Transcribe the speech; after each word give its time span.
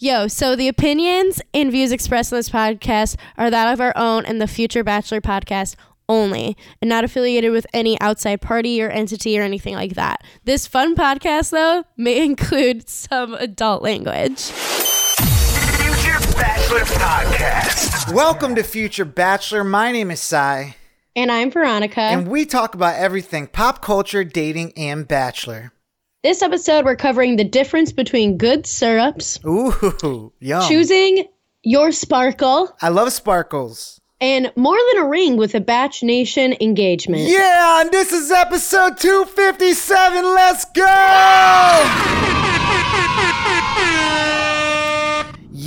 Yo, 0.00 0.28
so 0.28 0.54
the 0.54 0.68
opinions 0.68 1.42
and 1.52 1.72
views 1.72 1.90
expressed 1.90 2.30
in 2.30 2.36
this 2.38 2.50
podcast 2.50 3.16
are 3.36 3.50
that 3.50 3.72
of 3.72 3.80
our 3.80 3.92
own 3.96 4.24
and 4.26 4.40
the 4.40 4.46
Future 4.46 4.84
Bachelor 4.84 5.20
podcast 5.20 5.74
only, 6.08 6.56
and 6.80 6.88
not 6.88 7.02
affiliated 7.04 7.50
with 7.50 7.66
any 7.74 8.00
outside 8.00 8.40
party 8.40 8.80
or 8.80 8.88
entity 8.88 9.38
or 9.38 9.42
anything 9.42 9.74
like 9.74 9.94
that. 9.94 10.22
This 10.44 10.66
fun 10.68 10.94
podcast, 10.94 11.50
though, 11.50 11.84
may 11.96 12.24
include 12.24 12.88
some 12.88 13.34
adult 13.34 13.82
language. 13.82 14.40
Future 14.40 16.18
Bachelor 16.36 16.84
Podcast. 16.84 18.14
Welcome 18.14 18.54
to 18.54 18.62
Future 18.62 19.04
Bachelor. 19.04 19.64
My 19.64 19.90
name 19.90 20.12
is 20.12 20.20
Si, 20.20 20.36
And 21.16 21.30
I'm 21.32 21.50
Veronica. 21.50 22.00
and 22.00 22.28
we 22.28 22.46
talk 22.46 22.74
about 22.76 22.94
everything 22.94 23.48
pop 23.48 23.82
culture, 23.82 24.22
dating, 24.24 24.72
and 24.76 25.06
Bachelor. 25.08 25.72
This 26.24 26.42
episode, 26.42 26.84
we're 26.84 26.96
covering 26.96 27.36
the 27.36 27.44
difference 27.44 27.92
between 27.92 28.38
good 28.38 28.66
syrups, 28.66 29.38
Ooh, 29.46 30.32
yum. 30.40 30.68
choosing 30.68 31.26
your 31.62 31.92
sparkle, 31.92 32.74
I 32.82 32.88
love 32.88 33.12
sparkles. 33.12 34.00
and 34.20 34.50
more 34.56 34.76
than 34.92 35.04
a 35.04 35.08
ring 35.08 35.36
with 35.36 35.54
a 35.54 35.60
Bach 35.60 36.02
Nation 36.02 36.56
engagement. 36.60 37.22
Yeah, 37.22 37.82
and 37.82 37.92
this 37.92 38.12
is 38.12 38.32
episode 38.32 38.98
257. 38.98 40.24
Let's 40.24 40.64
go! 40.74 40.84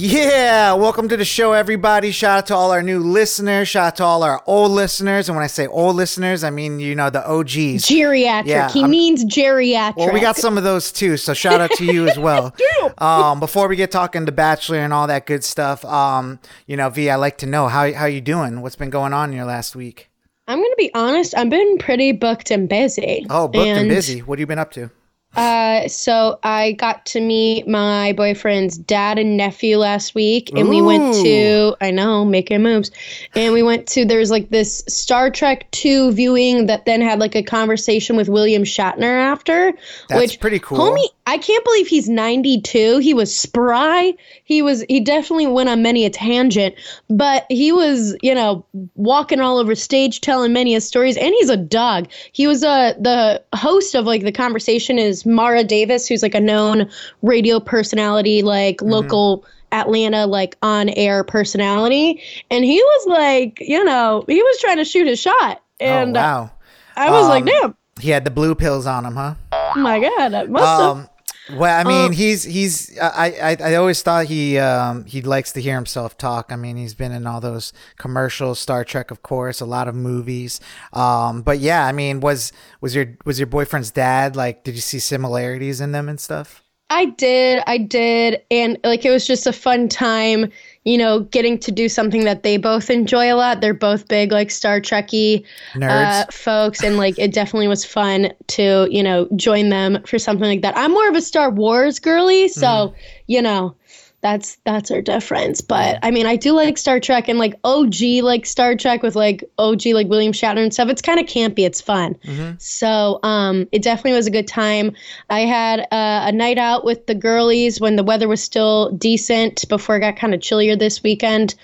Yeah, 0.04 0.74
welcome 0.74 1.08
to 1.10 1.16
the 1.16 1.24
show, 1.24 1.54
everybody. 1.54 2.10
Shout 2.10 2.40
out 2.40 2.48
to 2.48 2.56
all 2.56 2.72
our 2.72 2.82
new 2.82 2.98
listeners. 2.98 3.68
Shout 3.68 3.86
out 3.86 3.96
to 3.98 4.04
all 4.04 4.24
our 4.24 4.42
old 4.48 4.72
listeners. 4.72 5.30
And 5.30 5.36
when 5.36 5.44
I 5.44 5.48
say 5.48 5.68
old 5.68 5.96
listeners, 5.96 6.44
I 6.44 6.50
mean, 6.50 6.80
you 6.80 6.96
know, 6.96 7.12
the 7.12 7.24
OGs. 7.24 7.86
Geriatric. 7.86 8.48
Yeah, 8.48 8.68
he 8.72 8.82
I'm- 8.82 8.90
means 8.90 9.24
geriatric. 9.24 9.98
Well, 9.98 10.12
we 10.12 10.20
got 10.20 10.38
some 10.38 10.58
of 10.58 10.64
those 10.64 10.92
too, 10.92 11.18
so 11.18 11.36
shout 11.36 11.62
out 11.62 11.70
to 11.74 11.86
you 11.86 12.08
as 12.08 12.18
well. 12.28 12.52
um, 12.98 13.40
before 13.40 13.68
we 13.68 13.76
get 13.76 13.92
talking 13.92 14.26
to 14.26 14.32
Bachelor 14.32 14.80
and 14.80 14.92
all 14.92 15.06
that 15.06 15.28
good 15.28 15.44
stuff, 15.44 15.86
um, 15.86 16.40
you 16.66 16.76
know, 16.76 16.90
V, 16.90 17.12
I 17.12 17.18
like 17.18 17.38
to 17.38 17.46
know 17.46 17.68
how 17.68 17.94
how 17.94 18.08
you 18.08 18.22
doing? 18.22 18.62
What's 18.62 18.76
been 18.76 18.90
going 18.90 19.14
on 19.14 19.30
in 19.30 19.36
your 19.36 19.46
last 19.46 19.76
week? 19.76 20.10
I'm 20.48 20.58
going 20.58 20.72
to 20.72 20.76
be 20.80 20.90
honest, 20.96 21.38
I've 21.38 21.52
been 21.52 21.78
pretty 21.78 22.12
booked 22.12 22.50
and 22.50 22.68
busy. 22.68 23.28
Oh, 23.30 23.48
booked 23.48 23.68
and, 23.68 23.88
busy. 23.88 24.22
What 24.22 24.40
have 24.40 24.42
you 24.42 24.48
been 24.48 24.58
up 24.58 24.72
to? 24.72 24.90
Uh, 25.36 25.88
so 25.88 26.40
I 26.44 26.74
got 26.74 27.06
to 27.08 27.22
meet 27.22 27.66
my 27.66 28.12
boyfriend's 28.14 28.78
dad 28.78 29.18
and 29.18 29.38
nephew 29.38 29.78
last 29.78 30.14
week, 30.14 30.52
and 30.54 30.68
we 30.68 30.82
went 30.82 31.16
to 31.24 31.76
I 31.80 31.92
know 31.92 32.26
making 32.26 32.62
moves, 32.62 32.92
and 33.34 33.54
we 33.54 33.64
went 33.64 33.88
to 33.90 34.04
there's 34.04 34.30
like 34.30 34.50
this 34.50 34.84
Star 34.90 35.30
Trek 35.30 35.72
two 35.72 36.12
viewing 36.12 36.66
that 36.66 36.86
then 36.86 37.00
had 37.00 37.20
like 37.20 37.36
a 37.36 37.44
conversation 37.44 38.18
with 38.18 38.28
William 38.28 38.64
Shatner 38.64 39.22
after, 39.24 39.72
That's 40.10 40.22
which 40.22 40.40
pretty 40.42 40.60
cool. 40.60 40.78
Homie, 40.78 41.08
I 41.26 41.38
can't 41.38 41.64
believe 41.64 41.88
he's 41.88 42.10
92. 42.10 42.98
He 42.98 43.14
was 43.14 43.34
spry. 43.34 44.14
He 44.44 44.62
was 44.62 44.84
he 44.90 45.00
definitely 45.00 45.48
went 45.48 45.70
on 45.70 45.82
many 45.82 46.06
a 46.06 46.10
tangent, 46.10 46.76
but 47.10 47.46
he 47.48 47.72
was 47.72 48.18
you 48.22 48.36
know 48.36 48.66
walking 48.96 49.40
all 49.40 49.60
over 49.60 49.76
stage 49.76 50.20
telling 50.20 50.52
many 50.52 50.76
a 50.76 50.82
stories, 50.82 51.16
and 51.16 51.34
he's 51.40 51.50
a 51.50 51.56
dog. 51.56 52.10
He 52.34 52.48
was 52.48 52.66
uh 52.66 52.96
the 53.00 53.42
host 53.56 53.96
of 53.96 54.06
like 54.06 54.24
the 54.24 54.34
conversation 54.34 55.00
is 55.00 55.21
Mara 55.26 55.64
Davis, 55.64 56.08
who's 56.08 56.22
like 56.24 56.36
a 56.36 56.40
known 56.40 56.90
radio 57.22 57.60
personality, 57.60 58.42
like 58.42 58.78
Mm-hmm. 58.78 58.90
local. 58.92 59.46
Atlanta 59.74 60.26
like 60.26 60.58
on 60.62 60.90
air 60.90 61.24
personality 61.24 62.22
and 62.50 62.66
he 62.66 62.76
was 62.84 63.08
like 63.08 63.58
you 63.62 63.82
know 63.86 64.26
he 64.28 64.36
was 64.44 64.58
trying 64.60 64.76
to 64.76 64.84
shoot 64.84 65.08
his 65.08 65.18
shot 65.18 65.64
and 65.80 66.18
oh 66.18 66.20
wow, 66.20 66.52
I 66.98 67.10
was 67.10 67.30
like 67.30 67.44
Um, 67.44 67.48
damn 67.62 67.76
he 68.02 68.10
had 68.10 68.26
the 68.26 68.32
blue 68.32 68.54
pills 68.54 68.86
on 68.86 69.06
him, 69.06 69.16
huh? 69.16 69.36
oh 69.54 69.74
my 69.78 69.98
god 70.02 70.50
must 70.50 70.82
have 70.82 70.98
Um, 70.98 71.10
well, 71.48 71.78
I 71.78 71.84
mean, 71.84 72.12
Um, 72.12 72.12
he's 72.14 72.44
he's 72.44 72.98
I, 73.00 73.58
I 73.60 73.72
I 73.72 73.76
always 73.76 74.02
thought 74.02 74.28
he 74.28 74.58
um 74.58 75.06
he 75.06 75.22
likes 75.22 75.52
to 75.54 75.62
hear 75.62 75.76
himself 75.76 76.18
talk. 76.18 76.52
I 76.52 76.56
mean, 76.56 76.78
he's 76.78 76.94
been 76.94 77.12
in 77.12 77.28
all 77.28 77.42
those 77.42 77.74
commercials, 77.98 78.60
Star 78.60 78.86
Trek, 78.86 79.12
of 79.12 79.22
course, 79.24 79.60
a 79.60 79.66
lot 79.66 79.88
of 79.88 79.96
movies. 79.96 80.60
Um, 80.94 81.42
but 81.42 81.60
yeah, 81.60 81.86
I 81.86 81.92
mean, 81.92 82.20
was 82.22 82.54
was 82.80 82.96
your 82.96 83.18
was 83.26 83.40
your 83.40 83.48
boyfriend's 83.48 83.92
dad 83.92 84.36
like? 84.36 84.64
Did 84.64 84.76
you 84.76 84.82
see 84.82 85.00
similarities 85.00 85.82
in 85.82 85.92
them 85.92 86.08
and 86.08 86.20
stuff? 86.20 86.64
I 86.90 87.06
did, 87.06 87.64
I 87.68 87.78
did, 87.78 88.42
and 88.52 88.78
like 88.84 89.06
it 89.06 89.12
was 89.12 89.26
just 89.26 89.48
a 89.48 89.54
fun 89.54 89.88
time, 89.88 90.52
you 90.84 90.98
know, 90.98 91.20
getting 91.20 91.60
to 91.60 91.72
do 91.72 91.88
something 91.88 92.24
that 92.24 92.42
they 92.44 92.58
both 92.58 92.90
enjoy 92.90 93.32
a 93.32 93.36
lot. 93.36 93.62
They're 93.62 93.74
both 93.74 94.08
big 94.08 94.32
like 94.32 94.50
Star 94.50 94.82
Trekky 94.82 95.46
Nerds. 95.74 96.22
uh, 96.22 96.26
folks, 96.32 96.84
and 96.84 96.98
like 96.98 97.20
it 97.20 97.32
definitely 97.34 97.68
was 97.68 97.86
fun 97.86 98.32
to 98.48 98.88
you 98.90 99.04
know 99.04 99.28
join 99.36 99.70
them 99.70 100.02
for 100.06 100.18
something 100.18 100.48
like 100.48 100.62
that. 100.64 100.76
I'm 100.78 100.92
more 100.92 101.08
of 101.08 101.16
a 101.16 101.22
Star 101.22 101.50
Wars 101.52 102.00
girly, 102.00 102.48
so 102.48 102.68
Mm-hmm. 102.68 102.96
you 103.28 103.42
know. 103.42 103.76
That's 104.22 104.58
that's 104.66 104.92
our 104.92 105.02
difference, 105.02 105.62
but 105.62 105.98
I 106.04 106.12
mean, 106.12 106.28
I 106.28 106.36
do 106.36 106.54
like 106.54 106.78
Star 106.78 107.00
Trek 107.00 107.28
and 107.28 107.40
like 107.40 107.56
OG 107.64 107.96
like 108.22 108.46
Star 108.46 108.76
Trek 108.76 109.02
with 109.02 109.16
like 109.16 109.44
OG 109.58 109.88
like 109.88 110.08
William 110.08 110.32
Shatner 110.32 110.62
and 110.62 110.72
stuff. 110.72 110.90
It's 110.90 111.02
kind 111.02 111.20
of 111.20 111.26
campy. 111.26 111.66
It's 111.66 111.82
fun. 111.82 112.16
So 112.60 113.20
um, 113.24 113.68
it 113.72 113.82
definitely 113.82 114.14
was 114.14 114.28
a 114.28 114.32
good 114.32 114.48
time. 114.48 114.94
I 115.30 115.42
had 115.42 115.80
uh, 115.80 116.26
a 116.28 116.32
night 116.32 116.60
out 116.60 116.86
with 116.86 117.08
the 117.08 117.16
girlies 117.16 117.82
when 117.82 117.96
the 117.96 118.04
weather 118.04 118.28
was 118.28 118.44
still 118.44 118.92
decent 118.92 119.68
before 119.70 119.98
it 119.98 120.02
got 120.02 120.18
kind 120.18 120.36
of 120.36 120.42
chillier 120.42 120.76
this 120.76 121.02
weekend, 121.02 121.56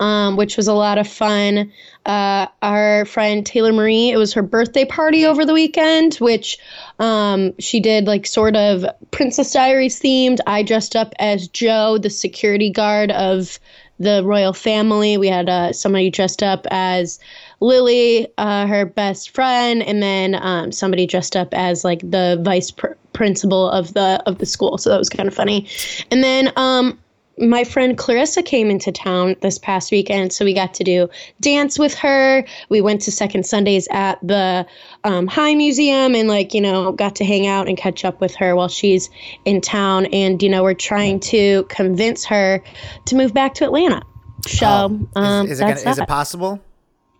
um, 0.00 0.36
which 0.36 0.56
was 0.56 0.68
a 0.68 0.74
lot 0.74 0.98
of 0.98 1.08
fun. 1.08 1.72
Uh, 2.04 2.46
our 2.62 3.04
friend 3.06 3.44
Taylor 3.44 3.72
Marie, 3.72 4.10
it 4.10 4.16
was 4.16 4.32
her 4.34 4.42
birthday 4.42 4.84
party 4.84 5.26
over 5.26 5.44
the 5.44 5.52
weekend, 5.52 6.14
which 6.16 6.58
um, 6.98 7.52
she 7.58 7.80
did 7.80 8.06
like 8.06 8.26
sort 8.26 8.56
of 8.56 8.84
Princess 9.10 9.52
Diaries 9.52 10.00
themed. 10.00 10.38
I 10.46 10.62
dressed 10.62 10.94
up 10.96 11.14
as 11.18 11.48
Joe, 11.48 11.98
the 11.98 12.10
security 12.10 12.70
guard 12.70 13.10
of 13.12 13.58
the 13.98 14.22
royal 14.24 14.52
family. 14.52 15.16
We 15.16 15.28
had 15.28 15.48
uh, 15.48 15.72
somebody 15.72 16.10
dressed 16.10 16.42
up 16.42 16.66
as 16.70 17.18
Lily, 17.60 18.28
uh, 18.38 18.66
her 18.66 18.84
best 18.84 19.30
friend, 19.30 19.82
and 19.82 20.02
then 20.02 20.34
um, 20.34 20.70
somebody 20.72 21.06
dressed 21.06 21.34
up 21.36 21.48
as 21.52 21.84
like 21.84 22.00
the 22.00 22.38
vice 22.42 22.70
pr- 22.70 22.88
principal 23.12 23.70
of 23.70 23.94
the 23.94 24.22
of 24.26 24.38
the 24.38 24.46
school. 24.46 24.76
So 24.78 24.90
that 24.90 24.98
was 24.98 25.08
kind 25.08 25.26
of 25.26 25.34
funny. 25.34 25.66
And 26.10 26.22
then 26.22 26.52
um, 26.56 26.98
my 27.38 27.64
friend 27.64 27.98
Clarissa 27.98 28.42
came 28.42 28.70
into 28.70 28.90
town 28.90 29.36
this 29.42 29.58
past 29.58 29.92
weekend, 29.92 30.32
so 30.32 30.44
we 30.44 30.54
got 30.54 30.74
to 30.74 30.84
do 30.84 31.08
dance 31.40 31.78
with 31.78 31.94
her. 31.94 32.44
We 32.68 32.80
went 32.80 33.02
to 33.02 33.12
Second 33.12 33.44
Sundays 33.44 33.86
at 33.90 34.18
the 34.26 34.66
um, 35.04 35.26
High 35.26 35.54
Museum 35.54 36.14
and, 36.14 36.28
like, 36.28 36.54
you 36.54 36.60
know, 36.60 36.92
got 36.92 37.16
to 37.16 37.24
hang 37.24 37.46
out 37.46 37.68
and 37.68 37.76
catch 37.76 38.04
up 38.04 38.20
with 38.20 38.34
her 38.36 38.56
while 38.56 38.68
she's 38.68 39.10
in 39.44 39.60
town. 39.60 40.06
And, 40.06 40.42
you 40.42 40.48
know, 40.48 40.62
we're 40.62 40.74
trying 40.74 41.20
to 41.20 41.64
convince 41.64 42.24
her 42.24 42.62
to 43.06 43.16
move 43.16 43.34
back 43.34 43.54
to 43.54 43.64
Atlanta. 43.64 44.02
So, 44.48 44.66
um, 44.66 45.10
Oh, 45.14 45.44
is, 45.44 45.52
is 45.52 45.60
it 45.60 45.62
gonna, 45.62 45.90
is 45.90 45.98
it 45.98 46.08
possible? 46.08 46.60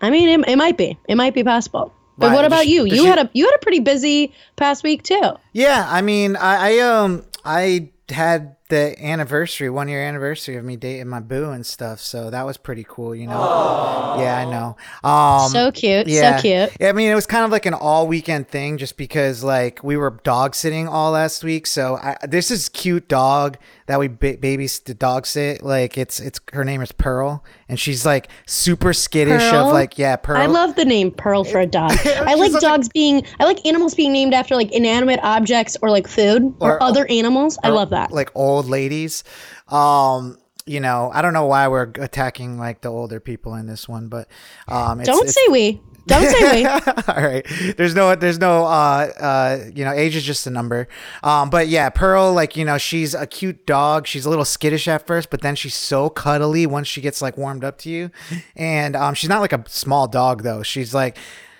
I 0.00 0.10
mean, 0.10 0.28
it, 0.28 0.48
it 0.48 0.56
might 0.56 0.76
be. 0.76 0.98
It 1.08 1.16
might 1.16 1.34
be 1.34 1.44
possible. 1.44 1.92
But 2.18 2.28
Why? 2.28 2.34
what 2.36 2.44
about 2.46 2.66
you? 2.66 2.84
You 2.84 2.96
she- 2.96 3.04
had 3.04 3.18
a 3.18 3.30
you 3.34 3.44
had 3.44 3.54
a 3.54 3.58
pretty 3.58 3.80
busy 3.80 4.32
past 4.56 4.82
week 4.82 5.02
too. 5.02 5.32
Yeah, 5.52 5.86
I 5.86 6.00
mean, 6.00 6.36
I, 6.36 6.76
I 6.76 6.78
um 6.78 7.24
I 7.44 7.90
had 8.08 8.55
the 8.68 8.96
anniversary, 9.04 9.70
one 9.70 9.88
year 9.88 10.02
anniversary 10.02 10.56
of 10.56 10.64
me 10.64 10.76
dating 10.76 11.08
my 11.08 11.20
boo 11.20 11.50
and 11.50 11.64
stuff, 11.64 12.00
so 12.00 12.30
that 12.30 12.44
was 12.44 12.56
pretty 12.56 12.84
cool, 12.88 13.14
you 13.14 13.26
know. 13.26 14.16
Yeah, 14.18 14.38
I 14.38 14.44
know. 14.44 14.76
Um, 15.08 15.50
so 15.50 15.70
cute, 15.70 16.06
yeah. 16.08 16.36
so 16.36 16.42
cute. 16.42 16.72
I 16.80 16.92
mean, 16.92 17.10
it 17.10 17.14
was 17.14 17.26
kind 17.26 17.44
of 17.44 17.50
like 17.50 17.66
an 17.66 17.74
all 17.74 18.06
weekend 18.06 18.48
thing 18.48 18.78
just 18.78 18.96
because 18.96 19.44
like 19.44 19.84
we 19.84 19.96
were 19.96 20.18
dog 20.24 20.54
sitting 20.54 20.88
all 20.88 21.12
last 21.12 21.44
week. 21.44 21.66
So 21.66 21.96
I, 21.96 22.16
this 22.26 22.50
is 22.50 22.68
cute 22.70 23.08
dog 23.08 23.58
that 23.86 24.00
we 24.00 24.08
ba- 24.08 24.38
babies 24.40 24.80
the 24.80 24.94
dog 24.94 25.26
sit. 25.26 25.62
Like 25.62 25.98
it's, 25.98 26.18
it's, 26.18 26.40
her 26.54 26.64
name 26.64 26.80
is 26.80 26.90
Pearl 26.92 27.44
and 27.68 27.78
she's 27.78 28.06
like 28.06 28.28
super 28.46 28.92
skittish 28.94 29.42
Pearl? 29.50 29.66
of 29.68 29.72
like, 29.72 29.98
yeah, 29.98 30.16
Pearl. 30.16 30.38
I 30.38 30.46
love 30.46 30.74
the 30.76 30.84
name 30.84 31.10
Pearl 31.12 31.44
for 31.44 31.60
a 31.60 31.66
dog. 31.66 31.92
I 32.06 32.34
like 32.34 32.52
such 32.52 32.62
a- 32.62 32.66
dogs 32.66 32.88
being 32.88 33.22
I 33.38 33.44
like 33.44 33.64
animals 33.66 33.94
being 33.94 34.12
named 34.12 34.32
after 34.34 34.56
like 34.56 34.72
inanimate 34.72 35.20
objects 35.22 35.76
or 35.82 35.90
like 35.90 36.08
food 36.08 36.54
or, 36.58 36.72
Or- 36.72 36.82
other 36.82 37.06
animals. 37.10 37.58
I 37.62 37.68
love 37.68 37.90
that. 37.90 38.10
like 38.12 38.30
old 38.34 38.55
ladies. 38.64 39.22
Um, 39.68 40.38
you 40.64 40.80
know, 40.80 41.10
I 41.14 41.22
don't 41.22 41.32
know 41.32 41.46
why 41.46 41.68
we're 41.68 41.90
attacking 42.00 42.58
like 42.58 42.80
the 42.80 42.88
older 42.88 43.20
people 43.20 43.54
in 43.54 43.66
this 43.66 43.88
one, 43.88 44.08
but 44.08 44.28
um, 44.66 45.00
it's, 45.00 45.08
Don't 45.08 45.18
it's- 45.18 45.34
say 45.34 45.46
we. 45.50 45.80
Don't 46.08 46.24
say 46.24 46.60
we. 46.62 46.66
All 47.08 47.20
right. 47.20 47.44
There's 47.76 47.96
no, 47.96 48.14
there's 48.14 48.38
no, 48.38 48.64
uh, 48.64 49.10
uh, 49.20 49.58
you 49.74 49.84
know, 49.84 49.90
age 49.90 50.14
is 50.14 50.22
just 50.22 50.46
a 50.46 50.50
number. 50.50 50.86
Um, 51.24 51.50
but 51.50 51.66
yeah, 51.66 51.90
Pearl, 51.90 52.32
like, 52.32 52.56
you 52.56 52.64
know, 52.64 52.78
she's 52.78 53.12
a 53.12 53.26
cute 53.26 53.66
dog. 53.66 54.06
She's 54.06 54.24
a 54.24 54.30
little 54.30 54.44
skittish 54.44 54.86
at 54.86 55.04
first, 55.04 55.30
but 55.30 55.40
then 55.40 55.56
she's 55.56 55.74
so 55.74 56.08
cuddly 56.08 56.64
once 56.64 56.86
she 56.86 57.00
gets 57.00 57.20
like 57.20 57.36
warmed 57.36 57.64
up 57.64 57.78
to 57.78 57.90
you. 57.90 58.12
And, 58.54 58.94
um, 58.94 59.14
she's 59.14 59.28
not 59.28 59.40
like 59.40 59.52
a 59.52 59.64
small 59.66 60.06
dog 60.06 60.44
though. 60.44 60.62
She's 60.62 60.94
like, 60.94 61.18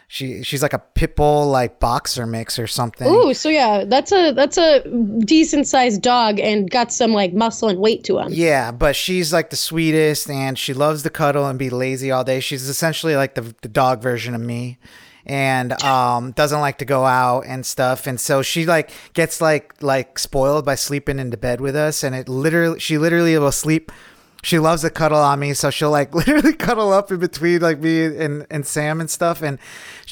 she, 0.08 0.43
she's 0.44 0.62
like 0.62 0.73
a 0.73 0.79
pit 0.79 1.17
bull, 1.17 1.49
like 1.49 1.81
boxer 1.81 2.26
mix 2.26 2.58
or 2.58 2.67
something. 2.67 3.08
Ooh, 3.08 3.35
so 3.35 3.49
yeah, 3.49 3.85
that's 3.85 4.12
a 4.12 4.32
that's 4.32 4.56
a 4.56 4.81
decent 5.20 5.67
sized 5.67 6.00
dog 6.03 6.38
and 6.38 6.70
got 6.70 6.93
some 6.93 7.12
like 7.12 7.32
muscle 7.32 7.69
and 7.69 7.81
weight 7.81 8.05
to 8.05 8.19
him. 8.19 8.29
Yeah, 8.32 8.70
but 8.70 8.94
she's 8.94 9.32
like 9.32 9.50
the 9.50 9.56
sweetest 9.56 10.31
and 10.31 10.58
she 10.58 10.73
loves 10.75 11.03
to 11.03 11.11
cuddle 11.11 11.47
and 11.47 11.58
be 11.58 11.70
lazy 11.70 12.11
all 12.11 12.23
day. 12.25 12.38
She's 12.41 12.69
essentially 12.69 13.17
like 13.17 13.35
the, 13.35 13.55
the 13.62 13.69
dog 13.69 14.00
version 14.00 14.35
of 14.35 14.41
me. 14.41 14.79
and 15.26 15.73
um, 15.82 16.31
doesn't 16.32 16.61
like 16.61 16.79
to 16.79 16.85
go 16.85 17.05
out 17.05 17.41
and 17.47 17.67
stuff. 17.67 18.06
And 18.06 18.20
so 18.20 18.43
she 18.43 18.64
like 18.64 18.91
gets 19.12 19.41
like 19.41 19.75
like 19.82 20.19
spoiled 20.20 20.64
by 20.64 20.76
sleeping 20.76 21.19
into 21.19 21.37
bed 21.37 21.61
with 21.61 21.75
us, 21.75 22.05
and 22.05 22.14
it 22.14 22.29
literally 22.29 22.79
she 22.79 22.97
literally 22.97 23.37
will 23.37 23.50
sleep. 23.52 23.91
She 24.46 24.60
loves 24.60 24.82
to 24.82 24.90
cuddle 24.90 25.19
on 25.19 25.40
me, 25.40 25.54
so 25.54 25.70
she'll 25.70 25.90
like 25.90 26.14
literally 26.20 26.52
cuddle 26.52 26.93
up 26.93 27.10
in 27.10 27.19
between 27.19 27.60
like 27.62 27.81
me 27.81 28.04
and, 28.04 28.46
and 28.48 28.64
Sam 28.64 29.00
and 29.00 29.10
stuff. 29.10 29.43
And 29.43 29.58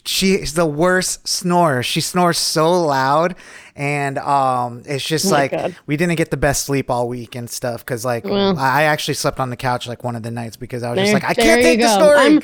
she's 0.05 0.55
the 0.55 0.67
worst 0.67 1.29
snorer. 1.29 1.85
She 1.85 2.01
snores 2.01 2.37
so 2.37 2.83
loud, 2.83 3.37
and 3.77 4.19
um, 4.19 4.83
it's 4.87 5.05
just 5.07 5.27
Oh 5.27 5.31
like 5.31 5.53
God. 5.53 5.77
we 5.87 5.97
didn't 5.97 6.17
get 6.17 6.33
the 6.33 6.37
best 6.37 6.65
sleep 6.65 6.91
all 6.91 7.09
week 7.09 7.37
and 7.37 7.49
stuff 7.49 7.85
because 7.85 8.05
like 8.05 8.25
Well. 8.25 8.59
I 8.59 8.83
actually 8.85 9.15
slept 9.15 9.39
on 9.39 9.51
the 9.51 9.57
couch 9.57 9.87
like 9.87 10.03
one 10.03 10.17
of 10.17 10.25
the 10.25 10.33
nights 10.33 10.57
because 10.57 10.83
I 10.83 10.91
was 10.91 10.99
just 10.99 11.13
like 11.15 11.25
I 11.25 11.35
can't 11.35 11.63
take 11.63 11.79
the 11.79 11.85
go. 11.87 11.97
snoring. 11.97 12.19
I'm- 12.21 12.43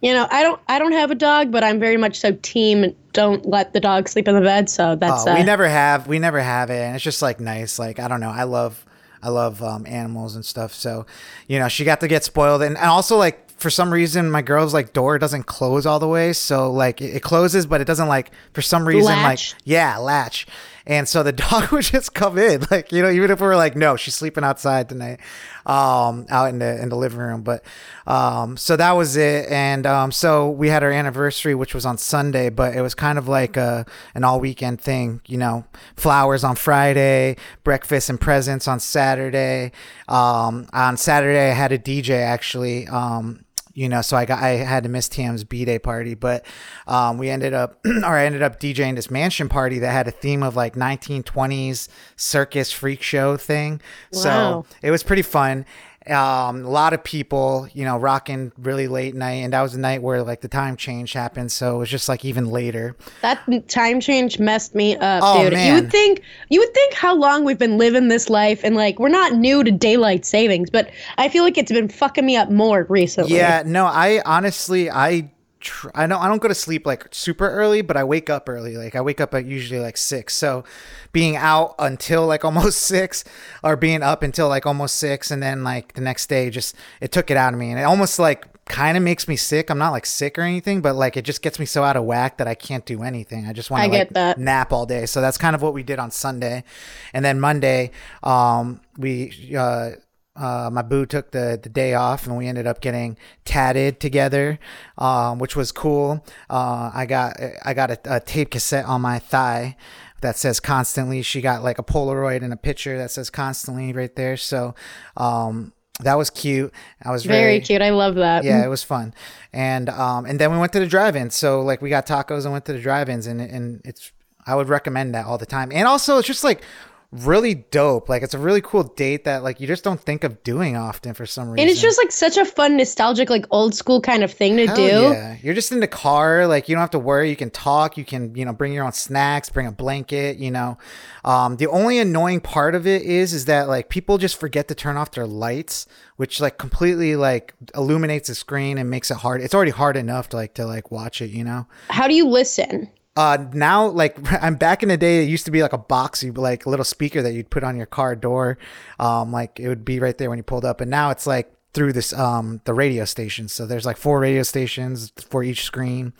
You 0.00 0.12
know, 0.14 0.26
I 0.30 0.42
don't 0.44 0.60
I 0.68 0.78
don't 0.78 0.92
have 0.92 1.10
a 1.10 1.14
dog, 1.16 1.50
but 1.50 1.62
I'm 1.64 1.78
very 1.80 1.96
much 1.98 2.20
so 2.20 2.32
team 2.40 2.94
don't 3.12 3.44
let 3.44 3.72
the 3.74 3.80
dog 3.80 4.08
sleep 4.08 4.28
in 4.28 4.34
the 4.34 4.40
bed. 4.40 4.70
So 4.70 4.94
that's 4.96 5.26
Oh, 5.26 5.32
uh, 5.32 5.34
we 5.34 5.42
never 5.42 5.68
have 5.68 6.06
we 6.06 6.18
never 6.20 6.40
have 6.40 6.70
it 6.70 6.80
and 6.80 6.94
it's 6.94 7.04
just 7.04 7.20
like 7.20 7.40
nice 7.40 7.78
like 7.80 7.98
i 7.98 8.06
don't 8.06 8.20
know 8.20 8.30
i 8.30 8.44
love 8.44 8.86
i 9.22 9.28
love 9.28 9.62
um, 9.62 9.86
animals 9.86 10.34
and 10.34 10.44
stuff 10.44 10.72
so 10.72 11.06
you 11.46 11.58
know 11.58 11.68
she 11.68 11.84
got 11.84 12.00
to 12.00 12.08
get 12.08 12.24
spoiled 12.24 12.62
and, 12.62 12.76
and 12.76 12.86
also 12.86 13.16
like 13.16 13.48
for 13.58 13.70
some 13.70 13.92
reason 13.92 14.30
my 14.30 14.40
girl's 14.40 14.72
like 14.72 14.92
door 14.92 15.18
doesn't 15.18 15.44
close 15.44 15.84
all 15.84 15.98
the 15.98 16.08
way 16.08 16.32
so 16.32 16.70
like 16.70 17.00
it, 17.02 17.16
it 17.16 17.22
closes 17.22 17.66
but 17.66 17.80
it 17.80 17.86
doesn't 17.86 18.08
like 18.08 18.30
for 18.52 18.62
some 18.62 18.86
reason 18.86 19.12
Latch? 19.12 19.54
like 19.54 19.62
yeah 19.64 19.96
latch 19.98 20.46
and 20.86 21.08
so 21.08 21.22
the 21.22 21.32
dog 21.50 21.70
would 21.70 21.84
just 21.84 22.14
come 22.14 22.38
in 22.38 22.64
like 22.70 22.92
you 22.92 23.02
know 23.02 23.10
even 23.10 23.30
if 23.30 23.40
we 23.40 23.46
were 23.46 23.56
like 23.56 23.76
no 23.76 23.96
she's 23.96 24.14
sleeping 24.14 24.44
outside 24.44 24.88
tonight 24.88 25.20
um 25.68 26.26
out 26.30 26.48
in 26.48 26.58
the 26.58 26.80
in 26.82 26.88
the 26.88 26.96
living 26.96 27.18
room 27.18 27.42
but 27.42 27.62
um 28.06 28.56
so 28.56 28.74
that 28.76 28.92
was 28.92 29.16
it. 29.16 29.50
And 29.50 29.86
um 29.86 30.10
so 30.10 30.50
we 30.50 30.68
had 30.68 30.82
our 30.82 30.90
anniversary 30.90 31.54
which 31.54 31.74
was 31.74 31.84
on 31.84 31.98
sunday 31.98 32.48
but 32.48 32.74
it 32.74 32.80
was 32.80 32.94
kind 32.94 33.18
of 33.18 33.28
like 33.28 33.56
a 33.56 33.84
an 34.14 34.24
all 34.24 34.40
weekend 34.40 34.80
thing 34.80 35.20
you 35.26 35.36
know 35.36 35.64
flowers 35.94 36.42
on 36.42 36.56
friday 36.56 37.36
breakfast 37.64 38.08
and 38.08 38.20
presents 38.20 38.66
on 38.66 38.80
saturday. 38.80 39.72
Um 40.08 40.68
on 40.72 40.96
saturday 40.96 41.50
i 41.50 41.54
had 41.54 41.72
a 41.72 41.78
dj 41.78 42.10
actually 42.10 42.86
um 42.88 43.44
you 43.78 43.88
know, 43.88 44.02
so 44.02 44.16
I 44.16 44.24
got 44.24 44.42
I 44.42 44.48
had 44.56 44.82
to 44.82 44.88
miss 44.88 45.08
Tam's 45.08 45.44
B 45.44 45.64
day 45.64 45.78
party, 45.78 46.14
but 46.14 46.44
um, 46.88 47.16
we 47.16 47.30
ended 47.30 47.54
up 47.54 47.78
or 47.86 48.06
I 48.06 48.24
ended 48.24 48.42
up 48.42 48.58
DJing 48.58 48.96
this 48.96 49.08
mansion 49.08 49.48
party 49.48 49.78
that 49.78 49.92
had 49.92 50.08
a 50.08 50.10
theme 50.10 50.42
of 50.42 50.56
like 50.56 50.74
1920s 50.74 51.88
circus 52.16 52.72
freak 52.72 53.02
show 53.02 53.36
thing. 53.36 53.80
So 54.10 54.66
it 54.82 54.90
was 54.90 55.04
pretty 55.04 55.22
fun. 55.22 55.64
Um, 56.10 56.64
a 56.64 56.68
lot 56.68 56.92
of 56.92 57.04
people, 57.04 57.68
you 57.72 57.84
know, 57.84 57.96
rocking 57.96 58.52
really 58.58 58.88
late 58.88 59.14
night, 59.14 59.42
and 59.44 59.52
that 59.52 59.62
was 59.62 59.72
the 59.72 59.78
night 59.78 60.02
where 60.02 60.22
like 60.22 60.40
the 60.40 60.48
time 60.48 60.76
change 60.76 61.12
happened. 61.12 61.52
So 61.52 61.76
it 61.76 61.78
was 61.78 61.90
just 61.90 62.08
like 62.08 62.24
even 62.24 62.50
later. 62.50 62.96
that 63.22 63.40
time 63.68 64.00
change 64.00 64.38
messed 64.38 64.74
me 64.74 64.96
up, 64.96 65.22
Oh, 65.24 65.48
dude. 65.48 65.58
You 65.58 65.74
would 65.74 65.90
think 65.90 66.22
you 66.48 66.60
would 66.60 66.72
think 66.74 66.94
how 66.94 67.14
long 67.14 67.44
we've 67.44 67.58
been 67.58 67.78
living 67.78 68.08
this 68.08 68.28
life 68.28 68.60
and 68.64 68.74
like 68.74 68.98
we're 68.98 69.08
not 69.08 69.34
new 69.34 69.62
to 69.64 69.70
daylight 69.70 70.24
savings, 70.24 70.70
but 70.70 70.90
I 71.18 71.28
feel 71.28 71.44
like 71.44 71.58
it's 71.58 71.72
been 71.72 71.88
fucking 71.88 72.24
me 72.24 72.36
up 72.36 72.50
more 72.50 72.86
recently. 72.88 73.36
Yeah, 73.36 73.62
no, 73.66 73.86
I 73.86 74.22
honestly 74.24 74.90
I 74.90 75.30
tr- 75.68 75.90
I 75.94 76.06
don't 76.06 76.20
I 76.20 76.28
don't 76.28 76.40
go 76.40 76.48
to 76.48 76.54
sleep 76.54 76.86
like 76.86 77.06
super 77.10 77.48
early, 77.48 77.82
but 77.82 77.96
I 77.96 78.04
wake 78.04 78.30
up 78.30 78.48
early. 78.48 78.76
Like 78.76 78.94
I 78.96 79.00
wake 79.00 79.20
up 79.20 79.34
at 79.34 79.44
usually 79.44 79.80
like 79.80 79.96
six. 79.96 80.34
So 80.34 80.64
being 81.12 81.36
out 81.36 81.74
until 81.78 82.26
like 82.26 82.44
almost 82.48 82.80
six, 82.80 83.24
or 83.62 83.76
being 83.76 84.02
up 84.02 84.22
until 84.22 84.48
like 84.48 84.66
almost 84.66 84.96
six, 84.96 85.30
and 85.30 85.42
then 85.42 85.62
like 85.62 85.92
the 85.94 86.00
next 86.00 86.28
day, 86.28 86.50
just 86.50 86.74
it 87.00 87.12
took 87.12 87.30
it 87.30 87.36
out 87.36 87.52
of 87.52 87.60
me, 87.60 87.70
and 87.70 87.78
it 87.78 87.84
almost 87.84 88.18
like 88.18 88.46
kind 88.64 88.96
of 88.96 89.02
makes 89.02 89.28
me 89.28 89.36
sick. 89.36 89.70
I'm 89.70 89.78
not 89.78 89.90
like 89.90 90.06
sick 90.06 90.38
or 90.38 90.42
anything, 90.42 90.80
but 90.80 90.96
like 90.96 91.16
it 91.16 91.24
just 91.24 91.42
gets 91.42 91.58
me 91.58 91.66
so 91.66 91.84
out 91.84 91.96
of 91.96 92.04
whack 92.04 92.38
that 92.38 92.48
I 92.48 92.54
can't 92.54 92.84
do 92.84 93.02
anything. 93.02 93.46
I 93.46 93.52
just 93.52 93.70
want 93.70 93.84
to 93.84 93.98
like 93.98 94.10
that. 94.10 94.38
nap 94.38 94.72
all 94.72 94.86
day. 94.86 95.06
So 95.06 95.20
that's 95.20 95.38
kind 95.38 95.54
of 95.54 95.62
what 95.62 95.74
we 95.74 95.82
did 95.82 95.98
on 95.98 96.10
Sunday, 96.10 96.64
and 97.12 97.24
then 97.24 97.38
Monday, 97.40 97.90
um, 98.22 98.80
we 98.96 99.54
uh 99.56 99.92
uh, 100.38 100.70
my 100.72 100.82
boo 100.82 101.04
took 101.06 101.32
the, 101.32 101.58
the 101.62 101.68
day 101.68 101.94
off 101.94 102.26
and 102.26 102.36
we 102.36 102.46
ended 102.46 102.66
up 102.66 102.80
getting 102.80 103.16
tatted 103.44 104.00
together, 104.00 104.58
um, 104.96 105.38
which 105.38 105.56
was 105.56 105.72
cool. 105.72 106.24
Uh, 106.48 106.90
I 106.94 107.06
got 107.06 107.36
I 107.64 107.74
got 107.74 107.90
a, 107.90 108.16
a 108.16 108.20
tape 108.20 108.50
cassette 108.50 108.86
on 108.86 109.00
my 109.00 109.18
thigh 109.18 109.76
that 110.20 110.36
says 110.36 110.60
constantly. 110.60 111.22
She 111.22 111.40
got 111.40 111.62
like 111.62 111.78
a 111.78 111.82
Polaroid 111.82 112.42
and 112.42 112.52
a 112.52 112.56
picture 112.56 112.98
that 112.98 113.10
says 113.10 113.30
constantly 113.30 113.92
right 113.92 114.14
there. 114.14 114.36
So 114.36 114.74
um, 115.16 115.72
that 116.00 116.14
was 116.14 116.30
cute. 116.30 116.72
I 117.02 117.10
was 117.10 117.24
Very 117.24 117.40
very, 117.40 117.60
cute. 117.60 117.82
I 117.82 117.90
love 117.90 118.14
that. 118.16 118.44
yeah, 118.44 118.64
it 118.64 118.68
was 118.68 118.84
fun. 118.84 119.14
And 119.52 119.88
um, 119.88 120.24
and 120.26 120.38
then 120.38 120.52
we 120.52 120.58
went 120.58 120.72
to 120.74 120.80
the 120.80 120.86
drive-in. 120.86 121.30
So 121.30 121.62
like 121.62 121.82
we 121.82 121.90
got 121.90 122.06
tacos 122.06 122.44
and 122.44 122.52
went 122.52 122.64
to 122.66 122.72
the 122.72 122.80
drive-ins, 122.80 123.26
and 123.26 123.40
and 123.40 123.80
it's 123.84 124.12
I 124.46 124.54
would 124.54 124.68
recommend 124.68 125.14
that 125.14 125.26
all 125.26 125.36
the 125.38 125.46
time. 125.46 125.70
And 125.72 125.86
also, 125.86 126.18
it's 126.18 126.26
just 126.26 126.44
like 126.44 126.62
really 127.10 127.54
dope. 127.54 128.08
Like 128.08 128.22
it's 128.22 128.34
a 128.34 128.38
really 128.38 128.60
cool 128.60 128.82
date 128.82 129.24
that 129.24 129.42
like 129.42 129.60
you 129.60 129.66
just 129.66 129.82
don't 129.82 130.00
think 130.00 130.24
of 130.24 130.42
doing 130.42 130.76
often 130.76 131.14
for 131.14 131.24
some 131.24 131.48
reason. 131.48 131.60
And 131.60 131.70
it's 131.70 131.80
just 131.80 131.96
like 131.96 132.12
such 132.12 132.36
a 132.36 132.44
fun, 132.44 132.76
nostalgic, 132.76 133.30
like 133.30 133.46
old 133.50 133.74
school 133.74 134.00
kind 134.00 134.22
of 134.22 134.30
thing 134.30 134.56
to 134.58 134.66
Hell 134.66 134.76
do. 134.76 134.82
Yeah, 134.82 135.36
you're 135.42 135.54
just 135.54 135.72
in 135.72 135.80
the 135.80 135.88
car. 135.88 136.46
Like 136.46 136.68
you 136.68 136.74
don't 136.74 136.82
have 136.82 136.90
to 136.90 136.98
worry. 136.98 137.30
You 137.30 137.36
can 137.36 137.50
talk. 137.50 137.96
You 137.96 138.04
can 138.04 138.34
you 138.34 138.44
know 138.44 138.52
bring 138.52 138.72
your 138.72 138.84
own 138.84 138.92
snacks. 138.92 139.48
Bring 139.48 139.66
a 139.66 139.72
blanket. 139.72 140.36
You 140.36 140.50
know, 140.50 140.78
um, 141.24 141.56
the 141.56 141.66
only 141.68 141.98
annoying 141.98 142.40
part 142.40 142.74
of 142.74 142.86
it 142.86 143.02
is 143.02 143.32
is 143.32 143.46
that 143.46 143.68
like 143.68 143.88
people 143.88 144.18
just 144.18 144.38
forget 144.38 144.68
to 144.68 144.74
turn 144.74 144.96
off 144.96 145.12
their 145.12 145.26
lights, 145.26 145.86
which 146.16 146.40
like 146.40 146.58
completely 146.58 147.16
like 147.16 147.54
illuminates 147.74 148.28
the 148.28 148.34
screen 148.34 148.76
and 148.76 148.90
makes 148.90 149.10
it 149.10 149.16
hard. 149.16 149.40
It's 149.40 149.54
already 149.54 149.70
hard 149.70 149.96
enough 149.96 150.28
to 150.30 150.36
like 150.36 150.54
to 150.54 150.66
like 150.66 150.90
watch 150.90 151.22
it. 151.22 151.30
You 151.30 151.44
know. 151.44 151.66
How 151.88 152.06
do 152.06 152.14
you 152.14 152.28
listen? 152.28 152.90
Uh, 153.18 153.48
now 153.52 153.84
like 153.88 154.16
I'm 154.42 154.54
back 154.54 154.84
in 154.84 154.88
the 154.88 154.96
day. 154.96 155.24
It 155.24 155.28
used 155.28 155.44
to 155.46 155.50
be 155.50 155.60
like 155.60 155.72
a 155.72 155.78
box, 155.78 156.22
you 156.22 156.32
like 156.32 156.66
a 156.66 156.70
little 156.70 156.84
speaker 156.84 157.20
that 157.20 157.32
you'd 157.32 157.50
put 157.50 157.64
on 157.64 157.76
your 157.76 157.86
car 157.86 158.14
door. 158.14 158.58
Um, 159.00 159.32
like 159.32 159.58
it 159.58 159.66
would 159.68 159.84
be 159.84 159.98
right 159.98 160.16
there 160.16 160.30
when 160.30 160.38
you 160.38 160.44
pulled 160.44 160.64
up, 160.64 160.80
and 160.80 160.88
now 160.90 161.10
it's 161.10 161.26
like 161.26 161.52
through 161.74 161.92
this 161.92 162.12
um 162.12 162.60
the 162.64 162.72
radio 162.72 163.04
stations. 163.04 163.52
So 163.52 163.66
there's 163.66 163.84
like 163.84 163.96
four 163.96 164.20
radio 164.20 164.44
stations 164.44 165.12
for 165.28 165.42
each 165.42 165.64
screen, 165.64 166.12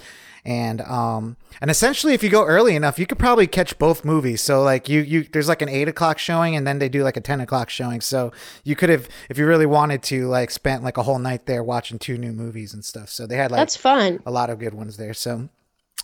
and 0.44 0.80
um 0.80 1.36
and 1.60 1.70
essentially 1.70 2.14
if 2.14 2.22
you 2.24 2.30
go 2.30 2.44
early 2.44 2.74
enough, 2.74 2.98
you 2.98 3.06
could 3.06 3.18
probably 3.18 3.46
catch 3.46 3.78
both 3.78 4.04
movies. 4.04 4.42
So 4.42 4.64
like 4.64 4.88
you 4.88 5.00
you 5.00 5.22
there's 5.22 5.48
like 5.48 5.62
an 5.62 5.68
eight 5.68 5.86
o'clock 5.86 6.18
showing, 6.18 6.56
and 6.56 6.66
then 6.66 6.80
they 6.80 6.88
do 6.88 7.04
like 7.04 7.16
a 7.16 7.20
ten 7.20 7.40
o'clock 7.40 7.70
showing. 7.70 8.00
So 8.00 8.32
you 8.64 8.74
could 8.74 8.90
have 8.90 9.08
if 9.30 9.38
you 9.38 9.46
really 9.46 9.66
wanted 9.66 10.02
to 10.04 10.26
like 10.26 10.50
spent 10.50 10.82
like 10.82 10.96
a 10.96 11.04
whole 11.04 11.20
night 11.20 11.46
there 11.46 11.62
watching 11.62 12.00
two 12.00 12.18
new 12.18 12.32
movies 12.32 12.74
and 12.74 12.84
stuff. 12.84 13.08
So 13.08 13.24
they 13.24 13.36
had 13.36 13.52
like 13.52 13.60
That's 13.60 13.76
fun. 13.76 14.20
a 14.26 14.32
lot 14.32 14.50
of 14.50 14.58
good 14.58 14.74
ones 14.74 14.96
there. 14.96 15.14
So 15.14 15.48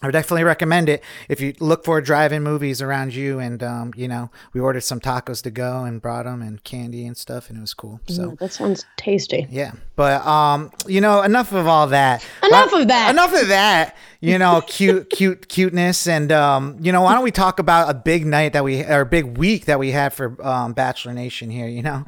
I 0.03 0.07
would 0.07 0.13
definitely 0.13 0.45
recommend 0.45 0.91
it 0.91 1.03
if 1.31 1.41
you 1.41 1.55
look 1.61 1.83
for 1.85 1.99
drive-in 2.03 2.43
movies 2.43 2.83
around 2.83 3.15
you. 3.15 3.39
And 3.39 3.63
um, 3.63 3.93
you 3.97 4.07
know, 4.07 4.31
we 4.53 4.61
ordered 4.61 4.83
some 4.83 5.01
tacos 5.01 5.43
to 5.45 5.51
go 5.51 5.85
and 5.85 6.03
brought 6.03 6.25
them 6.25 6.43
and 6.43 6.63
candy 6.63 7.07
and 7.07 7.17
stuff, 7.17 7.49
and 7.49 7.57
it 7.57 7.61
was 7.63 7.73
cool. 7.73 8.01
So 8.09 8.37
That 8.41 8.53
sounds 8.53 8.85
tasty. 8.97 9.47
yeah, 9.51 9.73
but 9.97 10.27
um, 10.27 10.73
you 10.87 11.01
know, 11.01 11.23
enough 11.23 11.53
of 11.53 11.67
all 11.67 11.87
that. 11.87 12.23
Enough 12.43 12.73
Why- 12.73 12.81
of 12.83 12.89
that. 12.89 13.11
Enough 13.11 13.35
of 13.43 13.49
that. 13.49 13.97
You 14.21 14.39
know, 14.39 14.63
cute, 14.67 15.11
cute, 15.17 15.49
cuteness, 15.49 16.07
and 16.07 16.31
um, 16.33 16.77
you 16.81 16.93
know, 16.93 17.01
why 17.03 17.15
don't 17.15 17.25
we 17.25 17.31
talk 17.31 17.59
about 17.59 17.89
a 17.89 17.95
big 17.95 18.27
night 18.27 18.53
that 18.55 18.65
we 18.65 18.83
or 18.85 19.01
a 19.03 19.07
big 19.07 19.39
week 19.39 19.67
that 19.67 19.79
we 19.79 19.91
had 19.93 20.13
for 20.13 20.37
um, 20.47 20.73
Bachelor 20.75 21.13
Nation 21.15 21.49
here? 21.51 21.67
You 21.69 21.83
know. 21.83 22.05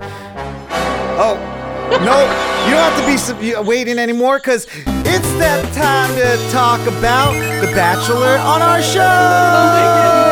Oh. 1.18 1.55
No, 1.88 2.20
you 2.66 2.72
don't 2.74 2.82
have 2.82 3.00
to 3.00 3.06
be 3.06 3.16
sub- 3.16 3.40
uh, 3.42 3.62
waiting 3.62 3.98
anymore 3.98 4.38
because 4.38 4.66
it's 4.86 5.32
that 5.38 5.62
time 5.72 6.14
to 6.16 6.36
talk 6.52 6.80
about 6.98 7.32
The 7.60 7.68
Bachelor 7.74 8.38
on 8.38 8.60
our 8.60 8.82
show. 8.82 9.02
Oh 9.02 10.25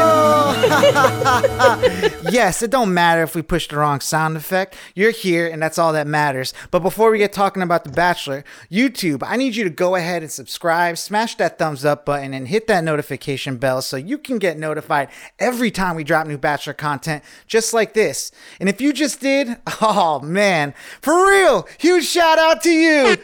yes, 2.30 2.62
it 2.62 2.70
don't 2.70 2.94
matter 2.94 3.22
if 3.22 3.34
we 3.34 3.42
push 3.42 3.68
the 3.68 3.76
wrong 3.76 4.00
sound 4.00 4.36
effect. 4.36 4.76
You're 4.94 5.10
here, 5.10 5.46
and 5.46 5.62
that's 5.62 5.78
all 5.78 5.92
that 5.92 6.06
matters. 6.06 6.54
But 6.70 6.80
before 6.80 7.10
we 7.10 7.18
get 7.18 7.32
talking 7.32 7.62
about 7.62 7.84
The 7.84 7.90
Bachelor, 7.90 8.44
YouTube, 8.70 9.22
I 9.26 9.36
need 9.36 9.56
you 9.56 9.64
to 9.64 9.70
go 9.70 9.94
ahead 9.94 10.22
and 10.22 10.30
subscribe, 10.30 10.96
smash 10.98 11.36
that 11.36 11.58
thumbs 11.58 11.84
up 11.84 12.06
button, 12.06 12.32
and 12.32 12.48
hit 12.48 12.66
that 12.68 12.84
notification 12.84 13.56
bell 13.56 13.82
so 13.82 13.96
you 13.96 14.16
can 14.18 14.38
get 14.38 14.58
notified 14.58 15.08
every 15.38 15.70
time 15.70 15.96
we 15.96 16.04
drop 16.04 16.26
new 16.26 16.38
Bachelor 16.38 16.74
content, 16.74 17.22
just 17.46 17.74
like 17.74 17.94
this. 17.94 18.32
And 18.58 18.68
if 18.68 18.80
you 18.80 18.92
just 18.92 19.20
did, 19.20 19.56
oh 19.80 20.20
man, 20.20 20.74
for 21.02 21.26
real, 21.26 21.68
huge 21.78 22.06
shout 22.06 22.38
out 22.38 22.62
to 22.62 22.70
you. 22.70 23.16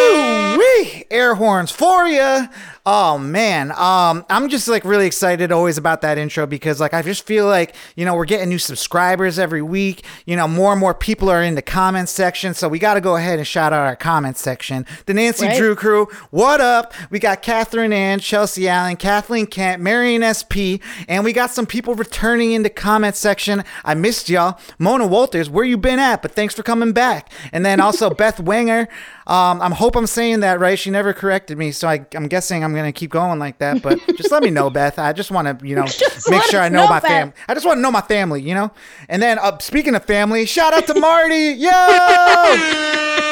Ooh, 0.14 0.58
wee, 0.58 1.04
air 1.10 1.34
horns 1.34 1.70
for 1.70 2.06
you. 2.06 2.48
Oh 2.86 3.16
man, 3.16 3.72
um, 3.72 4.26
I'm 4.28 4.50
just 4.50 4.68
like 4.68 4.84
really 4.84 5.06
excited 5.06 5.50
always 5.50 5.78
about 5.78 6.02
that 6.02 6.18
intro 6.18 6.46
because 6.46 6.80
like 6.80 6.92
I 6.92 7.00
just 7.00 7.24
feel 7.24 7.46
like 7.46 7.74
you 7.96 8.04
know 8.04 8.14
we're 8.14 8.26
getting 8.26 8.50
new 8.50 8.58
subscribers 8.58 9.38
every 9.38 9.62
week. 9.62 10.04
You 10.26 10.36
know, 10.36 10.46
more 10.46 10.70
and 10.72 10.78
more 10.80 10.92
people 10.92 11.30
are 11.30 11.42
in 11.42 11.54
the 11.54 11.62
comments 11.62 12.12
section, 12.12 12.52
so 12.52 12.68
we 12.68 12.78
got 12.78 12.94
to 12.94 13.00
go 13.00 13.16
ahead 13.16 13.38
and 13.38 13.46
shout 13.48 13.72
out 13.72 13.86
our 13.86 13.96
comments 13.96 14.42
section. 14.42 14.84
The 15.06 15.14
Nancy 15.14 15.46
Right. 15.46 15.56
Drew 15.56 15.74
crew, 15.74 16.08
what 16.30 16.60
up? 16.60 16.92
We 17.08 17.18
got 17.18 17.40
Catherine 17.40 17.92
Ann, 17.94 18.20
Chelsea 18.20 18.68
Allen, 18.68 18.96
Kathleen 18.96 19.46
Kent, 19.46 19.80
Marion 19.80 20.22
SP, 20.22 20.76
and 21.08 21.24
we 21.24 21.32
got 21.32 21.50
some 21.50 21.64
people 21.64 21.94
returning 21.94 22.52
in 22.52 22.64
the 22.64 22.70
comments 22.70 23.18
section. 23.18 23.64
I 23.82 23.94
missed 23.94 24.28
y'all. 24.28 24.58
Mona 24.78 25.06
Walters, 25.06 25.48
where 25.48 25.64
you 25.64 25.78
been 25.78 25.98
at? 25.98 26.20
But 26.20 26.32
thanks 26.32 26.54
for 26.54 26.62
coming 26.62 26.92
back. 26.92 27.32
And 27.50 27.64
then 27.64 27.80
also 27.80 28.10
Beth 28.14 28.40
Wenger. 28.40 28.88
Um, 29.26 29.62
I 29.62 29.70
hope 29.70 29.96
I'm 29.96 30.06
saying 30.06 30.40
that 30.40 30.60
right. 30.60 30.78
She 30.78 30.90
never 30.90 31.14
corrected 31.14 31.56
me, 31.56 31.72
so 31.72 31.88
I, 31.88 32.04
I'm 32.14 32.28
guessing 32.28 32.62
I'm 32.62 32.74
I'm 32.74 32.80
gonna 32.80 32.92
keep 32.92 33.10
going 33.10 33.38
like 33.38 33.58
that. 33.58 33.82
But 33.82 34.00
just 34.16 34.32
let 34.32 34.42
me 34.42 34.50
know, 34.50 34.68
Beth. 34.68 34.98
I 34.98 35.12
just 35.12 35.30
want 35.30 35.60
to, 35.60 35.66
you 35.66 35.76
know, 35.76 35.86
Just 35.86 36.28
make 36.30 36.42
sure 36.44 36.60
I 36.60 36.68
know, 36.68 36.84
know, 36.84 36.88
my 36.88 37.00
family. 37.00 37.32
I 37.48 37.54
just 37.54 37.64
want 37.64 37.78
to 37.78 37.82
know 37.82 37.92
my 37.92 38.00
family, 38.00 38.42
you 38.42 38.54
know. 38.54 38.72
And 39.08 39.22
then, 39.22 39.38
uh, 39.38 39.58
speaking 39.58 39.94
of 39.94 40.04
family, 40.04 40.44
shout 40.44 40.74
out 40.74 40.86
to 40.88 40.94
Marty. 41.00 41.54
Yo. 41.56 43.30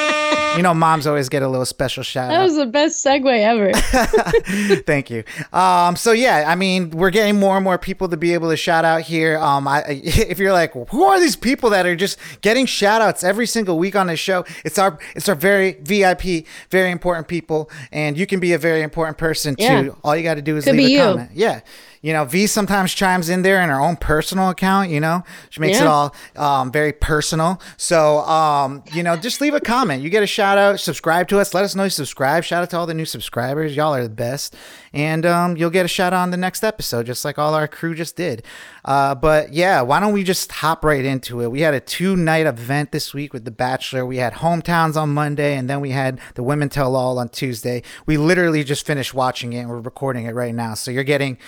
You 0.56 0.62
know, 0.62 0.74
moms 0.74 1.06
always 1.06 1.28
get 1.28 1.42
a 1.42 1.48
little 1.48 1.64
special 1.64 2.02
shout 2.02 2.26
out. 2.26 2.34
That 2.34 2.40
out. 2.40 2.44
was 2.44 2.56
the 2.56 2.66
best 2.66 3.04
segue 3.04 3.26
ever. 3.40 3.72
Thank 4.82 5.10
you. 5.10 5.24
Um, 5.52 5.96
so 5.96 6.12
yeah, 6.12 6.44
I 6.46 6.54
mean, 6.54 6.90
we're 6.90 7.10
getting 7.10 7.38
more 7.40 7.56
and 7.56 7.64
more 7.64 7.78
people 7.78 8.08
to 8.08 8.16
be 8.16 8.34
able 8.34 8.50
to 8.50 8.56
shout 8.56 8.84
out 8.84 9.02
here. 9.02 9.38
Um, 9.38 9.66
I, 9.66 9.82
if 9.88 10.38
you're 10.38 10.52
like, 10.52 10.72
who 10.90 11.04
are 11.04 11.18
these 11.18 11.36
people 11.36 11.70
that 11.70 11.86
are 11.86 11.96
just 11.96 12.18
getting 12.42 12.66
shout 12.66 13.00
outs 13.00 13.24
every 13.24 13.46
single 13.46 13.78
week 13.78 13.96
on 13.96 14.08
this 14.08 14.20
show? 14.20 14.44
It's 14.64 14.78
our, 14.78 14.98
it's 15.16 15.28
our 15.28 15.34
very 15.34 15.72
VIP, 15.80 16.46
very 16.70 16.90
important 16.90 17.28
people, 17.28 17.70
and 17.90 18.18
you 18.18 18.26
can 18.26 18.40
be 18.40 18.52
a 18.52 18.58
very 18.58 18.82
important 18.82 19.18
person 19.18 19.56
too. 19.56 19.96
All 20.04 20.14
you 20.16 20.22
got 20.22 20.34
to 20.34 20.42
do 20.42 20.56
is 20.56 20.64
Could 20.64 20.76
leave 20.76 20.88
a 20.88 20.90
you. 20.90 20.98
comment. 20.98 21.30
Yeah. 21.32 21.60
You 22.02 22.12
know, 22.12 22.24
V 22.24 22.48
sometimes 22.48 22.92
chimes 22.92 23.28
in 23.28 23.42
there 23.42 23.62
in 23.62 23.68
her 23.68 23.80
own 23.80 23.96
personal 23.96 24.50
account, 24.50 24.90
you 24.90 24.98
know, 24.98 25.22
she 25.50 25.60
makes 25.60 25.78
it 25.78 25.86
all 25.86 26.14
um, 26.34 26.72
very 26.72 26.92
personal. 26.92 27.60
So, 27.76 28.18
um, 28.20 28.82
you 28.92 29.04
know, 29.04 29.16
just 29.16 29.40
leave 29.40 29.54
a 29.54 29.60
comment. 29.60 30.02
You 30.02 30.10
get 30.10 30.22
a 30.22 30.26
shout 30.26 30.58
out, 30.58 30.80
subscribe 30.80 31.28
to 31.28 31.38
us, 31.38 31.54
let 31.54 31.62
us 31.62 31.76
know 31.76 31.84
you 31.84 31.90
subscribe. 31.90 32.42
Shout 32.42 32.64
out 32.64 32.70
to 32.70 32.76
all 32.78 32.86
the 32.86 32.94
new 32.94 33.04
subscribers. 33.04 33.76
Y'all 33.76 33.94
are 33.94 34.02
the 34.02 34.08
best. 34.08 34.56
And 34.92 35.24
um, 35.24 35.56
you'll 35.56 35.70
get 35.70 35.84
a 35.84 35.88
shout 35.88 36.12
out 36.12 36.22
on 36.22 36.32
the 36.32 36.36
next 36.36 36.64
episode, 36.64 37.06
just 37.06 37.24
like 37.24 37.38
all 37.38 37.54
our 37.54 37.68
crew 37.68 37.94
just 37.94 38.16
did. 38.16 38.44
Uh, 38.84 39.14
but 39.14 39.52
yeah, 39.52 39.80
why 39.80 40.00
don't 40.00 40.12
we 40.12 40.24
just 40.24 40.50
hop 40.50 40.84
right 40.84 41.04
into 41.04 41.40
it? 41.40 41.52
We 41.52 41.60
had 41.60 41.72
a 41.72 41.80
two 41.80 42.16
night 42.16 42.46
event 42.46 42.90
this 42.90 43.14
week 43.14 43.32
with 43.32 43.44
The 43.44 43.52
Bachelor. 43.52 44.04
We 44.04 44.16
had 44.16 44.34
Hometowns 44.34 44.96
on 44.96 45.14
Monday, 45.14 45.56
and 45.56 45.70
then 45.70 45.80
we 45.80 45.90
had 45.90 46.20
The 46.34 46.42
Women 46.42 46.68
Tell 46.68 46.96
All 46.96 47.18
on 47.18 47.28
Tuesday. 47.28 47.82
We 48.06 48.16
literally 48.16 48.64
just 48.64 48.84
finished 48.84 49.14
watching 49.14 49.52
it 49.52 49.60
and 49.60 49.70
we're 49.70 49.80
recording 49.80 50.26
it 50.26 50.34
right 50.34 50.54
now. 50.54 50.74
So 50.74 50.90
you're 50.90 51.04
getting. 51.04 51.38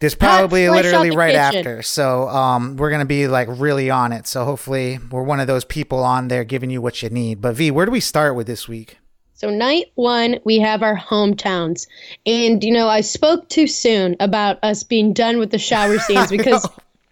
There's 0.00 0.14
probably 0.14 0.68
literally 0.68 1.10
right 1.10 1.34
kitchen. 1.34 1.58
after. 1.58 1.82
So 1.82 2.28
um, 2.28 2.76
we're 2.76 2.90
gonna 2.90 3.04
be 3.04 3.26
like 3.26 3.48
really 3.50 3.90
on 3.90 4.12
it. 4.12 4.26
So 4.26 4.44
hopefully 4.44 4.98
we're 5.10 5.22
one 5.22 5.40
of 5.40 5.46
those 5.46 5.64
people 5.64 6.04
on 6.04 6.28
there 6.28 6.44
giving 6.44 6.70
you 6.70 6.80
what 6.80 7.02
you 7.02 7.10
need. 7.10 7.40
But 7.40 7.56
V, 7.56 7.70
where 7.70 7.84
do 7.84 7.92
we 7.92 8.00
start 8.00 8.36
with 8.36 8.46
this 8.46 8.68
week? 8.68 8.98
So 9.34 9.50
night 9.50 9.92
one, 9.94 10.40
we 10.44 10.58
have 10.58 10.82
our 10.82 10.96
hometowns, 10.96 11.86
and 12.26 12.62
you 12.62 12.72
know 12.72 12.88
I 12.88 13.02
spoke 13.02 13.48
too 13.48 13.66
soon 13.68 14.16
about 14.18 14.58
us 14.64 14.82
being 14.82 15.12
done 15.12 15.38
with 15.38 15.50
the 15.50 15.58
shower 15.58 15.98
scenes 16.00 16.28
because 16.30 16.68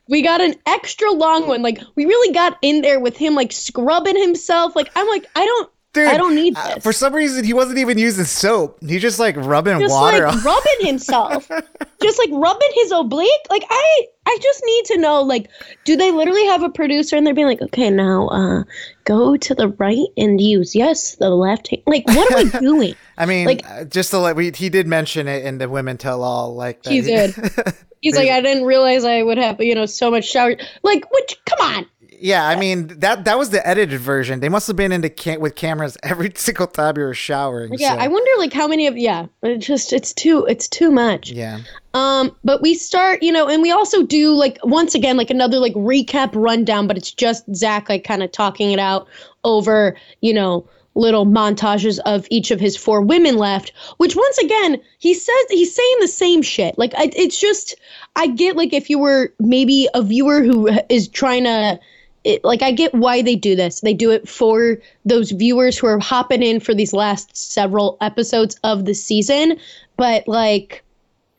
we 0.09 0.23
got 0.23 0.41
an 0.41 0.55
extra 0.67 1.11
long 1.11 1.47
one. 1.47 1.63
Like 1.63 1.81
we 1.95 2.05
really 2.05 2.35
got 2.35 2.59
in 2.63 2.83
there 2.83 3.01
with 3.01 3.17
him, 3.17 3.35
like 3.35 3.53
scrubbing 3.53 4.21
himself. 4.21 4.75
Like 4.75 4.91
I'm 4.97 5.07
like 5.09 5.27
I 5.37 5.45
don't, 5.45 5.71
Dude, 5.93 6.09
I 6.09 6.17
don't 6.17 6.35
need 6.35 6.57
uh, 6.57 6.75
this. 6.75 6.83
for 6.85 6.93
some 6.93 7.15
reason, 7.15 7.45
he 7.45 7.53
wasn't 7.53 7.79
even 7.79 7.97
using 7.97 8.25
soap. 8.25 8.79
He 8.85 8.99
just 8.99 9.19
like 9.19 9.37
rubbing 9.37 9.79
just 9.79 9.93
water. 9.93 10.27
like 10.27 10.45
rubbing 10.45 10.87
himself, 10.87 11.49
just 12.03 12.19
like 12.19 12.31
rubbing 12.33 12.71
his 12.75 12.93
oblique. 12.93 13.31
Like 13.51 13.65
I, 13.69 14.07
I 14.27 14.39
just 14.43 14.63
need 14.65 14.85
to 14.87 14.99
know. 14.99 15.23
Like, 15.23 15.49
do 15.85 15.97
they 15.97 16.11
literally 16.11 16.45
have 16.47 16.63
a 16.63 16.69
producer 16.71 17.17
and 17.17 17.27
they're 17.27 17.35
being 17.35 17.47
like, 17.47 17.63
okay, 17.63 17.91
now 17.91 18.29
uh, 18.29 18.63
go 19.05 19.37
to 19.37 19.55
the 19.55 19.69
right 19.69 20.07
and 20.17 20.41
use 20.41 20.75
yes 20.75 21.17
the 21.17 21.31
left 21.31 21.69
hand. 21.69 21.83
Like, 21.87 22.07
what 22.07 22.33
are 22.33 22.45
we 22.45 22.51
doing? 22.61 22.95
I 23.19 23.27
mean, 23.27 23.47
like- 23.47 23.69
uh, 23.69 23.85
just 23.85 24.11
to 24.11 24.19
let 24.19 24.37
we 24.37 24.51
he 24.51 24.69
did 24.69 24.87
mention 24.87 25.29
it 25.29 25.45
in 25.45 25.59
the 25.59 25.69
Women 25.69 25.97
Tell 25.97 26.23
All. 26.23 26.55
Like 26.55 26.83
that 26.83 26.91
He 26.91 27.01
did. 27.01 27.35
He's 28.03 28.15
like, 28.15 28.29
I 28.31 28.41
didn't 28.41 28.65
realize 28.65 29.05
I 29.05 29.23
would 29.23 29.39
have, 29.39 29.61
you 29.61 29.75
know, 29.75 29.87
so 29.87 30.11
much 30.13 30.27
shower. 30.27 30.55
Like, 30.85 31.11
which, 31.11 31.41
come 31.45 31.59
on. 31.61 31.87
Yeah, 32.21 32.47
I 32.47 32.57
mean 32.57 32.89
that 33.01 33.25
that 33.25 33.39
was 33.39 33.51
the 33.51 33.67
edited 33.67 34.01
version. 34.01 34.41
They 34.41 34.49
must 34.49 34.67
have 34.67 34.77
been 34.77 34.93
into 34.93 35.09
ca- 35.11 35.39
with 35.39 35.55
cameras 35.55 35.97
every 36.03 36.33
single 36.37 36.67
time 36.67 36.97
you 36.97 37.05
were 37.05 37.15
showering. 37.15 37.75
Yeah, 37.79 37.95
so- 37.95 37.99
I 37.99 38.09
wonder, 38.09 38.31
like, 38.39 38.53
how 38.53 38.67
many 38.69 38.87
of, 38.87 38.97
yeah, 38.97 39.27
but 39.41 39.51
it 39.51 39.59
just, 39.59 39.93
it's 39.93 40.13
too, 40.13 40.45
it's 40.47 40.69
too 40.69 40.91
much. 40.91 41.31
yeah. 41.31 41.61
Um, 41.95 42.37
but 42.45 42.61
we 42.61 42.75
start, 42.75 43.23
you 43.23 43.33
know, 43.33 43.49
and 43.49 43.63
we 43.63 43.71
also 43.71 44.03
do, 44.03 44.35
like, 44.35 44.59
once 44.63 44.95
again, 44.95 45.17
like 45.17 45.31
another, 45.31 45.59
like, 45.59 45.73
recap 45.75 46.31
rundown, 46.35 46.87
but 46.87 46.97
it's 46.99 47.11
just 47.11 47.45
Zach, 47.55 47.89
like, 47.89 48.05
kind 48.05 48.23
of 48.23 48.31
talking 48.33 48.71
it 48.73 48.79
out 48.79 49.09
over, 49.45 49.97
you 50.21 50.35
know, 50.35 50.69
little 50.95 51.27
montages 51.27 51.99
of 52.07 52.27
each 52.31 52.51
of 52.51 52.59
his 52.61 52.77
four 52.77 53.01
women 53.03 53.37
left, 53.37 53.73
which 53.99 54.15
once 54.17 54.39
again, 54.39 54.81
he 54.99 55.13
says 55.15 55.35
he's 55.51 55.75
saying 55.75 55.97
the 56.01 56.09
same 56.09 56.43
shit. 56.43 56.77
Like, 56.79 56.93
I, 56.97 57.11
it's 57.15 57.39
just, 57.41 57.75
I 58.15 58.27
get, 58.29 58.57
like, 58.57 58.73
if 58.73 58.89
you 58.91 58.99
were 58.99 59.33
maybe 59.41 59.89
a 59.95 60.03
viewer 60.03 60.43
who 60.43 60.69
is 60.91 61.09
trying 61.09 61.45
to, 61.45 61.79
it, 62.27 62.45
like 62.45 62.61
I 62.61 62.73
get 62.73 62.93
why 62.93 63.23
they 63.23 63.37
do 63.37 63.55
this. 63.55 63.81
They 63.81 63.95
do 63.95 64.11
it 64.11 64.29
for 64.29 64.79
those 65.05 65.31
viewers 65.31 65.79
who 65.79 65.87
are 65.87 65.99
hopping 65.99 66.43
in 66.43 66.61
for 66.61 66.75
these 66.75 66.93
last 66.93 67.37
several 67.37 67.97
episodes 68.01 68.59
of 68.65 68.85
the 68.85 68.95
season, 68.95 69.59
but 69.97 70.27
like 70.27 70.83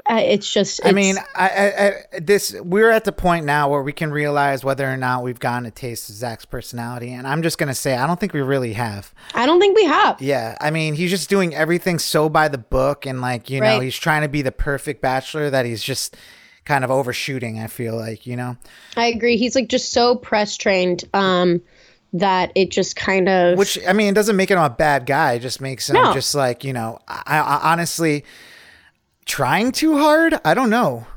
uh, 0.09 0.21
it's 0.23 0.49
just 0.49 0.79
I 0.85 0.93
mean, 0.93 1.17
I, 1.35 1.49
I, 1.49 1.87
I, 1.87 2.19
this 2.19 2.55
we're 2.61 2.89
at 2.89 3.03
the 3.03 3.11
point 3.11 3.45
now 3.45 3.69
where 3.69 3.83
we 3.83 3.91
can 3.91 4.11
realize 4.11 4.63
whether 4.63 4.89
or 4.89 4.95
not 4.95 5.23
we've 5.23 5.39
gotten 5.39 5.65
a 5.65 5.71
taste 5.71 6.09
of 6.09 6.15
Zach's 6.15 6.45
personality, 6.45 7.11
and 7.11 7.27
I'm 7.27 7.41
just 7.41 7.57
gonna 7.57 7.75
say 7.75 7.95
I 7.95 8.07
don't 8.07 8.19
think 8.19 8.33
we 8.33 8.41
really 8.41 8.73
have. 8.73 9.13
I 9.33 9.45
don't 9.45 9.59
think 9.59 9.75
we 9.75 9.83
have. 9.83 10.21
Yeah, 10.21 10.57
I 10.61 10.71
mean, 10.71 10.93
he's 10.93 11.09
just 11.09 11.29
doing 11.29 11.53
everything 11.53 11.99
so 11.99 12.29
by 12.29 12.47
the 12.47 12.57
book, 12.57 13.05
and 13.05 13.19
like 13.19 13.49
you 13.49 13.59
know, 13.59 13.81
he's 13.81 13.97
trying 13.97 14.21
to 14.21 14.29
be 14.29 14.41
the 14.41 14.53
perfect 14.53 15.01
bachelor 15.01 15.49
that 15.49 15.65
he's 15.65 15.83
just 15.83 16.15
kind 16.67 16.83
of 16.83 16.91
overshooting. 16.91 17.59
I 17.59 17.67
feel 17.67 17.95
like 17.95 18.27
you 18.27 18.35
know, 18.35 18.57
I 18.95 19.07
agree. 19.07 19.37
He's 19.37 19.55
like 19.55 19.69
just 19.69 19.91
so 19.91 20.15
press 20.15 20.55
trained 20.57 21.05
um 21.13 21.61
that 22.13 22.51
it 22.55 22.69
just 22.71 22.95
kind 22.95 23.27
of 23.29 23.57
which 23.57 23.79
I 23.87 23.93
mean, 23.93 24.09
it 24.09 24.13
doesn't 24.15 24.35
make 24.35 24.49
him 24.51 24.59
a 24.59 24.69
bad 24.69 25.05
guy. 25.05 25.33
It 25.33 25.39
just 25.39 25.61
makes 25.61 25.89
him 25.89 25.95
No. 25.95 26.13
just 26.13 26.35
like 26.35 26.63
you 26.63 26.73
know, 26.73 26.99
I, 27.07 27.39
I 27.39 27.71
honestly 27.71 28.23
trying 29.25 29.71
too 29.71 29.97
hard. 29.97 30.35
I 30.45 30.53
don't 30.53 30.69
know. 30.69 31.07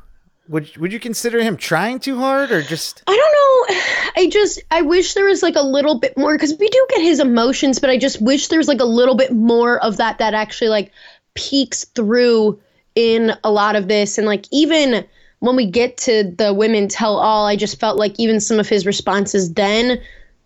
Would 0.49 0.77
would 0.79 0.93
you 0.93 0.99
consider 0.99 1.41
him 1.43 1.57
trying 1.57 2.01
too 2.01 2.19
hard 2.19 2.51
or 2.51 2.61
just? 2.63 3.03
I 3.07 3.17
don't 3.17 3.77
know. 3.77 4.23
I 4.23 4.29
just 4.31 4.61
I 4.71 4.83
wish 4.83 5.15
there 5.15 5.27
was 5.27 5.43
like 5.45 5.55
a 5.57 5.63
little 5.63 5.99
bit 6.01 6.17
more 6.19 6.35
because 6.35 6.55
we 6.59 6.69
do 6.69 6.87
get 6.91 7.03
his 7.03 7.21
emotions, 7.21 7.79
but 7.79 7.89
I 7.91 7.99
just 7.99 8.21
wish 8.21 8.49
there 8.49 8.59
was 8.59 8.67
like 8.69 8.81
a 8.81 8.85
little 8.85 9.15
bit 9.15 9.33
more 9.33 9.79
of 9.83 9.99
that 9.99 10.19
that 10.19 10.35
actually 10.35 10.69
like 10.71 10.91
peeks 11.35 11.85
through 11.85 12.61
in 12.97 13.33
a 13.45 13.51
lot 13.53 13.77
of 13.77 13.87
this 13.87 14.19
and 14.19 14.27
like 14.27 14.47
even 14.51 15.07
when 15.41 15.57
we 15.57 15.67
get 15.67 15.97
to 15.99 16.25
the 16.37 16.55
women 16.55 16.89
tell 16.89 17.17
all, 17.17 17.47
I 17.47 17.57
just 17.57 17.81
felt 17.81 17.99
like 17.99 18.19
even 18.19 18.41
some 18.41 18.61
of 18.61 18.69
his 18.69 18.87
responses 18.87 19.53
then 19.55 20.01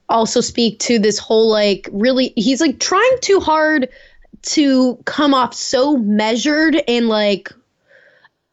also 0.08 0.40
speak 0.40 0.78
to 0.78 0.98
this 0.98 1.18
whole 1.18 1.50
like 1.50 1.88
really 1.92 2.32
he's 2.36 2.60
like 2.60 2.78
trying 2.78 3.16
too 3.20 3.40
hard 3.40 3.88
to 4.42 4.96
come 5.04 5.32
off 5.32 5.54
so 5.54 5.96
measured 5.96 6.80
and 6.86 7.08
like 7.08 7.50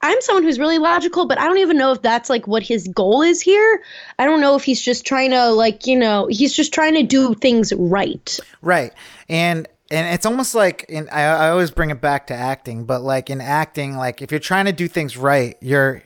I'm 0.04 0.20
someone 0.22 0.44
who's 0.44 0.58
really 0.58 0.80
logical, 0.80 1.28
but 1.28 1.38
I 1.38 1.46
don't 1.46 1.60
even 1.60 1.78
know 1.78 1.92
if 1.92 2.02
that's 2.02 2.28
like 2.28 2.48
what 2.48 2.64
his 2.64 2.88
goal 2.88 3.22
is 3.22 3.40
here. 3.40 3.84
I 4.18 4.26
don't 4.26 4.42
know 4.42 4.56
if 4.56 4.64
he's 4.64 4.82
just 4.82 5.06
trying 5.06 5.30
to 5.30 5.50
like, 5.50 5.86
you 5.86 5.96
know, 5.96 6.26
he's 6.28 6.56
just 6.56 6.74
trying 6.74 6.96
to 6.96 7.04
do 7.04 7.36
things 7.36 7.72
right. 7.74 8.40
Right. 8.64 8.94
And 9.30 9.68
and 9.92 10.08
it's 10.08 10.26
almost 10.26 10.56
like 10.56 10.86
in 10.90 11.08
I, 11.10 11.22
I 11.24 11.50
always 11.52 11.70
bring 11.70 11.92
it 11.92 12.02
back 12.02 12.28
to 12.28 12.34
acting, 12.34 12.86
but 12.86 13.02
like 13.02 13.30
in 13.30 13.42
acting, 13.42 13.96
like 13.96 14.24
if 14.24 14.32
you're 14.32 14.40
trying 14.40 14.66
to 14.66 14.72
do 14.72 14.88
things 14.88 15.18
right, 15.18 15.56
you're 15.62 16.02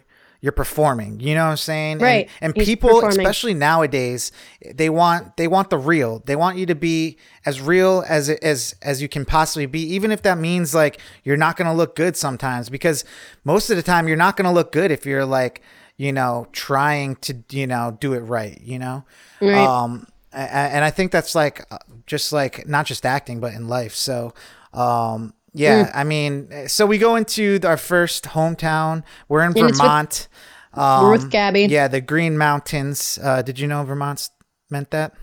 you're 0.45 0.51
performing. 0.51 1.19
You 1.19 1.33
know 1.33 1.45
what 1.45 1.51
I'm 1.51 1.57
saying? 1.57 1.93
And- 1.93 2.01
Right. 2.03 2.29
And, 2.39 2.55
He's 2.55 2.67
people, 2.67 2.91
especially 3.19 3.55
nowadays, 3.55 4.31
they 4.75 4.89
want 4.91 5.35
they 5.37 5.47
want 5.47 5.71
the 5.71 5.77
real. 5.79 6.21
They 6.25 6.35
want 6.35 6.57
you 6.59 6.67
to 6.67 6.75
be 6.75 7.17
as 7.47 7.59
real 7.59 8.03
as 8.07 8.29
as 8.29 8.75
as 8.83 9.01
you 9.01 9.09
can 9.09 9.25
possibly 9.25 9.65
be, 9.65 9.81
even 9.95 10.11
if 10.11 10.21
that 10.21 10.37
means 10.37 10.75
like 10.75 10.99
you're 11.23 11.35
not 11.35 11.57
gonna 11.57 11.73
look 11.73 11.95
good 11.95 12.15
sometimes. 12.15 12.69
Because 12.69 13.03
most 13.43 13.71
of 13.71 13.75
the 13.75 13.83
time, 13.83 14.07
you're 14.07 14.17
not 14.17 14.37
gonna 14.37 14.53
look 14.53 14.71
good 14.71 14.91
if 14.91 15.03
you're 15.05 15.25
like 15.25 15.61
you 15.97 16.11
know 16.13 16.45
trying 16.51 17.15
to 17.15 17.35
you 17.49 17.65
know 17.65 17.97
do 17.99 18.13
it 18.13 18.19
right. 18.19 18.61
You 18.61 18.77
know. 18.77 19.03
Right. 19.41 19.55
Um, 19.57 20.07
and 20.31 20.83
I 20.85 20.91
think 20.91 21.11
that's 21.11 21.33
like 21.33 21.65
uh, 21.71 21.77
just 22.05 22.31
like 22.31 22.67
not 22.67 22.85
just 22.85 23.03
acting, 23.03 23.39
but 23.39 23.53
in 23.53 23.67
life. 23.67 23.95
So, 23.95 24.33
um, 24.73 25.33
yeah, 25.55 25.91
I 25.93 26.03
mean, 26.03 26.67
so 26.67 26.85
we 26.85 26.97
go 26.97 27.15
into 27.15 27.59
our 27.63 27.77
first 27.77 28.25
hometown. 28.25 29.03
We're 29.29 29.43
in 29.43 29.53
with- 29.53 29.77
Vermont. 29.77 30.27
Um, 30.73 31.03
We're 31.05 31.11
with 31.11 31.31
Gabi. 31.31 31.69
Yeah, 31.69 31.87
the 31.87 32.01
Green 32.01 32.37
Mountains. 32.37 33.17
Uh, 33.23 33.41
did 33.41 33.57
you 33.59 33.65
know 33.67 33.83
Vermont's 33.85 34.29
meant 34.69 34.91
that? 34.91 35.13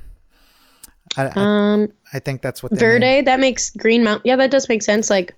I, 1.17 1.27
I, 1.27 1.33
Um 1.37 1.93
I 2.15 2.19
think 2.21 2.41
that's 2.41 2.63
what 2.63 2.73
they 2.73 2.77
mean. 2.77 2.81
Verde, 2.81 3.21
that 3.23 3.39
makes 3.39 3.69
Green 3.71 4.03
Mount. 4.03 4.23
Yeah, 4.25 4.37
that 4.37 4.51
does 4.51 4.69
make 4.69 4.83
sense. 4.83 5.11
Like 5.11 5.35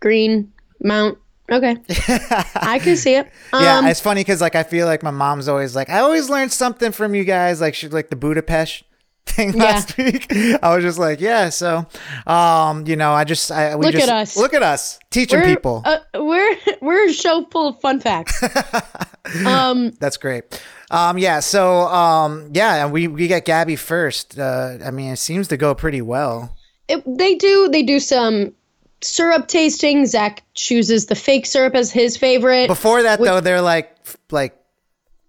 Green 0.00 0.52
Mount. 0.80 1.16
Okay. 1.50 1.76
I 2.56 2.78
can 2.78 2.96
see 2.96 3.14
it. 3.16 3.26
Um, 3.52 3.62
Yeah, 3.62 3.88
it's 3.88 4.00
funny 4.00 4.20
because 4.20 4.40
like 4.42 4.54
I 4.54 4.62
feel 4.64 4.86
like 4.86 5.02
my 5.02 5.10
mom's 5.10 5.48
always 5.48 5.74
like, 5.74 5.88
I 5.88 6.00
always 6.00 6.28
learned 6.28 6.52
something 6.52 6.92
from 6.92 7.14
you 7.14 7.24
guys. 7.24 7.60
Like 7.60 7.74
she 7.74 7.88
like 7.88 8.10
the 8.10 8.16
Budapest 8.16 8.82
thing 9.34 9.52
last 9.52 9.96
week. 9.96 10.26
I 10.32 10.74
was 10.74 10.84
just 10.84 10.98
like, 10.98 11.20
yeah. 11.20 11.48
So, 11.48 11.86
um, 12.26 12.86
you 12.86 12.96
know, 12.96 13.12
I 13.12 13.24
just 13.24 13.50
I 13.50 13.74
we 13.76 13.86
Look 13.86 13.94
just 13.94 14.08
at 14.08 14.14
us. 14.14 14.36
look 14.36 14.54
at 14.54 14.62
us 14.62 14.98
teaching 15.10 15.40
we're, 15.40 15.46
people. 15.46 15.82
Uh, 15.84 15.98
we're 16.14 16.56
we're 16.80 17.08
a 17.08 17.12
show 17.12 17.44
full 17.50 17.68
of 17.68 17.80
fun 17.80 18.00
facts. 18.00 18.42
um 19.46 19.90
That's 19.98 20.16
great. 20.18 20.44
Um, 20.90 21.18
yeah. 21.18 21.40
So, 21.40 21.80
um, 21.88 22.50
yeah, 22.52 22.84
and 22.84 22.92
we 22.92 23.08
we 23.08 23.26
get 23.26 23.46
Gabi 23.46 23.78
first. 23.78 24.38
Uh, 24.38 24.78
I 24.84 24.90
mean, 24.90 25.12
it 25.12 25.18
seems 25.18 25.48
to 25.48 25.56
go 25.56 25.74
pretty 25.74 26.02
well. 26.02 26.54
it, 26.88 27.02
they 27.06 27.34
do 27.34 27.68
they 27.70 27.82
do 27.82 27.98
some 27.98 28.52
syrup 29.00 29.48
tasting. 29.48 30.06
Zach 30.06 30.42
chooses 30.54 31.06
the 31.06 31.14
fake 31.16 31.46
syrup 31.46 31.74
as 31.74 31.90
his 31.90 32.16
favorite. 32.16 32.68
Before 32.68 33.02
that 33.02 33.18
though, 33.20 33.40
they're 33.40 33.62
like 33.62 33.96
like 34.30 34.54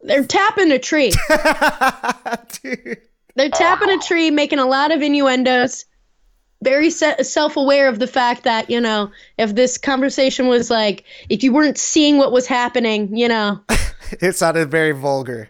They're 0.01 0.25
tapping 0.25 0.71
a 0.71 0.79
tree. 0.79 1.11
dude. 2.61 3.01
They're 3.35 3.49
tapping 3.49 3.89
a 3.89 3.97
tree, 3.97 4.31
making 4.31 4.59
a 4.59 4.65
lot 4.65 4.91
of 4.91 5.01
innuendos. 5.01 5.85
Very 6.63 6.89
se- 6.89 7.21
self-aware 7.23 7.89
of 7.89 7.99
the 7.99 8.07
fact 8.07 8.43
that 8.43 8.69
you 8.69 8.79
know, 8.79 9.11
if 9.37 9.53
this 9.55 9.77
conversation 9.77 10.47
was 10.47 10.69
like, 10.69 11.03
if 11.29 11.43
you 11.43 11.51
weren't 11.51 11.77
seeing 11.77 12.17
what 12.17 12.31
was 12.31 12.47
happening, 12.47 13.15
you 13.15 13.27
know, 13.27 13.59
It 14.21 14.35
sounded 14.35 14.69
very 14.71 14.91
vulgar. 14.91 15.49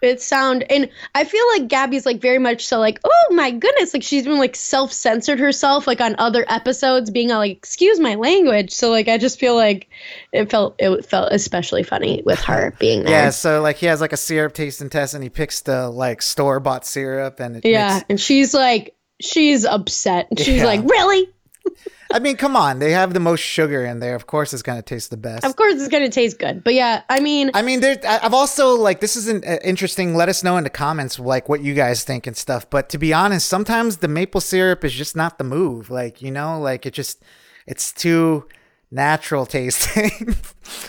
It 0.00 0.22
sound 0.22 0.64
and 0.70 0.88
i 1.14 1.24
feel 1.24 1.44
like 1.56 1.68
gabi's 1.68 2.06
like 2.06 2.20
very 2.20 2.38
much 2.38 2.66
so 2.66 2.78
like 2.78 3.00
oh 3.04 3.26
my 3.34 3.50
goodness 3.50 3.92
like 3.92 4.02
she's 4.04 4.24
been 4.24 4.38
like 4.38 4.54
self-censored 4.54 5.40
herself 5.40 5.86
like 5.86 6.00
on 6.00 6.14
other 6.18 6.44
episodes 6.48 7.10
being 7.10 7.32
all 7.32 7.38
like 7.38 7.56
excuse 7.56 7.98
my 7.98 8.14
language. 8.14 8.70
So 8.70 8.90
like 8.90 9.08
i 9.08 9.18
just 9.18 9.40
feel 9.40 9.56
like 9.56 9.88
it 10.32 10.50
felt 10.50 10.76
it 10.78 11.04
felt 11.04 11.32
especially 11.32 11.82
funny 11.82 12.22
with 12.24 12.40
her 12.44 12.74
being 12.78 13.02
there. 13.04 13.24
Yeah, 13.24 13.30
so 13.30 13.60
like 13.60 13.76
he 13.76 13.86
has 13.86 14.00
like 14.00 14.12
a 14.12 14.16
syrup 14.16 14.54
tasting 14.54 14.88
test 14.90 15.14
and 15.14 15.22
he 15.22 15.30
picks 15.30 15.60
the 15.62 15.88
like 15.90 16.22
store 16.22 16.60
bought 16.60 16.86
syrup 16.86 17.40
and 17.40 17.56
it 17.56 17.64
yeah 17.64 17.94
makes- 17.94 18.04
and 18.08 18.20
she's 18.20 18.54
like 18.54 18.94
she's 19.20 19.64
upset. 19.64 20.28
And 20.30 20.38
she's 20.38 20.58
Yeah. 20.58 20.66
like 20.66 20.80
really 20.88 21.28
I 22.12 22.18
mean, 22.20 22.36
come 22.36 22.56
on, 22.56 22.78
they 22.78 22.92
have 22.92 23.12
the 23.12 23.20
most 23.20 23.40
sugar 23.40 23.84
in 23.84 24.00
there. 24.00 24.14
Of 24.14 24.26
course, 24.26 24.54
it's 24.54 24.62
gonna 24.62 24.82
taste 24.82 25.10
the 25.10 25.16
best. 25.16 25.44
of 25.44 25.56
course 25.56 25.74
it's 25.74 25.88
gonna 25.88 26.08
taste 26.08 26.38
good 26.38 26.64
but 26.64 26.74
yeah 26.74 27.02
i 27.08 27.20
mean 27.20 27.50
I 27.54 27.62
mean, 27.62 27.80
there. 27.80 27.98
I've 28.06 28.34
also 28.34 28.76
like 28.76 29.00
this 29.00 29.16
is 29.16 29.28
an 29.28 29.42
uh, 29.46 29.58
interesting. 29.64 30.14
Let 30.14 30.28
us 30.28 30.44
know 30.44 30.56
in 30.56 30.64
the 30.64 30.70
comments 30.70 31.18
like 31.18 31.48
what 31.48 31.60
you 31.60 31.74
guys 31.74 32.04
think 32.04 32.26
and 32.26 32.36
stuff. 32.36 32.68
But 32.70 32.88
to 32.90 32.98
be 32.98 33.12
honest, 33.12 33.48
sometimes 33.48 33.98
the 33.98 34.08
maple 34.08 34.40
syrup 34.40 34.84
is 34.84 34.92
just 34.92 35.16
not 35.16 35.38
the 35.38 35.44
move. 35.44 35.90
Like 35.90 36.22
you 36.22 36.30
know, 36.30 36.60
like 36.60 36.86
it 36.86 36.94
just 36.94 37.22
it's 37.66 37.92
too 37.92 38.46
natural 38.90 39.46
tasting. 39.46 40.36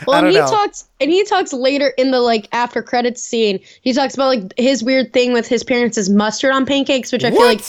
Well, 0.06 0.18
and 0.18 0.28
he 0.28 0.34
know. 0.34 0.46
talks, 0.46 0.90
and 1.00 1.10
he 1.10 1.24
talks 1.24 1.54
later 1.54 1.94
in 1.98 2.12
the 2.12 2.20
like 2.20 2.50
after 2.52 2.84
credits 2.84 3.24
scene. 3.24 3.62
He 3.82 3.94
talks 3.94 4.14
about 4.14 4.28
like 4.28 4.54
his 4.58 4.84
weird 4.84 5.14
thing 5.14 5.32
with 5.32 5.48
his 5.48 5.64
parents 5.64 5.98
is 5.98 6.10
mustard 6.10 6.52
on 6.52 6.66
pancakes, 6.66 7.14
which 7.14 7.24
I 7.24 7.32
feel 7.32 7.40
like? 7.40 7.64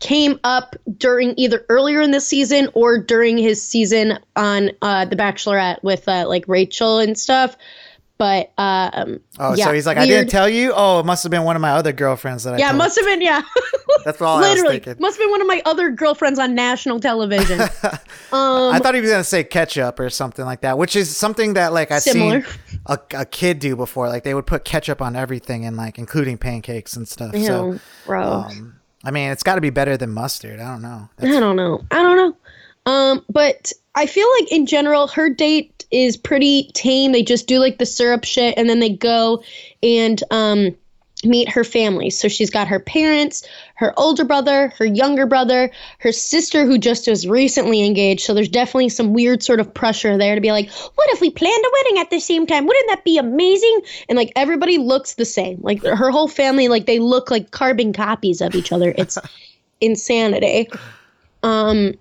Came 0.00 0.38
up 0.44 0.76
during 0.96 1.34
either 1.36 1.64
earlier 1.68 2.00
in 2.00 2.10
this 2.12 2.26
season 2.26 2.68
or 2.74 2.98
during 2.98 3.36
his 3.38 3.60
season 3.62 4.18
on 4.36 4.70
uh, 4.82 5.04
The 5.04 5.16
Bachelorette 5.16 5.82
with 5.82 6.08
uh, 6.08 6.26
like 6.28 6.44
Rachel 6.46 6.98
and 6.98 7.18
stuff. 7.18 7.56
But 8.16 8.52
um, 8.58 9.20
Oh, 9.38 9.54
yeah, 9.54 9.66
so 9.66 9.72
he's 9.72 9.86
like, 9.86 9.96
I 9.96 10.04
didn't 10.04 10.28
tell 10.28 10.48
you. 10.48 10.72
Oh, 10.74 10.98
it 10.98 11.06
must 11.06 11.22
have 11.22 11.30
been 11.30 11.44
one 11.44 11.54
of 11.54 11.62
my 11.62 11.70
other 11.70 11.92
girlfriends 11.92 12.42
that 12.42 12.54
I. 12.54 12.58
Yeah, 12.58 12.68
told. 12.70 12.78
must 12.78 12.96
have 12.96 13.04
been. 13.06 13.20
Yeah, 13.22 13.42
That's 14.04 14.20
all 14.20 14.38
I 14.38 14.40
was 14.40 14.48
literally 14.50 14.80
thinking. 14.80 15.00
must 15.00 15.16
have 15.18 15.24
been 15.24 15.30
one 15.30 15.40
of 15.40 15.46
my 15.46 15.62
other 15.64 15.90
girlfriends 15.90 16.40
on 16.40 16.52
national 16.56 16.98
television. 16.98 17.60
I 18.32 18.78
thought 18.82 18.94
he 18.96 19.00
was 19.00 19.10
gonna 19.10 19.22
say 19.22 19.44
ketchup 19.44 20.00
or 20.00 20.10
something 20.10 20.44
like 20.44 20.62
that, 20.62 20.78
which 20.78 20.96
is 20.96 21.16
something 21.16 21.54
that 21.54 21.72
like 21.72 21.92
I've 21.92 22.02
Similar. 22.02 22.42
seen 22.42 22.80
a, 22.86 22.98
a 23.14 23.24
kid 23.24 23.60
do 23.60 23.76
before. 23.76 24.08
Like 24.08 24.24
they 24.24 24.34
would 24.34 24.46
put 24.46 24.64
ketchup 24.64 25.00
on 25.00 25.14
everything 25.14 25.64
and 25.64 25.76
like 25.76 25.96
including 25.96 26.38
pancakes 26.38 26.96
and 26.96 27.06
stuff. 27.06 27.34
Ew, 27.36 27.44
So 27.46 27.78
gross. 28.04 28.50
um, 28.50 28.77
I 29.04 29.10
mean, 29.10 29.30
it's 29.30 29.42
got 29.42 29.54
to 29.54 29.60
be 29.60 29.70
better 29.70 29.96
than 29.96 30.10
mustard. 30.10 30.60
I 30.60 30.72
don't 30.72 30.82
know. 30.82 31.08
I 31.18 31.26
don't 31.26 31.56
know. 31.56 31.84
I 31.90 32.02
don't 32.02 32.16
know. 32.16 32.36
Um, 32.90 33.24
but 33.28 33.72
I 33.94 34.06
feel 34.06 34.26
like 34.40 34.50
in 34.50 34.66
general, 34.66 35.06
her 35.08 35.28
date 35.28 35.84
is 35.90 36.16
pretty 36.16 36.70
tame. 36.74 37.12
They 37.12 37.22
just 37.22 37.46
do 37.46 37.58
like 37.58 37.78
the 37.78 37.86
syrup 37.86 38.24
shit, 38.24 38.56
and 38.56 38.68
then 38.68 38.80
they 38.80 38.90
go 38.90 39.42
and 39.82 40.22
um, 40.30 40.76
meet 41.24 41.48
her 41.48 41.64
family. 41.64 42.10
So 42.10 42.28
she's 42.28 42.50
got 42.50 42.68
her 42.68 42.78
parents, 42.78 43.46
her 43.74 43.92
older 43.98 44.24
brother, 44.24 44.68
her 44.78 44.84
younger 44.84 45.26
brother, 45.26 45.70
her 45.98 46.12
sister, 46.12 46.64
who 46.64 46.78
just 46.78 47.08
was 47.08 47.26
recently 47.26 47.84
engaged. 47.84 48.22
So 48.22 48.34
there's 48.34 48.48
definitely 48.48 48.90
some 48.90 49.12
weird 49.12 49.42
sort 49.42 49.60
of 49.60 49.72
pressure 49.72 50.16
there 50.16 50.34
to 50.34 50.40
be 50.40 50.52
like, 50.52 50.70
what 50.70 51.10
if 51.10 51.20
we 51.20 51.30
planned 51.30 51.64
a 51.64 51.70
wedding 51.72 51.98
at 52.00 52.10
the 52.10 52.20
same 52.20 52.46
time? 52.46 52.66
Wouldn't 52.66 52.88
that 52.88 53.04
be 53.04 53.18
amazing? 53.18 53.80
And 54.08 54.16
like 54.16 54.32
everybody 54.36 54.78
looks 54.78 55.14
the 55.14 55.24
same. 55.24 55.58
Like 55.60 55.82
her 55.82 56.10
whole 56.10 56.28
family, 56.28 56.68
like 56.68 56.86
they 56.86 57.00
look 57.00 57.30
like 57.30 57.50
carbon 57.50 57.92
copies 57.92 58.40
of 58.40 58.54
each 58.54 58.70
other. 58.72 58.94
It's 58.96 59.18
insanity. 59.80 60.68
Um, 61.42 61.94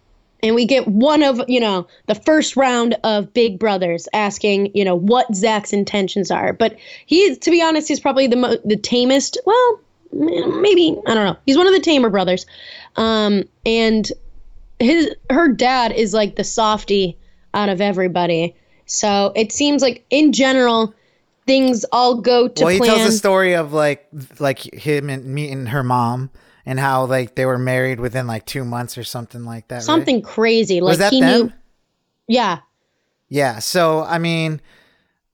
and 0.43 0.55
we 0.55 0.65
get 0.65 0.87
one 0.87 1.23
of 1.23 1.41
you 1.47 1.59
know 1.59 1.87
the 2.05 2.15
first 2.15 2.55
round 2.55 2.95
of 3.03 3.33
Big 3.33 3.59
Brothers 3.59 4.07
asking 4.13 4.71
you 4.75 4.85
know 4.85 4.95
what 4.95 5.33
Zach's 5.35 5.73
intentions 5.73 6.31
are, 6.31 6.53
but 6.53 6.77
he, 7.05 7.35
to 7.35 7.51
be 7.51 7.61
honest, 7.61 7.87
he's 7.87 7.99
probably 7.99 8.27
the 8.27 8.35
mo- 8.35 8.57
the 8.63 8.77
tamest. 8.77 9.37
Well, 9.45 9.79
maybe 10.11 10.97
I 11.05 11.13
don't 11.13 11.25
know. 11.25 11.37
He's 11.45 11.57
one 11.57 11.67
of 11.67 11.73
the 11.73 11.79
tamer 11.79 12.09
brothers, 12.09 12.45
um, 12.95 13.43
and 13.65 14.09
his 14.79 15.15
her 15.29 15.47
dad 15.47 15.91
is 15.91 16.13
like 16.13 16.35
the 16.35 16.43
softy 16.43 17.17
out 17.53 17.69
of 17.69 17.81
everybody. 17.81 18.55
So 18.85 19.33
it 19.35 19.51
seems 19.51 19.81
like 19.81 20.05
in 20.09 20.31
general 20.31 20.93
things 21.45 21.85
all 21.91 22.21
go 22.21 22.47
to 22.47 22.63
well, 22.63 22.73
he 22.73 22.79
plan. 22.79 22.95
tells 22.95 23.11
the 23.11 23.17
story 23.17 23.55
of 23.55 23.73
like 23.73 24.07
like 24.39 24.59
him 24.59 25.09
and 25.09 25.25
meeting 25.25 25.67
her 25.67 25.83
mom 25.83 26.29
and 26.67 26.79
how 26.79 27.05
like 27.05 27.35
they 27.35 27.45
were 27.45 27.57
married 27.57 27.99
within 27.99 28.27
like 28.27 28.45
two 28.45 28.63
months 28.65 28.97
or 28.97 29.03
something 29.03 29.45
like 29.45 29.69
that. 29.69 29.75
right? 29.77 29.83
Something 29.83 30.21
crazy. 30.21 30.81
Like 30.81 30.91
was 30.91 30.97
that 30.99 31.13
he 31.13 31.21
them? 31.21 31.47
knew. 31.47 31.53
Yeah. 32.27 32.59
Yeah. 33.29 33.59
So 33.59 34.03
I 34.03 34.17
mean, 34.19 34.61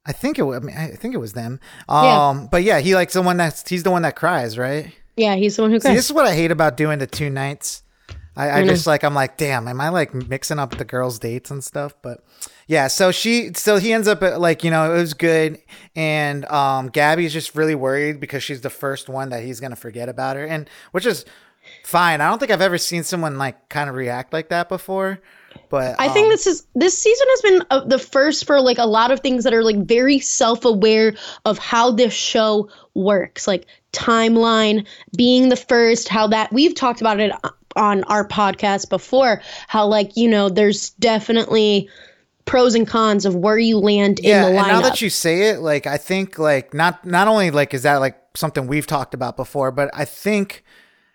I 0.06 0.12
think 0.12 0.38
it. 0.38 0.44
I 0.44 0.60
mean, 0.60 0.76
I 0.76 0.90
think 0.90 1.12
it 1.14 1.18
was 1.18 1.32
them. 1.32 1.60
Yeah. 1.88 2.28
Um. 2.28 2.46
But 2.46 2.62
yeah, 2.62 2.78
he 2.78 2.94
likes 2.94 3.14
the 3.14 3.22
one 3.22 3.36
that's 3.36 3.68
he's 3.68 3.82
the 3.82 3.90
one 3.90 4.02
that 4.02 4.14
cries, 4.16 4.56
right? 4.56 4.94
Yeah, 5.16 5.34
he's 5.34 5.56
the 5.56 5.62
one 5.62 5.70
who 5.72 5.78
See, 5.80 5.88
cries. 5.88 5.96
this 5.96 6.04
is 6.06 6.12
what 6.12 6.26
I 6.26 6.34
hate 6.34 6.50
about 6.50 6.76
doing 6.76 6.98
the 7.00 7.06
two 7.06 7.30
nights. 7.30 7.82
I, 8.36 8.60
I 8.60 8.64
just 8.66 8.86
like 8.86 9.04
I'm 9.04 9.14
like, 9.14 9.36
damn, 9.36 9.68
am 9.68 9.80
I 9.80 9.88
like 9.90 10.12
mixing 10.14 10.58
up 10.58 10.76
the 10.76 10.84
girls' 10.84 11.18
dates 11.18 11.50
and 11.50 11.62
stuff? 11.62 11.94
But 12.02 12.24
yeah, 12.66 12.86
so 12.86 13.12
she, 13.12 13.52
so 13.54 13.76
he 13.76 13.92
ends 13.92 14.08
up 14.08 14.22
at, 14.22 14.40
like, 14.40 14.64
you 14.64 14.70
know, 14.70 14.92
it 14.92 14.96
was 14.96 15.14
good, 15.14 15.60
and 15.94 16.44
um, 16.46 16.90
Gabi's 16.90 17.32
just 17.32 17.54
really 17.54 17.74
worried 17.74 18.20
because 18.20 18.42
she's 18.42 18.60
the 18.60 18.70
first 18.70 19.08
one 19.08 19.30
that 19.30 19.42
he's 19.42 19.60
gonna 19.60 19.76
forget 19.76 20.08
about 20.08 20.36
her, 20.36 20.44
and 20.44 20.68
which 20.92 21.06
is 21.06 21.24
fine. 21.82 22.20
I 22.20 22.28
don't 22.28 22.38
think 22.38 22.50
I've 22.50 22.60
ever 22.60 22.78
seen 22.78 23.04
someone 23.04 23.38
like 23.38 23.68
kind 23.68 23.88
of 23.88 23.96
react 23.96 24.32
like 24.32 24.48
that 24.48 24.68
before. 24.68 25.20
But 25.68 25.96
I 26.00 26.08
um, 26.08 26.12
think 26.12 26.28
this 26.30 26.46
is 26.46 26.66
this 26.74 26.98
season 26.98 27.26
has 27.30 27.40
been 27.42 27.62
uh, 27.70 27.84
the 27.84 27.98
first 27.98 28.46
for 28.46 28.60
like 28.60 28.78
a 28.78 28.86
lot 28.86 29.10
of 29.10 29.20
things 29.20 29.44
that 29.44 29.54
are 29.54 29.62
like 29.62 29.84
very 29.84 30.18
self-aware 30.18 31.14
of 31.44 31.58
how 31.58 31.90
this 31.92 32.12
show 32.12 32.68
works, 32.94 33.46
like 33.46 33.66
timeline 33.92 34.86
being 35.16 35.48
the 35.48 35.56
first, 35.56 36.08
how 36.08 36.26
that 36.28 36.52
we've 36.52 36.74
talked 36.74 37.00
about 37.00 37.20
it 37.20 37.32
on 37.76 38.04
our 38.04 38.26
podcast 38.26 38.88
before, 38.88 39.42
how 39.68 39.86
like 39.86 40.16
you 40.16 40.28
know 40.28 40.48
there's 40.48 40.90
definitely 40.90 41.88
pros 42.44 42.74
and 42.74 42.86
cons 42.86 43.24
of 43.24 43.34
where 43.34 43.58
you 43.58 43.78
land 43.78 44.20
yeah, 44.22 44.46
in 44.46 44.52
the 44.52 44.58
and 44.58 44.66
lineup. 44.66 44.72
now 44.72 44.80
that 44.82 45.00
you 45.00 45.10
say 45.10 45.50
it, 45.50 45.60
like 45.60 45.86
I 45.86 45.96
think 45.96 46.38
like 46.38 46.74
not 46.74 47.04
not 47.04 47.28
only 47.28 47.50
like 47.50 47.74
is 47.74 47.82
that 47.82 47.96
like 47.96 48.18
something 48.34 48.66
we've 48.66 48.86
talked 48.86 49.14
about 49.14 49.36
before, 49.36 49.70
but 49.70 49.90
I 49.94 50.04
think 50.04 50.64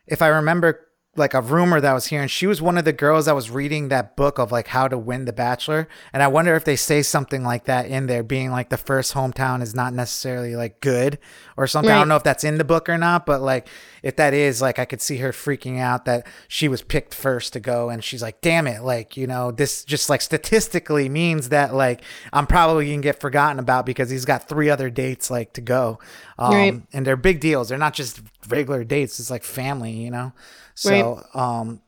if 0.07 0.21
I 0.21 0.27
remember 0.27 0.87
like 1.15 1.33
a 1.33 1.41
rumor 1.41 1.81
that 1.81 1.89
I 1.91 1.93
was 1.93 2.05
hearing, 2.05 2.27
she 2.27 2.45
was 2.47 2.61
one 2.61 2.77
of 2.77 2.85
the 2.85 2.93
girls 2.93 3.25
that 3.25 3.35
was 3.35 3.49
reading 3.49 3.89
that 3.89 4.15
book 4.15 4.37
of 4.39 4.51
like 4.51 4.67
how 4.67 4.87
to 4.87 4.97
win 4.97 5.25
the 5.25 5.33
bachelor. 5.33 5.87
And 6.13 6.21
I 6.23 6.27
wonder 6.27 6.55
if 6.55 6.63
they 6.63 6.75
say 6.77 7.01
something 7.01 7.43
like 7.43 7.65
that 7.65 7.87
in 7.87 8.05
there, 8.05 8.23
being 8.23 8.51
like 8.51 8.69
the 8.69 8.77
first 8.77 9.13
hometown 9.15 9.61
is 9.61 9.73
not 9.75 9.91
necessarily 9.93 10.55
like 10.55 10.79
good 10.81 11.17
or 11.57 11.67
something. 11.67 11.91
I 11.91 11.97
don't 11.97 12.07
know 12.07 12.15
if 12.15 12.23
that's 12.23 12.43
in 12.43 12.57
the 12.57 12.63
book 12.63 12.87
or 12.87 12.97
not, 12.97 13.25
but 13.25 13.41
like 13.41 13.67
if 14.03 14.15
that 14.17 14.33
is, 14.33 14.61
like 14.61 14.77
I 14.79 14.85
could 14.85 15.01
see 15.01 15.17
her 15.17 15.31
freaking 15.31 15.79
out 15.79 16.05
that 16.05 16.25
she 16.47 16.67
was 16.67 16.83
picked 16.83 17.13
first 17.15 17.51
to 17.53 17.59
go 17.59 17.89
and 17.89 18.01
she's 18.03 18.21
like, 18.21 18.39
damn 18.39 18.67
it, 18.67 18.83
like, 18.83 19.17
you 19.17 19.27
know, 19.27 19.51
this 19.51 19.83
just 19.83 20.09
like 20.09 20.21
statistically 20.21 21.09
means 21.09 21.49
that 21.49 21.73
like 21.73 22.01
I'm 22.31 22.45
probably 22.47 22.89
gonna 22.91 23.01
get 23.01 23.19
forgotten 23.19 23.59
about 23.59 23.85
because 23.85 24.09
he's 24.09 24.25
got 24.25 24.47
three 24.47 24.69
other 24.69 24.89
dates 24.91 25.29
like 25.31 25.53
to 25.53 25.61
go. 25.61 25.99
Um, 26.37 26.53
Right. 26.53 26.81
and 26.93 27.05
they're 27.05 27.17
big 27.17 27.39
deals. 27.41 27.69
They're 27.69 27.77
not 27.77 27.93
just 27.95 28.21
regular 28.47 28.83
dates. 28.83 29.19
It's 29.19 29.31
like 29.31 29.43
family, 29.43 29.91
you 29.91 30.11
know? 30.11 30.33
So, 30.79 31.23
um, 31.33 31.81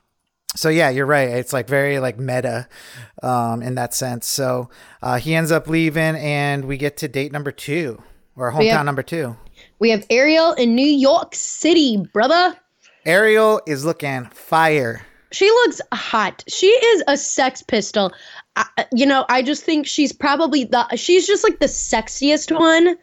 so 0.56 0.70
yeah, 0.70 0.90
you're 0.90 1.06
right. 1.06 1.30
It's 1.30 1.54
like 1.54 1.68
very 1.68 2.00
like 2.00 2.20
meta, 2.20 2.68
um, 3.24 3.62
in 3.62 3.76
that 3.76 3.94
sense. 3.94 4.28
So, 4.28 4.70
uh, 5.02 5.18
he 5.18 5.34
ends 5.34 5.52
up 5.52 5.68
leaving 5.68 6.16
and 6.16 6.66
we 6.66 6.78
get 6.78 6.98
to 6.98 7.08
date 7.08 7.32
number 7.32 7.52
two 7.52 8.02
or 8.36 8.52
hometown 8.52 8.70
have- 8.72 8.86
number 8.86 9.04
two. 9.04 9.38
we 9.80 9.92
have 9.92 10.06
Ariel 10.10 10.54
in 10.54 10.76
New 10.76 10.86
York 10.88 11.36
City, 11.36 11.98
brother. 12.14 12.56
Ariel 13.06 13.62
is 13.66 13.86
looking 13.86 14.26
fire. 14.26 15.06
She 15.32 15.50
looks 15.50 15.80
hot. 15.94 16.44
She 16.50 16.68
is 16.68 17.04
a 17.08 17.16
sex 17.16 17.64
pistol. 17.64 18.12
I, 18.58 18.66
you 18.92 19.06
know, 19.06 19.26
I 19.30 19.42
just 19.44 19.64
think 19.64 19.88
she's 19.88 20.12
probably 20.12 20.66
the 20.66 20.86
she's 20.98 21.26
just 21.26 21.44
like 21.46 21.60
the 21.60 21.68
sexiest 21.68 22.52
one. 22.58 22.98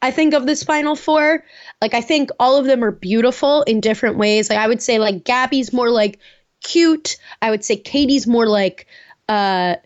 I 0.00 0.10
think 0.10 0.32
of 0.34 0.46
this 0.46 0.62
final 0.62 0.96
four. 0.96 1.44
Like 1.80 1.94
I 1.94 2.00
think 2.00 2.30
all 2.38 2.56
of 2.56 2.66
them 2.66 2.82
are 2.82 2.90
beautiful 2.90 3.62
in 3.62 3.80
different 3.80 4.16
ways. 4.16 4.48
Like 4.50 4.58
I 4.58 4.68
would 4.68 4.82
say 4.82 4.98
like 4.98 5.24
Gabi's 5.24 5.72
more 5.72 5.90
like 5.90 6.18
cute. 6.62 7.16
I 7.42 7.50
would 7.50 7.64
say 7.64 7.76
Kaity's 7.76 8.26
more 8.26 8.46
like 8.46 8.86
uh 9.28 9.76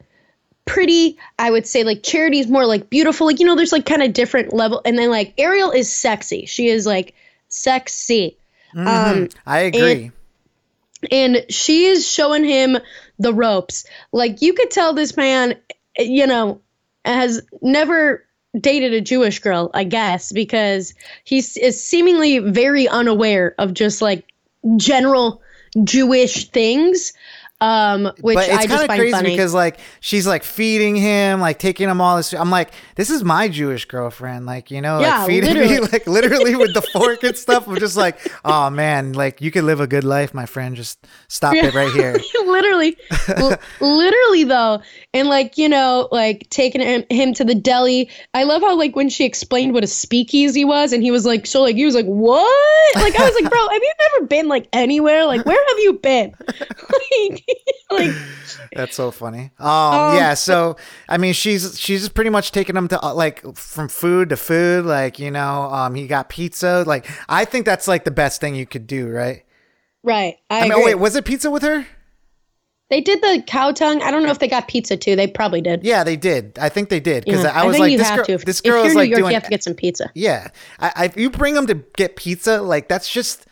pretty. 0.65 1.19
I 1.39 1.51
would 1.51 1.67
say 1.67 1.85
like 1.85 2.03
Charity's 2.03 2.49
more 2.49 2.67
like 2.67 2.91
beautiful. 2.91 3.27
Like 3.27 3.41
you 3.41 3.47
know 3.47 3.57
there's 3.57 3.73
like 3.73 3.87
kind 3.87 4.03
of 4.03 4.13
different 4.13 4.53
level 4.53 4.81
and 4.85 4.99
then 4.99 5.11
like 5.11 5.35
Ariel 5.39 5.71
is 5.71 5.93
sexy. 5.93 6.47
She 6.47 6.69
is 6.69 6.87
like 6.87 7.15
sexy. 7.49 8.37
Um 8.77 9.29
I 9.47 9.61
agree. 9.61 10.13
and 11.11 11.45
she 11.49 11.87
is 11.87 12.07
showing 12.09 12.45
him 12.45 12.79
the 13.19 13.33
ropes. 13.33 13.85
Like 14.13 14.43
you 14.43 14.53
could 14.53 14.71
tell 14.71 14.93
this 14.93 15.17
man, 15.17 15.55
you 15.99 16.27
know, 16.27 16.61
has 17.05 17.41
never 17.63 18.25
dated 18.59 18.93
a 18.95 19.01
Jewish 19.01 19.41
girl, 19.41 19.71
I 19.75 19.85
guess, 19.85 20.33
because 20.33 20.95
he 21.25 21.39
is 21.39 21.83
seemingly 21.83 22.39
very 22.39 22.89
unaware 22.89 23.55
of 23.59 23.75
just 23.75 24.01
like 24.03 24.25
general 24.77 25.43
Jewish 25.85 26.49
things. 26.49 27.13
Um, 27.61 28.05
which 28.21 28.37
but 28.37 28.49
it's 28.49 28.57
I 28.57 28.67
just 28.67 28.69
kind 28.69 28.81
of 28.83 28.87
find 28.87 29.01
crazy 29.01 29.13
funny. 29.13 29.31
because 29.31 29.53
like 29.53 29.81
she's 30.01 30.29
like 30.29 30.45
feeding 30.45 30.95
him, 30.95 31.41
like 31.41 31.59
taking 31.59 31.89
him 31.89 32.01
all 32.01 32.17
this. 32.17 32.33
I'm 32.33 32.51
like, 32.51 32.71
this 32.95 33.11
is 33.11 33.25
my 33.25 33.49
Jewish 33.49 33.85
girlfriend, 33.87 34.47
like 34.47 34.71
you 34.71 34.81
know, 34.81 35.01
Yeah, 35.01 35.19
like 35.19 35.27
feeding 35.27 35.55
me, 35.55 35.61
literally. 35.61 35.89
like 35.91 36.07
literally 36.07 36.55
with 36.57 36.73
the 36.75 36.83
fork 36.83 37.25
and 37.25 37.37
stuff. 37.37 37.67
I'm 37.67 37.77
just 37.81 37.97
like, 37.97 38.17
oh 38.45 38.71
man, 38.71 39.13
like 39.13 39.41
you 39.41 39.51
could 39.51 39.65
live 39.65 39.81
a 39.81 39.89
good 39.89 40.05
life, 40.05 40.33
my 40.35 40.47
friend. 40.47 40.77
Just 40.77 41.05
stop 41.27 41.55
it 41.55 41.75
right 41.75 41.91
here. 41.93 42.17
literally, 42.47 42.97
l- 43.37 43.59
literally 43.81 44.45
though, 44.45 44.81
and 45.13 45.29
like 45.29 45.59
you 45.59 45.69
know, 45.69 46.09
like 46.13 46.49
taking 46.51 46.81
him, 46.81 47.03
him 47.11 47.35
to 47.35 47.45
the 47.45 47.57
deli. 47.57 48.09
I 48.35 48.45
love 48.45 48.63
how 48.63 48.77
like 48.77 48.95
when 48.95 49.09
she 49.09 49.25
explained 49.25 49.75
what 49.75 49.83
a 49.83 49.89
speakeasy 49.89 50.65
was, 50.65 50.93
and 50.93 51.03
he 51.03 51.11
was 51.11 51.27
like, 51.27 51.45
so 51.45 51.63
like 51.63 51.75
he 51.75 51.85
was 51.85 51.97
like, 51.97 52.07
what? 52.07 52.47
Like 52.95 53.19
I 53.19 53.25
was 53.25 53.35
like, 53.43 53.51
bro, 53.51 53.61
have 53.69 53.83
you 53.83 53.93
never 54.13 54.27
been 54.27 54.47
like 54.47 54.69
anywhere? 54.73 55.25
Like 55.27 55.45
where 55.45 55.59
have 55.69 55.79
you 55.81 55.95
been? 55.95 56.35
like, 56.49 57.45
like 57.91 58.11
That's 58.75 58.97
so 58.97 59.11
funny. 59.11 59.51
Um, 59.59 60.17
yeah. 60.17 60.35
So 60.35 60.77
I 61.09 61.19
mean, 61.19 61.33
she's 61.33 61.79
she's 61.79 62.01
just 62.01 62.15
pretty 62.15 62.31
much 62.31 62.53
taking 62.53 62.77
him 62.77 62.89
to 62.89 63.05
uh, 63.05 63.15
like 63.15 63.57
from 63.57 63.89
food 63.89 64.29
to 64.31 64.37
food. 64.37 64.85
Like 64.85 65.19
you 65.19 65.31
know, 65.31 65.63
um, 65.73 65.95
he 65.95 66.07
got 66.07 66.29
pizza. 66.29 66.85
Like 66.87 67.09
I 67.29 67.45
think 67.45 67.65
that's 67.65 67.89
like 67.89 68.05
the 68.05 68.11
best 68.11 68.41
thing 68.41 68.55
you 68.55 68.67
could 68.67 68.87
do, 68.87 69.09
right? 69.09 69.45
right. 70.03 70.37
I, 70.51 70.61
I 70.61 70.63
mean, 70.65 70.73
oh 70.75 70.85
wait, 70.85 70.97
was 70.97 71.17
it 71.17 71.25
pizza 71.25 71.51
with 71.51 71.63
her? 71.63 71.87
they 72.91 73.01
did 73.01 73.21
the 73.21 73.43
cow 73.47 73.73
tongue. 73.73 74.03
I 74.03 74.11
don't 74.11 74.23
know 74.23 74.31
if 74.31 74.39
they 74.39 74.49
got 74.49 74.67
pizza 74.67 74.97
too. 74.97 75.15
They 75.15 75.27
probably 75.27 75.61
did. 75.61 75.85
Yeah, 75.85 76.05
they 76.05 76.17
did. 76.17 76.59
I 76.59 76.69
think 76.71 76.89
they 76.89 77.01
did 77.01 77.25
because 77.25 77.45
Yeah, 77.45 77.51
I 77.51 77.67
was 77.67 77.77
think 77.77 77.83
like, 77.83 77.99
this 77.99 78.11
girl, 78.11 78.25
to. 78.25 78.33
If, 78.33 78.45
this 78.45 78.61
girl 78.61 78.77
you're 78.79 78.87
is 78.87 78.93
in 78.93 78.97
New 78.97 79.01
like 79.03 79.11
York, 79.11 79.21
doing. 79.21 79.31
you 79.31 79.35
have 79.35 79.45
to 79.45 79.51
get 79.51 79.63
some 79.63 79.75
pizza. 79.75 80.11
yeah, 80.15 80.49
I, 80.79 80.93
I, 80.97 81.05
if 81.07 81.17
you 81.17 81.29
bring 81.31 81.55
them 81.55 81.67
to 81.67 81.75
get 81.97 82.17
pizza, 82.17 82.63
like 82.63 82.89
that's 82.89 83.11
just 83.11 83.47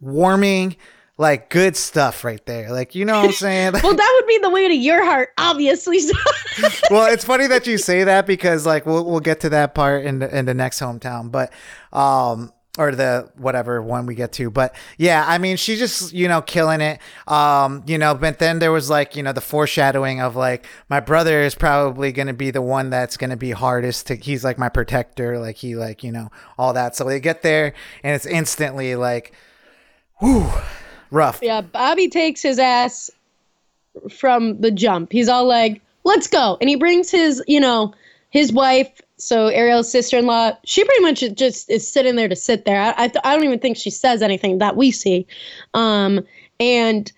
warming, 0.00 0.76
like 1.16 1.48
good 1.50 1.76
stuff 1.76 2.24
right 2.24 2.44
there. 2.46 2.72
Like 2.72 2.94
you 2.94 3.04
know 3.04 3.20
what 3.20 3.26
I'm 3.26 3.32
saying? 3.32 3.72
Well, 3.82 3.94
that 3.94 4.20
would 4.20 4.26
be 4.26 4.38
the 4.38 4.50
way 4.50 4.68
to 4.68 4.74
your 4.74 5.04
heart, 5.04 5.30
obviously. 5.38 6.00
well, 6.90 7.12
it's 7.12 7.24
funny 7.24 7.46
that 7.46 7.66
you 7.66 7.78
say 7.78 8.04
that 8.04 8.26
because 8.26 8.66
like 8.66 8.86
we'll 8.86 9.04
we'll 9.04 9.20
get 9.20 9.40
to 9.40 9.50
that 9.50 9.74
part 9.74 10.04
in 10.04 10.18
the 10.20 10.36
in 10.36 10.46
the 10.46 10.54
next 10.54 10.80
hometown, 10.80 11.30
but 11.30 11.52
um 11.92 12.52
or 12.76 12.90
the 12.90 13.30
whatever 13.36 13.80
one 13.80 14.06
we 14.06 14.16
get 14.16 14.32
to. 14.32 14.50
But 14.50 14.74
yeah, 14.98 15.24
I 15.26 15.38
mean 15.38 15.56
she's 15.56 15.78
just, 15.78 16.12
you 16.12 16.26
know, 16.26 16.42
killing 16.42 16.80
it. 16.80 16.98
Um, 17.28 17.84
you 17.86 17.98
know, 17.98 18.14
but 18.14 18.40
then 18.40 18.58
there 18.58 18.72
was 18.72 18.90
like, 18.90 19.14
you 19.14 19.22
know, 19.22 19.32
the 19.32 19.40
foreshadowing 19.40 20.20
of 20.20 20.34
like 20.34 20.66
my 20.88 20.98
brother 20.98 21.42
is 21.42 21.54
probably 21.54 22.10
gonna 22.10 22.32
be 22.34 22.50
the 22.50 22.62
one 22.62 22.90
that's 22.90 23.16
gonna 23.16 23.36
be 23.36 23.52
hardest 23.52 24.08
to 24.08 24.16
he's 24.16 24.42
like 24.42 24.58
my 24.58 24.68
protector, 24.68 25.38
like 25.38 25.56
he 25.56 25.76
like, 25.76 26.02
you 26.02 26.10
know, 26.10 26.30
all 26.58 26.72
that. 26.72 26.96
So 26.96 27.04
they 27.04 27.20
get 27.20 27.42
there 27.42 27.74
and 28.02 28.16
it's 28.16 28.26
instantly 28.26 28.96
like 28.96 29.32
whew, 30.18 30.50
rough. 31.10 31.40
Yeah, 31.42 31.60
Bobby 31.60 32.08
takes 32.08 32.42
his 32.42 32.58
ass 32.58 33.10
from 34.10 34.60
the 34.60 34.70
jump. 34.70 35.12
He's 35.12 35.28
all 35.28 35.46
like, 35.46 35.80
"Let's 36.04 36.26
go," 36.26 36.56
and 36.60 36.68
he 36.68 36.76
brings 36.76 37.10
his, 37.10 37.42
you 37.46 37.60
know, 37.60 37.94
his 38.30 38.52
wife. 38.52 39.00
So 39.16 39.46
Ariel's 39.46 39.90
sister-in-law, 39.90 40.58
she 40.64 40.84
pretty 40.84 41.02
much 41.02 41.20
just 41.34 41.70
is 41.70 41.86
sitting 41.88 42.16
there 42.16 42.28
to 42.28 42.36
sit 42.36 42.64
there. 42.64 42.80
I, 42.80 42.90
I, 43.04 43.12
I 43.24 43.34
don't 43.34 43.44
even 43.44 43.60
think 43.60 43.76
she 43.76 43.90
says 43.90 44.22
anything 44.22 44.58
that 44.58 44.76
we 44.76 44.90
see. 44.90 45.26
Um, 45.72 46.26
and 46.58 47.10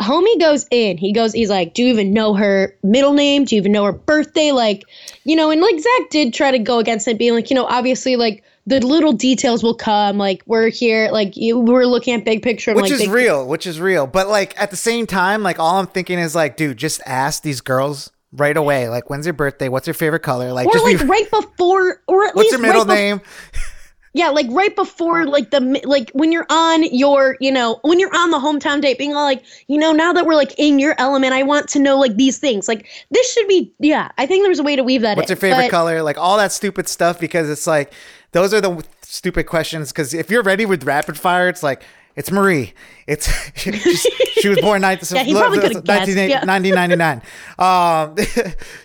homie 0.00 0.40
goes 0.40 0.66
in. 0.70 0.96
He 0.96 1.12
goes. 1.12 1.32
He's 1.32 1.50
like, 1.50 1.74
"Do 1.74 1.82
you 1.82 1.88
even 1.88 2.12
know 2.12 2.34
her 2.34 2.74
middle 2.82 3.12
name? 3.12 3.44
Do 3.44 3.54
you 3.54 3.60
even 3.60 3.72
know 3.72 3.84
her 3.84 3.92
birthday?" 3.92 4.52
Like, 4.52 4.84
you 5.24 5.36
know, 5.36 5.50
and 5.50 5.60
like 5.60 5.78
Zach 5.78 6.10
did 6.10 6.34
try 6.34 6.50
to 6.50 6.58
go 6.58 6.78
against 6.78 7.06
it, 7.06 7.18
being 7.18 7.34
like, 7.34 7.50
you 7.50 7.54
know, 7.54 7.66
obviously, 7.66 8.16
like 8.16 8.42
the 8.66 8.84
little 8.84 9.12
details 9.12 9.62
will 9.62 9.74
come. 9.74 10.18
Like 10.18 10.42
we're 10.46 10.68
here. 10.68 11.10
Like 11.10 11.36
you, 11.36 11.58
we're 11.58 11.86
looking 11.86 12.14
at 12.14 12.24
big 12.24 12.42
picture. 12.42 12.70
and, 12.70 12.80
which 12.80 12.90
like, 12.90 13.00
is 13.00 13.08
real 13.08 13.46
which 13.46 13.66
is 13.66 13.80
real 13.80 14.06
but 14.06 14.28
like 14.28 14.58
at 14.60 14.70
the 14.70 14.76
same 14.76 15.06
time 15.06 15.42
like 15.42 15.58
all 15.58 15.78
i'm 15.78 15.86
thinking 15.86 16.18
is 16.18 16.34
like 16.34 16.56
dude 16.56 16.76
just 16.76 17.00
ask 17.06 17.42
these 17.42 17.60
girls 17.60 18.10
right 18.32 18.56
away 18.56 18.88
like 18.88 19.10
when's 19.10 19.26
your 19.26 19.32
birthday 19.32 19.68
what's 19.68 19.86
your 19.86 19.94
favorite 19.94 20.20
color 20.20 20.52
like 20.52 20.66
or 20.66 20.72
just 20.72 20.84
like 20.84 20.98
be, 20.98 21.04
right 21.04 21.30
before 21.30 22.00
or 22.06 22.24
at 22.24 22.34
what's 22.34 22.46
least 22.46 22.52
your 22.52 22.60
middle 22.60 22.84
right 22.84 22.94
name 22.94 23.20
yeah 24.14 24.28
like 24.28 24.46
right 24.50 24.74
before 24.76 25.26
like 25.26 25.50
the 25.50 25.60
like 25.84 26.10
when 26.10 26.32
you're 26.32 26.46
on 26.50 26.84
your 26.94 27.36
you 27.40 27.50
know 27.50 27.78
when 27.82 27.98
you're 27.98 28.14
on 28.14 28.30
the 28.30 28.38
hometown 28.38 28.80
date 28.80 28.98
being 28.98 29.14
all 29.14 29.24
like 29.24 29.44
you 29.68 29.78
know 29.78 29.92
now 29.92 30.12
that 30.12 30.26
we're 30.26 30.34
like 30.34 30.54
in 30.58 30.78
your 30.78 30.94
element 30.98 31.32
i 31.32 31.42
want 31.42 31.68
to 31.68 31.78
know 31.78 31.98
like 31.98 32.16
these 32.16 32.38
things 32.38 32.68
like 32.68 32.88
this 33.10 33.32
should 33.32 33.48
be 33.48 33.72
yeah 33.78 34.10
i 34.18 34.26
think 34.26 34.44
there's 34.44 34.58
a 34.58 34.62
way 34.62 34.76
to 34.76 34.82
weave 34.84 35.02
that 35.02 35.12
in. 35.12 35.16
what's 35.16 35.30
in 35.30 35.36
your 35.36 35.40
favorite 35.40 35.64
but- 35.64 35.70
color 35.70 36.02
like 36.02 36.18
all 36.18 36.36
that 36.36 36.52
stupid 36.52 36.88
stuff 36.88 37.18
because 37.18 37.48
it's 37.48 37.66
like 37.66 37.92
those 38.32 38.52
are 38.54 38.60
the 38.60 38.84
stupid 39.02 39.46
questions 39.46 39.92
because 39.92 40.14
if 40.14 40.30
you're 40.30 40.42
ready 40.42 40.66
with 40.66 40.84
rapid 40.84 41.18
fire 41.18 41.48
it's 41.48 41.62
like 41.62 41.82
it's 42.14 42.30
Marie. 42.30 42.74
It's 43.06 43.26
she 44.40 44.48
was 44.48 44.60
born 44.60 44.82
19, 44.82 45.16
Yeah, 45.16 45.22
he 45.24 45.32
probably 45.32 45.60
could've 45.60 45.84
guessed, 45.84 46.10
yeah. 46.10 46.44
1999. 46.44 47.22
Um, 47.58 48.16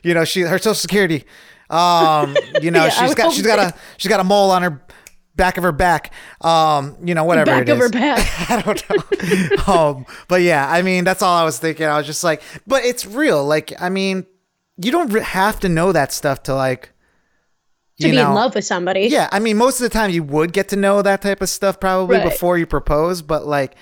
you 0.04 0.14
know, 0.14 0.24
she 0.24 0.42
her 0.42 0.58
social 0.58 0.76
security. 0.76 1.26
Um, 1.70 2.38
you 2.62 2.72
know, 2.72 2.86
Yeah, 2.86 2.90
she's 2.90 3.16
got 3.16 3.34
she's 3.34 3.46
got 3.46 3.60
a 3.60 3.74
she's 3.98 4.10
got 4.10 4.20
a 4.22 4.24
mole 4.24 4.52
on 4.52 4.62
her 4.62 4.82
back 5.38 5.58
of 5.58 5.64
her 5.64 5.72
back. 5.72 6.12
Um, 6.42 6.98
you 7.04 7.16
know, 7.16 7.24
whatever 7.24 7.46
back 7.46 7.62
it 7.64 7.70
of 7.70 7.78
is. 7.80 7.84
her 7.86 7.90
back 7.90 8.50
I 8.50 8.62
don't 8.62 8.84
know. 8.90 9.74
um, 9.74 10.06
but 10.28 10.42
yeah, 10.42 10.70
I 10.70 10.82
mean, 10.82 11.04
that's 11.04 11.22
all 11.22 11.36
I 11.36 11.46
was 11.46 11.60
thinking. 11.60 11.86
I 11.86 11.98
was 11.98 12.06
just 12.06 12.24
like, 12.24 12.42
but 12.66 12.84
it's 12.84 13.06
real. 13.06 13.46
Like, 13.46 13.74
I 13.82 13.90
mean, 13.90 14.26
you 14.82 14.92
don't 14.92 15.10
have 15.22 15.60
to 15.62 15.70
know 15.70 15.92
that 15.92 16.12
stuff 16.12 16.44
to 16.44 16.56
like. 16.56 16.92
to 18.02 18.10
be 18.10 18.16
know, 18.16 18.30
in 18.30 18.36
love 18.36 18.54
with 18.56 18.66
somebody 18.66 19.08
Yeah, 19.08 19.30
I 19.32 19.40
mean, 19.40 19.58
most 19.58 19.80
of 19.80 19.84
the 19.84 19.90
time 19.90 20.12
you 20.12 20.24
would 20.24 20.52
get 20.54 20.70
to 20.70 20.76
know 20.76 21.02
that 21.02 21.22
type 21.22 21.42
of 21.42 21.50
stuff 21.50 21.80
probably 21.80 22.18
Right. 22.18 22.30
before 22.30 22.58
you 22.58 22.66
propose, 22.66 23.22
but 23.22 23.46
like, 23.48 23.76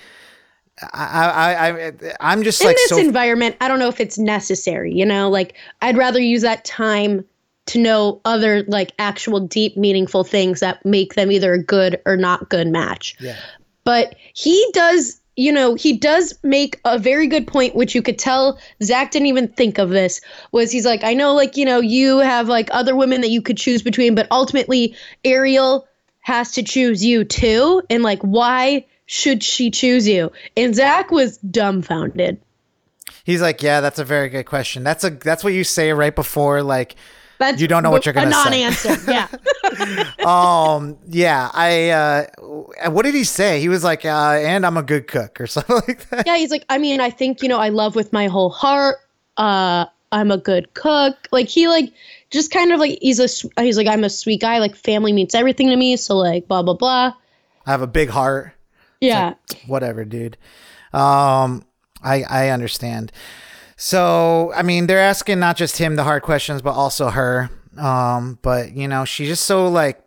I, 0.92 1.54
I, 1.54 1.86
I, 1.88 1.92
I'm 2.20 2.42
just 2.42 2.60
in 2.60 2.66
like 2.66 2.76
this 2.76 2.90
so. 2.90 2.98
environment 2.98 3.56
i 3.62 3.68
don't 3.68 3.78
know 3.78 3.88
if 3.88 3.98
it's 3.98 4.18
necessary 4.18 4.92
you 4.92 5.06
know 5.06 5.30
like 5.30 5.54
i'd 5.80 5.96
rather 5.96 6.20
use 6.20 6.42
that 6.42 6.66
time 6.66 7.24
to 7.66 7.78
know 7.78 8.20
other 8.24 8.62
like 8.64 8.92
actual 8.98 9.40
deep 9.40 9.76
meaningful 9.76 10.24
things 10.24 10.60
that 10.60 10.84
make 10.84 11.14
them 11.14 11.30
either 11.30 11.52
a 11.52 11.62
good 11.62 12.00
or 12.06 12.16
not 12.16 12.48
good 12.48 12.68
match 12.68 13.16
yeah. 13.20 13.36
but 13.84 14.14
he 14.32 14.66
does 14.72 15.20
you 15.36 15.52
know 15.52 15.74
he 15.74 15.96
does 15.96 16.38
make 16.42 16.80
a 16.84 16.98
very 16.98 17.26
good 17.26 17.46
point 17.46 17.74
which 17.74 17.94
you 17.94 18.02
could 18.02 18.18
tell 18.18 18.58
zach 18.82 19.10
didn't 19.10 19.26
even 19.26 19.48
think 19.48 19.78
of 19.78 19.90
this 19.90 20.20
was 20.52 20.70
he's 20.70 20.86
like 20.86 21.04
i 21.04 21.12
know 21.12 21.34
like 21.34 21.56
you 21.56 21.64
know 21.64 21.80
you 21.80 22.18
have 22.18 22.48
like 22.48 22.68
other 22.72 22.96
women 22.96 23.20
that 23.20 23.30
you 23.30 23.42
could 23.42 23.56
choose 23.56 23.82
between 23.82 24.14
but 24.14 24.26
ultimately 24.30 24.96
ariel 25.24 25.86
has 26.20 26.52
to 26.52 26.62
choose 26.62 27.04
you 27.04 27.24
too 27.24 27.82
and 27.90 28.02
like 28.02 28.20
why 28.22 28.84
should 29.06 29.42
she 29.42 29.70
choose 29.70 30.08
you 30.08 30.32
and 30.56 30.74
zach 30.74 31.10
was 31.10 31.36
dumbfounded 31.38 32.40
He's 33.26 33.42
like, 33.42 33.60
yeah, 33.60 33.80
that's 33.80 33.98
a 33.98 34.04
very 34.04 34.28
good 34.28 34.44
question. 34.44 34.84
That's 34.84 35.02
a 35.02 35.10
that's 35.10 35.42
what 35.42 35.52
you 35.52 35.64
say 35.64 35.92
right 35.92 36.14
before 36.14 36.62
like. 36.62 36.94
That's 37.38 37.60
You 37.60 37.68
don't 37.68 37.82
know 37.82 37.90
what 37.90 38.06
you're 38.06 38.12
gonna 38.14 38.28
a 38.28 38.32
say. 38.32 38.62
non-answer 38.62 38.96
yeah 39.10 39.28
Um. 40.24 40.98
Yeah. 41.08 41.50
I. 41.52 41.90
uh 41.90 42.90
What 42.90 43.04
did 43.04 43.14
he 43.14 43.24
say? 43.24 43.60
He 43.60 43.68
was 43.68 43.84
like, 43.84 44.04
uh, 44.04 44.38
and 44.40 44.64
I'm 44.66 44.76
a 44.76 44.82
good 44.82 45.06
cook 45.06 45.40
or 45.40 45.46
something 45.54 45.76
like 45.86 46.08
that. 46.10 46.26
yeah 46.26 46.36
he's 46.36 46.50
like 46.50 46.64
i 46.68 46.78
mean 46.78 47.00
i 47.00 47.10
think 47.10 47.42
you 47.42 47.48
know 47.48 47.58
i 47.58 47.68
love 47.68 47.94
with 47.96 48.12
my 48.12 48.26
whole 48.28 48.50
heart 48.50 48.96
uh 49.36 49.84
i'm 50.12 50.30
a 50.30 50.38
good 50.38 50.72
cook 50.74 51.16
like 51.32 51.48
he 51.48 51.68
like 51.68 51.92
just 52.30 52.50
kind 52.50 52.72
of 52.72 52.80
like 52.80 52.98
he's 53.02 53.18
a 53.20 53.28
he's 53.62 53.76
like 53.76 53.86
i'm 53.86 54.04
a 54.04 54.10
sweet 54.10 54.40
guy 54.40 54.58
like 54.58 54.74
family 54.74 55.12
means 55.12 55.34
everything 55.34 55.68
to 55.68 55.76
me 55.76 55.96
so 55.96 56.16
like 56.16 56.46
blah 56.48 56.62
blah 56.62 56.74
blah 56.74 57.12
I 57.66 57.70
have 57.70 57.82
a 57.82 57.86
big 57.86 58.08
heart. 58.10 58.52
yeah 59.00 59.34
whatever, 59.66 60.04
dude. 60.04 60.36
Um, 60.92 61.64
I 62.02 62.22
I 62.22 62.48
understand. 62.50 63.10
So 63.76 64.52
I 64.54 64.62
mean, 64.62 64.86
they're 64.86 64.98
asking 64.98 65.38
not 65.38 65.56
just 65.56 65.78
him 65.78 65.96
the 65.96 66.04
hard 66.04 66.22
questions, 66.22 66.62
but 66.62 66.72
also 66.72 67.10
her. 67.10 67.50
Um, 67.78 68.38
but 68.42 68.72
you 68.72 68.88
know, 68.88 69.04
she's 69.04 69.28
just 69.28 69.44
so 69.44 69.68
like, 69.68 70.02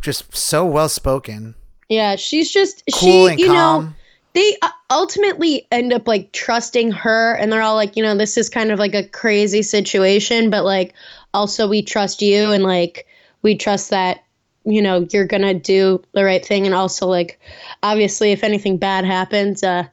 just 0.00 0.34
so 0.34 0.64
well 0.64 0.88
spoken, 0.88 1.54
yeah 1.92 2.16
she's 2.16 2.50
just 2.50 2.82
cool 2.94 3.28
she 3.28 3.42
you 3.42 3.48
know 3.48 3.92
they 4.32 4.56
uh, 4.62 4.70
ultimately 4.88 5.66
end 5.70 5.92
up 5.92 6.08
like 6.08 6.32
trusting 6.32 6.90
her 6.90 7.34
and 7.34 7.52
they're 7.52 7.60
all 7.60 7.74
like 7.74 7.96
you 7.96 8.02
know 8.02 8.16
this 8.16 8.38
is 8.38 8.48
kind 8.48 8.72
of 8.72 8.78
like 8.78 8.94
a 8.94 9.06
crazy 9.06 9.62
situation 9.62 10.48
but 10.48 10.64
like 10.64 10.94
also 11.34 11.68
we 11.68 11.82
trust 11.82 12.22
you 12.22 12.50
and 12.50 12.64
like 12.64 13.06
we 13.42 13.54
trust 13.54 13.90
that 13.90 14.24
you 14.64 14.80
know 14.80 15.06
you're 15.10 15.26
gonna 15.26 15.52
do 15.52 16.02
the 16.12 16.24
right 16.24 16.44
thing 16.46 16.64
and 16.64 16.74
also 16.74 17.06
like 17.06 17.38
obviously 17.82 18.32
if 18.32 18.42
anything 18.42 18.78
bad 18.78 19.04
happens 19.04 19.62
uh 19.62 19.84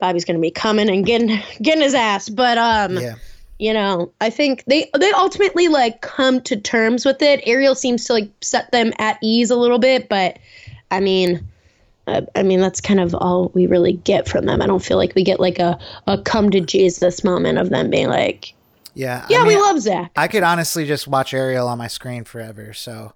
bobby's 0.00 0.24
gonna 0.24 0.38
be 0.38 0.50
coming 0.50 0.88
and 0.88 1.06
getting 1.06 1.40
getting 1.62 1.82
his 1.82 1.94
ass 1.94 2.28
but 2.28 2.58
um 2.58 2.96
yeah. 2.96 3.14
you 3.58 3.72
know 3.72 4.12
i 4.20 4.30
think 4.30 4.64
they 4.66 4.90
they 4.98 5.10
ultimately 5.12 5.68
like 5.68 6.00
come 6.00 6.40
to 6.40 6.56
terms 6.56 7.04
with 7.04 7.22
it 7.22 7.40
ariel 7.46 7.74
seems 7.74 8.04
to 8.04 8.12
like 8.12 8.30
set 8.40 8.70
them 8.72 8.92
at 8.98 9.18
ease 9.22 9.50
a 9.50 9.56
little 9.56 9.78
bit 9.78 10.08
but 10.08 10.38
i 10.90 11.00
mean 11.00 11.46
uh, 12.10 12.22
I 12.34 12.42
mean, 12.42 12.60
that's 12.60 12.80
kind 12.80 12.98
of 12.98 13.14
all 13.14 13.50
we 13.54 13.66
really 13.66 13.92
get 13.92 14.28
from 14.28 14.46
them. 14.46 14.60
I 14.60 14.66
don't 14.66 14.82
feel 14.82 14.96
like 14.96 15.14
we 15.14 15.22
get 15.22 15.38
like 15.38 15.58
a, 15.58 15.78
a 16.06 16.18
come 16.18 16.50
to 16.50 16.60
Jesus 16.60 17.22
moment 17.22 17.58
of 17.58 17.70
them 17.70 17.90
being 17.90 18.08
like, 18.08 18.54
Yeah. 18.94 19.26
yeah, 19.28 19.42
I 19.42 19.46
we 19.46 19.56
love 19.56 19.80
Zach. 19.80 20.10
I 20.16 20.26
could 20.26 20.42
honestly 20.42 20.86
just 20.86 21.06
watch 21.06 21.32
Ariel 21.32 21.68
on 21.68 21.78
my 21.78 21.86
screen 21.86 22.24
forever. 22.24 22.72
So, 22.72 23.12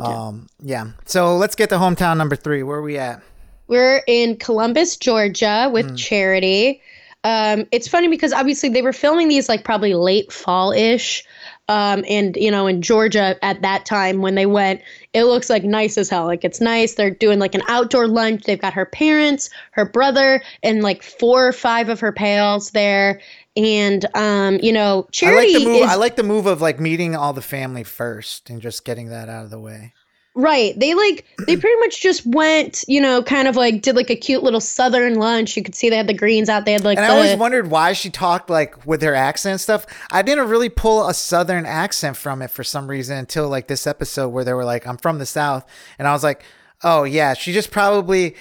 um, 0.00 0.48
yeah. 0.62 0.92
So 1.04 1.36
let's 1.36 1.54
get 1.54 1.68
to 1.70 1.76
hometown 1.76 2.16
number 2.16 2.36
three. 2.36 2.62
Where 2.62 2.78
are 2.78 2.82
we 2.82 2.96
at? 2.96 3.22
We're 3.68 4.02
in 4.06 4.36
Columbus, 4.36 4.96
Georgia 4.96 5.70
with 5.72 5.92
Mm. 5.92 5.96
Charity. 5.96 6.80
Um, 7.24 7.66
it's 7.72 7.88
funny 7.88 8.08
because 8.08 8.32
obviously 8.32 8.68
they 8.68 8.82
were 8.82 8.92
filming 8.92 9.28
these 9.28 9.48
like 9.48 9.64
probably 9.64 9.94
late 9.94 10.32
fall 10.32 10.72
ish. 10.72 11.24
Um, 11.70 12.02
and 12.08 12.34
you 12.36 12.50
know, 12.50 12.66
in 12.66 12.80
Georgia 12.80 13.36
at 13.44 13.60
that 13.60 13.84
time 13.84 14.22
when 14.22 14.36
they 14.36 14.46
went, 14.46 14.80
it 15.12 15.24
looks 15.24 15.50
like 15.50 15.64
nice 15.64 15.98
as 15.98 16.08
hell. 16.08 16.24
Like 16.24 16.42
it's 16.44 16.60
nice. 16.62 16.94
They're 16.94 17.10
doing 17.10 17.38
like 17.38 17.54
an 17.54 17.62
outdoor 17.68 18.08
lunch. 18.08 18.44
They've 18.44 18.58
got 18.60 18.72
her 18.72 18.86
parents, 18.86 19.50
her 19.72 19.84
brother, 19.84 20.42
and 20.62 20.82
like 20.82 21.02
four 21.02 21.46
or 21.46 21.52
five 21.52 21.90
of 21.90 22.00
her 22.00 22.12
pals 22.12 22.70
there. 22.70 23.20
And 23.56 24.06
um, 24.14 24.58
you 24.62 24.72
know, 24.72 24.92
I 24.92 24.96
like 24.96 25.12
Charity 25.12 25.52
the 25.54 25.64
move. 25.64 25.76
is 25.82 25.90
I 25.90 25.96
like 25.96 26.16
the 26.16 26.22
move 26.22 26.46
of 26.46 26.62
like 26.62 26.80
meeting 26.80 27.14
all 27.14 27.32
the 27.34 27.42
family 27.42 27.84
first 27.84 28.48
and 28.48 28.62
just 28.62 28.84
getting 28.86 29.08
that 29.10 29.28
out 29.28 29.44
of 29.44 29.50
the 29.50 29.60
way. 29.60 29.92
Right. 30.38 30.78
They 30.78 30.94
like 30.94 31.24
they 31.48 31.56
pretty 31.56 31.80
much 31.80 32.00
just 32.00 32.24
went, 32.24 32.84
you 32.86 33.00
know, 33.00 33.24
kind 33.24 33.48
of 33.48 33.56
like 33.56 33.82
did 33.82 33.96
like 33.96 34.08
a 34.08 34.14
cute 34.14 34.44
little 34.44 34.60
southern 34.60 35.16
lunch. 35.16 35.56
You 35.56 35.64
could 35.64 35.74
see 35.74 35.90
they 35.90 35.96
had 35.96 36.06
the 36.06 36.14
greens 36.14 36.48
out. 36.48 36.64
They 36.64 36.74
had 36.74 36.84
like 36.84 36.96
And 36.96 37.04
the 37.04 37.10
I 37.10 37.16
always 37.16 37.36
wondered 37.36 37.72
why 37.72 37.92
she 37.92 38.08
talked 38.08 38.48
like 38.48 38.86
with 38.86 39.02
her 39.02 39.16
accent 39.16 39.50
and 39.50 39.60
stuff. 39.60 39.84
I 40.12 40.22
didn't 40.22 40.48
really 40.48 40.68
pull 40.68 41.08
a 41.08 41.12
southern 41.12 41.66
accent 41.66 42.16
from 42.16 42.40
it 42.40 42.52
for 42.52 42.62
some 42.62 42.86
reason 42.86 43.18
until 43.18 43.48
like 43.48 43.66
this 43.66 43.84
episode 43.84 44.28
where 44.28 44.44
they 44.44 44.52
were 44.52 44.64
like, 44.64 44.86
"I'm 44.86 44.96
from 44.96 45.18
the 45.18 45.26
south," 45.26 45.68
and 45.98 46.06
I 46.06 46.12
was 46.12 46.22
like, 46.22 46.44
"Oh 46.84 47.02
yeah, 47.02 47.34
she 47.34 47.52
just 47.52 47.72
probably." 47.72 48.36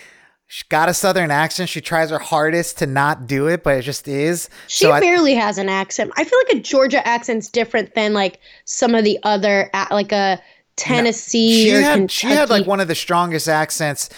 She 0.49 0.63
got 0.69 0.87
a 0.87 0.93
southern 0.93 1.29
accent. 1.29 1.67
She 1.67 1.81
tries 1.81 2.09
her 2.09 2.19
hardest 2.19 2.77
to 2.77 2.85
not 2.85 3.27
do 3.27 3.47
it, 3.47 3.65
but 3.65 3.79
it 3.79 3.81
just 3.81 4.07
is. 4.07 4.49
she 4.67 4.85
so 4.85 4.93
I, 4.93 5.01
barely 5.01 5.33
has 5.33 5.57
an 5.57 5.67
accent. 5.67 6.13
I 6.15 6.23
feel 6.23 6.39
like 6.47 6.59
a 6.59 6.61
Georgia 6.61 7.05
accent's 7.05 7.49
different 7.49 7.95
than 7.95 8.13
like 8.13 8.39
some 8.63 8.95
of 8.95 9.03
the 9.03 9.19
other 9.23 9.69
like 9.91 10.13
a 10.13 10.41
Tennessee 10.77 11.63
she 11.65 11.75
or 11.75 11.81
had 11.81 12.09
she 12.11 12.27
had 12.27 12.49
like 12.49 12.65
one 12.65 12.79
of 12.79 12.87
the 12.87 12.95
strongest 12.95 13.49
accents 13.49 14.09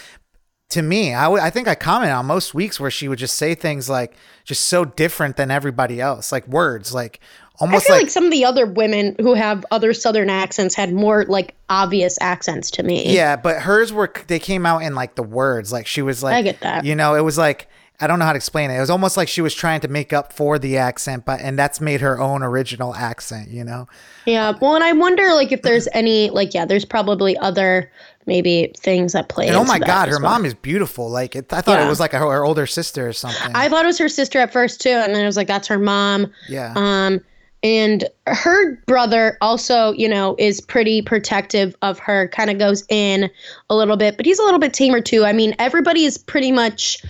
to 0.70 0.82
me. 0.84 1.14
I 1.16 1.28
would- 1.28 1.42
I 1.42 1.50
think 1.50 1.68
I 1.68 1.74
commented 1.74 2.14
on 2.16 2.26
most 2.28 2.54
weeks 2.54 2.80
where 2.80 2.92
she 2.92 3.08
would 3.08 3.18
just 3.20 3.36
say 3.36 3.56
things 3.56 3.90
like 3.90 4.14
just 4.46 4.66
so 4.66 4.86
different 4.86 5.36
than 5.38 5.50
everybody 5.50 6.00
else, 6.00 6.32
like 6.32 6.48
words, 6.48 6.94
like 6.94 7.20
I 7.62 7.66
almost 7.66 7.88
feel 7.88 7.96
like, 7.96 8.04
like, 8.04 8.12
some 8.12 8.24
of 8.26 8.32
the 8.32 8.46
other 8.46 8.66
women 8.66 9.16
who 9.20 9.34
have 9.34 9.66
other 9.72 9.94
southern 9.94 10.30
accents 10.30 10.76
had 10.76 10.94
more 10.94 11.26
like 11.26 11.56
obvious 11.70 12.18
accents 12.22 12.72
to 12.72 12.84
me. 12.84 13.14
yeah, 13.16 13.36
but 13.36 13.62
hers 13.62 13.92
were 13.92 14.12
they 14.28 14.40
came 14.40 14.66
out 14.66 14.80
in 14.84 14.96
like 14.96 15.16
the 15.16 15.24
words, 15.24 15.72
like 15.74 15.88
she 15.88 16.02
was 16.02 16.22
like 16.24 16.36
I 16.36 16.42
get 16.42 16.60
that. 16.62 16.86
You 16.86 16.96
know, 16.96 17.16
it 17.16 17.22
was 17.22 17.38
like 17.38 17.68
I 18.02 18.08
don't 18.08 18.20
know 18.20 18.26
how 18.26 18.34
to 18.34 18.38
explain 18.38 18.72
it. 18.72 18.78
It 18.78 18.80
was 18.80 18.90
almost 18.90 19.18
like 19.18 19.28
she 19.28 19.42
was 19.42 19.54
trying 19.54 19.82
to 19.82 19.88
make 19.88 20.14
up 20.14 20.32
for 20.32 20.58
the 20.58 20.78
accent, 20.78 21.26
but 21.26 21.42
and 21.42 21.60
that's 21.60 21.82
made 21.82 22.02
her 22.02 22.20
own 22.20 22.44
original 22.44 22.96
accent. 22.96 23.50
You 23.50 23.64
know, 23.64 23.88
Yeah. 24.26 24.54
Well, 24.62 24.76
and 24.76 24.84
I 24.84 24.94
wonder 24.94 25.34
like 25.34 25.52
if 25.52 25.62
there's 25.64 25.88
any 25.94 26.30
like 26.30 26.54
yeah, 26.54 26.66
there's 26.66 26.86
probably 26.86 27.38
other 27.38 27.92
maybe 28.26 28.72
things 28.78 29.14
that 29.14 29.28
play. 29.28 29.48
and 29.48 29.56
oh 29.56 29.64
my 29.64 29.80
god, 29.80 30.08
her 30.08 30.20
well. 30.22 30.32
mom 30.32 30.46
is 30.46 30.54
beautiful. 30.54 31.10
Like 31.10 31.36
it, 31.36 31.52
I 31.52 31.62
thought 31.62 31.80
it 31.82 31.88
was 31.88 32.00
like 32.00 32.12
her, 32.12 32.20
her 32.20 32.46
older 32.46 32.66
sister 32.68 33.08
or 33.08 33.14
something. 33.14 33.56
I 33.56 33.68
thought 33.70 33.84
it 33.84 33.88
was 33.88 33.98
her 33.98 34.10
sister 34.10 34.40
at 34.40 34.54
first 34.54 34.82
too, 34.82 34.90
and 34.90 35.14
then 35.14 35.22
it 35.22 35.26
was 35.26 35.36
like 35.38 35.48
that's 35.48 35.68
her 35.68 35.80
mom. 35.80 36.32
yeah, 36.48 36.74
Um, 36.76 37.22
and 37.62 38.06
her 38.28 38.76
brother 38.86 39.38
also, 39.42 39.92
you 39.92 40.08
know, 40.08 40.36
is 40.40 40.62
pretty 40.62 41.02
protective 41.02 41.76
of 41.82 42.00
her. 42.00 42.30
Kind 42.30 42.50
of 42.50 42.58
goes 42.58 42.86
in 42.88 43.30
a 43.70 43.76
little 43.76 43.98
bit, 43.98 44.16
but 44.16 44.26
he's 44.26 44.40
a 44.40 44.44
little 44.44 44.60
bit 44.60 44.74
tamer 44.74 45.02
too. 45.02 45.26
I 45.26 45.34
mean, 45.34 45.56
everybody 45.60 46.06
is 46.06 46.18
pretty 46.18 46.54
much 46.54 47.04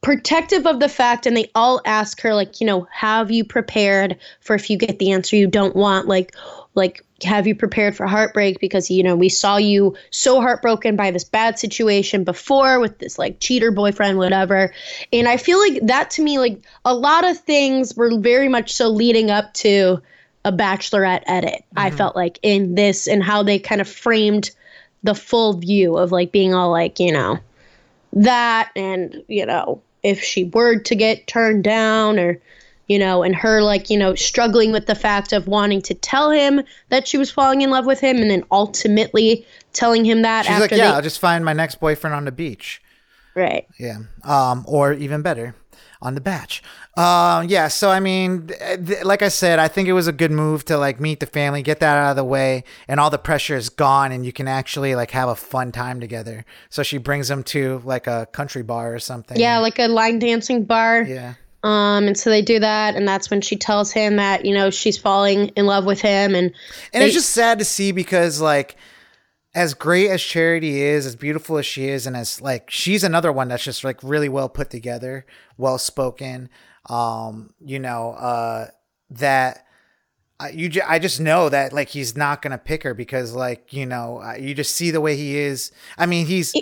protective 0.00 0.66
of 0.66 0.80
the 0.80 0.88
fact 0.88 1.26
and 1.26 1.36
they 1.36 1.50
all 1.54 1.80
ask 1.84 2.20
her 2.20 2.34
like 2.34 2.60
you 2.60 2.66
know 2.66 2.86
have 2.90 3.30
you 3.30 3.44
prepared 3.44 4.18
for 4.40 4.54
if 4.54 4.70
you 4.70 4.76
get 4.76 4.98
the 4.98 5.12
answer 5.12 5.36
you 5.36 5.46
don't 5.46 5.76
want? 5.76 6.08
Like 6.08 6.34
like 6.74 7.02
have 7.24 7.46
you 7.46 7.54
prepared 7.54 7.96
for 7.96 8.06
heartbreak? 8.06 8.60
Because 8.60 8.90
you 8.90 9.02
know 9.02 9.16
we 9.16 9.28
saw 9.28 9.56
you 9.56 9.96
so 10.10 10.40
heartbroken 10.40 10.96
by 10.96 11.10
this 11.10 11.24
bad 11.24 11.58
situation 11.58 12.24
before 12.24 12.78
with 12.78 12.98
this 12.98 13.18
like 13.18 13.40
cheater 13.40 13.70
boyfriend 13.70 14.18
whatever. 14.18 14.72
And 15.12 15.28
i 15.28 15.36
feel 15.36 15.58
like 15.58 15.80
that 15.86 16.10
to 16.12 16.22
me 16.22 16.38
like 16.38 16.60
a 16.84 16.94
lot 16.94 17.24
of 17.24 17.38
things 17.38 17.96
were 17.96 18.18
very 18.18 18.48
much 18.48 18.72
so 18.72 18.88
leading 18.88 19.30
up 19.30 19.54
to 19.54 20.02
a 20.44 20.52
bachelorette 20.52 21.24
edit 21.26 21.64
i 21.76 21.88
mm-hmm. 21.88 21.96
felt 21.96 22.14
like 22.14 22.38
in 22.40 22.76
this 22.76 23.08
and 23.08 23.20
how 23.20 23.42
they 23.42 23.58
kind 23.58 23.80
of 23.80 23.88
framed 23.88 24.52
the 25.02 25.14
full 25.14 25.54
view 25.54 25.96
of 25.96 26.12
like 26.12 26.30
being 26.30 26.54
all 26.54 26.70
like 26.70 27.00
you 27.00 27.10
know 27.12 27.38
that 28.12 28.70
and 28.76 29.22
you 29.28 29.44
know 29.44 29.82
if 30.06 30.22
she 30.22 30.44
were 30.44 30.78
to 30.78 30.94
get 30.94 31.26
turned 31.26 31.64
down 31.64 32.18
or 32.18 32.40
you 32.86 32.98
know 32.98 33.24
and 33.24 33.34
her 33.34 33.60
like 33.60 33.90
you 33.90 33.98
know 33.98 34.14
struggling 34.14 34.70
with 34.70 34.86
the 34.86 34.94
fact 34.94 35.32
of 35.32 35.48
wanting 35.48 35.82
to 35.82 35.94
tell 35.94 36.30
him 36.30 36.62
that 36.90 37.08
she 37.08 37.18
was 37.18 37.28
falling 37.30 37.62
in 37.62 37.70
love 37.70 37.86
with 37.86 37.98
him 37.98 38.18
and 38.18 38.30
then 38.30 38.44
ultimately 38.52 39.44
telling 39.72 40.04
him 40.04 40.22
that 40.22 40.44
she's 40.44 40.52
after 40.52 40.62
like, 40.62 40.70
yeah, 40.70 40.76
they 40.76 40.96
I'll 40.96 41.02
just 41.02 41.18
find 41.18 41.44
my 41.44 41.52
next 41.52 41.80
boyfriend 41.80 42.14
on 42.14 42.24
the 42.24 42.32
beach. 42.32 42.80
right 43.34 43.66
Yeah. 43.78 43.98
Um, 44.22 44.64
or 44.68 44.92
even 44.92 45.22
better, 45.22 45.56
on 46.02 46.14
the 46.14 46.20
batch. 46.20 46.62
Um, 46.96 47.48
yeah. 47.48 47.68
So 47.68 47.90
I 47.90 48.00
mean, 48.00 48.46
th- 48.48 48.86
th- 48.86 49.04
like 49.04 49.22
I 49.22 49.28
said, 49.28 49.58
I 49.58 49.68
think 49.68 49.88
it 49.88 49.92
was 49.92 50.06
a 50.06 50.12
good 50.12 50.30
move 50.30 50.64
to 50.66 50.78
like 50.78 51.00
meet 51.00 51.20
the 51.20 51.26
family, 51.26 51.62
get 51.62 51.80
that 51.80 51.96
out 51.96 52.10
of 52.10 52.16
the 52.16 52.24
way, 52.24 52.64
and 52.88 52.98
all 53.00 53.10
the 53.10 53.18
pressure 53.18 53.56
is 53.56 53.68
gone, 53.68 54.12
and 54.12 54.24
you 54.24 54.32
can 54.32 54.48
actually 54.48 54.94
like 54.94 55.10
have 55.10 55.28
a 55.28 55.36
fun 55.36 55.72
time 55.72 56.00
together. 56.00 56.44
So 56.70 56.82
she 56.82 56.98
brings 56.98 57.28
them 57.28 57.42
to 57.44 57.82
like 57.84 58.06
a 58.06 58.26
country 58.32 58.62
bar 58.62 58.94
or 58.94 58.98
something. 58.98 59.38
yeah 59.38 59.58
like 59.58 59.78
a 59.78 59.88
line 59.88 60.18
dancing 60.18 60.64
bar 60.64 61.02
Yeah. 61.02 61.34
um 61.64 62.06
and 62.06 62.16
so 62.18 62.30
they 62.30 62.42
do 62.42 62.58
that 62.60 62.94
and 62.96 63.06
that's 63.08 63.30
when 63.30 63.40
she 63.40 63.56
tells 63.56 63.90
him 63.92 64.16
that 64.16 64.44
you 64.44 64.54
know 64.54 64.70
she's 64.70 64.96
falling 64.98 65.48
in 65.56 65.66
love 65.66 65.84
with 65.84 66.00
him 66.00 66.34
and 66.34 66.52
And 66.92 67.02
they- 67.02 67.06
it's 67.06 67.14
just 67.14 67.30
sad 67.30 67.58
to 67.58 67.64
see 67.64 67.92
because 67.92 68.40
like 68.40 68.76
as 69.56 69.72
great 69.72 70.10
as 70.10 70.22
Charity 70.22 70.82
is, 70.82 71.06
as 71.06 71.16
beautiful 71.16 71.56
as 71.56 71.64
she 71.64 71.88
is, 71.88 72.06
and 72.06 72.14
as 72.14 72.42
like 72.42 72.70
she's 72.70 73.02
another 73.02 73.32
one 73.32 73.48
that's 73.48 73.64
just 73.64 73.82
like 73.82 73.98
really 74.02 74.28
well 74.28 74.50
put 74.50 74.68
together, 74.68 75.24
well 75.56 75.78
spoken. 75.78 76.50
Um, 76.90 77.54
you 77.64 77.78
know, 77.78 78.10
uh, 78.12 78.66
that 79.08 79.64
uh, 80.38 80.48
you 80.52 80.68
ju- 80.68 80.82
I 80.86 80.98
just 80.98 81.20
know 81.20 81.48
that 81.48 81.72
like 81.72 81.88
he's 81.88 82.14
not 82.14 82.42
gonna 82.42 82.58
pick 82.58 82.82
her 82.82 82.92
because 82.92 83.32
like 83.34 83.72
you 83.72 83.86
know 83.86 84.20
uh, 84.22 84.34
you 84.34 84.54
just 84.54 84.76
see 84.76 84.90
the 84.90 85.00
way 85.00 85.16
he 85.16 85.38
is. 85.38 85.72
I 85.96 86.04
mean, 86.04 86.26
he's. 86.26 86.54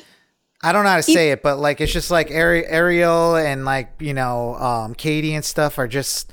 I 0.62 0.72
don't 0.72 0.84
know 0.84 0.90
how 0.90 0.96
to 0.96 1.02
say 1.02 1.32
it, 1.32 1.42
but 1.42 1.58
like 1.58 1.80
it's 1.80 1.92
just 1.92 2.12
like 2.12 2.30
Ari- 2.30 2.66
Ariel 2.68 3.34
and 3.34 3.64
like 3.64 3.90
you 3.98 4.14
know 4.14 4.54
um, 4.54 4.94
Kaity 4.94 5.32
and 5.32 5.44
stuff 5.44 5.78
are 5.80 5.88
just 5.88 6.32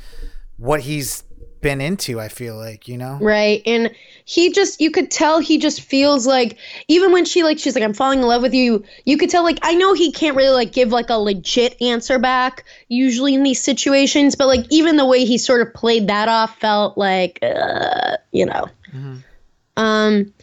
what 0.57 0.81
he's 0.81 1.23
been 1.61 1.81
into. 1.81 2.19
I 2.19 2.27
feel 2.27 2.57
like 2.57 2.87
you 2.87 2.97
know. 2.97 3.17
Right. 3.21 3.61
And 3.65 3.91
he 4.25 4.51
just 4.51 4.81
you 4.81 4.91
could 4.91 5.11
tell 5.11 5.39
he 5.39 5.57
just 5.57 5.81
feels 5.81 6.27
like 6.27 6.57
even 6.87 7.11
when 7.11 7.25
she 7.25 7.43
like 7.43 7.59
she's 7.59 7.75
like 7.75 7.83
I'm 7.83 7.93
falling 7.93 8.19
in 8.19 8.25
love 8.25 8.41
with 8.41 8.53
you, 8.53 8.83
you 9.05 9.17
could 9.17 9.29
tell 9.29 9.43
like 9.43 9.59
I 9.61 9.75
know 9.75 9.93
he 9.93 10.11
can't 10.11 10.35
really 10.35 10.53
like 10.53 10.73
give 10.73 10.89
like 10.91 11.09
a 11.09 11.17
legit 11.17 11.81
answer 11.81 12.19
back 12.19 12.65
usually 12.87 13.35
in 13.35 13.43
these 13.43 13.61
situations, 13.61 14.35
but 14.35 14.47
like 14.47 14.65
even 14.69 14.97
the 14.97 15.05
way 15.05 15.25
he 15.25 15.37
sort 15.37 15.65
of 15.65 15.73
played 15.73 16.07
that 16.07 16.27
off 16.27 16.59
felt 16.59 16.97
like 16.97 17.39
uh, 17.41 18.17
you 18.31 18.45
know. 18.45 18.67
Um 19.77 20.33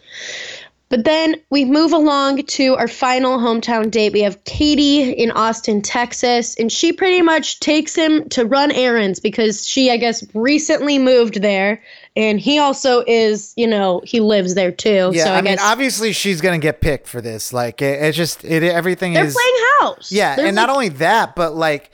but 0.88 1.04
then 1.04 1.36
we 1.50 1.64
move 1.64 1.92
along 1.92 2.44
to 2.44 2.74
our 2.76 2.88
final 2.88 3.38
hometown 3.38 3.90
date. 3.90 4.12
We 4.12 4.22
have 4.22 4.42
Kaity 4.44 5.14
in 5.14 5.30
Austin, 5.32 5.82
Texas, 5.82 6.56
and 6.56 6.72
she 6.72 6.92
pretty 6.92 7.20
much 7.20 7.60
takes 7.60 7.94
him 7.94 8.28
to 8.30 8.46
run 8.46 8.72
errands 8.72 9.20
because 9.20 9.66
she, 9.66 9.90
I 9.90 9.98
guess, 9.98 10.24
recently 10.34 10.98
moved 10.98 11.42
there. 11.42 11.82
And 12.16 12.40
he 12.40 12.58
also 12.58 13.04
is, 13.06 13.52
you 13.56 13.66
know, 13.66 14.00
he 14.04 14.20
lives 14.20 14.54
there 14.54 14.72
too. 14.72 15.10
Yeah, 15.12 15.24
so 15.24 15.32
I, 15.32 15.38
I, 15.38 15.40
mean, 15.42 15.58
obviously 15.60 16.12
she's 16.12 16.40
gonna 16.40 16.58
get 16.58 16.80
picked 16.80 17.06
for 17.06 17.20
this. 17.20 17.52
Like, 17.52 17.82
it, 17.82 18.02
it's 18.02 18.16
just 18.16 18.44
it. 18.44 18.62
Everything 18.62 19.12
they're 19.12 19.26
is 19.26 19.34
playing 19.34 19.66
house. 19.80 20.10
yeah, 20.10 20.36
They're 20.36 20.46
and 20.46 20.56
not 20.56 20.70
only 20.70 20.88
that, 20.88 21.36
but 21.36 21.54
like, 21.54 21.90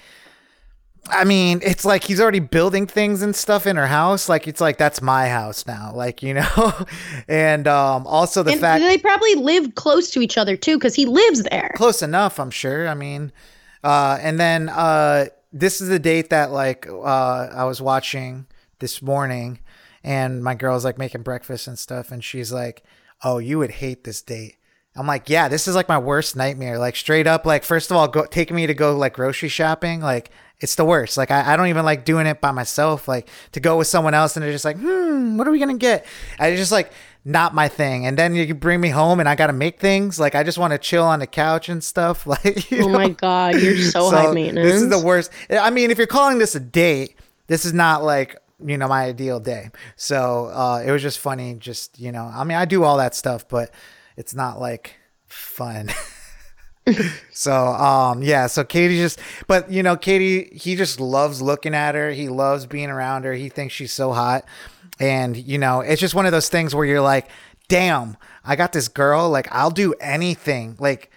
I 1.10 1.24
mean, 1.24 1.60
it's 1.62 1.84
like 1.84 2.04
he's 2.04 2.20
already 2.20 2.40
building 2.40 2.86
things 2.86 3.22
and 3.22 3.36
stuff 3.36 3.66
in 3.66 3.76
her 3.76 3.86
house. 3.86 4.28
Like, 4.28 4.48
it's 4.48 4.60
like 4.60 4.78
that's 4.78 5.02
my 5.02 5.28
house 5.28 5.66
now. 5.66 5.92
Like, 5.94 6.22
you 6.22 6.34
know, 6.34 6.72
and 7.28 7.68
um, 7.68 8.06
also 8.06 8.42
the 8.42 8.52
and 8.52 8.60
fact 8.60 8.82
they 8.82 8.98
probably 8.98 9.34
live 9.34 9.74
close 9.74 10.10
to 10.12 10.20
each 10.20 10.38
other 10.38 10.56
too 10.56 10.76
because 10.76 10.94
he 10.94 11.06
lives 11.06 11.42
there. 11.42 11.72
close 11.76 12.02
enough, 12.02 12.40
I'm 12.40 12.50
sure. 12.50 12.88
I 12.88 12.94
mean, 12.94 13.32
uh, 13.82 14.18
and 14.20 14.40
then 14.40 14.68
uh, 14.68 15.26
this 15.52 15.80
is 15.80 15.88
the 15.88 15.98
date 15.98 16.30
that 16.30 16.50
like 16.50 16.86
uh, 16.88 17.48
I 17.52 17.64
was 17.64 17.80
watching 17.80 18.46
this 18.78 19.02
morning, 19.02 19.60
and 20.02 20.42
my 20.42 20.54
girl's 20.54 20.84
like 20.84 20.98
making 20.98 21.22
breakfast 21.22 21.66
and 21.66 21.78
stuff, 21.78 22.10
and 22.10 22.24
she's 22.24 22.52
like, 22.52 22.82
"Oh, 23.22 23.38
you 23.38 23.58
would 23.58 23.72
hate 23.72 24.04
this 24.04 24.22
date." 24.22 24.56
I'm 24.96 25.06
like, 25.06 25.28
"Yeah, 25.28 25.48
this 25.48 25.68
is 25.68 25.74
like 25.74 25.88
my 25.88 25.98
worst 25.98 26.34
nightmare." 26.34 26.78
Like 26.78 26.96
straight 26.96 27.26
up, 27.26 27.44
like 27.44 27.62
first 27.62 27.90
of 27.90 27.96
all, 27.96 28.08
go 28.08 28.24
taking 28.24 28.56
me 28.56 28.66
to 28.66 28.74
go 28.74 28.96
like 28.96 29.14
grocery 29.14 29.48
shopping, 29.48 30.00
like. 30.00 30.30
It's 30.60 30.76
the 30.76 30.84
worst. 30.84 31.16
Like 31.16 31.30
I, 31.30 31.52
I 31.52 31.56
don't 31.56 31.66
even 31.66 31.84
like 31.84 32.04
doing 32.04 32.26
it 32.26 32.40
by 32.40 32.50
myself. 32.52 33.08
Like 33.08 33.28
to 33.52 33.60
go 33.60 33.76
with 33.76 33.86
someone 33.86 34.14
else 34.14 34.36
and 34.36 34.44
they're 34.44 34.52
just 34.52 34.64
like, 34.64 34.78
hmm, 34.78 35.36
what 35.36 35.46
are 35.46 35.50
we 35.50 35.58
gonna 35.58 35.76
get? 35.76 36.06
I 36.38 36.56
just 36.56 36.72
like 36.72 36.92
not 37.24 37.54
my 37.54 37.68
thing. 37.68 38.06
And 38.06 38.18
then 38.18 38.34
you 38.34 38.54
bring 38.54 38.80
me 38.80 38.90
home 38.90 39.18
and 39.18 39.28
I 39.28 39.34
got 39.34 39.46
to 39.46 39.52
make 39.54 39.80
things. 39.80 40.20
Like 40.20 40.34
I 40.34 40.42
just 40.42 40.58
want 40.58 40.72
to 40.72 40.78
chill 40.78 41.04
on 41.04 41.20
the 41.20 41.26
couch 41.26 41.68
and 41.68 41.82
stuff. 41.82 42.26
Like, 42.34 42.66
Oh 42.72 42.76
know? 42.76 42.88
my 42.88 43.08
god, 43.10 43.60
you're 43.60 43.76
so, 43.78 44.10
high 44.10 44.32
maintenance. 44.32 44.66
This 44.66 44.82
is 44.82 44.88
the 44.90 44.98
worst. 44.98 45.30
I 45.50 45.70
mean, 45.70 45.90
if 45.90 45.98
you're 45.98 46.06
calling 46.06 46.38
this 46.38 46.54
a 46.54 46.60
date, 46.60 47.16
this 47.46 47.64
is 47.64 47.72
not 47.72 48.02
like 48.02 48.36
you 48.64 48.76
know 48.76 48.88
my 48.88 49.04
ideal 49.04 49.40
day. 49.40 49.70
So 49.96 50.46
uh, 50.46 50.82
it 50.84 50.90
was 50.90 51.02
just 51.02 51.18
funny. 51.18 51.54
Just 51.54 51.98
you 51.98 52.12
know, 52.12 52.24
I 52.24 52.44
mean, 52.44 52.58
I 52.58 52.64
do 52.64 52.84
all 52.84 52.98
that 52.98 53.14
stuff, 53.14 53.48
but 53.48 53.70
it's 54.16 54.34
not 54.34 54.60
like 54.60 54.96
fun. 55.26 55.90
so 57.32 57.52
um 57.54 58.22
yeah 58.22 58.46
so 58.46 58.62
kaity 58.62 58.96
just 58.96 59.18
but 59.46 59.70
you 59.70 59.82
know 59.82 59.96
kaity 59.96 60.52
he 60.52 60.76
just 60.76 61.00
loves 61.00 61.40
looking 61.40 61.74
at 61.74 61.94
her 61.94 62.10
he 62.10 62.28
loves 62.28 62.66
being 62.66 62.90
around 62.90 63.24
her 63.24 63.32
he 63.32 63.48
thinks 63.48 63.74
she's 63.74 63.92
so 63.92 64.12
hot 64.12 64.44
and 65.00 65.36
you 65.36 65.58
know 65.58 65.80
it's 65.80 66.00
just 66.00 66.14
one 66.14 66.26
of 66.26 66.32
those 66.32 66.48
things 66.48 66.74
where 66.74 66.84
you're 66.84 67.00
like 67.00 67.28
damn 67.68 68.16
i 68.44 68.54
got 68.54 68.72
this 68.72 68.88
girl 68.88 69.30
like 69.30 69.48
i'll 69.50 69.70
do 69.70 69.94
anything 70.00 70.76
like 70.78 71.10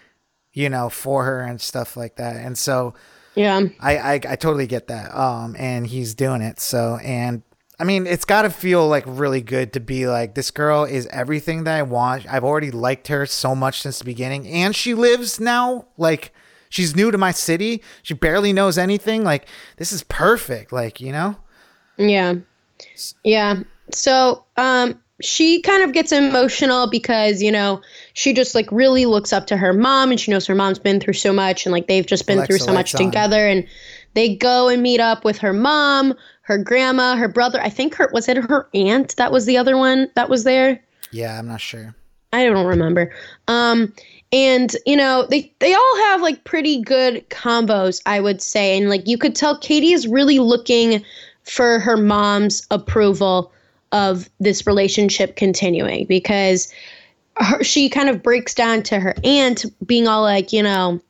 you 0.54 0.70
know 0.70 0.90
for 0.90 1.26
her 1.26 1.42
and 1.42 1.60
stuff 1.60 1.98
like 1.98 2.16
that 2.16 2.38
and 2.38 2.58
so 2.58 2.94
yeah. 3.38 3.62
I, 3.80 3.98
I 3.98 4.14
I 4.14 4.36
totally 4.36 4.66
get 4.66 4.88
that. 4.88 5.16
Um, 5.16 5.56
and 5.60 5.86
he's 5.86 6.16
doing 6.16 6.42
it. 6.42 6.60
So, 6.60 6.98
and 7.04 7.44
I 7.80 7.84
mean, 7.84 8.08
it's 8.08 8.26
got 8.26 8.42
to 8.42 8.50
feel 8.50 8.88
like 8.88 9.04
really 9.06 9.42
good 9.42 9.74
to 9.74 9.80
be 9.80 10.08
like 10.08 10.34
this 10.34 10.50
girl 10.50 10.84
is 10.84 11.06
everything 11.08 11.64
that 11.66 11.78
I 11.78 11.84
want. 11.84 12.26
I've 12.32 12.44
already 12.44 12.72
liked 12.72 13.08
her 13.10 13.26
so 13.26 13.54
much 13.56 13.82
since 13.82 14.00
the 14.00 14.06
beginning, 14.06 14.48
and 14.48 14.76
she 14.76 14.94
lives 14.94 15.40
now 15.40 15.86
like 15.98 16.34
she's 16.70 16.96
new 16.96 17.12
to 17.12 17.18
my 17.18 17.32
city. 17.32 17.84
She 18.02 18.14
barely 18.14 18.52
knows 18.52 18.78
anything. 18.78 19.24
Like 19.24 19.48
this 19.78 19.92
is 19.92 20.04
perfect. 20.04 20.72
Like 20.72 21.00
you 21.00 21.12
know. 21.12 21.38
Yeah. 21.98 22.36
Yeah. 23.24 23.64
So, 23.92 24.46
um, 24.58 25.00
she 25.22 25.62
kind 25.62 25.84
of 25.84 25.94
gets 25.94 26.12
emotional 26.12 26.88
because, 26.90 27.42
you 27.42 27.52
know, 27.52 27.82
she 28.14 28.34
just 28.34 28.54
like 28.54 28.72
really 28.72 29.06
looks 29.06 29.34
up 29.34 29.48
to 29.48 29.58
her 29.58 29.74
mom 29.74 30.12
and 30.12 30.20
she 30.20 30.30
knows 30.30 30.46
her 30.46 30.54
mom's 30.54 30.78
been 30.78 31.00
through 31.00 31.14
so 31.14 31.34
much 31.34 31.66
and 31.66 31.74
like 31.74 31.88
they've 31.88 32.06
just 32.06 32.28
been 32.28 32.38
Alexa, 32.38 32.52
through 32.52 32.66
so 32.66 32.74
much 32.74 32.94
on. 32.94 33.04
together 33.04 33.48
and 33.48 33.66
they 34.14 34.36
go 34.36 34.68
and 34.68 34.84
meet 34.84 35.00
up 35.00 35.26
with 35.26 35.40
her 35.40 35.54
mom, 35.54 36.14
her 36.48 36.58
grandma, 36.58 37.18
her 37.18 37.28
brother. 37.28 37.60
I 37.62 37.70
think 37.70 37.94
her 37.96 38.10
was 38.14 38.30
it 38.30 38.38
her 38.38 38.70
aunt 38.74 39.18
that 39.18 39.34
was 39.34 39.46
the 39.46 39.58
other 39.58 39.76
one 39.76 40.10
that 40.16 40.30
was 40.30 40.46
there? 40.46 40.82
Yeah, 41.12 41.38
I'm 41.38 41.48
not 41.48 41.60
sure. 41.60 41.94
I 42.32 42.46
don't 42.46 42.66
remember. 42.66 43.14
Um, 43.50 43.94
and 44.32 44.74
you 44.86 44.96
know 44.96 45.28
they 45.30 45.52
they 45.60 45.74
all 45.74 45.98
have 46.06 46.22
like 46.22 46.46
pretty 46.46 46.82
good 46.82 47.30
combos, 47.30 48.02
I 48.06 48.22
would 48.22 48.42
say, 48.42 48.78
and 48.78 48.90
like 48.90 49.10
you 49.10 49.18
could 49.18 49.36
tell 49.36 49.60
Kaity 49.60 49.92
is 49.92 50.08
really 50.08 50.40
looking 50.40 51.04
for 51.44 51.80
her 51.80 51.98
mom's 51.98 52.66
approval 52.72 53.52
of 53.92 54.30
this 54.40 54.66
relationship 54.66 55.36
continuing 55.36 56.06
because 56.06 56.74
her, 57.36 57.62
she 57.62 57.90
kind 57.90 58.08
of 58.08 58.24
breaks 58.24 58.54
down 58.54 58.84
to 58.84 59.02
her 59.02 59.16
aunt, 59.26 59.66
being 59.86 60.08
all 60.08 60.22
like, 60.22 60.54
you 60.54 60.64
know, 60.64 61.02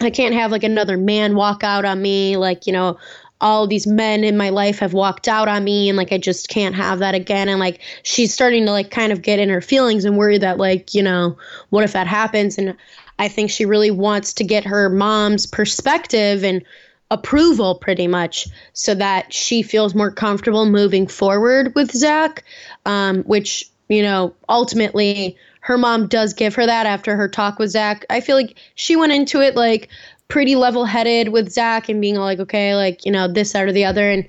I 0.00 0.10
can't 0.10 0.34
have 0.34 0.52
like 0.52 0.64
another 0.64 0.96
man 0.96 1.34
walk 1.34 1.64
out 1.64 1.84
on 1.84 2.00
me, 2.00 2.36
like 2.36 2.68
you 2.68 2.72
know 2.72 2.98
all 3.40 3.66
these 3.66 3.86
men 3.86 4.24
in 4.24 4.36
my 4.36 4.48
life 4.48 4.78
have 4.78 4.94
walked 4.94 5.28
out 5.28 5.48
on 5.48 5.64
me 5.64 5.88
and 5.88 5.96
like 5.96 6.12
I 6.12 6.18
just 6.18 6.48
can't 6.48 6.74
have 6.74 7.00
that 7.00 7.14
again. 7.14 7.48
And 7.48 7.60
like 7.60 7.80
she's 8.02 8.32
starting 8.32 8.64
to 8.66 8.72
like 8.72 8.90
kind 8.90 9.12
of 9.12 9.22
get 9.22 9.38
in 9.38 9.48
her 9.48 9.60
feelings 9.60 10.04
and 10.04 10.16
worry 10.16 10.38
that 10.38 10.58
like 10.58 10.94
you 10.94 11.02
know 11.02 11.36
what 11.70 11.84
if 11.84 11.92
that 11.92 12.06
happens? 12.06 12.58
And 12.58 12.76
I 13.18 13.28
think 13.28 13.50
she 13.50 13.64
really 13.64 13.90
wants 13.90 14.32
to 14.34 14.44
get 14.44 14.64
her 14.64 14.88
mom's 14.88 15.46
perspective 15.46 16.44
and 16.44 16.64
approval 17.10 17.76
pretty 17.76 18.08
much 18.08 18.48
so 18.72 18.94
that 18.94 19.32
she 19.32 19.62
feels 19.62 19.94
more 19.94 20.10
comfortable 20.10 20.66
moving 20.66 21.06
forward 21.06 21.72
with 21.74 21.92
Zach 21.92 22.42
um, 22.84 23.22
which 23.24 23.70
you 23.88 24.02
know 24.02 24.34
ultimately 24.48 25.36
her 25.66 25.76
mom 25.76 26.06
does 26.06 26.32
give 26.32 26.54
her 26.54 26.64
that 26.64 26.86
after 26.86 27.16
her 27.16 27.26
talk 27.26 27.58
with 27.58 27.70
Zach. 27.70 28.06
I 28.08 28.20
feel 28.20 28.36
like 28.36 28.56
she 28.76 28.94
went 28.94 29.12
into 29.12 29.40
it 29.40 29.56
like 29.56 29.88
pretty 30.28 30.56
level 30.56 30.84
headed 30.84 31.28
with 31.28 31.50
Zach 31.50 31.88
and 31.88 32.00
being 32.00 32.16
all 32.18 32.24
like, 32.24 32.40
okay, 32.40 32.74
like, 32.74 33.04
you 33.04 33.12
know, 33.12 33.28
this, 33.28 33.52
that, 33.52 33.64
or 33.64 33.72
the 33.72 33.84
other, 33.84 34.10
and 34.10 34.26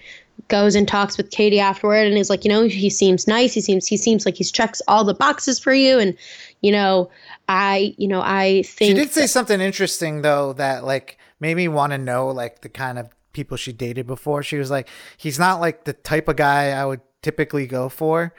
goes 0.47 0.75
and 0.75 0.88
talks 0.88 1.17
with 1.17 1.29
Kaity 1.29 1.57
afterward 1.60 2.07
and 2.07 2.17
is 2.17 2.29
like, 2.29 2.45
you 2.45 2.49
know, 2.49 2.63
he 2.63 2.89
seems 2.89 3.27
nice. 3.27 3.53
He 3.53 3.62
seems 3.62 3.88
he 3.88 3.97
seems 3.97 4.25
like 4.25 4.36
he's 4.36 4.51
checks 4.51 4.81
all 4.88 5.03
the 5.03 5.13
boxes 5.13 5.60
for 5.60 5.73
you. 5.73 5.99
And, 5.99 6.15
you 6.62 6.71
know, 6.71 7.10
I, 7.49 7.95
you 7.97 8.07
know, 8.07 8.21
I 8.23 8.63
think. 8.63 8.89
She 8.89 8.93
did 8.93 9.12
say 9.12 9.27
something 9.27 9.60
interesting 9.60 10.21
though 10.21 10.53
that 10.53 10.86
like 10.86 11.17
made 11.39 11.55
me 11.55 11.67
want 11.67 11.91
to 11.91 11.97
know 11.97 12.29
like 12.29 12.62
the 12.62 12.69
kind 12.69 12.97
of 12.97 13.10
people 13.33 13.57
she 13.57 13.73
dated 13.73 14.07
before. 14.07 14.43
She 14.43 14.57
was 14.57 14.71
like, 14.71 14.88
he's 15.17 15.39
not 15.39 15.60
like 15.60 15.83
the 15.83 15.93
type 15.93 16.27
of 16.27 16.36
guy 16.36 16.71
I 16.71 16.86
would 16.86 17.01
typically 17.21 17.67
go 17.67 17.89
for. 17.89 18.33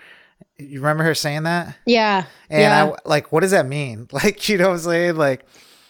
You 0.57 0.81
remember 0.81 1.05
her 1.05 1.15
saying 1.15 1.45
that? 1.45 1.77
yeah. 1.87 2.25
And 2.51 2.63
yeah. 2.63 2.85
I 2.85 3.09
like, 3.09 3.31
what 3.33 3.41
does 3.41 3.51
that 3.51 3.67
mean? 3.67 4.09
Like, 4.13 4.49
you 4.49 4.59
know 4.59 4.69
what 4.69 4.75
I'm 4.75 4.79
saying? 4.81 5.17
Like, 5.17 5.45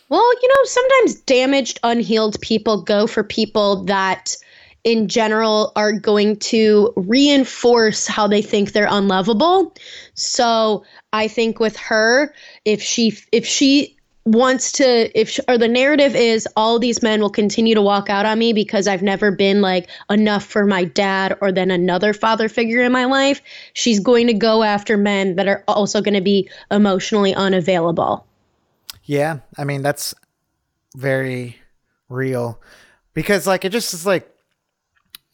Well, 0.08 0.32
you 0.42 0.48
know, 0.48 0.64
sometimes 0.64 1.14
damaged, 1.22 1.80
unhealed 1.82 2.40
people 2.40 2.82
go 2.82 3.06
for 3.06 3.22
people 3.22 3.84
that 3.84 4.36
in 4.84 5.08
general 5.08 5.72
are 5.76 5.92
going 5.92 6.36
to 6.36 6.92
reinforce 6.96 8.06
how 8.06 8.26
they 8.26 8.40
think 8.40 8.72
they're 8.72 8.88
unlovable. 8.88 9.74
So, 10.14 10.84
I 11.12 11.28
think 11.28 11.60
with 11.60 11.76
her, 11.76 12.32
if 12.64 12.82
she 12.82 13.18
if 13.32 13.46
she 13.46 13.96
wants 14.24 14.72
to 14.72 15.18
if 15.18 15.40
or 15.48 15.56
the 15.56 15.68
narrative 15.68 16.14
is 16.14 16.46
all 16.54 16.78
these 16.78 17.02
men 17.02 17.20
will 17.20 17.30
continue 17.30 17.74
to 17.74 17.82
walk 17.82 18.10
out 18.10 18.26
on 18.26 18.38
me 18.38 18.52
because 18.52 18.86
I've 18.86 19.02
never 19.02 19.30
been 19.30 19.62
like 19.62 19.88
enough 20.10 20.44
for 20.44 20.66
my 20.66 20.84
dad 20.84 21.36
or 21.40 21.50
then 21.50 21.70
another 21.70 22.12
father 22.12 22.48
figure 22.48 22.82
in 22.82 22.92
my 22.92 23.06
life, 23.06 23.40
she's 23.72 24.00
going 24.00 24.26
to 24.26 24.34
go 24.34 24.62
after 24.62 24.96
men 24.96 25.36
that 25.36 25.48
are 25.48 25.64
also 25.66 26.00
going 26.02 26.14
to 26.14 26.20
be 26.20 26.48
emotionally 26.70 27.34
unavailable. 27.34 28.26
Yeah, 29.08 29.38
I 29.56 29.64
mean, 29.64 29.82
that's 29.82 30.14
very 30.96 31.56
real 32.08 32.60
because 33.14 33.46
like, 33.46 33.64
it 33.64 33.70
just 33.72 33.94
is 33.94 34.04
like, 34.06 34.28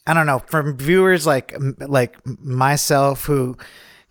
I 0.06 0.14
don't 0.14 0.26
know, 0.26 0.38
from 0.46 0.76
viewers 0.76 1.26
like, 1.26 1.54
like 1.78 2.16
myself 2.26 3.24
who 3.24 3.56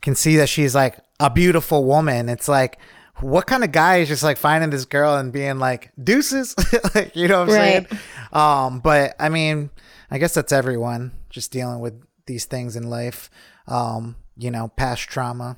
can 0.02 0.16
see 0.16 0.38
that 0.38 0.50
she's 0.50 0.76
like 0.76 0.98
a 1.20 1.30
beautiful 1.30 1.86
woman. 1.86 2.30
It's 2.30 2.48
like, 2.48 2.78
what 3.22 3.46
kind 3.48 3.64
of 3.64 3.72
guy 3.72 3.98
is 3.98 4.08
just 4.10 4.24
like 4.24 4.38
finding 4.38 4.70
this 4.72 4.86
girl 4.86 5.16
and 5.16 5.32
being 5.32 5.60
like 5.60 5.92
deuces 6.04 6.56
like 6.96 7.16
you 7.16 7.28
know 7.28 7.42
what 7.46 7.50
i'm 7.50 7.56
Right. 7.56 7.88
saying 7.90 8.02
um 8.34 8.80
but 8.80 9.16
i 9.20 9.30
mean 9.30 9.70
i 10.10 10.18
guess 10.18 10.34
that's 10.34 10.52
everyone 10.52 11.12
just 11.30 11.52
dealing 11.52 11.80
with 11.80 11.94
these 12.26 12.46
things 12.46 12.76
in 12.76 12.90
life 12.90 13.30
um 13.68 14.16
you 14.36 14.50
know 14.50 14.68
past 14.70 15.04
trauma 15.08 15.56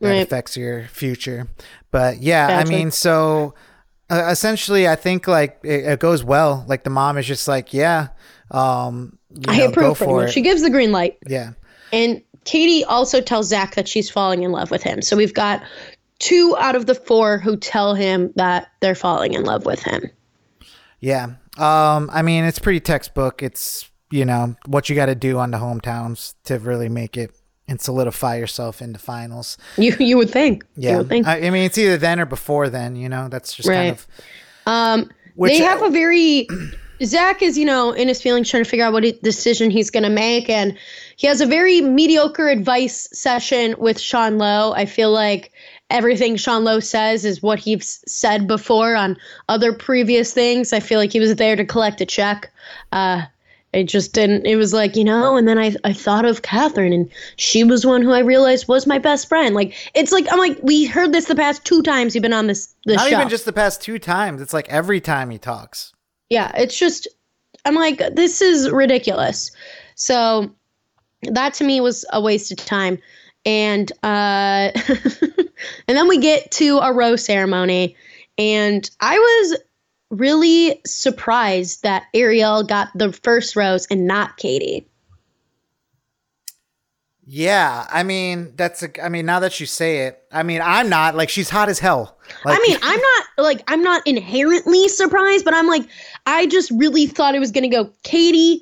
that 0.00 0.08
Right. 0.10 0.22
affects 0.22 0.56
your 0.56 0.84
future 0.88 1.48
but 1.90 2.22
yeah 2.22 2.58
i 2.58 2.64
mean 2.64 2.90
so 2.90 3.54
uh, 4.10 4.28
essentially 4.30 4.86
i 4.88 4.94
think 4.96 5.26
like 5.26 5.58
it, 5.64 5.84
it 5.86 5.98
goes 6.00 6.22
well 6.22 6.64
like 6.68 6.84
the 6.84 6.90
mom 6.90 7.18
is 7.18 7.26
just 7.26 7.48
like 7.48 7.72
yeah 7.74 8.08
um 8.50 9.18
I 9.48 9.58
know, 9.58 9.66
approve 9.66 9.98
for 9.98 10.24
it 10.24 10.30
She 10.32 10.40
gives 10.40 10.62
the 10.62 10.70
green 10.70 10.90
light. 10.92 11.18
yeah 11.26 11.50
And 11.92 12.22
Kaity 12.44 12.82
also 12.88 13.20
tells 13.20 13.48
Zach 13.48 13.74
that 13.74 13.86
she's 13.86 14.08
falling 14.08 14.42
in 14.42 14.52
love 14.52 14.70
with 14.70 14.82
him. 14.82 15.02
So 15.02 15.16
we've 15.18 15.34
got 15.34 15.62
two 16.18 16.56
out 16.58 16.74
of 16.74 16.86
the 16.86 16.94
four 16.94 17.36
who 17.36 17.58
tell 17.58 17.94
him 17.94 18.32
that 18.36 18.68
they're 18.80 18.94
falling 18.94 19.34
in 19.34 19.44
love 19.44 19.66
with 19.66 19.82
him. 19.82 20.04
Yeah. 21.00 21.24
Um, 21.58 22.08
I 22.10 22.22
mean, 22.22 22.44
it's 22.44 22.58
pretty 22.58 22.80
textbook. 22.80 23.42
It's, 23.42 23.90
you 24.10 24.24
know, 24.24 24.56
what 24.64 24.88
you 24.88 24.94
got 24.96 25.06
to 25.06 25.14
do 25.14 25.38
on 25.38 25.50
the 25.50 25.58
hometowns 25.58 26.34
to 26.44 26.58
really 26.58 26.88
make 26.88 27.18
it 27.18 27.32
and 27.68 27.80
solidify 27.80 28.36
yourself 28.36 28.80
into 28.82 28.98
finals. 28.98 29.56
You 29.76 29.94
you 30.00 30.16
would 30.16 30.30
think. 30.30 30.64
You 30.76 30.88
Yeah. 30.90 30.96
would 30.98 31.08
think. 31.08 31.26
I, 31.26 31.46
I 31.46 31.50
mean, 31.50 31.64
it's 31.64 31.78
either 31.78 31.96
then 31.98 32.18
or 32.20 32.26
before 32.26 32.68
then, 32.70 32.96
you 32.96 33.08
know, 33.08 33.28
that's 33.28 33.52
just 33.54 33.68
kind 33.68 33.78
Right. 33.78 33.92
of. 33.92 34.06
Um, 34.66 35.10
Which- 35.34 35.52
they 35.52 35.58
have 35.58 35.82
a 35.82 35.90
very 35.90 36.48
Zach 37.04 37.42
is 37.42 37.56
you 37.56 37.64
know 37.64 37.92
in 37.92 38.08
his 38.08 38.20
feelings 38.20 38.50
trying 38.50 38.64
to 38.64 38.68
figure 38.68 38.84
out 38.84 38.92
what 38.92 39.04
he, 39.04 39.12
decision 39.22 39.70
he's 39.70 39.88
going 39.90 40.02
to 40.02 40.10
make, 40.10 40.48
and 40.50 40.76
he 41.16 41.26
has 41.28 41.40
a 41.40 41.46
very 41.46 41.80
mediocre 41.80 42.48
advice 42.48 43.08
session 43.12 43.76
with 43.78 44.00
Sean 44.00 44.36
Lowe. 44.38 44.72
I 44.72 44.84
feel 44.84 45.12
like 45.12 45.52
everything 45.90 46.34
Sean 46.36 46.64
Lowe 46.64 46.80
says 46.80 47.24
is 47.24 47.40
what 47.42 47.60
he's 47.60 48.02
said 48.08 48.48
before 48.48 48.96
on 48.96 49.16
other 49.48 49.72
previous 49.72 50.32
things. 50.34 50.72
I 50.72 50.80
feel 50.80 50.98
like 50.98 51.12
he 51.12 51.20
was 51.20 51.36
there 51.36 51.54
to 51.54 51.64
collect 51.64 52.00
a 52.00 52.06
check. 52.06 52.50
Uh, 52.90 53.22
it 53.72 53.84
just 53.84 54.12
didn't. 54.14 54.46
It 54.46 54.56
was 54.56 54.72
like 54.72 54.96
you 54.96 55.04
know, 55.04 55.36
and 55.36 55.46
then 55.46 55.58
I 55.58 55.74
I 55.84 55.92
thought 55.92 56.24
of 56.24 56.42
Catherine, 56.42 56.92
and 56.92 57.10
she 57.36 57.64
was 57.64 57.84
one 57.84 58.02
who 58.02 58.12
I 58.12 58.20
realized 58.20 58.66
was 58.68 58.86
my 58.86 58.98
best 58.98 59.28
friend. 59.28 59.54
Like 59.54 59.74
it's 59.94 60.12
like 60.12 60.26
I'm 60.32 60.38
like 60.38 60.58
we 60.62 60.86
heard 60.86 61.12
this 61.12 61.26
the 61.26 61.34
past 61.36 61.64
two 61.64 61.82
times 61.82 62.14
you've 62.14 62.22
been 62.22 62.32
on 62.32 62.46
this 62.46 62.74
this 62.86 62.96
Not 62.96 63.08
show. 63.10 63.16
even 63.16 63.28
just 63.28 63.44
the 63.44 63.52
past 63.52 63.82
two 63.82 63.98
times. 63.98 64.40
It's 64.40 64.52
like 64.54 64.68
every 64.68 65.00
time 65.00 65.30
he 65.30 65.38
talks. 65.38 65.92
yeah 66.30 66.52
it's 66.56 66.78
just 66.78 67.08
i'm 67.64 67.74
like 67.74 67.98
this 68.14 68.40
is 68.42 68.70
ridiculous 68.70 69.50
so 69.94 70.50
that 71.22 71.54
to 71.54 71.64
me 71.64 71.80
was 71.80 72.04
a 72.12 72.20
waste 72.20 72.52
of 72.52 72.58
time 72.58 72.98
and 73.46 73.90
uh 74.02 74.70
and 75.88 75.96
then 75.96 76.06
we 76.08 76.18
get 76.18 76.50
to 76.50 76.78
a 76.78 76.92
rose 76.92 77.24
ceremony 77.24 77.96
and 78.36 78.90
i 79.00 79.18
was 79.18 79.58
really 80.10 80.80
surprised 80.86 81.82
that 81.82 82.04
ariel 82.14 82.62
got 82.62 82.88
the 82.94 83.12
first 83.12 83.56
rose 83.56 83.86
and 83.90 84.06
not 84.06 84.36
kaity 84.38 84.84
Yeah, 87.30 87.86
I 87.92 88.04
mean 88.04 88.54
that's 88.56 88.82
a. 88.82 89.04
I 89.04 89.10
mean 89.10 89.26
now 89.26 89.38
that 89.40 89.60
you 89.60 89.66
say 89.66 90.06
it, 90.06 90.24
I 90.32 90.42
mean 90.42 90.62
I'm 90.62 90.88
not 90.88 91.14
like 91.14 91.28
she's 91.28 91.50
hot 91.50 91.68
as 91.68 91.78
hell. 91.78 92.16
Like, 92.42 92.58
I 92.58 92.62
mean, 92.66 92.78
I'm 92.80 92.98
not 92.98 93.24
like 93.36 93.62
I'm 93.68 93.82
not 93.82 94.00
inherently 94.06 94.88
surprised, 94.88 95.44
but 95.44 95.52
I'm 95.52 95.66
like 95.66 95.86
I 96.24 96.46
just 96.46 96.70
really 96.70 97.06
thought 97.06 97.34
it 97.34 97.38
was 97.38 97.50
gonna 97.50 97.68
go 97.68 97.92
Kaity, 98.02 98.60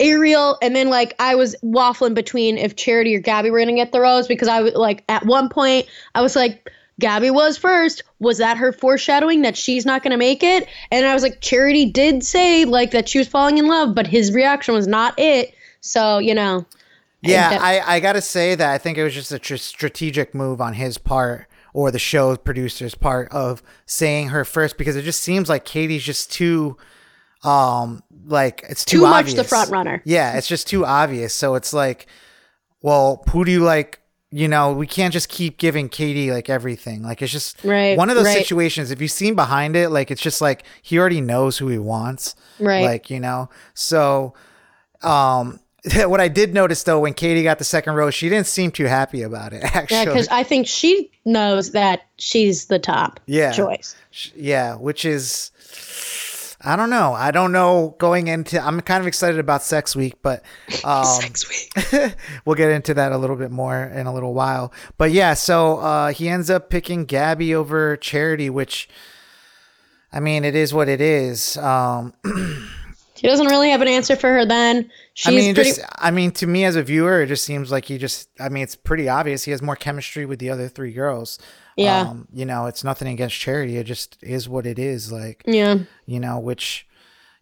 Ariel, 0.00 0.56
and 0.62 0.74
then 0.74 0.88
like 0.88 1.14
I 1.18 1.34
was 1.34 1.54
waffling 1.62 2.14
between 2.14 2.56
if 2.56 2.76
Charity 2.76 3.14
or 3.14 3.20
Gabi 3.20 3.52
were 3.52 3.58
gonna 3.58 3.74
get 3.74 3.92
the 3.92 4.00
rose 4.00 4.26
because 4.26 4.48
I 4.48 4.62
was 4.62 4.72
like 4.72 5.04
at 5.10 5.26
one 5.26 5.50
point 5.50 5.86
I 6.14 6.22
was 6.22 6.34
like 6.34 6.70
Gabi 7.00 7.32
was 7.32 7.56
first. 7.56 8.02
Was 8.18 8.38
that 8.38 8.56
her 8.56 8.72
foreshadowing 8.72 9.42
that 9.42 9.56
she's 9.56 9.86
not 9.86 10.02
gonna 10.02 10.16
make 10.16 10.42
it? 10.42 10.66
And 10.90 11.06
I 11.06 11.14
was 11.14 11.22
like 11.22 11.40
Charity 11.40 11.86
did 11.90 12.24
say 12.24 12.64
like 12.64 12.90
that 12.90 13.08
she 13.08 13.18
was 13.18 13.28
falling 13.28 13.58
in 13.58 13.66
love, 13.68 13.94
but 13.94 14.06
his 14.06 14.32
reaction 14.32 14.74
was 14.74 14.86
not 14.86 15.14
it. 15.18 15.54
So 15.80 16.18
you 16.18 16.34
know. 16.34 16.66
yeah, 17.22 17.50
that- 17.50 17.60
I 17.62 17.96
I 17.96 18.00
gotta 18.00 18.20
say 18.20 18.54
that 18.54 18.70
I 18.72 18.78
think 18.78 18.98
it 18.98 19.04
was 19.04 19.14
just 19.14 19.30
a 19.32 19.38
tr- 19.38 19.56
strategic 19.56 20.34
move 20.34 20.60
on 20.60 20.74
his 20.74 20.98
part 20.98 21.46
or 21.72 21.90
the 21.90 21.98
show 21.98 22.34
producer's 22.36 22.94
part 22.96 23.30
of 23.30 23.62
saying 23.86 24.28
her 24.28 24.44
first 24.44 24.76
because 24.78 24.96
it 24.96 25.02
just 25.02 25.20
seems 25.20 25.48
like 25.48 25.64
Kaity's 25.64 26.02
just 26.02 26.32
too 26.32 26.76
um 27.44 28.02
like 28.26 28.64
it's 28.68 28.84
too, 28.84 28.98
Too 28.98 29.02
much 29.04 29.34
the 29.34 29.44
front 29.44 29.70
runner. 29.70 30.02
Yeah, 30.04 30.36
it's 30.36 30.48
just 30.48 30.66
too 30.66 30.84
obvious. 30.84 31.32
So 31.32 31.54
it's 31.54 31.72
like, 31.72 32.06
well, 32.82 33.22
who 33.30 33.44
do 33.44 33.52
you 33.52 33.60
like? 33.62 34.00
You 34.30 34.46
know, 34.46 34.72
we 34.74 34.86
can't 34.86 35.12
just 35.12 35.30
keep 35.30 35.56
giving 35.56 35.88
Kaity 35.88 36.30
like 36.30 36.50
everything. 36.50 37.02
Like 37.02 37.22
it's 37.22 37.32
just 37.32 37.64
Right, 37.64 37.96
one 37.96 38.10
of 38.10 38.16
those 38.16 38.26
right. 38.26 38.36
situations. 38.36 38.90
If 38.90 39.00
you've 39.00 39.10
seen 39.10 39.34
behind 39.34 39.74
it, 39.74 39.88
like 39.88 40.10
it's 40.10 40.20
just 40.20 40.40
like 40.42 40.64
he 40.82 40.98
already 40.98 41.20
knows 41.22 41.56
who 41.56 41.68
he 41.68 41.78
wants. 41.78 42.36
Right. 42.60 42.84
Like 42.84 43.10
you 43.10 43.20
know, 43.20 43.48
so 43.74 44.34
um. 45.02 45.60
What 45.94 46.20
I 46.20 46.26
did 46.28 46.52
notice 46.52 46.82
though, 46.82 47.00
when 47.00 47.14
Kaity 47.14 47.42
got 47.44 47.58
the 47.58 47.64
second 47.64 47.94
rose, 47.94 48.12
she 48.12 48.28
didn't 48.28 48.48
seem 48.48 48.70
too 48.72 48.84
happy 48.86 49.22
about 49.22 49.52
it. 49.54 49.62
Actually, 49.74 49.96
Yeah, 49.98 50.04
because 50.06 50.28
I 50.28 50.42
think 50.42 50.66
she 50.66 51.10
knows 51.24 51.70
that 51.70 52.02
she's 52.18 52.66
the 52.66 52.78
top 52.80 53.20
Yeah. 53.26 53.52
choice. 53.52 53.94
Yeah, 54.34 54.74
which 54.74 55.04
is 55.06 55.50
I 56.68 56.76
don't 56.76 56.90
know. 56.90 57.14
I 57.14 57.30
don't 57.30 57.50
know 57.50 57.96
going 57.98 58.28
into 58.28 58.60
I'm 58.60 58.82
kind 58.82 59.00
of 59.00 59.06
excited 59.06 59.40
about 59.40 59.62
sex 59.62 59.96
week, 59.96 60.16
but 60.22 60.42
um 60.84 61.04
Sex 61.04 61.48
week. 61.48 62.14
we'll 62.44 62.56
get 62.56 62.70
into 62.70 62.92
that 62.92 63.10
a 63.10 63.16
little 63.16 63.36
bit 63.36 63.50
more 63.50 63.84
in 63.84 64.06
a 64.06 64.12
little 64.12 64.34
while. 64.34 64.70
But 64.98 65.10
yeah, 65.10 65.32
so 65.32 65.78
uh 65.78 66.12
he 66.12 66.28
ends 66.28 66.50
up 66.50 66.68
picking 66.68 67.06
Gabi 67.06 67.54
over 67.54 67.96
Charity, 67.96 68.50
which 68.50 68.86
I 70.12 70.20
mean, 70.20 70.44
it 70.44 70.54
is 70.54 70.74
what 70.74 70.90
it 70.90 71.00
is. 71.00 71.56
Um 71.56 72.12
He 73.18 73.26
doesn't 73.26 73.46
really 73.46 73.70
have 73.70 73.80
an 73.80 73.88
answer 73.88 74.14
for 74.14 74.32
her 74.32 74.46
then. 74.46 74.90
She's 75.14 75.32
I 75.32 75.36
mean, 75.36 75.54
pretty 75.54 75.70
just 75.70 75.82
I 75.98 76.12
mean, 76.12 76.30
to 76.32 76.46
me 76.46 76.64
as 76.64 76.76
a 76.76 76.82
viewer, 76.84 77.22
it 77.22 77.26
just 77.26 77.44
seems 77.44 77.72
like 77.72 77.86
he 77.86 77.98
just. 77.98 78.28
I 78.38 78.48
mean, 78.48 78.62
it's 78.62 78.76
pretty 78.76 79.08
obvious 79.08 79.42
he 79.42 79.50
has 79.50 79.60
more 79.60 79.74
chemistry 79.74 80.24
with 80.24 80.38
the 80.38 80.50
other 80.50 80.68
three 80.68 80.92
girls. 80.92 81.38
Yeah. 81.78 82.00
Um, 82.00 82.28
you 82.32 82.44
know, 82.44 82.66
it's 82.66 82.82
nothing 82.84 83.08
against 83.08 83.36
Charity. 83.36 83.76
It 83.78 83.84
just 83.84 84.16
is 84.22 84.48
what 84.48 84.66
it 84.66 84.78
is. 84.78 85.12
Like, 85.12 85.42
Yeah. 85.46 85.78
you 86.06 86.18
know, 86.20 86.38
which, 86.40 86.86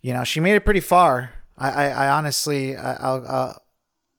you 0.03 0.13
know, 0.13 0.25
she 0.25 0.41
made 0.41 0.55
it 0.55 0.65
pretty 0.65 0.81
far. 0.81 1.33
I, 1.57 1.71
I, 1.71 1.85
I 1.89 2.09
honestly, 2.11 2.77
I, 2.77 2.95
I'll, 2.97 3.25
uh, 3.27 3.53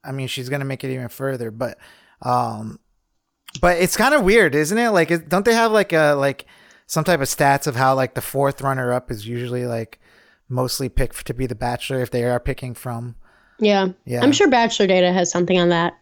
I 0.03 0.11
mean, 0.11 0.27
she's 0.27 0.49
gonna 0.49 0.65
make 0.65 0.83
it 0.83 0.91
even 0.91 1.07
further, 1.09 1.51
but, 1.51 1.77
um, 2.23 2.79
but 3.61 3.77
it's 3.77 3.95
kind 3.95 4.13
of 4.13 4.23
weird, 4.23 4.55
isn't 4.55 4.77
it? 4.77 4.89
Like, 4.89 5.11
it, 5.11 5.29
don't 5.29 5.45
they 5.45 5.53
have 5.53 5.71
like 5.71 5.93
a 5.93 6.13
like 6.13 6.45
some 6.87 7.03
type 7.03 7.21
of 7.21 7.27
stats 7.27 7.67
of 7.67 7.75
how 7.75 7.93
like 7.95 8.13
the 8.15 8.21
fourth 8.21 8.61
runner 8.61 8.91
up 8.93 9.11
is 9.11 9.27
usually 9.27 9.65
like 9.65 9.99
mostly 10.49 10.89
picked 10.89 11.25
to 11.27 11.33
be 11.33 11.45
the 11.45 11.55
Bachelor 11.55 12.01
if 12.01 12.09
they 12.11 12.23
are 12.23 12.39
picking 12.39 12.73
from. 12.73 13.15
Yeah. 13.59 13.89
Yeah. 14.05 14.21
I'm 14.23 14.31
sure 14.31 14.49
Bachelor 14.49 14.87
Data 14.87 15.11
has 15.11 15.31
something 15.31 15.59
on 15.59 15.69
that. 15.69 15.93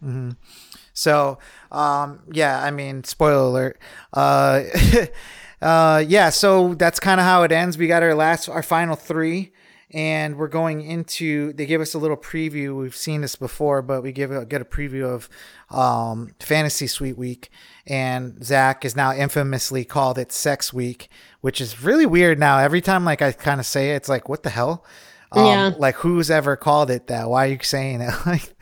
So, 0.95 1.37
um, 1.71 2.21
yeah, 2.31 2.63
I 2.63 2.71
mean, 2.71 3.03
spoiler 3.03 3.47
alert. 3.47 3.79
Uh, 4.13 4.63
uh, 5.61 6.03
yeah, 6.07 6.29
so 6.29 6.73
that's 6.73 6.99
kind 6.99 7.19
of 7.19 7.25
how 7.25 7.43
it 7.43 7.51
ends. 7.51 7.77
We 7.77 7.87
got 7.87 8.01
our 8.01 8.15
last, 8.15 8.47
our 8.47 8.63
final 8.63 8.95
three, 8.95 9.51
and 9.91 10.37
we're 10.37 10.47
going 10.47 10.81
into. 10.81 11.51
They 11.53 11.65
give 11.65 11.81
us 11.81 11.93
a 11.93 11.99
little 11.99 12.15
preview. 12.17 12.79
We've 12.79 12.95
seen 12.95 13.21
this 13.21 13.35
before, 13.35 13.81
but 13.81 14.03
we 14.03 14.13
give 14.13 14.31
a, 14.31 14.45
get 14.45 14.61
a 14.61 14.65
preview 14.65 15.03
of 15.03 15.29
um, 15.69 16.33
Fantasy 16.39 16.87
Suite 16.87 17.17
Week, 17.17 17.49
and 17.85 18.43
Zach 18.43 18.85
is 18.85 18.95
now 18.95 19.13
infamously 19.13 19.83
called 19.83 20.17
it 20.17 20.31
Sex 20.31 20.73
Week, 20.73 21.09
which 21.41 21.59
is 21.59 21.83
really 21.83 22.05
weird. 22.05 22.39
Now, 22.39 22.59
every 22.59 22.81
time 22.81 23.03
like 23.03 23.21
I 23.21 23.33
kind 23.33 23.59
of 23.59 23.65
say 23.65 23.91
it, 23.91 23.95
it's 23.95 24.09
like, 24.09 24.29
what 24.29 24.43
the 24.43 24.49
hell? 24.49 24.85
Um, 25.33 25.45
Yeah. 25.45 25.71
Like, 25.77 25.95
who's 25.95 26.31
ever 26.31 26.55
called 26.55 26.89
it 26.89 27.07
that? 27.07 27.29
Why 27.29 27.47
are 27.47 27.51
you 27.51 27.59
saying 27.61 27.99
it? 27.99 28.13
like, 28.25 28.53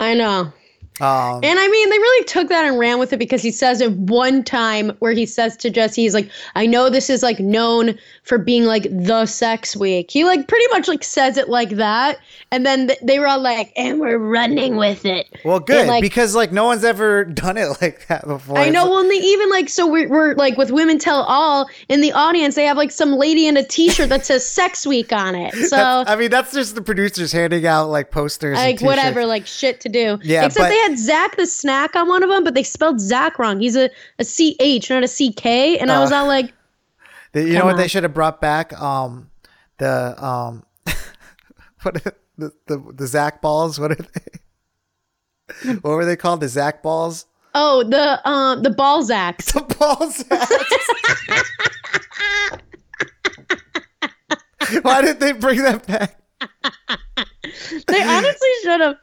I 0.00 0.14
know. 0.14 0.52
Um, 1.00 1.40
And 1.42 1.58
I 1.58 1.68
mean, 1.68 1.90
they 1.90 1.98
really 1.98 2.24
took 2.26 2.48
that 2.48 2.64
and 2.66 2.78
ran 2.78 2.98
with 2.98 3.12
it 3.12 3.18
because 3.18 3.42
he 3.42 3.50
says 3.50 3.80
it 3.80 3.92
one 3.92 4.44
time 4.44 4.90
where 4.98 5.12
he 5.12 5.26
says 5.26 5.56
to 5.58 5.70
Jesse, 5.70 6.02
he's 6.02 6.14
like, 6.14 6.30
I 6.54 6.66
know 6.66 6.90
this 6.90 7.08
is 7.10 7.22
like 7.22 7.40
known 7.40 7.98
for 8.24 8.38
being 8.38 8.64
like 8.64 8.84
the 8.84 9.26
sex 9.26 9.74
week. 9.74 10.10
He 10.10 10.24
like 10.24 10.46
pretty 10.48 10.66
much 10.70 10.88
like 10.88 11.02
says 11.02 11.36
it 11.36 11.48
like 11.48 11.70
that. 11.70 12.18
And 12.50 12.66
then 12.66 12.88
th- 12.88 12.98
they 13.02 13.18
were 13.18 13.26
all 13.26 13.40
like, 13.40 13.72
and 13.76 13.98
we're 14.00 14.18
running 14.18 14.76
with 14.76 15.04
it. 15.06 15.26
Well, 15.44 15.60
good 15.60 15.88
like- 15.88 16.02
because 16.02 16.34
like 16.34 16.52
no 16.52 16.64
one's 16.66 16.84
ever 16.84 17.24
done 17.42 17.56
it 17.56 17.80
like 17.80 18.06
that 18.08 18.26
before. 18.26 18.58
I 18.58 18.68
know. 18.68 18.88
Well, 18.90 19.00
and 19.00 19.10
they 19.10 19.14
even 19.16 19.48
like 19.50 19.68
so 19.70 19.86
we're, 19.86 20.08
we're 20.08 20.34
like 20.34 20.56
with 20.58 20.70
Women 20.70 20.98
Tell 20.98 21.22
All 21.22 21.68
in 21.88 22.00
the 22.02 22.12
audience, 22.12 22.54
they 22.54 22.66
have 22.66 22.76
like 22.76 22.90
some 22.90 23.12
lady 23.12 23.46
in 23.46 23.56
a 23.56 23.62
T-shirt 23.64 24.08
that 24.10 24.26
says 24.26 24.46
"Sex 24.46 24.86
Week" 24.86 25.12
on 25.12 25.34
it. 25.34 25.54
So 25.72 25.78
I 25.78 26.16
mean, 26.16 26.30
that's 26.30 26.52
just 26.52 26.74
the 26.74 26.82
producers 26.82 27.32
handing 27.32 27.66
out 27.66 27.88
like 27.88 28.10
posters, 28.10 28.58
and 28.58 28.66
like 28.72 28.80
whatever, 28.82 29.24
like 29.24 29.46
shit 29.46 29.80
to 29.82 29.88
do. 29.88 30.18
Yeah, 30.22 30.44
Except 30.44 30.64
but- 30.64 30.68
they 30.68 30.81
had 30.82 30.98
Zach 30.98 31.36
the 31.36 31.46
snack 31.46 31.94
on 31.96 32.08
one 32.08 32.22
of 32.22 32.28
them, 32.30 32.44
but 32.44 32.54
they 32.54 32.62
spelled 32.62 33.00
Zach 33.00 33.38
wrong. 33.38 33.60
He's 33.60 33.76
a 33.76 33.90
a 34.18 34.24
C 34.24 34.56
H, 34.60 34.90
not 34.90 35.02
a 35.02 35.08
C 35.08 35.32
K. 35.32 35.78
And 35.78 35.90
I 35.90 35.98
was 36.00 36.12
Uh, 36.12 36.16
all 36.16 36.26
like, 36.26 36.52
The- 37.32 37.44
you 37.46 37.54
know 37.58 37.64
what 37.66 37.76
they 37.76 37.88
should 37.88 38.02
have 38.02 38.14
brought 38.14 38.40
back? 38.40 38.72
Um, 38.80 39.30
the 39.78 40.14
um, 40.24 40.64
what 41.82 41.94
the 42.36 42.52
the 42.66 42.92
the 42.94 43.06
Zach 43.06 43.40
balls? 43.40 43.78
What 43.80 43.92
are 43.92 43.96
they? 43.96 45.72
what 45.82 45.90
were 45.92 46.04
they 46.04 46.16
called? 46.16 46.40
The 46.40 46.48
Zach 46.48 46.82
balls? 46.82 47.26
oh, 47.54 47.82
the 47.84 48.26
um 48.28 48.62
the 48.62 48.70
ball 48.70 49.02
Zacks. 49.04 49.52
The 49.52 49.60
ball 49.78 50.10
Zach. 50.10 50.48
Why 54.82 55.02
did 55.02 55.20
they 55.20 55.32
bring 55.32 55.62
that 55.62 55.86
back? 55.86 56.18
they 57.88 58.02
honestly 58.02 58.48
should 58.62 58.80
have. 58.80 58.96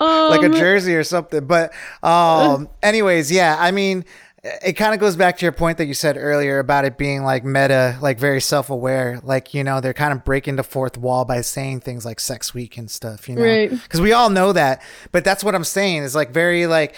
Um, 0.00 0.30
like 0.30 0.42
a 0.42 0.48
jersey 0.50 0.94
or 0.94 1.04
something. 1.04 1.46
But 1.46 1.72
um, 2.02 2.68
anyways, 2.82 3.30
yeah, 3.30 3.56
I 3.58 3.70
mean, 3.70 4.04
it 4.42 4.74
kind 4.74 4.92
of 4.94 5.00
goes 5.00 5.16
back 5.16 5.38
to 5.38 5.44
your 5.44 5.52
point 5.52 5.78
that 5.78 5.86
you 5.86 5.94
said 5.94 6.16
earlier 6.18 6.58
about 6.58 6.84
it 6.84 6.98
being 6.98 7.22
like 7.22 7.44
meta, 7.44 7.98
like 8.02 8.18
very 8.18 8.40
self 8.40 8.70
aware. 8.70 9.20
Like 9.22 9.54
you 9.54 9.64
know, 9.64 9.80
they're 9.80 9.94
kind 9.94 10.12
of 10.12 10.24
breaking 10.24 10.56
the 10.56 10.62
fourth 10.64 10.98
wall 10.98 11.24
by 11.24 11.40
saying 11.40 11.80
things 11.80 12.04
like 12.04 12.20
"sex 12.20 12.52
week" 12.52 12.76
and 12.76 12.90
stuff. 12.90 13.28
You 13.28 13.36
know, 13.36 13.42
Right. 13.42 13.70
because 13.70 14.00
we 14.00 14.12
all 14.12 14.30
know 14.30 14.52
that. 14.52 14.82
But 15.12 15.24
that's 15.24 15.42
what 15.44 15.54
I'm 15.54 15.64
saying 15.64 16.02
is 16.02 16.14
like 16.14 16.30
very 16.30 16.66
like. 16.66 16.96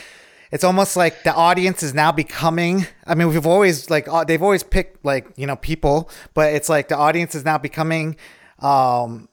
It's 0.52 0.62
almost 0.62 0.96
like 0.96 1.24
the 1.24 1.34
audience 1.34 1.82
is 1.82 1.92
now 1.92 2.12
becoming. 2.12 2.86
I 3.04 3.16
mean, 3.16 3.26
we've 3.28 3.46
always 3.48 3.90
like 3.90 4.06
they've 4.28 4.42
always 4.42 4.62
picked 4.62 5.04
like 5.04 5.26
you 5.36 5.44
know 5.44 5.56
people, 5.56 6.08
but 6.34 6.54
it's 6.54 6.68
like 6.68 6.86
the 6.86 6.96
audience 6.96 7.34
is 7.34 7.44
now 7.44 7.58
becoming 7.58 8.16
um 8.60 9.28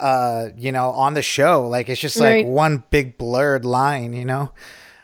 uh 0.00 0.48
you 0.56 0.72
know 0.72 0.90
on 0.90 1.14
the 1.14 1.22
show 1.22 1.66
like 1.68 1.88
it's 1.88 2.00
just 2.00 2.16
like 2.18 2.44
Right. 2.44 2.46
one 2.46 2.84
big 2.90 3.18
blurred 3.18 3.64
line 3.64 4.12
you 4.12 4.24
know 4.24 4.52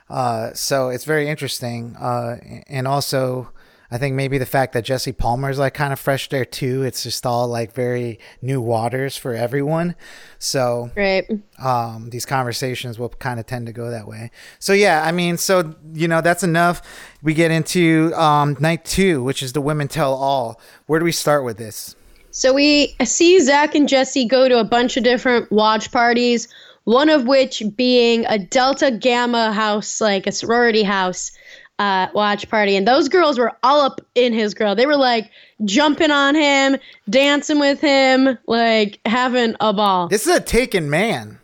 uh 0.09 0.53
so 0.55 0.88
it's 0.88 1.05
very 1.05 1.28
interesting 1.28 1.97
uh 1.97 2.36
and 2.68 2.86
also 2.88 3.51
i 3.90 3.99
think 3.99 4.14
maybe 4.14 4.38
the 4.38 4.47
fact 4.47 4.72
that 4.72 4.84
jesse 4.84 5.12
Palmer 5.12 5.51
is 5.51 5.59
like 5.59 5.74
kind 5.74 5.92
of 5.92 5.99
fresh 6.01 6.28
there 6.28 6.44
too 6.44 6.82
it's 6.82 7.03
just 7.03 7.26
all 7.26 7.49
like 7.49 7.72
very 7.74 8.18
new 8.40 8.61
waters 8.61 9.16
for 9.16 9.34
everyone 9.34 9.94
so 10.38 10.90
right. 10.97 11.24
um, 11.59 12.11
these 12.11 12.24
conversations 12.26 12.99
will 12.99 13.09
kind 13.09 13.40
of 13.40 13.47
tend 13.47 13.66
to 13.66 13.72
go 13.72 13.90
that 13.90 14.07
way. 14.07 14.30
So 14.59 14.74
yeah, 14.74 15.03
I 15.03 15.11
mean, 15.12 15.38
so 15.38 15.74
you 15.94 16.07
know, 16.09 16.20
that's 16.20 16.42
enough. 16.44 16.82
We 17.22 17.32
get 17.32 17.51
into 17.51 18.12
um, 18.14 18.55
night 18.61 18.84
two, 18.84 19.24
which 19.24 19.42
is 19.42 19.55
the 19.55 19.62
women 19.62 19.88
tell 19.88 20.12
all. 20.14 20.61
Where 20.86 21.01
do 21.01 21.05
we 21.05 21.11
start 21.12 21.42
with 21.42 21.57
this? 21.57 21.95
So 22.37 22.53
we 22.53 22.95
see 23.03 23.41
Zach 23.41 23.74
and 23.74 23.89
Jesse 23.89 24.26
go 24.26 24.47
to 24.47 24.59
a 24.59 24.64
bunch 24.64 24.99
of 24.99 25.05
different 25.05 25.51
watch 25.51 25.91
parties, 25.91 26.49
one 26.84 27.09
of 27.09 27.26
which 27.26 27.62
being 27.76 28.26
a 28.26 28.39
Delta 28.39 28.91
Gamma 28.91 29.53
house, 29.53 30.03
like 30.03 30.26
a 30.26 30.32
sorority 30.32 30.82
house 30.82 31.32
uh, 31.78 32.09
watch 32.12 32.49
party. 32.51 32.76
And 32.76 32.87
those 32.87 33.09
girls 33.09 33.39
were 33.39 33.53
all 33.62 33.80
up 33.80 34.03
in 34.14 34.34
his 34.34 34.53
grill. 34.53 34.74
They 34.74 34.84
were 34.84 34.97
like 34.99 35.30
jumping 35.64 36.11
on 36.11 36.34
him, 36.34 36.76
dancing 37.09 37.59
with 37.59 37.80
him, 37.80 38.37
like 38.47 39.01
having 39.07 39.57
a 39.61 39.72
ball. 39.72 40.09
This 40.09 40.26
is 40.26 40.37
a 40.37 40.41
taken 40.41 40.91
man. 40.91 41.39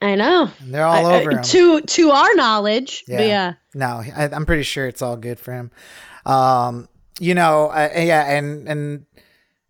I 0.00 0.14
know. 0.14 0.50
And 0.60 0.74
they're 0.74 0.86
all 0.86 1.06
I- 1.06 1.20
over 1.20 1.32
I- 1.32 1.36
him. 1.36 1.42
To 1.42 1.80
to 1.82 2.10
our 2.10 2.34
knowledge, 2.36 3.04
yeah. 3.06 3.20
Yeah. 3.20 3.52
No, 3.74 4.02
I, 4.16 4.30
I'm 4.32 4.46
pretty 4.46 4.62
sure 4.62 4.86
it's 4.86 5.02
all 5.02 5.16
good 5.18 5.38
for 5.38 5.52
him. 5.52 5.70
Um, 6.24 6.88
you 7.20 7.34
know, 7.34 7.68
I, 7.68 8.00
yeah, 8.00 8.32
and 8.32 8.66
and 8.66 9.06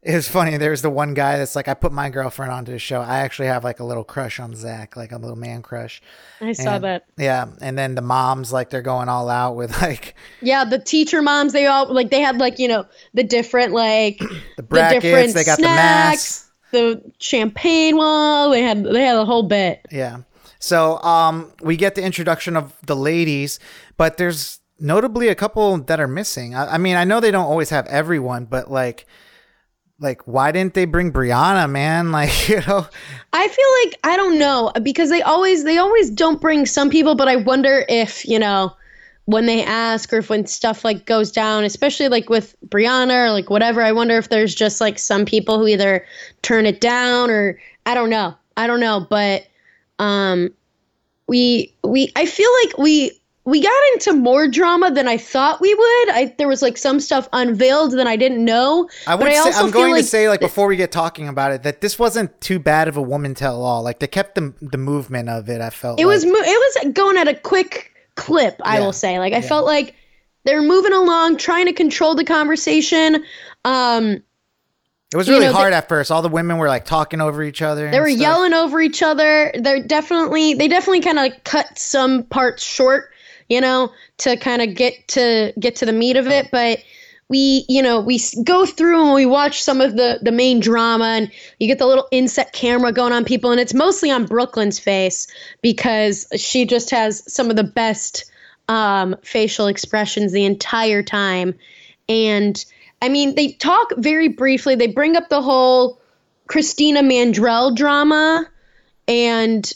It 0.03 0.17
was 0.17 0.27
funny. 0.29 0.57
There 0.57 0.73
was 0.73 0.83
the 0.83 0.91
one 0.91 1.15
guy 1.15 1.39
that's 1.39 1.55
like, 1.55 1.69
I 1.69 1.75
put 1.75 1.93
my 1.93 2.11
girlfriend 2.11 2.51
onto 2.51 2.73
the 2.73 2.81
show. 2.81 3.01
I 3.01 3.19
actually 3.19 3.47
have 3.47 3.63
like 3.63 3.79
a 3.79 3.85
little 3.85 4.03
crush 4.03 4.41
on 4.41 4.53
Zach, 4.57 4.97
like 4.97 5.13
a 5.13 5.17
little 5.17 5.37
man 5.37 5.63
crush. 5.63 6.03
I 6.41 6.53
saw 6.55 6.75
And- 6.75 6.85
that. 6.85 7.05
Yeah, 7.17 7.47
and 7.61 7.79
then 7.79 7.95
the 7.95 8.01
moms 8.03 8.53
like 8.53 8.71
they're 8.71 8.83
going 8.83 9.09
all 9.09 9.29
out 9.29 9.55
with 9.55 9.71
like 9.83 10.17
Yeah, 10.41 10.65
the 10.65 10.81
teacher 10.81 11.23
moms, 11.23 11.53
they 11.53 11.67
all 11.67 11.87
like 11.93 12.11
they 12.11 12.21
had 12.21 12.39
like, 12.39 12.59
you 12.59 12.67
know, 12.67 12.85
the 13.15 13.23
different 13.23 13.73
like 13.75 14.19
the 14.57 14.65
brackets. 14.65 15.03
different 15.05 15.35
they 15.35 15.45
got 15.45 15.59
the 15.59 15.63
snacks, 15.65 16.11
masks. 16.11 16.51
the 16.73 17.13
champagne 17.21 17.97
wall. 17.97 18.51
They 18.51 18.63
had 18.63 18.83
they 18.83 19.03
had 19.05 19.17
a 19.17 19.25
whole 19.25 19.45
bit. 19.45 19.87
Yeah. 19.93 20.23
So 20.59 20.99
um, 21.03 21.53
we 21.61 21.77
get 21.77 21.95
the 21.95 22.03
introduction 22.03 22.57
of 22.57 22.73
the 22.87 22.97
ladies, 22.97 23.61
but 23.97 24.17
there's 24.17 24.59
notably 24.81 25.29
a 25.29 25.35
couple 25.37 25.79
that 25.79 26.01
are 26.01 26.09
missing. 26.09 26.57
I, 26.57 26.75
I 26.75 26.79
mean, 26.79 26.97
I 26.97 27.05
know 27.05 27.21
they 27.21 27.31
don't 27.31 27.47
always 27.47 27.71
have 27.71 27.87
everyone, 27.87 28.45
but 28.47 28.69
like, 28.71 29.07
like 30.03 30.23
why 30.27 30.53
didn't 30.53 30.75
they 30.75 30.85
bring 30.85 31.13
Brianna, 31.13 31.71
man? 31.71 32.11
Like, 32.13 32.49
you 32.49 32.61
know, 32.67 32.87
I 33.33 33.49
feel 33.49 33.67
like 33.85 33.99
I 34.05 34.17
don't 34.17 34.39
know 34.39 34.73
because 34.83 35.09
they 35.09 35.23
always 35.23 35.65
they 35.65 35.79
always 35.79 36.11
don't 36.11 36.41
bring 36.41 36.67
some 36.67 36.91
people, 36.91 37.15
but 37.15 37.29
I 37.29 37.37
wonder 37.37 37.85
if 37.89 38.27
you 38.27 38.39
know 38.39 38.77
when 39.27 39.47
they 39.47 39.65
ask 39.65 40.13
or 40.13 40.19
if 40.19 40.29
when 40.29 40.47
stuff 40.47 40.85
like 40.85 41.07
goes 41.07 41.31
down, 41.31 41.65
especially 41.65 42.09
like 42.09 42.29
with 42.29 42.57
Brianna 42.67 43.27
or 43.27 43.31
like 43.31 43.51
whatever. 43.51 43.83
I 43.83 43.93
wonder 43.93 44.19
if 44.19 44.29
there's 44.29 44.55
just 44.55 44.81
like 44.81 44.99
some 44.99 45.25
people 45.25 45.59
who 45.59 45.67
either 45.69 46.05
turn 46.43 46.67
it 46.67 46.81
down 46.81 47.31
or 47.31 47.59
I 47.87 47.95
don't 47.95 48.11
know. 48.11 48.35
I 48.57 48.67
don't 48.67 48.81
know, 48.81 49.07
but 49.09 49.47
um, 49.99 50.51
we 51.27 51.75
we 51.85 52.13
I 52.17 52.27
feel 52.27 52.51
like 52.65 52.79
we 52.79 53.13
we 53.45 53.61
got 53.61 53.73
into 53.95 54.13
more 54.13 54.47
drama 54.47 54.91
than 54.93 55.09
I 55.09 55.17
thought 55.17 55.61
we 55.61 55.75
would. 55.75 56.09
I 56.11 56.35
there 56.39 56.47
was 56.49 56.63
like 56.63 56.77
some 56.79 57.01
stuff 57.01 57.29
unveiled 57.33 57.93
that 57.93 58.07
I 58.07 58.17
didn't 58.17 58.45
know. 58.45 58.89
I 59.07 59.15
would 59.17 59.27
I 59.27 59.33
say, 59.33 59.39
also 59.39 59.65
I'm 59.65 59.71
going 59.73 59.93
like 59.93 60.03
to 60.03 60.09
say 60.09 60.29
like 60.29 60.41
before 60.41 60.67
we 60.69 60.77
get 60.77 60.93
talking 60.93 61.27
about 61.29 61.51
it 61.53 61.63
that 61.65 61.81
this 61.81 61.99
wasn't 61.99 62.41
too 62.41 62.59
bad 62.59 62.87
of 62.89 62.97
a 62.97 63.03
woman 63.03 63.35
tell 63.35 63.63
all. 63.65 63.83
Like 63.83 63.99
they 63.99 64.07
kept 64.07 64.37
the 64.37 64.55
the 64.61 64.79
movement 64.79 65.29
of 65.29 65.49
it. 65.49 65.61
I 65.61 65.71
felt 65.71 65.99
it 65.99 66.07
like. 66.07 66.15
was 66.15 66.25
mo- 66.25 66.33
it 66.35 66.85
was 66.85 66.93
going 66.95 67.17
at 67.17 67.27
a 67.29 67.35
quick 67.35 67.89
clip 68.15 68.61
i 68.63 68.77
Yeah. 68.79 68.85
will 68.85 68.93
say 68.93 69.19
like 69.19 69.33
i 69.33 69.41
felt 69.41 69.65
like 69.65 69.95
they're 70.45 70.61
moving 70.61 70.93
along 70.93 71.39
trying 71.39 71.65
to 71.65 71.73
control 71.73 72.15
the 72.15 72.25
conversation 72.25 73.25
um 73.65 74.23
It 75.13 75.17
was 75.17 75.27
you 75.29 75.33
really 75.35 75.47
know, 75.47 75.53
hard 75.55 75.73
at 75.73 75.89
first. 75.89 76.11
All 76.11 76.21
the 76.21 76.29
women 76.29 76.59
were 76.59 76.69
like 76.69 76.85
talking 76.85 77.23
over 77.23 77.43
each 77.43 77.63
other. 77.63 77.91
they 77.91 78.01
were 78.01 78.09
yelling 78.09 78.53
over 78.53 78.83
each 78.83 79.03
other 79.03 79.51
they're 79.59 79.83
definitely 79.83 80.53
they 80.53 80.69
definitely 80.69 81.01
kind 81.01 81.19
of 81.19 81.43
cut 81.45 81.79
some 81.79 82.25
parts 82.25 82.63
short 82.63 83.12
you 83.53 83.61
know 83.61 83.93
to 84.19 84.37
kind 84.37 84.63
of 84.63 84.75
get 84.75 85.07
to 85.09 85.53
get 85.59 85.77
to 85.77 85.87
the 85.87 85.93
meat 85.93 86.17
of 86.17 86.27
it 86.27 86.49
but 86.51 86.83
we 87.29 87.65
you 87.69 87.83
know 87.83 88.01
we 88.01 88.21
go 88.45 88.67
through 88.67 89.05
and 89.05 89.15
we 89.15 89.27
watch 89.27 89.63
some 89.63 89.81
of 89.81 89.97
the 89.97 90.19
the 90.23 90.33
main 90.33 90.61
drama 90.61 91.05
and 91.05 91.31
you 91.59 91.67
get 91.67 91.79
the 91.79 91.87
little 91.87 92.09
inset 92.11 92.53
camera 92.53 92.93
going 92.93 93.13
on 93.13 93.25
people 93.25 93.51
and 93.51 93.61
it's 93.61 93.75
mostly 93.75 94.11
on 94.11 94.27
brooklyn's 94.27 94.79
face 94.79 95.27
because 95.63 96.27
she 96.37 96.67
just 96.67 96.91
has 96.91 97.23
some 97.33 97.51
of 97.51 97.57
the 97.57 97.65
best 97.65 98.31
um, 98.69 99.17
facial 99.23 99.67
expressions 99.67 100.33
the 100.33 100.45
entire 100.45 101.03
time. 101.03 101.55
And 102.09 102.65
i 103.01 103.09
mean 103.09 103.35
they 103.35 103.53
talk 103.53 103.93
very 103.97 104.29
briefly. 104.29 104.75
They 104.77 104.87
bring 104.87 105.17
up 105.17 105.29
the 105.29 105.43
whole 105.43 106.01
christina 106.49 107.03
mandrell 107.03 107.75
drama 107.75 108.47
and 109.09 109.73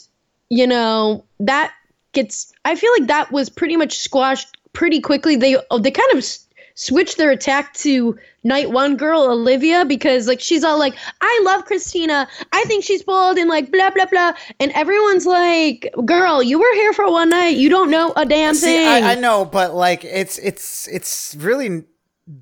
you 0.49 0.67
know 0.67 1.23
that 1.39 1.73
gets 2.13 2.51
i 2.65 2.75
feel 2.75 2.91
like 2.97 3.07
that 3.07 3.31
was 3.31 3.49
pretty 3.49 3.77
much 3.77 3.97
squashed 3.97 4.57
pretty 4.73 5.01
quickly. 5.01 5.35
They 5.35 5.57
oh, 5.71 5.79
they 5.79 5.89
kind 5.91 6.11
of 6.11 6.19
s- 6.19 6.45
switched 6.75 7.17
their 7.17 7.31
attack 7.31 7.73
to 7.73 8.15
night 8.43 8.69
one 8.69 8.95
girl 8.95 9.21
olivia 9.23 9.83
because 9.85 10.27
like 10.27 10.39
she's 10.39 10.63
all 10.63 10.77
like 10.77 10.93
i 11.21 11.41
love 11.43 11.65
christina. 11.65 12.27
I 12.53 12.63
think 12.65 12.83
she's 12.83 13.01
bold 13.01 13.37
and 13.37 13.49
like 13.49 13.71
blah 13.71 13.89
blah 13.89 14.05
blah. 14.05 14.33
And 14.59 14.71
everyone's 14.73 15.25
like 15.25 15.91
girl 16.05 16.43
you 16.43 16.59
were 16.59 16.73
here 16.75 16.93
for 16.93 17.11
one 17.11 17.29
night. 17.29 17.57
You 17.57 17.69
don't 17.69 17.89
know 17.89 18.13
a 18.15 18.25
damn 18.25 18.53
See, 18.53 18.67
thing 18.67 18.87
I, 18.87 19.13
I 19.13 19.15
know, 19.15 19.45
but 19.45 19.73
like 19.73 20.03
it's 20.03 20.37
it's 20.37 20.87
it's 20.87 21.35
really 21.39 21.85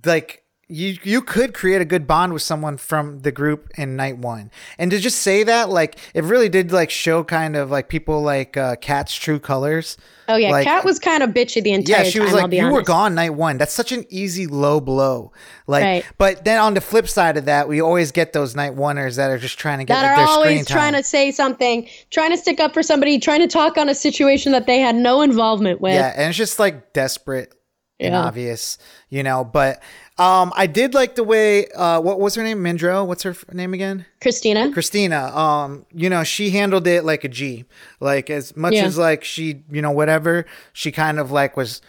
like 0.05 0.43
you 0.67 0.97
you 1.03 1.21
could 1.21 1.53
create 1.53 1.79
a 1.79 1.85
good 1.85 2.07
bond 2.07 2.33
with 2.33 2.41
someone 2.41 2.77
from 2.77 3.19
the 3.19 3.31
group 3.31 3.69
in 3.77 3.95
night 3.95 4.17
one, 4.17 4.49
and 4.79 4.89
to 4.89 4.97
just 4.99 5.19
say 5.19 5.43
that 5.43 5.69
like 5.69 5.97
it 6.15 6.23
really 6.23 6.49
did 6.49 6.71
like 6.71 6.89
show 6.89 7.23
kind 7.23 7.55
of 7.55 7.69
like 7.69 7.87
people 7.87 8.21
like 8.23 8.57
uh, 8.57 8.75
Kat's 8.77 9.13
true 9.13 9.39
colors. 9.39 9.95
oh 10.27 10.35
yeah 10.37 10.49
like- 10.49 10.63
kat 10.65 10.83
was 10.83 10.97
kind 10.97 11.21
of 11.21 11.29
bitchy 11.29 11.61
the 11.61 11.71
entire 11.71 11.97
time. 11.97 12.05
Yeah, 12.05 12.09
she 12.09 12.19
was 12.19 12.33
I'll 12.33 12.43
like, 12.47 12.51
"You 12.51 12.71
were 12.71 12.81
gone 12.81 13.13
night 13.13 13.35
one." 13.35 13.59
That's 13.59 13.73
such 13.73 13.91
an 13.91 14.05
easy 14.09 14.47
low 14.47 14.79
blow. 14.81 15.31
Like, 15.67 15.83
Right. 15.83 16.05
but 16.17 16.45
then 16.45 16.59
on 16.59 16.73
the 16.73 16.81
flip 16.81 17.07
side 17.07 17.37
of 17.37 17.45
that, 17.45 17.67
we 17.67 17.79
always 17.79 18.11
get 18.11 18.33
those 18.33 18.55
night 18.55 18.75
oneers 18.75 19.17
that 19.17 19.29
are 19.29 19.37
just 19.37 19.59
trying 19.59 19.77
to 19.77 19.83
get 19.85 19.93
that 19.93 20.15
their 20.15 20.25
are 20.25 20.29
always 20.29 20.65
time. 20.65 20.75
trying 20.77 20.93
to 20.93 21.03
say 21.03 21.29
something, 21.31 21.87
trying 22.09 22.31
to 22.31 22.37
stick 22.37 22.59
up 22.59 22.73
for 22.73 22.81
somebody, 22.81 23.19
trying 23.19 23.41
to 23.41 23.47
talk 23.47 23.77
on 23.77 23.87
a 23.87 23.93
situation 23.95 24.51
that 24.53 24.65
they 24.65 24.79
had 24.79 24.95
no 24.95 25.21
involvement 25.21 25.79
with. 25.79 25.93
Yeah, 25.93 26.11
and 26.15 26.29
it's 26.29 26.37
just 26.39 26.57
like 26.57 26.91
desperate 26.93 27.53
and 27.99 28.15
obvious, 28.15 28.77
you 29.09 29.23
know. 29.23 29.43
But 29.43 29.81
um, 30.17 30.53
I 30.55 30.67
did 30.67 30.93
like 30.93 31.15
the 31.15 31.23
way 31.23 31.67
uh, 31.69 31.99
what 31.99 32.19
was 32.19 32.35
her 32.35 32.43
name? 32.43 32.59
Mindro. 32.63 33.05
What's 33.05 33.23
her 33.23 33.31
f- 33.31 33.45
name 33.51 33.73
again? 33.73 34.05
Christina. 34.21 34.71
Christina. 34.71 35.35
Um, 35.35 35.85
you 35.93 36.09
know, 36.09 36.23
she 36.23 36.51
handled 36.51 36.87
it 36.87 37.03
like 37.03 37.23
a 37.23 37.27
G. 37.27 37.65
Like 37.99 38.29
as 38.29 38.55
much 38.55 38.73
Yeah. 38.73 38.85
as 38.85 38.97
like 38.97 39.23
she, 39.23 39.63
you 39.69 39.81
know, 39.81 39.91
whatever. 39.91 40.45
She 40.73 40.91
kind 40.91 41.19
of 41.19 41.31
like 41.31 41.57
was. 41.57 41.81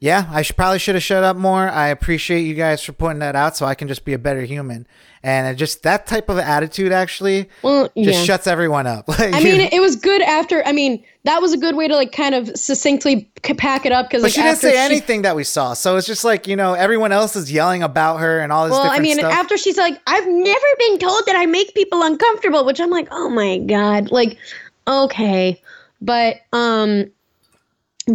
Yeah, 0.00 0.28
I 0.30 0.42
should 0.42 0.54
probably 0.56 0.78
should 0.78 0.94
have 0.94 1.02
shut 1.02 1.24
up 1.24 1.36
more. 1.36 1.68
I 1.68 1.88
appreciate 1.88 2.42
you 2.42 2.54
guys 2.54 2.82
for 2.84 2.92
pointing 2.92 3.18
that 3.18 3.34
out, 3.34 3.56
so 3.56 3.66
I 3.66 3.74
can 3.74 3.88
just 3.88 4.04
be 4.04 4.12
a 4.12 4.18
better 4.18 4.42
human. 4.42 4.86
And 5.24 5.48
it 5.48 5.56
just 5.56 5.82
that 5.82 6.06
type 6.06 6.28
of 6.28 6.38
attitude 6.38 6.92
actually 6.92 7.48
Well, 7.62 7.90
just 7.96 8.24
shuts 8.24 8.46
everyone 8.46 8.86
up. 8.86 9.08
Like, 9.18 9.34
I 9.34 9.40
mean, 9.42 9.60
it, 9.60 9.80
was 9.80 9.96
good 9.96 10.22
after. 10.22 10.64
I 10.64 10.70
mean, 10.70 11.02
that 11.24 11.42
was 11.42 11.52
a 11.52 11.56
good 11.56 11.74
way 11.74 11.88
to 11.88 11.96
like 11.96 12.12
kind 12.12 12.36
of 12.36 12.48
succinctly 12.56 13.28
pack 13.42 13.84
it 13.84 13.90
up 13.90 14.08
because 14.08 14.22
like 14.22 14.30
she 14.32 14.40
didn't 14.42 14.58
say 14.58 14.70
she- 14.72 14.78
anything 14.78 15.22
that 15.22 15.34
we 15.34 15.42
saw. 15.42 15.74
So 15.74 15.96
it's 15.96 16.06
just 16.06 16.22
like, 16.22 16.46
you 16.46 16.54
know, 16.54 16.74
everyone 16.74 17.10
else 17.10 17.34
is 17.34 17.50
yelling 17.50 17.82
about 17.82 18.18
her 18.20 18.38
and 18.38 18.52
all 18.52 18.66
this 18.66 18.72
Well, 18.72 18.88
I 18.88 19.00
mean, 19.00 19.18
stuff. 19.18 19.32
after 19.32 19.56
she's 19.56 19.76
like, 19.76 20.00
I've 20.06 20.28
never 20.28 20.66
been 20.78 20.98
told 21.00 21.26
that 21.26 21.34
I 21.34 21.46
make 21.46 21.74
people 21.74 22.02
uncomfortable, 22.02 22.64
which 22.64 22.80
I'm 22.80 22.90
like, 22.90 23.08
oh 23.10 23.28
my 23.28 23.58
god, 23.58 24.12
like, 24.12 24.38
okay, 24.86 25.60
but 26.00 26.36
um, 26.52 27.10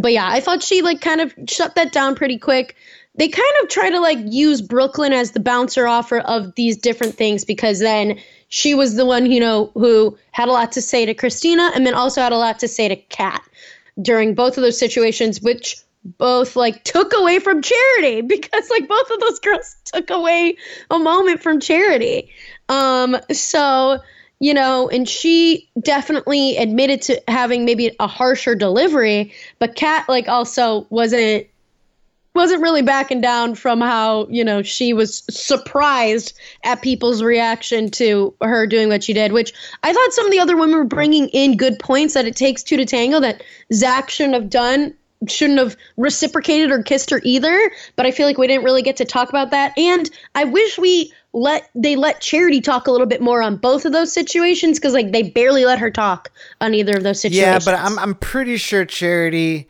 but 0.01 0.11
yeah, 0.11 0.27
I 0.27 0.39
thought 0.39 0.63
she 0.63 0.81
like 0.81 1.01
kind 1.01 1.21
of 1.21 1.33
shut 1.47 1.75
that 1.75 1.91
down 1.91 2.15
pretty 2.15 2.37
quick. 2.37 2.75
They 3.15 3.27
kind 3.27 3.53
of 3.61 3.69
try 3.69 3.89
to 3.91 3.99
like 3.99 4.17
use 4.21 4.61
Brooklyn 4.61 5.13
as 5.13 5.31
the 5.31 5.39
bouncer 5.39 5.87
offer 5.87 6.19
of 6.19 6.55
these 6.55 6.77
different 6.77 7.15
things 7.15 7.45
because 7.45 7.79
then 7.79 8.19
she 8.47 8.73
was 8.73 8.95
the 8.95 9.05
one 9.05 9.31
you 9.31 9.39
know 9.39 9.71
who 9.75 10.17
had 10.31 10.47
a 10.47 10.51
lot 10.51 10.71
to 10.73 10.81
say 10.81 11.05
to 11.05 11.13
Christina 11.13 11.71
and 11.75 11.85
then 11.85 11.93
also 11.93 12.21
had 12.21 12.31
a 12.31 12.37
lot 12.37 12.59
to 12.59 12.67
say 12.67 12.87
to 12.87 12.95
Kat 12.95 13.43
during 14.01 14.33
both 14.33 14.57
of 14.57 14.63
those 14.63 14.77
situations, 14.77 15.41
which 15.41 15.77
both 16.03 16.55
like 16.55 16.83
took 16.83 17.13
away 17.15 17.39
from 17.39 17.61
charity 17.61 18.21
because 18.27 18.69
like 18.69 18.87
both 18.87 19.09
of 19.11 19.19
those 19.19 19.39
girls 19.39 19.75
took 19.85 20.09
away 20.09 20.57
a 20.89 20.99
moment 20.99 21.41
from 21.41 21.59
charity. 21.59 22.31
Um, 22.69 23.17
so 23.31 23.99
you 24.43 24.53
know, 24.53 24.89
and 24.89 25.07
she 25.07 25.69
definitely 25.79 26.57
admitted 26.57 27.01
to 27.03 27.23
having 27.29 27.63
maybe 27.63 27.95
a 27.97 28.07
harsher 28.07 28.55
delivery, 28.55 29.31
but 29.57 29.77
Kat 29.77 30.09
like 30.09 30.27
also 30.27 30.85
wasn't 30.89 31.47
wasn't 32.35 32.61
really 32.61 32.81
backing 32.81 33.21
down 33.21 33.55
from 33.55 33.79
how 33.79 34.27
you 34.27 34.43
know 34.43 34.61
she 34.61 34.91
was 34.91 35.23
surprised 35.29 36.33
at 36.65 36.81
people's 36.81 37.23
reaction 37.23 37.89
to 37.89 38.35
her 38.41 38.67
doing 38.67 38.89
what 38.89 39.03
she 39.03 39.13
did 39.13 39.31
which 39.31 39.53
i 39.83 39.93
thought 39.93 40.13
some 40.13 40.25
of 40.25 40.31
the 40.31 40.39
other 40.39 40.57
women 40.57 40.75
were 40.75 40.83
bringing 40.83 41.27
in 41.27 41.55
good 41.55 41.77
points 41.77 42.15
that 42.15 42.25
it 42.25 42.35
takes 42.35 42.63
two 42.63 42.75
to 42.75 42.85
tango 42.85 43.19
that 43.19 43.43
zach 43.71 44.09
shouldn't 44.09 44.33
have 44.33 44.49
done 44.49 44.95
shouldn't 45.27 45.59
have 45.59 45.77
reciprocated 45.95 46.71
or 46.71 46.81
kissed 46.81 47.11
her 47.11 47.21
either 47.23 47.71
but 47.95 48.07
i 48.07 48.09
feel 48.09 48.25
like 48.25 48.39
we 48.39 48.47
didn't 48.47 48.63
really 48.63 48.81
get 48.81 48.97
to 48.97 49.05
talk 49.05 49.29
about 49.29 49.51
that. 49.51 49.77
And 49.77 50.09
i 50.33 50.43
wish 50.43 50.79
we 50.79 51.13
let 51.33 51.69
they 51.73 51.95
let 51.95 52.21
charity 52.21 52.61
talk 52.61 52.87
a 52.87 52.91
little 52.91 53.07
bit 53.07 53.21
more 53.21 53.41
on 53.41 53.57
both 53.57 53.85
of 53.85 53.91
those 53.91 54.13
situations 54.13 54.79
because 54.79 54.93
like 54.93 55.11
they 55.11 55.23
barely 55.23 55.65
let 55.65 55.79
her 55.79 55.89
talk 55.89 56.31
on 56.61 56.73
either 56.75 56.95
of 56.95 57.03
those 57.03 57.19
situations. 57.19 57.65
yeah, 57.65 57.71
but 57.71 57.79
I'm 57.79 57.97
I'm 57.97 58.15
pretty 58.15 58.57
sure 58.57 58.85
Charity 58.85 59.67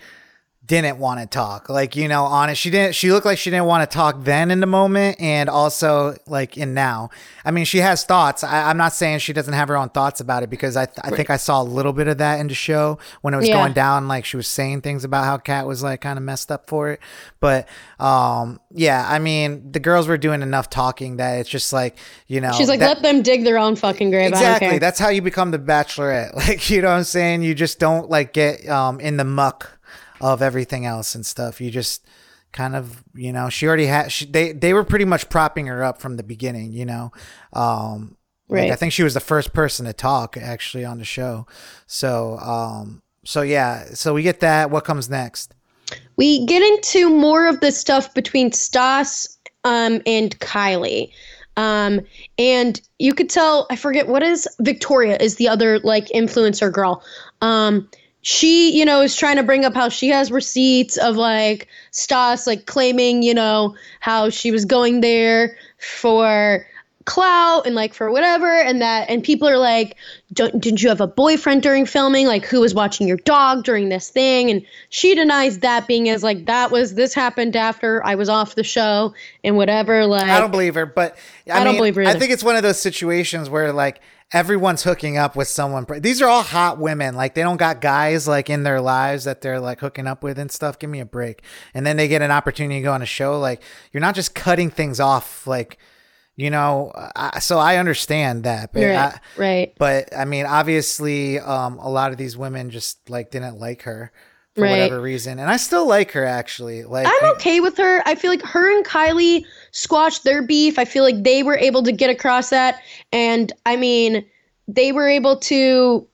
didn't 0.82 0.98
want 0.98 1.20
to 1.20 1.26
talk. 1.26 1.70
Like, 1.70 1.96
you 1.96 2.08
know, 2.08 2.24
honest, 2.24 2.60
she 2.62 2.70
didn't 2.70 2.96
she 2.96 3.12
looked 3.12 3.26
like 3.26 3.38
she 3.38 3.50
didn't 3.50 3.66
want 3.66 3.90
to 3.90 3.94
talk 3.94 4.24
then 4.24 4.52
in 4.52 4.60
the 4.60 4.66
moment 4.68 5.20
and 5.20 5.50
also 5.50 6.16
like 6.28 6.58
in 6.58 6.74
now. 6.74 7.10
I 7.46 7.52
mean, 7.52 7.66
she 7.66 7.80
has 7.80 8.04
thoughts. 8.06 8.44
I, 8.44 8.70
I'm 8.70 8.78
not 8.78 8.94
saying 8.94 9.20
she 9.20 9.34
doesn't 9.34 9.54
have 9.54 9.68
her 9.68 9.78
own 9.78 9.90
thoughts 9.90 10.20
about 10.20 10.44
it 10.44 10.50
because 10.50 10.76
I, 10.78 10.86
th- 10.86 11.00
I 11.04 11.10
think 11.10 11.30
I 11.30 11.38
saw 11.38 11.62
a 11.62 11.64
little 11.64 11.94
bit 11.94 12.08
of 12.08 12.18
that 12.20 12.40
in 12.40 12.48
the 12.48 12.54
show 12.54 13.00
when 13.22 13.34
it 13.34 13.38
was 13.38 13.48
Yeah. 13.48 13.56
going 13.56 13.74
down. 13.74 14.08
Like 14.08 14.26
she 14.26 14.38
was 14.38 14.48
saying 14.48 14.82
things 14.82 15.04
about 15.04 15.26
how 15.26 15.38
Kat 15.38 15.66
was 15.68 15.84
like 15.84 16.02
kind 16.02 16.18
of 16.18 16.24
messed 16.24 16.52
up 16.52 16.68
for 16.70 16.90
it. 16.92 17.00
But 17.40 17.68
um, 18.00 18.60
yeah, 18.72 19.06
I 19.08 19.20
mean, 19.20 19.72
the 19.72 19.80
girls 19.80 20.08
were 20.08 20.18
doing 20.18 20.42
enough 20.42 20.70
talking 20.70 21.18
that 21.18 21.40
it's 21.40 21.50
just 21.50 21.74
like, 21.74 21.98
you 22.28 22.42
know, 22.42 22.52
she's 22.54 22.68
like 22.70 22.80
that- 22.80 22.88
let 22.88 23.02
them 23.02 23.22
dig 23.22 23.44
their 23.44 23.58
own 23.58 23.76
fucking 23.76 24.10
grave 24.12 24.30
Exactly. 24.30 24.80
That's 24.80 25.00
how 25.00 25.10
you 25.10 25.22
become 25.22 25.52
the 25.52 25.60
bachelorette. 25.60 26.34
Like, 26.44 26.70
you 26.70 26.82
know 26.82 26.90
what 26.90 26.98
I'm 26.98 27.04
saying? 27.06 27.44
You 27.44 27.54
just 27.56 27.80
don't 27.80 28.10
like 28.10 28.34
get 28.34 28.68
um 28.68 29.00
in 29.00 29.18
the 29.18 29.24
muck 29.24 29.80
of 30.24 30.42
everything 30.42 30.86
else 30.86 31.16
and 31.16 31.26
stuff. 31.26 31.62
You 31.62 31.70
just 31.70 32.06
kind 32.52 32.76
of 32.76 33.04
you 33.16 33.34
know 33.34 33.50
she 33.50 33.68
already 33.68 33.88
had 33.88 34.12
she, 34.12 34.26
they 34.26 34.52
they 34.52 34.74
were 34.74 34.84
pretty 34.84 35.06
much 35.06 35.28
propping 35.30 35.66
her 35.66 35.84
up 35.84 36.00
from 36.00 36.18
the 36.18 36.22
beginning 36.24 36.72
you 36.72 36.86
know 36.86 37.12
um 37.54 38.16
like, 38.48 38.60
Right. 38.60 38.72
i 38.72 38.76
think 38.76 38.94
she 38.94 39.02
was 39.02 39.16
the 39.16 39.20
first 39.20 39.54
person 39.54 39.88
to 39.88 39.94
talk 39.94 40.38
actually 40.38 40.86
on 40.86 41.00
the 41.00 41.04
show 41.04 41.48
so 41.88 42.38
um 42.38 43.02
so 43.26 43.42
yeah 43.42 43.86
so 43.96 44.14
we 44.14 44.22
get 44.22 44.40
that 44.42 44.70
what 44.70 44.86
comes 44.86 45.10
next 45.10 45.56
we 46.16 46.46
get 46.46 46.62
into 46.62 47.10
more 47.10 47.48
of 47.48 47.60
the 47.60 47.72
stuff 47.72 48.14
between 48.14 48.52
Stas 48.52 49.38
um, 49.64 50.02
and 50.06 50.38
Kylie. 50.40 51.12
Um, 51.56 52.02
and 52.38 52.82
you 53.00 53.14
could 53.14 53.30
tell, 53.30 53.68
I 53.70 53.76
forget 53.76 54.08
what 54.08 54.24
is 54.24 54.48
Victoria 54.60 55.18
is 55.20 55.36
the 55.36 55.48
other 55.48 55.80
like 55.80 56.08
influencer 56.08 56.72
girl. 56.72 57.04
Um, 57.42 57.90
she, 58.24 58.72
you 58.76 58.86
know, 58.86 59.02
is 59.02 59.16
trying 59.16 59.36
to 59.36 59.44
bring 59.44 59.66
up 59.66 59.76
how 59.76 59.90
she 59.90 60.08
has 60.08 60.32
receipts 60.32 60.98
of 60.98 61.18
like 61.18 61.68
Stas 61.92 62.48
like 62.48 62.66
claiming, 62.66 63.22
you 63.22 63.34
know, 63.34 63.76
how 64.00 64.30
she 64.30 64.50
was 64.50 64.64
going 64.66 65.02
there 65.02 65.58
for 65.78 66.66
clout 67.06 67.66
and 67.66 67.76
like 67.76 67.94
for 67.94 68.10
whatever 68.10 68.48
and 68.62 68.82
that 68.82 69.10
and 69.10 69.26
people 69.26 69.46
are 69.46 69.58
like 69.58 69.98
Don't, 70.32 70.62
didn't 70.62 70.82
you 70.82 70.88
have 70.88 71.02
a 71.02 71.08
boyfriend 71.08 71.62
during 71.62 71.86
filming? 71.86 72.26
Like 72.26 72.46
who 72.46 72.62
was 72.62 72.74
watching 72.74 73.10
your 73.10 73.18
dog 73.18 73.66
during 73.66 73.90
this 73.90 74.10
thing? 74.10 74.50
And 74.50 74.66
she 74.88 75.14
denies 75.14 75.60
that 75.60 75.86
being 75.86 76.08
as 76.08 76.24
like 76.24 76.46
that 76.46 76.72
was 76.72 76.96
this 76.96 77.14
happened 77.14 77.58
after 77.58 78.02
i 78.06 78.16
was 78.16 78.30
off 78.30 78.56
the 78.56 78.64
show 78.64 79.14
and 79.44 79.58
whatever 79.58 80.06
like 80.06 80.24
I 80.24 80.40
don't 80.40 80.52
believe 80.52 80.76
her, 80.76 80.86
but 80.86 81.18
I, 81.52 81.60
I 81.60 81.64
don't 81.66 81.74
mean, 81.74 81.80
believe 81.82 81.96
her 81.96 82.06
I 82.06 82.18
think 82.18 82.32
it's 82.32 82.44
one 82.44 82.56
of 82.56 82.64
those 82.64 82.80
situations 82.80 83.50
where 83.50 83.74
like 83.74 84.00
everyone's 84.34 84.84
hooking 84.84 85.18
up 85.18 85.36
with 85.36 85.48
someone. 85.48 85.86
These 86.00 86.22
are 86.22 86.28
all 86.28 86.44
hot 86.44 86.80
women. 86.80 87.16
Like 87.16 87.36
they 87.36 87.44
don't 87.44 87.58
got 87.58 87.80
guys 87.80 88.28
like 88.28 88.50
in 88.50 88.64
their 88.64 88.82
lives 88.82 89.24
that 89.26 89.42
they're 89.42 89.60
like 89.60 89.80
hooking 89.80 90.08
up 90.08 90.24
with 90.24 90.38
and 90.40 90.52
stuff. 90.52 90.80
Give 90.80 90.90
me 90.90 91.00
a 91.00 91.06
break. 91.06 91.44
And 91.74 91.86
then 91.86 91.96
they 91.98 92.08
get 92.08 92.22
an 92.22 92.32
opportunity 92.32 92.80
to 92.80 92.84
go 92.84 92.92
on 92.94 93.02
a 93.02 93.06
show. 93.06 93.40
Like 93.40 93.62
you're 93.92 94.02
not 94.02 94.16
just 94.16 94.36
cutting 94.36 94.70
things 94.70 95.00
off. 95.00 95.46
Like 95.48 95.78
you 96.36 96.50
know. 96.50 96.92
I, 97.16 97.40
so 97.40 97.60
I 97.60 97.78
understand 97.78 98.44
that, 98.44 98.74
but 98.74 98.82
right 98.84 98.96
I, 98.98 99.20
right 99.38 99.74
but 99.78 100.16
I 100.18 100.26
mean, 100.26 100.48
obviously, 100.48 101.40
um, 101.40 101.78
a 101.78 101.90
lot 101.90 102.12
of 102.12 102.18
these 102.18 102.36
women 102.36 102.72
just 102.72 103.08
like 103.10 103.30
didn't 103.30 103.60
like 103.60 103.84
her 103.84 104.12
for 104.56 104.62
Right. 104.64 104.72
whatever 104.72 105.00
reason, 105.02 105.40
and 105.40 105.50
I 105.50 105.58
still 105.58 105.88
like 105.88 106.12
her 106.12 106.26
actually. 106.26 106.84
Like 106.84 107.08
I'm 107.08 107.32
okay 107.34 107.60
with 107.60 107.78
her. 107.78 108.02
I 108.06 108.16
feel 108.16 108.32
like 108.32 108.42
her 108.44 108.76
and 108.76 108.86
Kylie 108.86 109.46
squashed 109.74 110.24
their 110.24 110.42
beef. 110.42 110.80
I 110.80 110.86
feel 110.86 111.04
like 111.04 111.24
they 111.24 111.44
were 111.44 111.58
able 111.58 111.84
to 111.84 111.92
get 111.92 112.10
across 112.10 112.50
that. 112.50 112.82
And 113.12 113.52
I 113.66 113.76
mean, 113.76 114.26
they 114.68 114.92
were 114.92 115.10
able 115.10 115.38
to, 115.40 116.08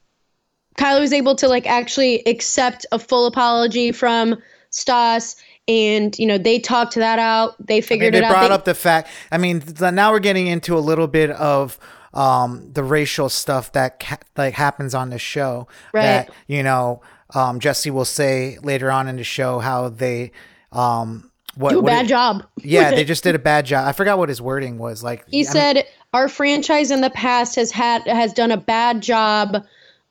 Kylie 0.78 1.02
was 1.02 1.14
able 1.14 1.36
to 1.36 1.48
like 1.48 1.68
actually 1.68 2.26
accept 2.26 2.86
a 2.92 2.98
full 2.98 3.28
apology 3.28 3.92
from 3.92 4.42
Stas. 4.72 5.36
And, 5.68 6.18
you 6.18 6.26
know, 6.26 6.40
they 6.40 6.58
talked 6.58 6.96
that 6.96 7.20
out. 7.20 7.56
They 7.64 7.76
I 7.76 7.78
mean, 7.78 7.84
figured 7.84 8.14
they 8.16 8.20
it 8.20 8.24
out. 8.24 8.32
brought 8.32 8.52
up 8.52 8.66
the 8.66 8.74
fact. 8.74 9.10
I 9.32 9.38
mean, 9.38 9.62
now 9.80 10.12
we're 10.12 10.20
getting 10.20 10.48
into 10.48 10.76
a 10.76 10.80
little 10.80 11.08
bit 11.08 11.30
of 11.32 11.78
um, 12.14 12.72
the 12.74 12.84
racial 12.84 13.30
stuff 13.30 13.72
that 13.74 14.00
ca- 14.00 14.18
like 14.36 14.56
happens 14.56 14.96
on 14.96 15.10
the 15.10 15.20
show. 15.20 15.68
Right. 15.94 16.04
That 16.04 16.32
you 16.48 16.64
know, 16.64 17.02
um, 17.36 17.60
Jesse 17.60 17.92
will 17.92 18.06
say 18.06 18.58
later 18.64 18.90
on 18.90 19.08
in 19.08 19.18
the 19.18 19.24
show 19.24 19.60
how 19.60 19.90
they 19.90 20.32
um, 20.72 21.29
what, 21.56 21.72
do 21.72 21.80
a 21.80 21.82
what 21.82 21.90
bad 21.90 22.06
it- 22.06 22.10
job. 22.10 22.44
Yeah, 22.62 22.92
they 22.92 23.04
just 23.04 23.24
did 23.24 23.36
a 23.36 23.40
bad 23.40 23.66
job. 23.66 23.88
I 23.88 23.92
forgot 23.92 24.18
what 24.18 24.30
his 24.30 24.42
wording 24.42 24.78
was. 24.78 25.04
Like 25.04 25.28
He 25.30 25.40
I 25.40 25.44
mean- 25.44 25.46
said 25.52 25.86
our 26.14 26.28
franchise 26.30 26.92
in 26.92 27.02
the 27.02 27.10
past 27.10 27.56
has 27.56 27.72
had 27.72 28.06
has 28.08 28.34
done 28.34 28.52
a 28.52 28.58
bad 28.58 29.02
job 29.02 29.64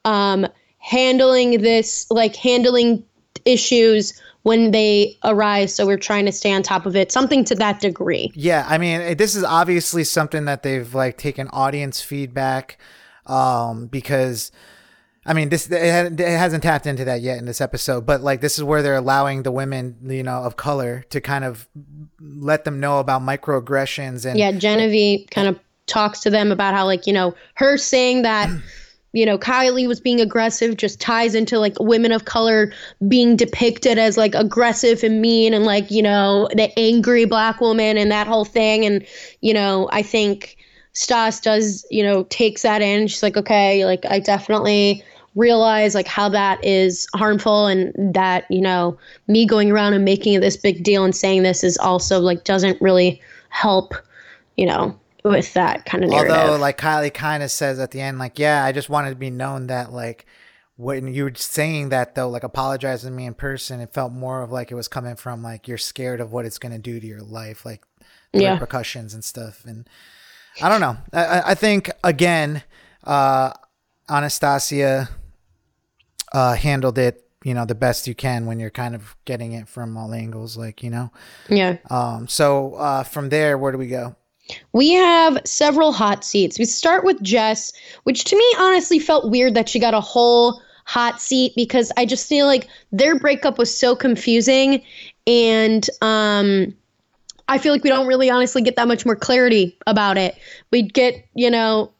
um, 0.04 0.46
handling 0.78 1.60
this, 1.60 2.06
like 2.10 2.36
handling 2.36 3.04
issues 3.44 4.20
when 4.42 4.70
they 4.70 5.16
arise. 5.24 5.74
So 5.74 5.86
we're 5.86 5.98
trying 5.98 6.24
to 6.26 6.32
stay 6.32 6.52
on 6.52 6.62
top 6.62 6.86
of 6.86 6.96
it, 6.96 7.12
something 7.12 7.44
to 7.46 7.54
that 7.56 7.80
degree. 7.80 8.30
Yeah, 8.34 8.64
I 8.68 8.78
mean, 8.78 9.16
this 9.16 9.34
is 9.34 9.44
obviously 9.44 10.04
something 10.04 10.44
that 10.46 10.62
they've 10.62 10.94
like 10.94 11.18
taken 11.18 11.48
audience 11.48 12.00
feedback 12.00 12.78
um, 13.26 13.86
because 13.86 14.50
I 15.26 15.34
mean, 15.34 15.48
this 15.50 15.70
it, 15.70 16.20
hasn't 16.20 16.62
tapped 16.62 16.86
into 16.86 17.04
that 17.04 17.20
yet 17.20 17.38
in 17.38 17.44
this 17.44 17.60
episode, 17.60 18.06
but 18.06 18.22
like 18.22 18.40
this 18.40 18.56
is 18.56 18.64
where 18.64 18.82
they're 18.82 18.96
allowing 18.96 19.42
the 19.42 19.52
women, 19.52 19.96
you 20.02 20.22
know, 20.22 20.42
of 20.42 20.56
color 20.56 21.04
to 21.10 21.20
kind 21.20 21.44
of 21.44 21.68
let 22.20 22.64
them 22.64 22.80
know 22.80 22.98
about 22.98 23.22
microaggressions 23.22 24.24
and 24.24 24.38
Yeah, 24.38 24.52
Genevieve 24.52 25.28
kind 25.30 25.48
of 25.48 25.58
talks 25.86 26.20
to 26.20 26.30
them 26.30 26.52
about 26.52 26.74
how, 26.74 26.84
like, 26.84 27.06
you 27.06 27.12
know, 27.12 27.34
her 27.54 27.76
saying 27.76 28.22
that. 28.22 28.50
You 29.14 29.24
know, 29.24 29.38
Kylie 29.38 29.88
was 29.88 30.00
being 30.00 30.20
aggressive 30.20 30.76
just 30.76 31.00
ties 31.00 31.34
into 31.34 31.58
like 31.58 31.74
women 31.80 32.12
of 32.12 32.26
color 32.26 32.70
being 33.08 33.36
depicted 33.36 33.98
as 33.98 34.18
like 34.18 34.34
aggressive 34.34 35.02
and 35.02 35.22
mean 35.22 35.54
and 35.54 35.64
like, 35.64 35.90
you 35.90 36.02
know, 36.02 36.46
the 36.52 36.70
angry 36.78 37.24
black 37.24 37.58
woman 37.58 37.96
and 37.96 38.12
that 38.12 38.26
whole 38.26 38.44
thing. 38.44 38.84
And, 38.84 39.06
you 39.40 39.54
know, 39.54 39.88
I 39.92 40.02
think 40.02 40.57
Stas 40.92 41.40
does, 41.40 41.86
you 41.90 42.02
know, 42.02 42.24
takes 42.24 42.62
that 42.62 42.82
in. 42.82 43.06
She's 43.06 43.22
like, 43.22 43.36
okay, 43.36 43.84
like 43.84 44.04
I 44.06 44.18
definitely 44.18 45.02
realize 45.34 45.94
like 45.94 46.08
how 46.08 46.28
that 46.28 46.62
is 46.64 47.06
harmful 47.14 47.66
and 47.66 47.92
that, 48.14 48.44
you 48.50 48.60
know, 48.60 48.98
me 49.28 49.46
going 49.46 49.70
around 49.70 49.92
and 49.94 50.04
making 50.04 50.40
this 50.40 50.56
big 50.56 50.82
deal 50.82 51.04
and 51.04 51.14
saying 51.14 51.42
this 51.44 51.62
is 51.62 51.78
also 51.78 52.18
like 52.18 52.44
doesn't 52.44 52.80
really 52.82 53.20
help, 53.50 53.94
you 54.56 54.66
know, 54.66 54.98
with 55.24 55.52
that 55.54 55.84
kind 55.86 56.02
of 56.02 56.10
narrative. 56.10 56.36
although 56.36 56.56
like 56.58 56.78
Kylie 56.78 57.14
kind 57.14 57.42
of 57.42 57.50
says 57.50 57.78
at 57.78 57.92
the 57.92 58.00
end, 58.00 58.18
like, 58.18 58.38
yeah, 58.38 58.64
I 58.64 58.72
just 58.72 58.88
wanted 58.88 59.10
to 59.10 59.16
be 59.16 59.30
known 59.30 59.68
that 59.68 59.92
like 59.92 60.26
when 60.76 61.12
you 61.12 61.24
were 61.24 61.32
saying 61.34 61.88
that 61.90 62.14
though, 62.14 62.28
like 62.28 62.44
apologizing 62.44 63.10
to 63.10 63.16
me 63.16 63.26
in 63.26 63.34
person, 63.34 63.80
it 63.80 63.92
felt 63.92 64.12
more 64.12 64.42
of 64.42 64.50
like 64.50 64.70
it 64.70 64.76
was 64.76 64.88
coming 64.88 65.16
from 65.16 65.42
like 65.42 65.68
you're 65.68 65.78
scared 65.78 66.20
of 66.20 66.32
what 66.32 66.46
it's 66.46 66.58
gonna 66.58 66.78
do 66.78 66.98
to 66.98 67.06
your 67.06 67.20
life, 67.22 67.64
like 67.66 67.84
the 68.32 68.42
Yeah. 68.42 68.52
repercussions 68.54 69.12
and 69.14 69.24
stuff. 69.24 69.64
And 69.64 69.88
I 70.62 70.68
don't 70.68 70.80
know. 70.80 70.96
I, 71.12 71.42
I- 71.52 71.54
think 71.54 71.90
again, 72.02 72.62
uh, 73.04 73.52
Anastasia 74.08 75.08
uh, 76.32 76.54
handled 76.54 76.98
it, 76.98 77.24
you 77.44 77.54
know, 77.54 77.64
the 77.64 77.74
best 77.74 78.06
you 78.06 78.14
can 78.14 78.46
when 78.46 78.58
you're 78.58 78.70
kind 78.70 78.94
of 78.94 79.16
getting 79.24 79.52
it 79.52 79.68
from 79.68 79.96
all 79.96 80.12
angles, 80.12 80.56
like 80.56 80.82
you 80.82 80.90
know. 80.90 81.10
yeah. 81.48 81.76
Um, 81.90 82.26
so 82.28 82.74
uh, 82.74 83.02
from 83.04 83.28
there, 83.28 83.56
where 83.58 83.72
do 83.72 83.78
we 83.78 83.88
go? 83.88 84.16
We 84.72 84.92
have 84.92 85.38
several 85.44 85.92
hot 85.92 86.24
seats. 86.24 86.58
We 86.58 86.64
start 86.64 87.04
with 87.04 87.20
Jess, 87.22 87.72
which 88.04 88.24
to 88.24 88.36
me 88.36 88.54
honestly 88.58 88.98
felt 88.98 89.30
weird 89.30 89.54
that 89.54 89.68
she 89.68 89.78
got 89.78 89.92
a 89.94 90.00
whole 90.00 90.62
hot 90.86 91.20
seat 91.20 91.52
because 91.54 91.92
I 91.98 92.06
just 92.06 92.26
feel 92.26 92.46
like 92.46 92.66
their 92.90 93.18
breakup 93.18 93.58
was 93.58 93.74
so 93.74 93.94
confusing 93.94 94.82
and 95.26 95.86
um 96.00 96.74
I 97.48 97.58
feel 97.58 97.72
like 97.72 97.82
we 97.82 97.90
don't 97.90 98.06
really 98.06 98.30
honestly 98.30 98.62
get 98.62 98.76
that 98.76 98.88
much 98.88 99.04
more 99.06 99.16
clarity 99.16 99.76
about 99.86 100.16
it. 100.18 100.36
We'd 100.70 100.92
get, 100.92 101.26
you 101.34 101.50
know, 101.50 101.92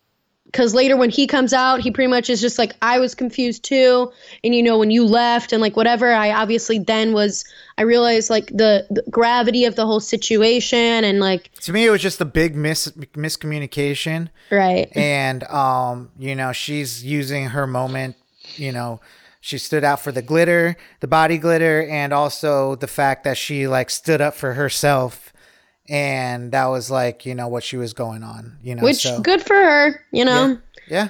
because 0.44 0.74
later 0.74 0.96
when 0.96 1.10
he 1.10 1.26
comes 1.26 1.52
out, 1.52 1.80
he 1.80 1.90
pretty 1.90 2.08
much 2.10 2.30
is 2.30 2.40
just 2.40 2.58
like, 2.58 2.72
I 2.80 2.98
was 2.98 3.14
confused 3.14 3.64
too. 3.64 4.10
And, 4.42 4.54
you 4.54 4.62
know, 4.62 4.78
when 4.78 4.90
you 4.90 5.04
left 5.04 5.52
and 5.52 5.60
like 5.60 5.76
whatever, 5.76 6.10
I 6.10 6.30
obviously 6.32 6.78
then 6.78 7.12
was, 7.12 7.44
I 7.76 7.82
realized 7.82 8.30
like 8.30 8.46
the, 8.46 8.86
the 8.88 9.02
gravity 9.10 9.66
of 9.66 9.76
the 9.76 9.84
whole 9.84 10.00
situation 10.00 11.04
and 11.04 11.20
like, 11.20 11.52
To 11.60 11.72
me, 11.72 11.84
it 11.84 11.90
was 11.90 12.00
just 12.00 12.20
a 12.22 12.24
big 12.24 12.56
mis- 12.56 12.88
miscommunication. 13.12 14.28
right. 14.50 14.88
and 14.96 15.44
um 15.44 16.10
you 16.18 16.34
know 16.34 16.52
she's 16.52 17.04
using 17.04 17.46
her 17.50 17.66
moment 17.66 18.16
you 18.56 18.72
know 18.72 19.00
she 19.40 19.58
stood 19.58 19.84
out 19.84 20.00
for 20.00 20.12
the 20.12 20.22
glitter 20.22 20.76
the 21.00 21.06
body 21.06 21.38
glitter 21.38 21.86
and 21.88 22.12
also 22.12 22.74
the 22.76 22.86
fact 22.86 23.24
that 23.24 23.36
she 23.36 23.68
like 23.68 23.90
stood 23.90 24.20
up 24.20 24.34
for 24.34 24.54
herself 24.54 25.32
and 25.88 26.52
that 26.52 26.66
was 26.66 26.90
like 26.90 27.24
you 27.26 27.34
know 27.34 27.48
what 27.48 27.62
she 27.62 27.76
was 27.76 27.92
going 27.94 28.22
on 28.22 28.58
you 28.62 28.74
know 28.74 28.82
Which 28.82 29.02
so 29.02 29.20
good 29.20 29.42
for 29.42 29.54
her, 29.54 30.04
you 30.12 30.24
know. 30.24 30.58
yeah 30.88 31.08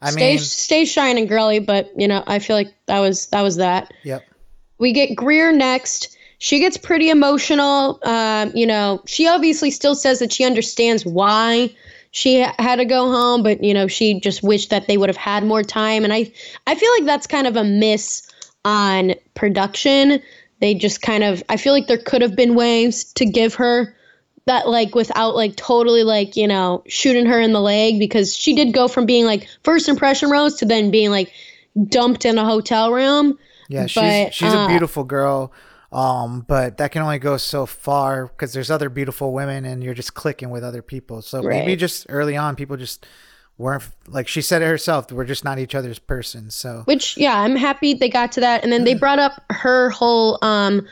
i 0.00 0.10
stay 0.10 0.32
mean 0.32 0.38
stay 0.38 0.84
shining, 0.84 1.26
girly. 1.26 1.58
But 1.58 1.90
you 1.96 2.08
know, 2.08 2.22
I 2.26 2.38
feel 2.38 2.56
like 2.56 2.74
that 2.86 3.00
was 3.00 3.26
that 3.26 3.42
was 3.42 3.56
that. 3.56 3.92
yep 4.02 4.22
We 4.78 4.92
get 4.92 5.14
Greer 5.14 5.52
next. 5.52 6.16
She 6.38 6.58
gets 6.58 6.76
pretty 6.76 7.08
emotional. 7.08 8.00
Um, 8.02 8.52
you 8.54 8.66
know, 8.66 9.02
she 9.06 9.26
obviously 9.28 9.70
still 9.70 9.94
says 9.94 10.18
that 10.18 10.32
she 10.32 10.44
understands 10.44 11.06
why 11.06 11.74
she 12.10 12.46
had 12.58 12.76
to 12.76 12.84
go 12.84 13.10
home, 13.10 13.42
but 13.42 13.64
you 13.64 13.72
know, 13.72 13.86
she 13.88 14.20
just 14.20 14.42
wished 14.42 14.70
that 14.70 14.86
they 14.86 14.96
would 14.98 15.08
have 15.08 15.16
had 15.16 15.44
more 15.44 15.62
time. 15.62 16.04
And 16.04 16.12
I, 16.12 16.30
I 16.66 16.74
feel 16.74 16.90
like 16.98 17.06
that's 17.06 17.26
kind 17.26 17.46
of 17.46 17.56
a 17.56 17.64
miss 17.64 18.30
on 18.64 19.14
production. 19.34 20.22
They 20.60 20.74
just 20.74 21.02
kind 21.02 21.24
of, 21.24 21.42
I 21.48 21.56
feel 21.56 21.72
like 21.72 21.86
there 21.86 21.98
could 21.98 22.22
have 22.22 22.36
been 22.36 22.54
ways 22.54 23.04
to 23.14 23.24
give 23.24 23.54
her 23.54 23.96
that 24.46 24.68
like 24.68 24.94
without 24.94 25.34
like 25.34 25.56
totally 25.56 26.02
like 26.02 26.36
you 26.36 26.46
know 26.46 26.82
shooting 26.86 27.26
her 27.26 27.40
in 27.40 27.52
the 27.52 27.60
leg 27.60 27.98
because 27.98 28.36
she 28.36 28.54
did 28.54 28.72
go 28.72 28.88
from 28.88 29.06
being 29.06 29.24
like 29.24 29.48
first 29.62 29.88
impression 29.88 30.30
rose 30.30 30.56
to 30.56 30.64
then 30.64 30.90
being 30.90 31.10
like 31.10 31.32
dumped 31.88 32.24
in 32.24 32.38
a 32.38 32.44
hotel 32.44 32.92
room. 32.92 33.38
Yeah 33.68 33.86
she's 33.86 34.02
But, 34.02 34.34
she's 34.34 34.52
a 34.52 34.58
uh, 34.58 34.68
beautiful 34.68 35.04
girl 35.04 35.52
um 35.92 36.44
but 36.46 36.78
that 36.78 36.90
can 36.90 37.02
only 37.02 37.18
go 37.18 37.36
so 37.36 37.66
far 37.66 38.26
because 38.26 38.52
there's 38.52 38.70
other 38.70 38.88
beautiful 38.88 39.32
women 39.32 39.64
and 39.64 39.82
you're 39.82 39.94
just 39.94 40.14
clicking 40.14 40.50
with 40.50 40.62
other 40.62 40.82
people. 40.82 41.22
So 41.22 41.42
maybe 41.42 41.76
just 41.76 42.06
early 42.08 42.36
on 42.36 42.56
people 42.56 42.76
just 42.76 43.06
weren't 43.56 43.84
like 44.08 44.26
she 44.26 44.42
said 44.42 44.62
it 44.62 44.66
herself 44.66 45.12
we're 45.12 45.24
just 45.24 45.44
not 45.44 45.60
each 45.60 45.76
other's 45.76 46.00
person 46.00 46.50
so. 46.50 46.82
Which 46.84 47.16
yeah 47.16 47.40
i'm 47.40 47.56
happy 47.56 47.94
they 47.94 48.10
got 48.10 48.32
to 48.32 48.40
that. 48.40 48.62
And 48.62 48.72
then 48.72 48.84
they 48.84 48.94
brought 49.04 49.18
up 49.18 49.42
her 49.50 49.88
whole 49.88 50.38
um 50.42 50.86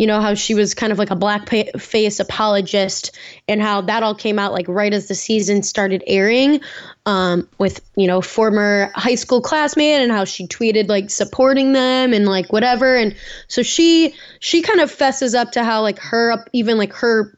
you 0.00 0.06
know 0.06 0.22
how 0.22 0.32
she 0.32 0.54
was 0.54 0.72
kind 0.72 0.92
of 0.92 0.98
like 0.98 1.10
a 1.10 1.14
blackface 1.14 2.20
apologist 2.20 3.14
and 3.46 3.60
how 3.60 3.82
that 3.82 4.02
all 4.02 4.14
came 4.14 4.38
out 4.38 4.50
like 4.50 4.64
right 4.66 4.94
as 4.94 5.08
the 5.08 5.14
season 5.14 5.62
started 5.62 6.02
airing 6.06 6.62
um, 7.04 7.46
with 7.58 7.82
you 7.96 8.06
know 8.06 8.22
former 8.22 8.90
high 8.94 9.14
school 9.14 9.42
classmate 9.42 10.00
and 10.00 10.10
how 10.10 10.24
she 10.24 10.46
tweeted 10.46 10.88
like 10.88 11.10
supporting 11.10 11.74
them 11.74 12.14
and 12.14 12.24
like 12.24 12.50
whatever. 12.50 12.96
And 12.96 13.14
so 13.46 13.62
she 13.62 14.14
she 14.38 14.62
kind 14.62 14.80
of 14.80 14.90
fesses 14.90 15.34
up 15.34 15.52
to 15.52 15.64
how 15.64 15.82
like 15.82 15.98
her 15.98 16.46
even 16.54 16.78
like 16.78 16.94
her 16.94 17.36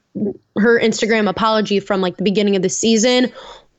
her 0.56 0.78
Instagram 0.78 1.28
apology 1.28 1.80
from 1.80 2.00
like 2.00 2.16
the 2.16 2.22
beginning 2.22 2.54
of 2.54 2.62
the 2.62 2.68
season 2.68 3.32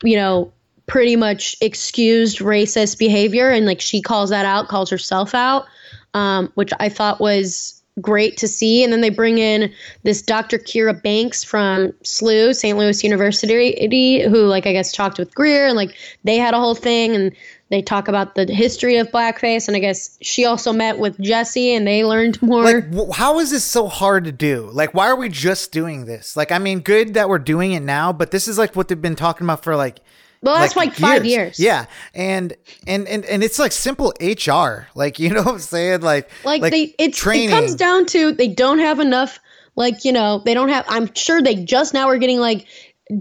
you 0.04 0.18
know 0.18 0.52
pretty 0.88 1.16
much 1.16 1.56
excused 1.62 2.40
racist 2.40 2.98
behavior 2.98 3.50
and 3.50 3.66
like 3.66 3.80
she 3.80 4.02
calls 4.02 4.32
that 4.32 4.46
out 4.46 4.68
calls 4.68 4.90
herself 4.90 5.34
out 5.34 5.68
um, 6.14 6.52
which 6.56 6.72
I 6.80 6.90
thought 6.90 7.22
was 7.22 7.83
great 8.02 8.38
to 8.38 8.48
see. 8.48 8.84
And 8.84 8.92
then 8.92 9.02
they 9.02 9.10
bring 9.10 9.38
in 9.38 9.72
this 10.04 10.22
Dr. 10.22 10.58
Kira 10.58 11.02
Banks 11.02 11.44
from 11.44 11.92
SLU, 12.04 12.56
St. 12.56 12.78
Louis 12.78 13.04
University, 13.04 14.24
who, 14.24 14.46
like, 14.46 14.66
I 14.66 14.74
guess 14.74 14.92
talked 14.92 15.20
with 15.20 15.34
Greer 15.36 15.68
and, 15.68 15.76
like, 15.76 15.96
they 16.24 16.38
had 16.38 16.54
a 16.54 16.60
whole 16.60 16.76
thing 16.76 17.16
and 17.16 17.32
they 17.70 17.82
talk 17.82 18.08
about 18.08 18.36
the 18.36 18.46
history 18.46 18.98
of 18.98 19.10
blackface. 19.10 19.68
And 19.68 19.76
I 19.76 19.80
guess 19.80 20.18
she 20.22 20.46
also 20.46 20.74
met 20.74 21.00
with 21.00 21.20
Jesse 21.20 21.74
and 21.74 21.88
they 21.88 22.04
learned 22.04 22.42
more. 22.42 22.64
Like, 22.64 23.14
how 23.14 23.40
is 23.40 23.52
this 23.52 23.64
so 23.64 23.88
hard 23.88 24.26
to 24.26 24.32
do? 24.32 24.70
Like, 24.72 24.94
why 24.94 25.08
are 25.08 25.16
we 25.16 25.30
just 25.30 25.72
doing 25.72 26.06
this? 26.06 26.36
Like, 26.36 26.52
I 26.52 26.60
mean, 26.60 26.82
good 26.82 27.14
that 27.16 27.30
we're 27.30 27.40
doing 27.40 27.74
it 27.74 27.82
now, 27.82 28.14
but 28.14 28.32
this 28.32 28.48
is 28.48 28.58
like 28.58 28.76
what 28.76 28.88
they've 28.88 29.02
been 29.02 29.16
talking 29.16 29.46
about 29.46 29.64
for 29.64 29.76
like 29.76 30.02
well, 30.44 30.56
that's 30.56 30.76
like, 30.76 30.90
like 30.90 30.98
five 30.98 31.26
years. 31.26 31.58
Yeah, 31.58 31.86
and 32.14 32.54
and 32.86 33.08
and 33.08 33.24
and 33.26 33.44
it's 33.44 33.60
like 33.60 33.72
simple 33.72 34.14
HR. 34.22 34.88
Like 34.94 35.18
you 35.18 35.30
know 35.30 35.44
what 35.44 35.54
I'm 35.54 35.60
saying? 35.60 36.02
Like 36.02 36.30
like, 36.44 36.62
like 36.62 36.72
they 36.72 36.94
it's 37.00 37.18
training. 37.18 37.50
it 37.50 37.52
comes 37.52 37.76
down 37.76 38.06
to 38.08 38.34
they 38.34 38.50
don't 38.50 38.80
have 38.80 39.00
enough. 39.00 39.40
Like 39.76 40.04
you 40.04 40.12
know 40.12 40.42
they 40.44 40.54
don't 40.54 40.70
have. 40.70 40.86
I'm 40.90 41.14
sure 41.14 41.42
they 41.42 41.56
just 41.56 41.94
now 41.94 42.10
are 42.10 42.18
getting 42.18 42.40
like 42.40 42.68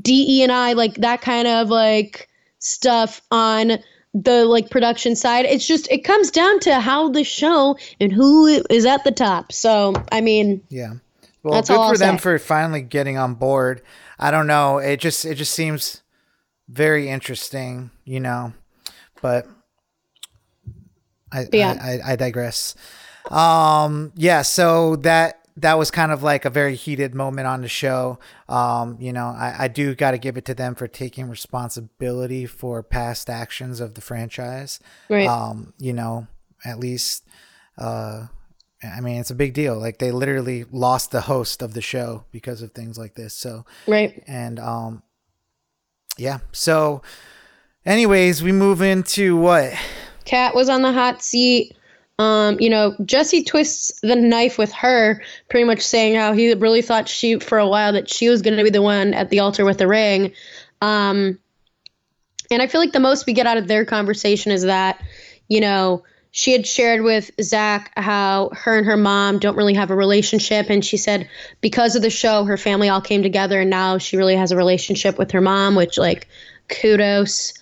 DE 0.01 0.43
and 0.43 0.51
I 0.51 0.73
like 0.73 0.95
that 0.97 1.20
kind 1.20 1.47
of 1.47 1.68
like 1.68 2.29
stuff 2.59 3.23
on 3.31 3.79
the 4.14 4.45
like 4.45 4.70
production 4.70 5.14
side. 5.14 5.45
It's 5.45 5.66
just 5.66 5.91
it 5.93 6.05
comes 6.05 6.33
down 6.33 6.59
to 6.61 6.81
how 6.81 7.09
the 7.09 7.25
show 7.25 7.79
and 8.01 8.12
who 8.12 8.47
is 8.68 8.85
at 8.85 9.05
the 9.05 9.12
top. 9.12 9.53
So 9.53 9.95
I 10.11 10.20
mean, 10.20 10.62
yeah. 10.68 10.95
Well, 11.45 11.61
good 11.62 11.75
for 11.75 11.97
them 11.97 12.18
say. 12.18 12.23
for 12.23 12.39
finally 12.39 12.83
getting 12.83 13.16
on 13.16 13.35
board. 13.35 13.83
I 14.18 14.31
don't 14.31 14.47
know. 14.47 14.79
It 14.79 14.99
just 14.99 15.25
it 15.25 15.37
just 15.37 15.53
seems 15.53 16.03
very 16.73 17.09
interesting, 17.09 17.91
you 18.05 18.20
know, 18.20 18.53
but 19.20 19.47
I, 21.31 21.47
yeah. 21.53 21.79
I, 21.81 21.91
I, 21.91 22.12
I 22.12 22.16
digress. 22.16 22.75
Um, 23.31 24.12
yeah, 24.16 24.43
so 24.43 24.97
that 24.97 25.39
that 25.59 25.77
was 25.77 25.91
kind 25.91 26.12
of 26.12 26.23
like 26.23 26.47
a 26.47 26.51
very 26.51 26.75
heated 26.75 27.14
moment 27.14 27.47
on 27.47 27.61
the 27.61 27.68
show. 27.68 28.18
Um, 28.49 28.97
you 28.99 29.12
know, 29.12 29.27
I, 29.27 29.55
I 29.61 29.68
do 29.68 29.95
got 29.95 30.12
to 30.12 30.18
give 30.18 30.39
it 30.39 30.47
to 30.47 30.55
them 30.55 30.75
for 30.75 30.89
taking 30.89 31.29
responsibility 31.29 32.47
for 32.47 32.83
past 32.83 33.29
actions 33.29 33.79
of 33.79 33.95
the 33.95 34.01
franchise. 34.01 34.81
Right. 35.11 35.29
Um, 35.29 35.75
you 35.79 35.93
know, 35.93 36.27
at 36.64 36.79
least, 36.79 37.27
uh, 37.77 38.29
I 38.83 39.01
mean, 39.03 39.20
it's 39.20 39.31
a 39.31 39.35
big 39.35 39.53
deal. 39.53 39.79
Like 39.79 39.99
they 39.99 40.11
literally 40.11 40.64
lost 40.73 41.11
the 41.11 41.20
host 41.20 41.61
of 41.61 41.75
the 41.75 41.83
show 41.83 42.25
because 42.33 42.62
of 42.62 42.73
things 42.73 42.97
like 42.97 43.14
this. 43.14 43.35
So, 43.35 43.66
right. 43.87 44.25
And, 44.27 44.59
um, 44.59 45.03
yeah. 46.16 46.38
So, 46.52 47.02
anyways, 47.84 48.42
we 48.42 48.52
move 48.52 48.82
into 48.82 49.36
what? 49.36 49.72
Kat 50.24 50.54
was 50.54 50.68
on 50.68 50.82
the 50.82 50.92
hot 50.92 51.22
seat. 51.22 51.76
Um, 52.18 52.60
you 52.60 52.70
know, 52.70 52.94
Jesse 53.04 53.42
twists 53.42 54.00
the 54.02 54.14
knife 54.14 54.58
with 54.58 54.72
her, 54.72 55.20
pretty 55.48 55.64
much 55.64 55.80
saying 55.80 56.14
how 56.14 56.32
he 56.32 56.54
really 56.54 56.82
thought 56.82 57.08
she, 57.08 57.38
for 57.38 57.58
a 57.58 57.66
while, 57.66 57.92
that 57.94 58.08
she 58.08 58.28
was 58.28 58.42
going 58.42 58.56
to 58.56 58.62
be 58.62 58.70
the 58.70 58.82
one 58.82 59.14
at 59.14 59.30
the 59.30 59.40
altar 59.40 59.64
with 59.64 59.78
the 59.78 59.88
ring. 59.88 60.32
Um, 60.80 61.38
and 62.50 62.62
I 62.62 62.66
feel 62.66 62.80
like 62.80 62.92
the 62.92 63.00
most 63.00 63.26
we 63.26 63.32
get 63.32 63.46
out 63.46 63.56
of 63.56 63.66
their 63.66 63.84
conversation 63.84 64.52
is 64.52 64.62
that, 64.62 65.00
you 65.48 65.60
know, 65.60 66.04
she 66.33 66.53
had 66.53 66.66
shared 66.66 67.03
with 67.03 67.30
Zach 67.43 67.93
how 67.95 68.51
her 68.55 68.76
and 68.76 68.87
her 68.87 68.97
mom 68.97 69.39
don't 69.39 69.55
really 69.55 69.74
have 69.74 69.91
a 69.91 69.95
relationship. 69.95 70.70
And 70.70 70.83
she 70.83 70.97
said 70.97 71.28
because 71.61 71.95
of 71.95 72.01
the 72.01 72.11
show, 72.11 72.45
her 72.45 72.57
family 72.57 72.89
all 72.89 73.03
came 73.03 73.22
together 73.22 73.61
and 73.61 73.68
now 73.68 73.99
she 73.99 74.16
really 74.16 74.35
has 74.35 74.51
a 74.51 74.57
relationship 74.57 75.18
with 75.18 75.30
her 75.33 75.43
mom, 75.43 75.74
which, 75.74 75.99
like, 75.99 76.26
kudos 76.68 77.53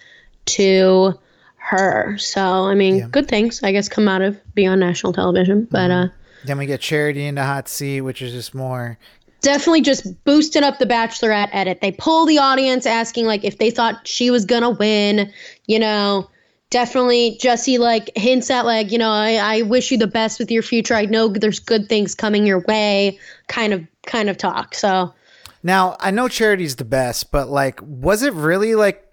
to 0.47 1.14
her. 1.57 2.16
So, 2.18 2.41
I 2.41 2.75
mean, 2.75 2.97
yeah. 2.97 3.09
good 3.09 3.27
things, 3.27 3.61
I 3.64 3.73
guess, 3.73 3.89
come 3.89 4.07
out 4.07 4.23
of 4.23 4.39
being 4.55 4.68
on 4.68 4.79
national 4.79 5.14
television. 5.14 5.66
But, 5.68 5.91
mm-hmm. 5.91 6.09
uh, 6.11 6.14
then 6.45 6.57
we 6.57 6.66
get 6.66 6.81
Charity 6.81 7.27
in 7.27 7.35
the 7.35 7.45
hot 7.45 7.68
seat, 7.68 8.03
which 8.03 8.23
is 8.23 8.33
just 8.33 8.55
more 8.55 8.99
definitely 9.43 9.81
just 9.81 10.23
boosting 10.25 10.62
up 10.62 10.79
the 10.79 10.85
bachelorette 10.85 11.49
edit 11.53 11.81
they 11.81 11.91
pull 11.93 12.27
the 12.27 12.37
audience 12.37 12.85
asking 12.85 13.25
like 13.25 13.43
if 13.43 13.57
they 13.57 13.71
thought 13.71 14.07
she 14.07 14.31
was 14.31 14.45
gonna 14.45 14.68
win 14.68 15.33
you 15.66 15.79
know 15.79 16.29
definitely 16.71 17.37
Jesse 17.41 17.79
like 17.79 18.16
hints 18.16 18.51
at 18.51 18.64
like, 18.64 18.93
you 18.93 18.99
know, 18.99 19.11
I, 19.11 19.35
I 19.35 19.62
wish 19.62 19.91
you 19.91 19.99
the 19.99 20.07
best 20.07 20.39
with 20.39 20.51
your 20.51 20.62
future. 20.62 20.95
I 20.95 21.05
know 21.05 21.29
there's 21.29 21.59
good 21.59 21.89
things 21.89 22.14
coming 22.14 22.47
your 22.47 22.61
way, 22.61 23.18
kind 23.49 23.73
of 23.73 23.87
kind 24.07 24.31
of 24.31 24.39
talk. 24.39 24.75
So 24.75 25.12
now 25.62 25.97
I 26.01 26.11
know 26.11 26.29
Charity's 26.29 26.77
the 26.77 26.85
best, 26.85 27.31
but 27.31 27.49
like 27.49 27.81
was 27.83 28.23
it 28.23 28.33
really 28.33 28.75
like 28.75 29.07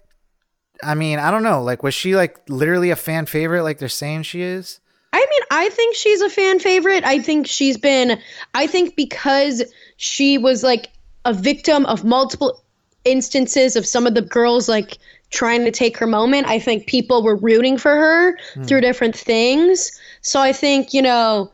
I 0.82 0.94
mean, 0.94 1.18
I 1.18 1.32
don't 1.32 1.42
know, 1.42 1.62
like 1.62 1.82
was 1.82 1.94
she 1.94 2.14
like 2.14 2.38
literally 2.48 2.90
a 2.90 2.96
fan 2.96 3.26
favorite 3.26 3.64
like 3.64 3.78
they're 3.78 3.88
saying 3.88 4.22
she 4.22 4.42
is? 4.42 4.80
I 5.12 5.18
mean, 5.18 5.42
I 5.50 5.68
think 5.70 5.96
she's 5.96 6.20
a 6.20 6.30
fan 6.30 6.60
favorite. 6.60 7.04
I 7.04 7.18
think 7.18 7.48
she's 7.48 7.76
been 7.76 8.20
I 8.54 8.66
think 8.68 8.94
because 8.94 9.64
she 9.96 10.38
was 10.38 10.62
like 10.62 10.90
a 11.24 11.32
victim 11.34 11.84
of 11.86 12.04
multiple 12.04 12.62
instances 13.04 13.74
of 13.74 13.86
some 13.86 14.06
of 14.06 14.14
the 14.14 14.22
girls 14.22 14.68
like 14.68 14.98
trying 15.30 15.64
to 15.64 15.70
take 15.70 15.96
her 15.98 16.06
moment. 16.06 16.46
I 16.46 16.58
think 16.58 16.86
people 16.86 17.22
were 17.22 17.36
rooting 17.36 17.76
for 17.76 17.94
her 17.94 18.38
mm. 18.54 18.66
through 18.66 18.80
different 18.80 19.16
things. 19.16 19.90
So 20.22 20.40
I 20.40 20.52
think, 20.52 20.94
you 20.94 21.02
know, 21.02 21.52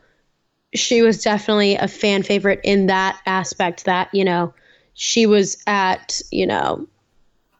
she 0.73 1.01
was 1.01 1.23
definitely 1.23 1.75
a 1.75 1.87
fan 1.87 2.23
favorite 2.23 2.59
in 2.63 2.87
that 2.87 3.19
aspect 3.25 3.85
that, 3.85 4.09
you 4.13 4.23
know, 4.23 4.53
she 4.93 5.25
was 5.25 5.57
at, 5.67 6.21
you 6.31 6.47
know, 6.47 6.87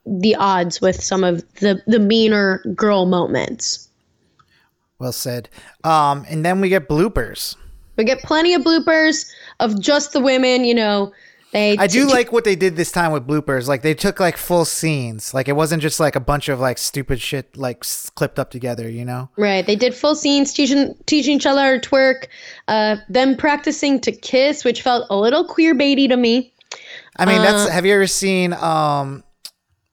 the 0.05 0.35
odds 0.35 0.81
with 0.81 1.01
some 1.03 1.23
of 1.23 1.43
the 1.55 1.81
the 1.87 1.99
meaner 1.99 2.59
girl 2.75 3.05
moments. 3.05 3.89
Well 4.99 5.11
said. 5.11 5.49
Um 5.83 6.25
and 6.29 6.45
then 6.45 6.61
we 6.61 6.69
get 6.69 6.87
bloopers. 6.87 7.55
We 7.97 8.03
get 8.03 8.19
plenty 8.19 8.53
of 8.53 8.61
bloopers 8.63 9.29
of 9.59 9.79
just 9.81 10.13
the 10.13 10.19
women, 10.19 10.63
you 10.63 10.75
know, 10.75 11.11
they 11.51 11.77
I 11.77 11.87
do 11.87 12.07
like 12.07 12.31
what 12.31 12.43
they 12.43 12.55
did 12.55 12.75
this 12.75 12.91
time 12.91 13.11
with 13.11 13.25
bloopers. 13.25 13.67
Like 13.67 13.81
they 13.81 13.93
took 13.93 14.19
like 14.19 14.37
full 14.37 14.65
scenes. 14.65 15.33
Like 15.33 15.47
it 15.47 15.53
wasn't 15.53 15.81
just 15.81 15.99
like 15.99 16.15
a 16.15 16.19
bunch 16.19 16.49
of 16.49 16.59
like 16.59 16.77
stupid 16.77 17.21
shit 17.21 17.55
like 17.55 17.85
clipped 18.15 18.39
up 18.39 18.51
together, 18.51 18.89
you 18.89 19.05
know? 19.05 19.29
Right. 19.37 19.65
They 19.65 19.75
did 19.75 19.95
full 19.95 20.15
scenes 20.15 20.53
teaching 20.53 20.95
teaching 21.05 21.37
each 21.37 21.45
other 21.45 21.79
to 21.79 21.89
twerk, 21.89 22.27
uh, 22.67 22.97
them 23.09 23.37
practicing 23.37 24.01
to 24.01 24.11
kiss, 24.11 24.65
which 24.65 24.81
felt 24.81 25.07
a 25.09 25.15
little 25.17 25.45
queer 25.45 25.73
baity 25.73 26.09
to 26.09 26.17
me. 26.17 26.53
I 27.17 27.25
mean, 27.25 27.39
uh, 27.39 27.43
that's 27.43 27.69
have 27.69 27.85
you 27.85 27.93
ever 27.93 28.07
seen 28.07 28.53
um 28.53 29.23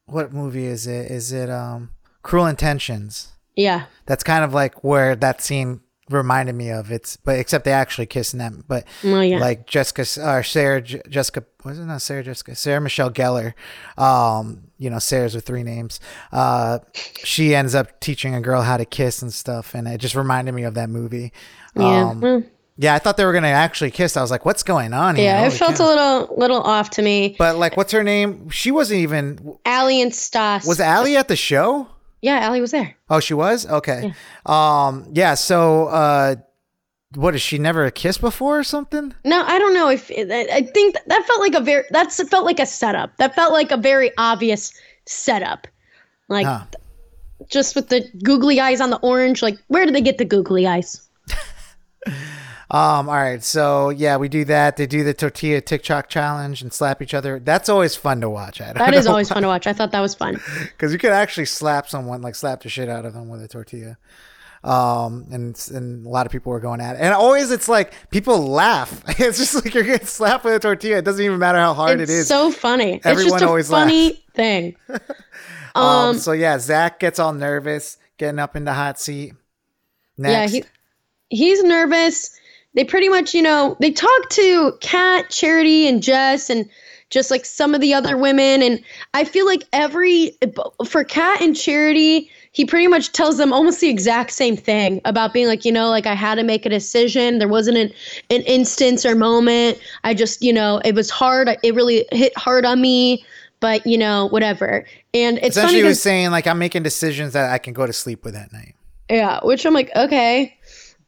what 0.07 0.33
movie 0.33 0.67
is 0.67 0.87
it? 0.87 1.11
Is 1.11 1.33
it 1.33 1.49
um 1.49 1.91
Cruel 2.23 2.47
Intentions? 2.47 3.33
Yeah. 3.55 3.85
That's 4.07 4.25
kind 4.25 4.45
of 4.45 4.53
like 4.55 4.83
where 4.83 5.15
that 5.17 5.43
scene 5.43 5.81
reminded 6.13 6.55
me 6.55 6.71
of. 6.71 6.91
It's 6.91 7.17
but 7.17 7.39
except 7.39 7.65
they 7.65 7.73
actually 7.73 8.07
kiss 8.07 8.33
in 8.33 8.39
that. 8.39 8.53
But 8.67 8.85
well, 9.03 9.25
yeah. 9.25 9.39
like 9.39 9.67
Jessica 9.67 10.03
or 10.23 10.43
Sarah 10.43 10.81
Jessica 10.83 11.45
was 11.65 11.79
it 11.79 11.85
not 11.85 12.03
Sarah 12.03 12.23
Jessica 12.23 12.55
Sarah 12.55 12.81
Michelle 12.81 13.11
Gellar. 13.11 13.55
Um, 13.97 14.65
you 14.79 14.91
know 14.91 14.99
Sarah's 14.99 15.35
with 15.35 15.45
three 15.45 15.63
names. 15.63 16.01
Uh, 16.33 16.81
she 17.25 17.55
ends 17.55 17.75
up 17.75 18.01
teaching 18.01 18.35
a 18.35 18.41
girl 18.41 18.63
how 18.63 18.77
to 18.77 18.85
kiss 18.85 19.23
and 19.23 19.33
stuff, 19.33 19.75
and 19.75 19.87
it 19.87 19.99
just 19.99 20.15
reminded 20.15 20.53
me 20.53 20.65
of 20.65 20.75
that 20.75 20.91
movie. 20.91 21.33
Yeah. 21.77 22.11
Um, 22.11 22.21
well, 22.21 22.43
yeah, 22.79 22.95
I 22.95 22.99
thought 22.99 23.17
they 23.17 23.25
were 23.25 23.33
gonna 23.33 23.49
actually 23.49 23.91
kiss. 23.91 24.17
I 24.17 24.23
was 24.23 24.31
like, 24.31 24.45
"What's 24.45 24.63
going 24.63 24.95
on?" 24.95 25.17
Here? 25.17 25.27
Yeah, 25.27 25.39
Holy 25.41 25.55
it 25.55 25.59
felt 25.59 25.77
cow. 25.77 25.85
a 25.85 25.87
little 25.87 26.35
little 26.37 26.63
off 26.63 26.91
to 26.91 27.03
me. 27.03 27.37
But 27.39 27.57
like, 27.57 27.77
what's 27.77 27.93
her 27.93 28.03
name? 28.03 28.49
She 28.51 28.71
wasn't 28.71 29.01
even 29.01 29.57
Allie 29.65 30.01
and 30.01 30.15
Stas. 30.15 30.67
Was 30.67 30.81
Allie 30.81 31.17
at 31.17 31.29
the 31.29 31.37
show? 31.37 31.87
Yeah, 32.23 32.39
Allie 32.39 32.61
was 32.61 32.71
there. 32.71 32.97
Oh, 33.11 33.21
she 33.21 33.35
was? 33.35 33.67
Okay. 33.67 34.15
Yeah. 34.47 34.87
Um 34.87 35.09
yeah, 35.13 35.35
so 35.35 35.89
uh 35.89 36.37
what 37.15 37.35
is 37.35 37.43
she 37.43 37.59
never 37.59 37.91
kissed 37.91 38.21
before 38.21 38.59
or 38.59 38.65
something? 38.65 39.15
No, 39.25 39.43
I 39.45 39.59
don't 39.59 39.75
know 39.75 39.91
if 39.91 40.11
I 40.11 40.63
think 40.63 40.97
that 41.07 41.27
felt 41.27 41.41
like 41.41 41.55
a 41.55 41.61
very 41.61 41.85
that's 41.91 42.23
felt 42.29 42.47
like 42.47 42.61
a 42.61 42.67
setup. 42.67 43.17
That 43.19 43.35
felt 43.35 43.53
like 43.53 43.71
a 43.71 43.77
very 43.77 44.13
obvious 44.17 44.73
setup. 45.05 45.67
Like 46.29 46.47
huh. 46.47 46.65
just 47.49 47.75
with 47.75 47.89
the 47.89 48.09
googly 48.23 48.61
eyes 48.61 48.81
on 48.81 48.91
the 48.91 48.99
orange, 48.99 49.43
like 49.43 49.59
where 49.67 49.85
did 49.85 49.95
they 49.95 50.01
get 50.01 50.19
the 50.19 50.25
googly 50.25 50.67
eyes? 50.67 51.07
Um, 52.73 53.11
all 53.11 53.15
right, 53.17 53.45
so 53.45 53.91
yeah, 53.91 54.17
we 54.17 54.31
do 54.31 54.47
that. 54.47 54.79
They 54.79 54.87
do 54.87 55.05
the 55.05 55.13
tortilla 55.13 55.61
TikTok 55.61 56.09
challenge 56.09 56.63
and 56.63 56.73
slap 56.73 57.03
each 57.03 57.13
other. 57.13 57.39
That's 57.39 57.69
always 57.69 57.97
fun 57.97 58.23
to 58.23 58.31
watch. 58.31 58.63
I 58.63 58.73
that 58.73 58.95
is 58.95 59.07
always 59.07 59.29
fun 59.29 59.43
to 59.43 59.49
watch. 59.49 59.67
I 59.67 59.75
thought 59.75 59.91
that 59.91 60.01
was 60.01 60.15
fun 60.15 60.41
because 60.63 60.91
you 60.91 60.99
could 60.99 61.13
actually 61.13 61.45
slap 61.45 61.87
someone, 61.87 62.23
like 62.23 62.35
slap 62.35 62.63
the 62.63 62.71
shit 62.71 62.89
out 62.89 63.05
of 63.05 63.13
them 63.13 63.29
with 63.29 63.43
a 63.43 63.49
tortilla. 63.49 63.99
Um, 64.65 65.27
and 65.31 65.69
and 65.75 66.07
a 66.07 66.09
lot 66.09 66.25
of 66.25 66.33
people 66.33 66.51
were 66.51 66.61
going 66.61 66.81
at 66.81 66.97
it. 66.97 67.01
And 67.01 67.13
always 67.13 67.51
it's 67.51 67.69
like 67.69 67.93
people 68.11 68.39
laugh. 68.39 69.03
It's 69.21 69.37
just 69.37 69.55
like 69.55 69.75
you're 69.75 69.85
getting 69.85 70.07
slapped 70.07 70.43
with 70.45 70.55
a 70.55 70.59
tortilla. 70.59 70.99
It 70.99 71.05
doesn't 71.05 71.23
even 71.23 71.39
matter 71.39 71.59
how 71.59 71.75
hard 71.75 72.01
it's 72.01 72.11
it 72.11 72.15
is. 72.15 72.29
so 72.29 72.51
funny. 72.51 73.03
Everyone 73.05 73.43
it's 73.43 73.43
just 73.43 73.69
a 73.69 73.73
funny 73.75 74.09
laughs. 74.09 74.21
thing. 74.35 74.77
um, 75.75 75.85
um, 75.85 76.19
so 76.19 76.33
yeah, 76.33 76.59
Zach 76.59 77.01
gets 77.01 77.19
all 77.19 77.35
nervous, 77.35 77.99
getting 78.17 78.39
up 78.39 78.57
in 78.57 78.65
the 78.65 78.73
hot 78.73 78.99
seat. 78.99 79.35
Yeah, 80.17 80.47
Next. 80.47 80.53
he 80.53 80.65
he's 81.29 81.63
nervous. 81.63 82.39
They 82.75 82.85
pretty 82.85 83.09
much, 83.09 83.35
you 83.35 83.43
know, 83.43 83.77
they 83.81 83.91
talk 83.91 84.29
to 84.31 84.73
Kat, 84.81 85.29
Charity, 85.31 85.87
and 85.89 86.03
Jess, 86.03 86.49
and 86.49 86.69
just 87.11 87.31
like 87.31 87.45
some 87.45 87.75
of 87.75 87.83
the 87.83 87.93
other 87.93 88.17
women. 88.17 88.63
And 88.63 88.83
I 89.13 89.25
feel 89.25 89.45
like 89.45 89.65
every 89.75 90.39
for 90.87 91.05
Kat 91.05 91.43
and 91.43 91.55
Charity, 91.55 92.31
he 92.53 92.65
pretty 92.65 92.87
much 92.87 93.13
tells 93.13 93.37
them 93.37 93.53
almost 93.53 93.81
the 93.81 93.91
exact 93.91 94.31
same 94.31 94.57
thing 94.57 95.03
about 95.05 95.35
being 95.35 95.47
like, 95.47 95.65
you 95.67 95.73
know, 95.73 95.91
like 95.91 96.07
I 96.07 96.15
had 96.15 96.37
to 96.37 96.43
make 96.43 96.65
a 96.65 96.71
decision. 96.71 97.39
There 97.39 97.49
wasn't 97.49 97.77
an 97.77 97.93
an 98.31 98.43
instance 98.43 99.05
or 99.05 99.15
moment. 99.15 99.79
I 100.05 100.15
just, 100.15 100.43
you 100.43 100.53
know, 100.53 100.81
it 100.85 100.95
was 100.95 101.11
hard. 101.11 101.51
It 101.63 101.75
really 101.75 102.07
hit 102.13 102.37
hard 102.39 102.65
on 102.65 102.81
me. 102.81 103.25
But 103.61 103.87
you 103.87 103.99
know, 103.99 104.27
whatever. 104.29 104.85
And 105.15 105.37
it's 105.39 105.57
Essentially, 105.57 105.67
funny 105.75 105.79
he 105.83 105.85
was 105.85 106.03
saying 106.03 106.31
like 106.31 106.47
I'm 106.47 106.59
making 106.59 106.83
decisions 106.83 107.35
that 107.35 107.51
I 107.53 107.59
can 107.59 107.75
go 107.75 107.87
to 107.87 107.93
sleep 107.93 108.25
with 108.25 108.35
at 108.35 108.53
night. 108.53 108.75
yeah, 109.11 109.39
which 109.45 109.65
I'm 109.67 109.75
like, 109.75 109.91
okay. 109.95 110.57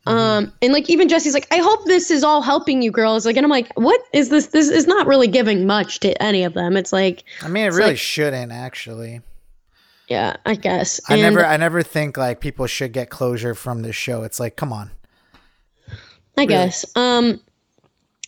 Um, 0.07 0.53
and 0.61 0.73
like 0.73 0.91
even 0.91 1.09
Jesse's 1.09 1.33
like, 1.33 1.49
I 1.51 1.59
hope 1.59 1.87
this 1.87 2.11
is 2.11 2.23
all 2.23 2.43
helping 2.43 2.83
you 2.83 2.91
girls. 2.91 3.25
Like, 3.25 3.37
and 3.37 3.45
I'm 3.45 3.51
like, 3.51 3.73
what 3.75 4.01
is 4.13 4.29
this? 4.29 4.49
This 4.49 4.69
is 4.69 4.87
not 4.87 5.07
really 5.07 5.29
giving 5.29 5.67
much 5.67 6.01
to 6.01 6.23
any 6.23 6.45
of 6.45 6.53
them. 6.53 6.77
It's 6.77 6.93
like, 6.93 7.25
I 7.43 7.49
mean, 7.49 7.65
it 7.65 7.69
really 7.73 7.91
like- 7.91 7.99
shouldn't 7.99 8.53
actually. 8.53 9.23
yeah, 10.09 10.37
I 10.45 10.57
guess. 10.57 11.01
I 11.09 11.15
And- 11.15 11.23
never, 11.23 11.47
I 11.47 11.57
never 11.57 11.83
think 11.83 12.19
like 12.19 12.41
people 12.41 12.67
should 12.67 12.93
get 12.93 13.09
closure 13.09 13.55
from 13.55 13.81
this 13.83 13.97
show. 13.97 14.23
It's 14.25 14.39
like, 14.39 14.57
come 14.57 14.73
on. 14.73 14.91
I 16.37 16.47
guess. 16.47 16.85
Um, 16.97 17.41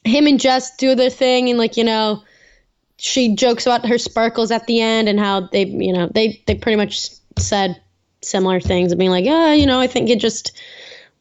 him 0.04 0.26
and 0.26 0.38
Jess 0.40 0.74
do 0.76 0.94
their 0.94 1.10
thing, 1.10 1.50
and 1.50 1.58
like 1.58 1.76
you 1.76 1.84
know, 1.84 2.22
she 2.98 3.34
jokes 3.34 3.66
about 3.66 3.86
her 3.86 3.98
sparkles 3.98 4.50
at 4.52 4.66
the 4.66 4.80
end 4.80 5.08
and 5.08 5.18
how 5.18 5.40
they, 5.40 5.64
you 5.66 5.92
know, 5.92 6.08
they 6.14 6.40
they 6.46 6.54
pretty 6.54 6.76
much 6.76 7.10
said 7.38 7.80
similar 8.22 8.60
things, 8.60 8.92
and 8.92 8.98
being 8.98 9.10
like, 9.10 9.24
yeah, 9.24 9.52
you 9.52 9.66
know, 9.66 9.80
I 9.80 9.88
think 9.88 10.08
it 10.08 10.20
just 10.20 10.52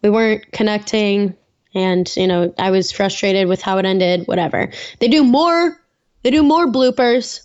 we 0.06 0.12
weren't 0.12 0.51
connecting, 0.51 1.36
and 1.74 2.12
you 2.16 2.28
know, 2.28 2.53
I 2.60 2.70
was 2.70 2.91
frustrated 2.91 3.47
with 3.47 3.62
how 3.62 3.80
it 3.80 3.86
ended. 3.86 4.28
Whatever. 4.28 4.72
They 4.99 5.08
do 5.08 5.24
more. 5.24 5.82
They 6.22 6.30
do 6.30 6.43
more 6.43 6.68
bloopers. 6.68 7.41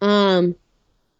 Um, 0.00 0.56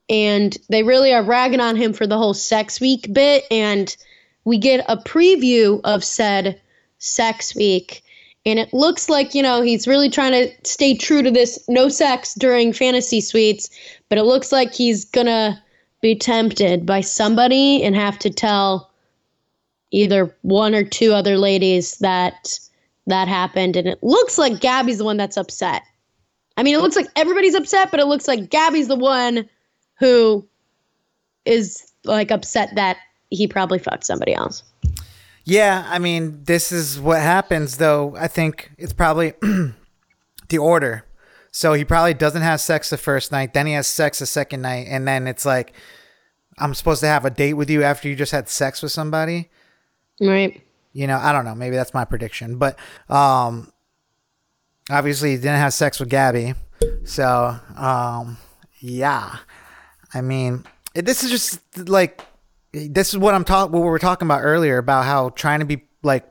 and 0.09 0.57
they 0.69 0.83
really 0.83 1.15
are 1.15 1.23
ragging 1.23 1.61
on 1.61 1.77
him 1.77 1.93
for 1.93 2.07
the 2.09 2.19
whole 2.19 2.35
sex 2.35 2.81
week 2.81 3.13
bit, 3.13 3.45
and 3.53 3.97
we 4.45 4.59
get 4.59 4.85
a 4.89 4.97
preview 4.97 5.81
of 5.85 6.03
said 6.03 6.61
sex 6.99 7.55
week 7.55 8.03
and 8.47 8.59
it 8.59 8.73
looks 8.73 9.09
like 9.09 9.35
you 9.35 9.43
know 9.43 9.61
he's 9.63 9.87
really 9.87 10.09
trying 10.09 10.33
to 10.33 10.51
stay 10.65 10.97
true 10.97 11.23
to 11.23 11.31
this 11.31 11.63
no 11.69 11.89
sex 11.89 12.35
during 12.35 12.73
fantasy 12.73 13.21
suites 13.21 13.69
but 14.09 14.17
it 14.17 14.25
looks 14.25 14.53
like 14.53 14.73
he's 14.73 15.05
gonna 15.05 15.63
be 16.01 16.15
tempted 16.15 16.87
by 16.87 17.03
somebody 17.03 17.83
and 17.83 17.95
have 17.95 18.19
to 18.19 18.31
tell 18.31 18.91
either 19.95 20.35
one 20.43 20.75
or 20.75 20.85
two 20.85 21.13
other 21.13 21.39
ladies 21.39 21.97
that 21.99 22.59
that 23.07 23.29
happened 23.29 23.77
and 23.77 23.87
it 23.87 24.03
looks 24.03 24.39
like 24.39 24.61
gabi's 24.61 24.99
the 24.99 25.05
one 25.05 25.17
that's 25.17 25.37
upset 25.37 25.83
i 26.57 26.63
mean 26.63 26.75
it 26.75 26.81
looks 26.81 26.97
like 26.97 27.07
everybody's 27.17 27.55
upset 27.55 27.91
but 27.91 28.01
it 28.01 28.07
looks 28.07 28.27
like 28.27 28.51
gabi's 28.51 28.89
the 28.89 28.97
one 28.97 29.49
who 29.99 30.47
is 31.45 31.93
like 32.05 32.31
upset 32.31 32.75
that 32.75 32.97
he 33.31 33.47
probably 33.47 33.79
fucked 33.79 34.05
somebody 34.05 34.35
else 34.35 34.63
Yeah, 35.47 35.85
I 35.87 35.99
mean, 35.99 36.43
this 36.45 36.73
is 36.73 36.99
what 36.99 37.21
happens 37.21 37.77
though. 37.77 38.17
I 38.17 38.29
think 38.29 38.71
it's 38.79 38.95
probably 38.95 39.35
the 40.49 40.59
order. 40.59 41.05
So 41.51 41.75
he 41.75 41.85
probably 41.85 42.15
doesn't 42.15 42.43
have 42.43 42.61
sex 42.61 42.91
the 42.91 42.97
first 42.97 43.31
night, 43.31 43.53
then 43.53 43.67
he 43.67 43.75
has 43.75 43.87
sex 43.87 44.19
the 44.19 44.27
second 44.27 44.63
night, 44.63 44.87
and 44.89 45.07
then 45.07 45.27
it's 45.27 45.45
like, 45.45 45.73
I'm 46.59 46.75
supposed 46.75 47.01
to 47.01 47.07
have 47.07 47.25
a 47.25 47.31
date 47.31 47.55
with 47.55 47.71
you 47.71 47.83
after 47.83 48.09
you 48.09 48.17
just 48.17 48.33
had 48.33 48.49
sex 48.49 48.83
with 48.83 48.91
somebody. 48.91 49.51
Right 50.21 50.61
You 50.93 51.07
know, 51.07 51.19
I 51.19 51.33
don't 51.33 51.45
know. 51.45 51.55
Maybe 51.55 51.77
that's 51.77 51.95
my 51.95 52.05
prediction, 52.05 52.59
but 52.59 52.79
um, 53.09 53.73
obviously 54.91 55.31
he 55.31 55.37
didn't 55.37 55.59
have 55.59 55.75
sex 55.75 55.99
with 56.01 56.11
Gabi, 56.11 56.57
so 57.05 57.57
um, 57.77 58.37
yeah. 58.81 59.39
I 60.13 60.21
mean, 60.21 60.65
this 60.95 61.25
is 61.25 61.31
just 61.31 61.89
like 61.89 62.23
this 62.73 63.13
is 63.13 63.19
what 63.19 63.35
I'm 63.35 63.45
talking. 63.45 63.73
What 63.73 63.81
we 63.81 63.89
were 63.89 63.99
talking 63.99 64.27
about 64.27 64.41
earlier 64.43 64.79
about 64.79 65.05
how 65.05 65.31
trying 65.31 65.61
to 65.61 65.67
be 65.67 65.85
like 66.03 66.25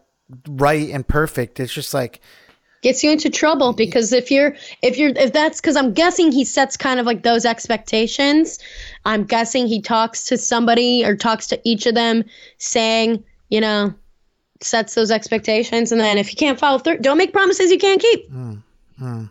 right 0.47 0.89
and 0.89 1.07
perfect. 1.07 1.59
It's 1.59 1.73
just 1.73 1.93
like 1.93 2.21
gets 2.83 3.03
you 3.03 3.11
into 3.11 3.29
trouble 3.29 3.73
because 3.73 4.11
if 4.11 4.29
you're 4.29 4.55
if 4.81 4.97
you're 4.97 5.11
if 5.15 5.31
that's 5.31 5.61
because 5.61 5.77
i'm 5.77 5.93
guessing 5.93 6.33
he 6.33 6.43
sets 6.43 6.75
kind 6.75 6.99
of 6.99 7.05
like 7.05 7.23
those 7.23 7.45
expectations 7.45 8.59
i'm 9.05 9.23
guessing 9.23 9.67
he 9.67 9.81
talks 9.81 10.25
to 10.25 10.37
somebody 10.37 11.03
or 11.05 11.15
talks 11.15 11.47
to 11.47 11.59
each 11.63 11.85
of 11.85 11.95
them 11.95 12.25
saying 12.57 13.23
you 13.49 13.61
know 13.61 13.93
sets 14.61 14.95
those 14.95 15.11
expectations 15.11 15.91
and 15.91 15.99
then 15.99 16.17
if 16.17 16.31
you 16.31 16.37
can't 16.37 16.59
follow 16.59 16.77
through 16.77 16.97
don't 16.99 17.17
make 17.17 17.33
promises 17.33 17.69
you 17.71 17.77
can't 17.77 18.01
keep 18.01 18.29
hmm, 18.29 18.55
hmm. 18.97 19.25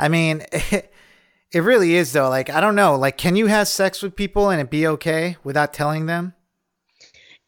I 0.00 0.08
mean, 0.08 0.42
it, 0.50 0.92
it 1.52 1.60
really 1.60 1.94
is 1.94 2.12
though. 2.12 2.28
Like 2.28 2.50
I 2.50 2.60
don't 2.60 2.74
know. 2.74 2.96
Like, 2.96 3.18
can 3.18 3.36
you 3.36 3.46
have 3.46 3.68
sex 3.68 4.02
with 4.02 4.16
people 4.16 4.50
and 4.50 4.60
it 4.60 4.70
be 4.70 4.86
okay 4.86 5.36
without 5.44 5.72
telling 5.72 6.06
them? 6.06 6.34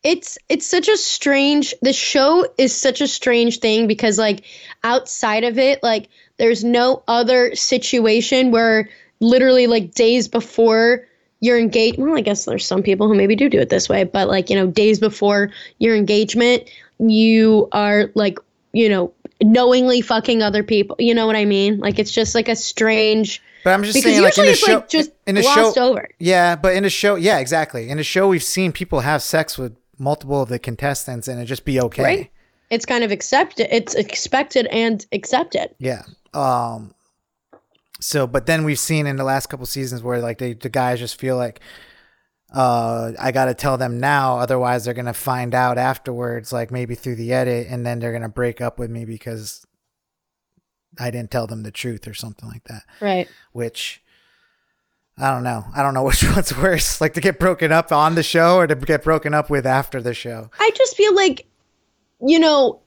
it's 0.05 0.37
it's 0.49 0.67
such 0.67 0.89
a 0.89 0.97
strange 0.97 1.73
the 1.81 1.93
show 1.93 2.45
is 2.59 2.75
such 2.75 3.01
a 3.01 3.07
strange 3.07 3.61
thing 3.61 3.87
because 3.87 4.19
like 4.19 4.45
outside 4.83 5.45
of 5.45 5.59
it 5.59 5.81
like 5.81 6.09
there's 6.39 6.65
no 6.65 7.05
other 7.07 7.55
situation 7.55 8.51
where 8.51 8.89
literally 9.21 9.69
like 9.69 9.95
days 9.95 10.27
before 10.27 11.07
your 11.43 11.59
engaged 11.59 11.99
well 11.99 12.17
i 12.17 12.23
guess 12.23 12.47
there's 12.47 12.65
some 12.65 12.83
people 12.83 13.07
who 13.07 13.15
maybe 13.15 13.37
do 13.37 13.51
do 13.51 13.61
it 13.61 13.69
this 13.69 13.89
way 13.89 14.05
but 14.05 14.29
like 14.29 14.49
you 14.49 14.57
know 14.57 14.67
days 14.67 14.99
before 14.99 15.51
your 15.79 15.95
engagement 15.95 16.71
you 16.99 17.69
are 17.73 18.11
like 18.15 18.39
you 18.73 18.89
know 18.89 19.13
knowingly 19.43 20.01
fucking 20.01 20.43
other 20.43 20.63
people 20.63 20.97
you 20.99 21.15
know 21.15 21.27
what 21.27 21.37
i 21.37 21.45
mean 21.45 21.79
like 21.79 21.99
it's 21.99 22.13
just 22.13 22.35
like 22.35 22.49
a 22.49 22.57
strange 22.57 23.43
But 23.65 23.75
I'm 23.75 23.83
just 23.83 24.03
saying, 24.03 24.23
like 24.23 24.39
in 24.39 24.45
it's 24.47 24.59
show, 24.61 24.75
like 24.75 24.89
just 24.89 25.11
in 25.27 25.35
glossed 25.35 25.77
show, 25.77 25.91
over 25.91 26.09
Yeah, 26.19 26.57
but 26.57 26.75
in 26.75 26.85
a 26.85 26.91
show, 26.91 27.15
yeah, 27.15 27.39
exactly. 27.39 27.91
In 27.91 28.01
a 28.01 28.03
show, 28.03 28.27
we've 28.27 28.43
seen 28.43 28.73
people 28.73 29.01
have 29.01 29.23
sex 29.23 29.57
with 29.57 29.77
multiple 29.99 30.43
of 30.43 30.49
the 30.49 30.59
contestants 30.59 31.29
and 31.29 31.41
it 31.41 31.45
just 31.45 31.65
be 31.65 31.81
okay. 31.81 32.03
right 32.03 32.31
it's 32.71 32.87
kind 32.87 33.05
of 33.05 33.13
accepted 33.13 33.69
it's 33.71 33.95
expected 33.95 34.67
and 34.67 35.07
accepted 35.13 35.75
Yeah. 35.79 36.03
Um. 36.35 36.95
So, 38.03 38.27
but 38.27 38.47
then 38.47 38.65
we've 38.65 38.79
seen 38.79 39.07
in 39.07 39.17
the 39.17 39.25
last 39.25 39.47
couple 39.47 39.65
seasons 39.67 40.03
where 40.03 40.21
like 40.21 40.39
they, 40.39 40.55
the 40.55 40.69
guys 40.69 40.99
just 40.99 41.19
feel 41.19 41.37
like, 41.37 41.61
uh, 42.53 43.13
I 43.19 43.33
got 43.33 43.47
to 43.47 43.55
tell 43.55 43.79
them 43.79 43.99
now, 43.99 44.39
otherwise 44.39 44.85
they're 44.85 44.93
gonna 44.93 45.15
find 45.15 45.55
out 45.55 45.79
afterwards, 45.79 46.53
like 46.53 46.71
maybe 46.71 46.95
through 46.95 47.17
the 47.17 47.33
edit, 47.33 47.69
and 47.71 47.87
then 47.87 47.99
they're 47.99 48.13
gonna 48.13 48.29
break 48.29 48.61
up 48.61 48.79
with 48.79 48.91
me 48.91 49.05
because 49.05 49.65
I 50.99 51.11
didn't 51.11 51.31
tell 51.31 51.47
them 51.47 51.63
the 51.63 51.71
truth 51.71 52.07
or 52.07 52.15
something 52.15 52.49
like 52.49 52.65
that. 52.65 52.83
right 53.01 53.29
Which. 53.53 54.03
I 55.19 55.31
don't 55.31 55.45
know. 55.45 55.65
I 55.75 55.83
don't 55.83 55.93
know 55.95 56.05
which 56.07 56.25
one's 56.25 56.57
worse, 56.57 57.01
like 57.01 57.15
to 57.15 57.21
get 57.21 57.39
broken 57.39 57.71
up 57.71 57.93
on 57.93 58.15
the 58.15 58.23
show 58.23 58.57
or 58.57 58.67
to 58.67 58.75
get 58.75 59.05
broken 59.05 59.35
up 59.35 59.51
with 59.51 59.67
after 59.67 60.01
the 60.01 60.15
show. 60.15 60.51
I 60.59 60.71
just 60.75 60.97
feel 60.97 61.15
like, 61.15 61.47
you 62.27 62.39
know, 62.39 62.81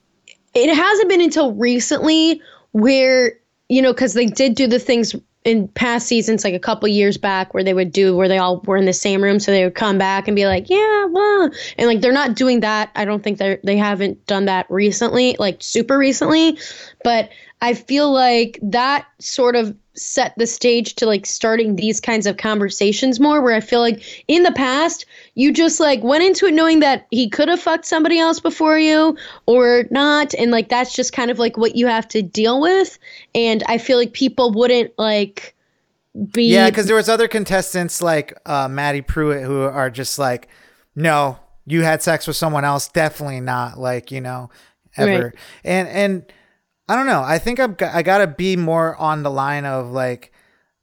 it 0.55 0.74
hasn't 0.74 1.09
been 1.09 1.22
until 1.22 1.53
recently 1.53 2.41
where, 2.72 3.39
you 3.70 3.82
know, 3.82 3.93
because 3.93 4.13
they 4.13 4.26
did 4.26 4.55
do 4.55 4.68
the 4.68 4.80
things 4.80 5.16
in 5.43 5.68
past 5.70 6.07
seasons, 6.07 6.43
like 6.43 6.55
a 6.55 6.59
couple 6.59 6.88
years 6.88 7.18
back, 7.18 7.53
where 7.53 7.63
they 7.63 7.74
would 7.74 7.91
do 7.91 8.16
where 8.16 8.28
they 8.28 8.39
all 8.39 8.61
were 8.61 8.78
in 8.78 8.86
the 8.86 8.93
same 8.93 9.24
room, 9.24 9.39
so 9.39 9.51
they 9.51 9.63
would 9.63 9.76
come 9.76 9.97
back 9.97 10.28
and 10.28 10.36
be 10.36 10.47
like, 10.47 10.70
"Yeah, 10.70 11.05
well," 11.05 11.51
and 11.78 11.88
like 11.88 12.01
they're 12.01 12.11
not 12.11 12.36
doing 12.36 12.61
that. 12.61 12.89
I 12.95 13.05
don't 13.05 13.24
think 13.24 13.38
they 13.38 13.59
they 13.63 13.78
haven't 13.78 14.26
done 14.26 14.45
that 14.45 14.66
recently, 14.70 15.36
like 15.38 15.57
super 15.59 15.97
recently, 15.97 16.57
but 17.03 17.30
I 17.61 17.76
feel 17.76 18.11
like 18.11 18.59
that 18.63 19.05
sort 19.20 19.55
of 19.55 19.76
set 19.96 20.34
the 20.38 20.48
stage 20.48 20.96
to 20.96 21.06
like 21.06 21.26
starting 21.26 21.76
these 21.76 22.00
kinds 22.02 22.26
of 22.26 22.38
conversations 22.38 23.20
more 23.20 23.41
where 23.41 23.54
I 23.54 23.60
feel 23.60 23.80
like 23.80 24.04
in 24.28 24.43
the 24.43 24.52
past 24.52 25.06
you 25.36 25.54
just 25.54 25.80
like 25.80 26.04
went 26.04 26.24
into 26.24 26.46
it 26.46 26.54
knowing 26.54 26.80
that 26.82 27.08
he 27.12 27.30
could 27.30 27.48
have 27.48 27.62
fucked 27.62 27.86
somebody 27.86 28.20
else 28.20 28.39
before 28.39 28.78
you 28.78 29.18
or 29.46 29.86
not 29.91 30.34
and 30.36 30.52
like 30.52 30.70
that's 30.70 30.93
just 30.93 31.14
kind 31.14 31.32
of 31.32 31.39
like 31.39 31.58
what 31.58 31.76
you 31.76 31.88
have 31.88 32.08
to 32.10 32.22
deal 32.22 32.62
with 32.62 33.00
and 33.34 33.64
I 33.68 33.78
feel 33.78 33.98
like 33.98 34.14
people 34.14 34.52
wouldn't 34.52 34.91
like 34.98 35.56
be 36.32 36.46
Yeah, 36.46 36.70
because 36.70 36.88
there 36.88 36.96
was 36.96 37.10
other 37.10 37.28
contestants 37.28 38.02
like 38.02 38.38
uh, 38.46 38.68
Madi 38.68 39.02
Prewett 39.02 39.43
who 39.43 39.62
are 39.62 39.89
just 39.89 40.18
like, 40.18 40.48
no, 40.96 41.38
you 41.66 41.84
had 41.84 42.02
sex 42.02 42.28
with 42.28 42.36
someone 42.36 42.64
else, 42.64 42.88
definitely 42.88 43.41
not. 43.41 43.78
Like 43.80 44.12
you 44.12 44.22
know, 44.22 44.50
ever. 44.96 45.26
Right. 45.26 45.36
And 45.64 45.88
and 45.88 46.34
I 46.88 46.96
don't 46.96 47.08
know. 47.08 47.24
I 47.24 47.40
think 47.40 47.60
I'm 47.60 47.76
I 47.82 48.04
gotta 48.04 48.28
be 48.28 48.56
more 48.56 48.96
on 48.98 49.24
the 49.24 49.32
line 49.32 49.66
of 49.66 49.92
like, 49.92 50.32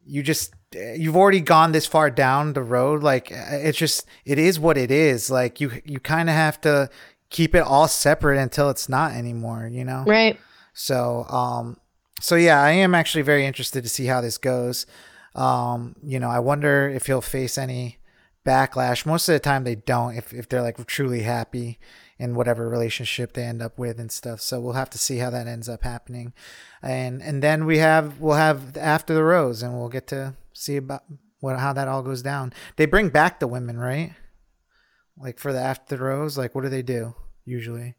you 0.04 0.22
just 0.22 0.54
you've 0.74 1.16
already 1.16 1.40
gone 1.40 1.72
this 1.72 1.86
far 1.86 2.10
down 2.10 2.54
the 2.54 2.62
road. 2.62 3.02
Like 3.02 3.28
it's 3.30 3.78
just 3.78 4.06
it 4.24 4.38
is 4.38 4.58
what 4.58 4.76
it 4.76 4.90
is. 4.90 5.30
Like 5.30 5.60
you 5.60 5.70
you 5.84 6.00
kind 6.00 6.28
of 6.28 6.34
have 6.34 6.60
to 6.62 6.90
keep 7.30 7.54
it 7.54 7.62
all 7.62 7.88
separate 7.88 8.38
until 8.38 8.70
it's 8.70 8.88
not 8.88 9.12
anymore. 9.12 9.68
You 9.70 9.84
know. 9.84 10.04
Right. 10.06 10.38
So 10.74 11.24
um 11.28 11.78
so 12.20 12.36
yeah, 12.36 12.62
I 12.62 12.70
am 12.70 12.94
actually 12.94 13.22
very 13.22 13.46
interested 13.46 13.82
to 13.82 13.88
see 13.88 14.06
how 14.06 14.20
this 14.20 14.38
goes. 14.38 14.86
Um, 15.34 15.96
you 16.04 16.20
know, 16.20 16.30
I 16.30 16.38
wonder 16.38 16.88
if 16.88 17.06
he'll 17.06 17.20
face 17.20 17.58
any 17.58 17.98
backlash. 18.44 19.06
Most 19.06 19.28
of 19.28 19.32
the 19.32 19.40
time 19.40 19.64
they 19.64 19.76
don't 19.76 20.16
if, 20.16 20.32
if 20.32 20.48
they're 20.48 20.62
like 20.62 20.84
truly 20.86 21.22
happy 21.22 21.78
in 22.22 22.36
whatever 22.36 22.68
relationship 22.68 23.32
they 23.32 23.42
end 23.42 23.60
up 23.60 23.76
with 23.76 23.98
and 23.98 24.12
stuff. 24.12 24.40
So 24.40 24.60
we'll 24.60 24.74
have 24.74 24.90
to 24.90 24.98
see 24.98 25.16
how 25.18 25.30
that 25.30 25.48
ends 25.48 25.68
up 25.68 25.82
happening. 25.82 26.32
And 26.80 27.20
and 27.20 27.42
then 27.42 27.66
we 27.66 27.78
have 27.78 28.20
we'll 28.20 28.36
have 28.36 28.76
after 28.76 29.12
the 29.12 29.24
rose 29.24 29.60
and 29.60 29.74
we'll 29.74 29.88
get 29.88 30.06
to 30.08 30.34
see 30.52 30.76
about 30.76 31.02
what 31.40 31.58
how 31.58 31.72
that 31.72 31.88
all 31.88 32.02
goes 32.04 32.22
down. 32.22 32.52
They 32.76 32.86
bring 32.86 33.08
back 33.08 33.40
the 33.40 33.48
women, 33.48 33.76
right? 33.76 34.12
Like 35.18 35.40
for 35.40 35.52
the 35.52 35.58
after 35.58 35.96
the 35.96 36.04
rose, 36.04 36.38
like 36.38 36.54
what 36.54 36.62
do 36.62 36.68
they 36.68 36.82
do 36.82 37.16
usually? 37.44 37.96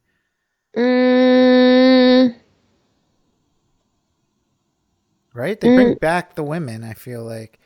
Mm, 0.74 2.36
Right? 5.34 5.60
They 5.60 5.76
bring 5.76 5.96
back 5.96 6.36
the 6.36 6.44
women, 6.44 6.86
I 6.86 6.94
feel 6.94 7.26
like. 7.26 7.60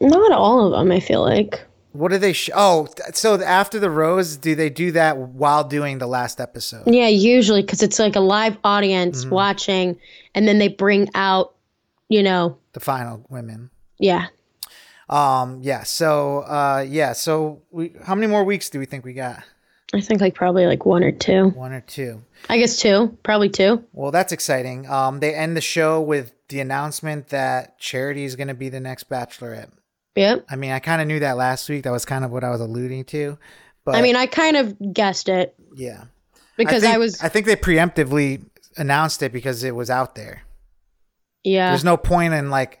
not 0.00 0.32
all 0.32 0.66
of 0.66 0.72
them. 0.72 0.90
I 0.90 0.98
feel 0.98 1.22
like. 1.22 1.64
What 1.92 2.10
do 2.10 2.18
they? 2.18 2.32
Sh- 2.32 2.50
oh, 2.54 2.88
so 3.12 3.40
after 3.42 3.78
the 3.78 3.90
rose, 3.90 4.36
do 4.36 4.54
they 4.54 4.70
do 4.70 4.92
that 4.92 5.18
while 5.18 5.64
doing 5.64 5.98
the 5.98 6.06
last 6.06 6.40
episode? 6.40 6.84
Yeah, 6.86 7.08
usually 7.08 7.62
because 7.62 7.82
it's 7.82 7.98
like 7.98 8.16
a 8.16 8.20
live 8.20 8.56
audience 8.64 9.24
Mm-hmm. 9.24 9.34
watching, 9.34 9.98
and 10.34 10.48
then 10.48 10.58
they 10.58 10.68
bring 10.68 11.08
out, 11.14 11.54
you 12.08 12.22
know, 12.22 12.56
The 12.72 12.80
final 12.80 13.24
women. 13.28 13.70
yeah. 13.98 14.28
Um. 15.08 15.60
Yeah. 15.62 15.82
So. 15.82 16.38
Uh. 16.40 16.84
Yeah. 16.88 17.12
So. 17.12 17.60
We. 17.70 17.92
How 18.04 18.14
many 18.14 18.26
more 18.28 18.44
weeks 18.44 18.70
do 18.70 18.78
we 18.78 18.86
think 18.86 19.04
we 19.04 19.12
got? 19.12 19.42
I 19.94 20.00
think 20.00 20.22
like 20.22 20.34
probably 20.34 20.64
like 20.66 20.86
one 20.86 21.02
or 21.04 21.12
two. 21.12 21.48
One 21.50 21.72
or 21.72 21.82
two. 21.82 22.22
I 22.48 22.56
guess 22.56 22.78
two, 22.80 23.18
probably 23.22 23.50
two. 23.50 23.84
Well, 23.92 24.10
that's 24.10 24.32
exciting. 24.32 24.88
Um. 24.88 25.20
They 25.20 25.34
end 25.34 25.56
the 25.56 25.60
show 25.60 26.00
with 26.00 26.32
the 26.48 26.60
announcement 26.60 27.28
that 27.28 27.78
Charity 27.78 28.24
is 28.24 28.36
going 28.36 28.48
to 28.48 28.54
be 28.54 28.70
the 28.70 28.80
next 28.80 29.10
Bachelorette. 29.10 29.70
Yep. 30.16 30.46
I 30.48 30.56
mean, 30.56 30.72
I 30.72 30.78
kind 30.78 31.00
of 31.00 31.08
knew 31.08 31.20
that 31.20 31.36
last 31.36 31.68
week. 31.68 31.84
That 31.84 31.92
was 31.92 32.04
kind 32.04 32.24
of 32.24 32.30
what 32.30 32.44
I 32.44 32.50
was 32.50 32.60
alluding 32.60 33.04
to. 33.06 33.38
But 33.84 33.96
I 33.96 34.02
mean, 34.02 34.16
I 34.16 34.26
kind 34.26 34.56
of 34.56 34.76
guessed 34.92 35.28
it 35.28 35.54
yeah. 35.74 36.04
because 36.56 36.82
think, 36.82 36.94
I, 36.94 36.98
was, 36.98 37.20
I 37.22 37.28
think 37.28 37.46
they 37.46 37.56
preemptively 37.56 38.44
announced 38.76 39.22
it 39.22 39.32
because 39.32 39.64
it 39.64 39.74
was 39.74 39.90
out 39.90 40.14
there. 40.14 40.42
yeah. 41.42 41.70
There's 41.70 41.84
no 41.84 41.96
point 41.96 42.34
in 42.34 42.50
like 42.50 42.80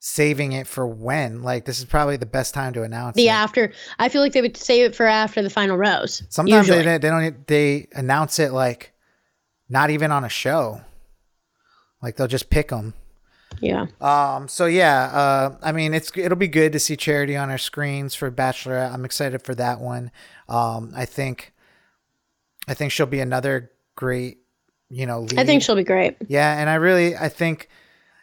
saving 0.00 0.52
it 0.52 0.66
for 0.66 0.86
when. 0.86 1.42
Like 1.42 1.64
this 1.64 1.78
is 1.78 1.84
probably 1.84 2.16
the 2.16 2.26
best 2.26 2.52
time 2.52 2.72
to 2.72 2.82
announce 2.82 3.16
the 3.16 3.28
it. 3.28 3.30
after. 3.30 3.72
I 3.98 4.08
feel 4.08 4.20
like 4.20 4.32
they 4.32 4.42
would 4.42 4.56
save 4.56 4.86
it 4.86 4.96
for 4.96 5.06
after 5.06 5.42
the 5.42 5.50
final 5.50 5.76
rose. 5.76 6.22
Sometimes 6.28 6.66
usually. 6.66 6.84
they, 6.84 6.98
they 6.98 7.08
don't 7.08 7.46
they 7.46 7.88
announce 7.92 8.38
it 8.38 8.52
like 8.52 8.92
not 9.68 9.90
even 9.90 10.10
on 10.10 10.24
a 10.24 10.28
show. 10.28 10.80
Like 12.02 12.16
they'll 12.16 12.26
just 12.26 12.50
pick 12.50 12.68
them. 12.68 12.94
Yeah. 13.60 13.86
Um. 14.00 14.48
So 14.48 14.66
yeah. 14.66 15.04
Uh. 15.04 15.56
I 15.62 15.72
mean, 15.72 15.94
it's 15.94 16.10
it'll 16.16 16.36
be 16.36 16.48
good 16.48 16.72
to 16.72 16.78
see 16.78 16.96
Charity 16.96 17.36
on 17.36 17.50
our 17.50 17.58
screens 17.58 18.14
for 18.14 18.30
Bachelorette. 18.30 18.92
I'm 18.92 19.04
excited 19.04 19.42
for 19.42 19.54
that 19.54 19.80
one. 19.80 20.10
Um. 20.48 20.92
I 20.96 21.04
think. 21.04 21.52
I 22.68 22.74
think 22.74 22.92
she'll 22.92 23.06
be 23.06 23.20
another 23.20 23.70
great. 23.96 24.38
You 24.88 25.06
know. 25.06 25.20
Lead. 25.20 25.38
I 25.38 25.44
think 25.44 25.62
she'll 25.62 25.76
be 25.76 25.84
great. 25.84 26.16
Yeah, 26.26 26.58
and 26.58 26.68
I 26.68 26.74
really, 26.74 27.16
I 27.16 27.28
think, 27.28 27.68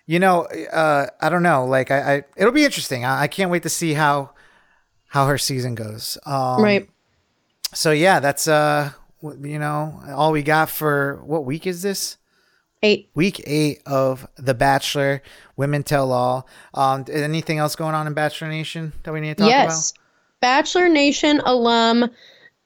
you 0.05 0.19
know, 0.19 0.41
uh, 0.71 1.07
I 1.21 1.29
don't 1.29 1.43
know, 1.43 1.65
like 1.65 1.91
I, 1.91 2.15
I 2.15 2.23
it'll 2.35 2.51
be 2.53 2.65
interesting. 2.65 3.05
I, 3.05 3.23
I 3.23 3.27
can't 3.27 3.51
wait 3.51 3.63
to 3.63 3.69
see 3.69 3.93
how 3.93 4.31
how 5.07 5.27
her 5.27 5.37
season 5.37 5.75
goes. 5.75 6.17
Um, 6.25 6.61
right. 6.61 6.89
So 7.73 7.91
yeah, 7.91 8.19
that's 8.19 8.47
uh, 8.47 8.91
you 9.21 9.59
know, 9.59 10.01
all 10.09 10.31
we 10.31 10.43
got 10.43 10.69
for 10.69 11.21
what 11.25 11.45
week 11.45 11.67
is 11.67 11.81
this? 11.81 12.17
Eight. 12.83 13.09
Week 13.15 13.41
eight 13.45 13.81
of 13.85 14.27
The 14.37 14.53
Bachelor, 14.53 15.23
Women 15.55 15.83
Tell 15.83 16.11
All. 16.11 16.47
Um, 16.73 17.05
anything 17.11 17.57
else 17.57 17.75
going 17.75 17.95
on 17.95 18.05
in 18.05 18.13
Bachelor 18.13 18.49
Nation 18.49 18.93
that 19.03 19.11
we 19.11 19.19
need 19.19 19.29
to 19.29 19.35
talk 19.35 19.47
about? 19.47 19.49
yes. 19.49 19.93
Bachelor 20.41 20.87
Nation 20.87 21.41
alum 21.45 22.09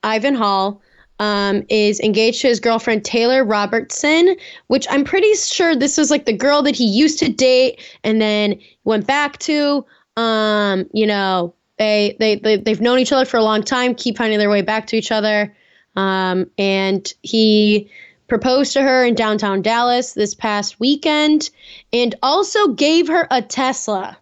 Ivan 0.02 0.34
Hall 0.34 0.82
um, 1.18 1.64
is 1.68 2.00
engaged 2.00 2.42
to 2.42 2.48
his 2.48 2.60
girlfriend 2.60 3.04
Taylor 3.04 3.44
Robertson, 3.44 4.36
which 4.66 4.86
I'm 4.90 5.04
pretty 5.04 5.34
sure 5.34 5.74
this 5.74 5.96
was 5.96 6.10
like 6.10 6.26
the 6.26 6.36
girl 6.36 6.62
that 6.62 6.74
he 6.74 6.84
used 6.84 7.18
to 7.20 7.32
date 7.32 7.80
and 8.04 8.20
then 8.20 8.60
went 8.84 9.06
back 9.06 9.38
to. 9.40 9.86
Um, 10.16 10.90
you 10.92 11.06
know, 11.06 11.54
they, 11.78 12.16
they, 12.18 12.36
they, 12.36 12.56
they've 12.56 12.80
known 12.80 12.98
each 12.98 13.12
other 13.12 13.24
for 13.24 13.38
a 13.38 13.42
long 13.42 13.62
time, 13.62 13.94
keep 13.94 14.18
finding 14.18 14.38
their 14.38 14.50
way 14.50 14.62
back 14.62 14.86
to 14.88 14.96
each 14.96 15.10
other. 15.10 15.56
Um, 15.96 16.50
and 16.58 17.12
he 17.22 17.90
proposed 18.32 18.72
to 18.72 18.80
her 18.80 19.04
in 19.04 19.14
downtown 19.14 19.60
Dallas 19.60 20.14
this 20.14 20.34
past 20.34 20.80
weekend 20.80 21.50
and 21.92 22.14
also 22.22 22.68
gave 22.68 23.06
her 23.08 23.28
a 23.30 23.42
Tesla? 23.42 24.16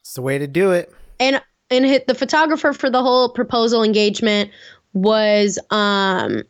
It's 0.00 0.12
the 0.12 0.20
way 0.20 0.36
to 0.36 0.46
do 0.46 0.72
it. 0.72 0.92
and 1.18 1.40
and 1.70 1.86
hit 1.86 2.06
the 2.06 2.14
photographer 2.14 2.74
for 2.74 2.90
the 2.90 3.00
whole 3.00 3.30
proposal 3.30 3.82
engagement 3.82 4.50
was 4.92 5.58
um 5.70 6.42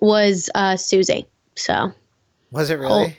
was 0.00 0.48
uh 0.54 0.76
Susie. 0.78 1.26
So 1.56 1.92
Was 2.52 2.70
it 2.70 2.76
really? 2.76 3.04
Oh. 3.10 3.12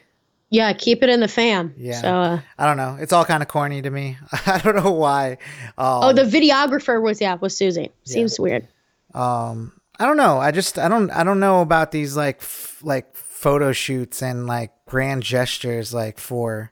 yeah, 0.49 0.73
keep 0.73 1.03
it 1.03 1.09
in 1.09 1.19
the 1.19 1.27
fam. 1.27 1.75
Yeah. 1.77 2.01
So 2.01 2.07
uh, 2.07 2.39
I 2.57 2.65
don't 2.65 2.77
know. 2.77 2.97
It's 2.99 3.13
all 3.13 3.23
kind 3.23 3.43
of 3.43 3.49
corny 3.49 3.83
to 3.83 3.89
me. 3.91 4.17
I 4.47 4.57
don't 4.63 4.75
know 4.83 4.91
why. 4.93 5.33
Um, 5.77 6.03
oh, 6.05 6.13
the 6.13 6.23
videographer 6.23 6.99
was 6.99 7.21
yeah 7.21 7.35
was 7.35 7.55
Susie. 7.55 7.91
Seems 8.03 8.39
weird. 8.39 8.67
um 9.13 9.73
i 10.01 10.05
don't 10.05 10.17
know. 10.17 10.39
I 10.39 10.51
just 10.51 10.77
i 10.79 10.87
don't 10.87 11.11
i 11.11 11.23
don't 11.23 11.39
know 11.39 11.61
about 11.61 11.91
these 11.91 12.15
like 12.17 12.37
f- 12.41 12.79
like 12.81 13.15
photo 13.15 13.71
shoots 13.71 14.21
and 14.23 14.47
like 14.47 14.71
grand 14.87 15.21
gestures 15.23 15.93
like 15.93 16.17
for 16.17 16.71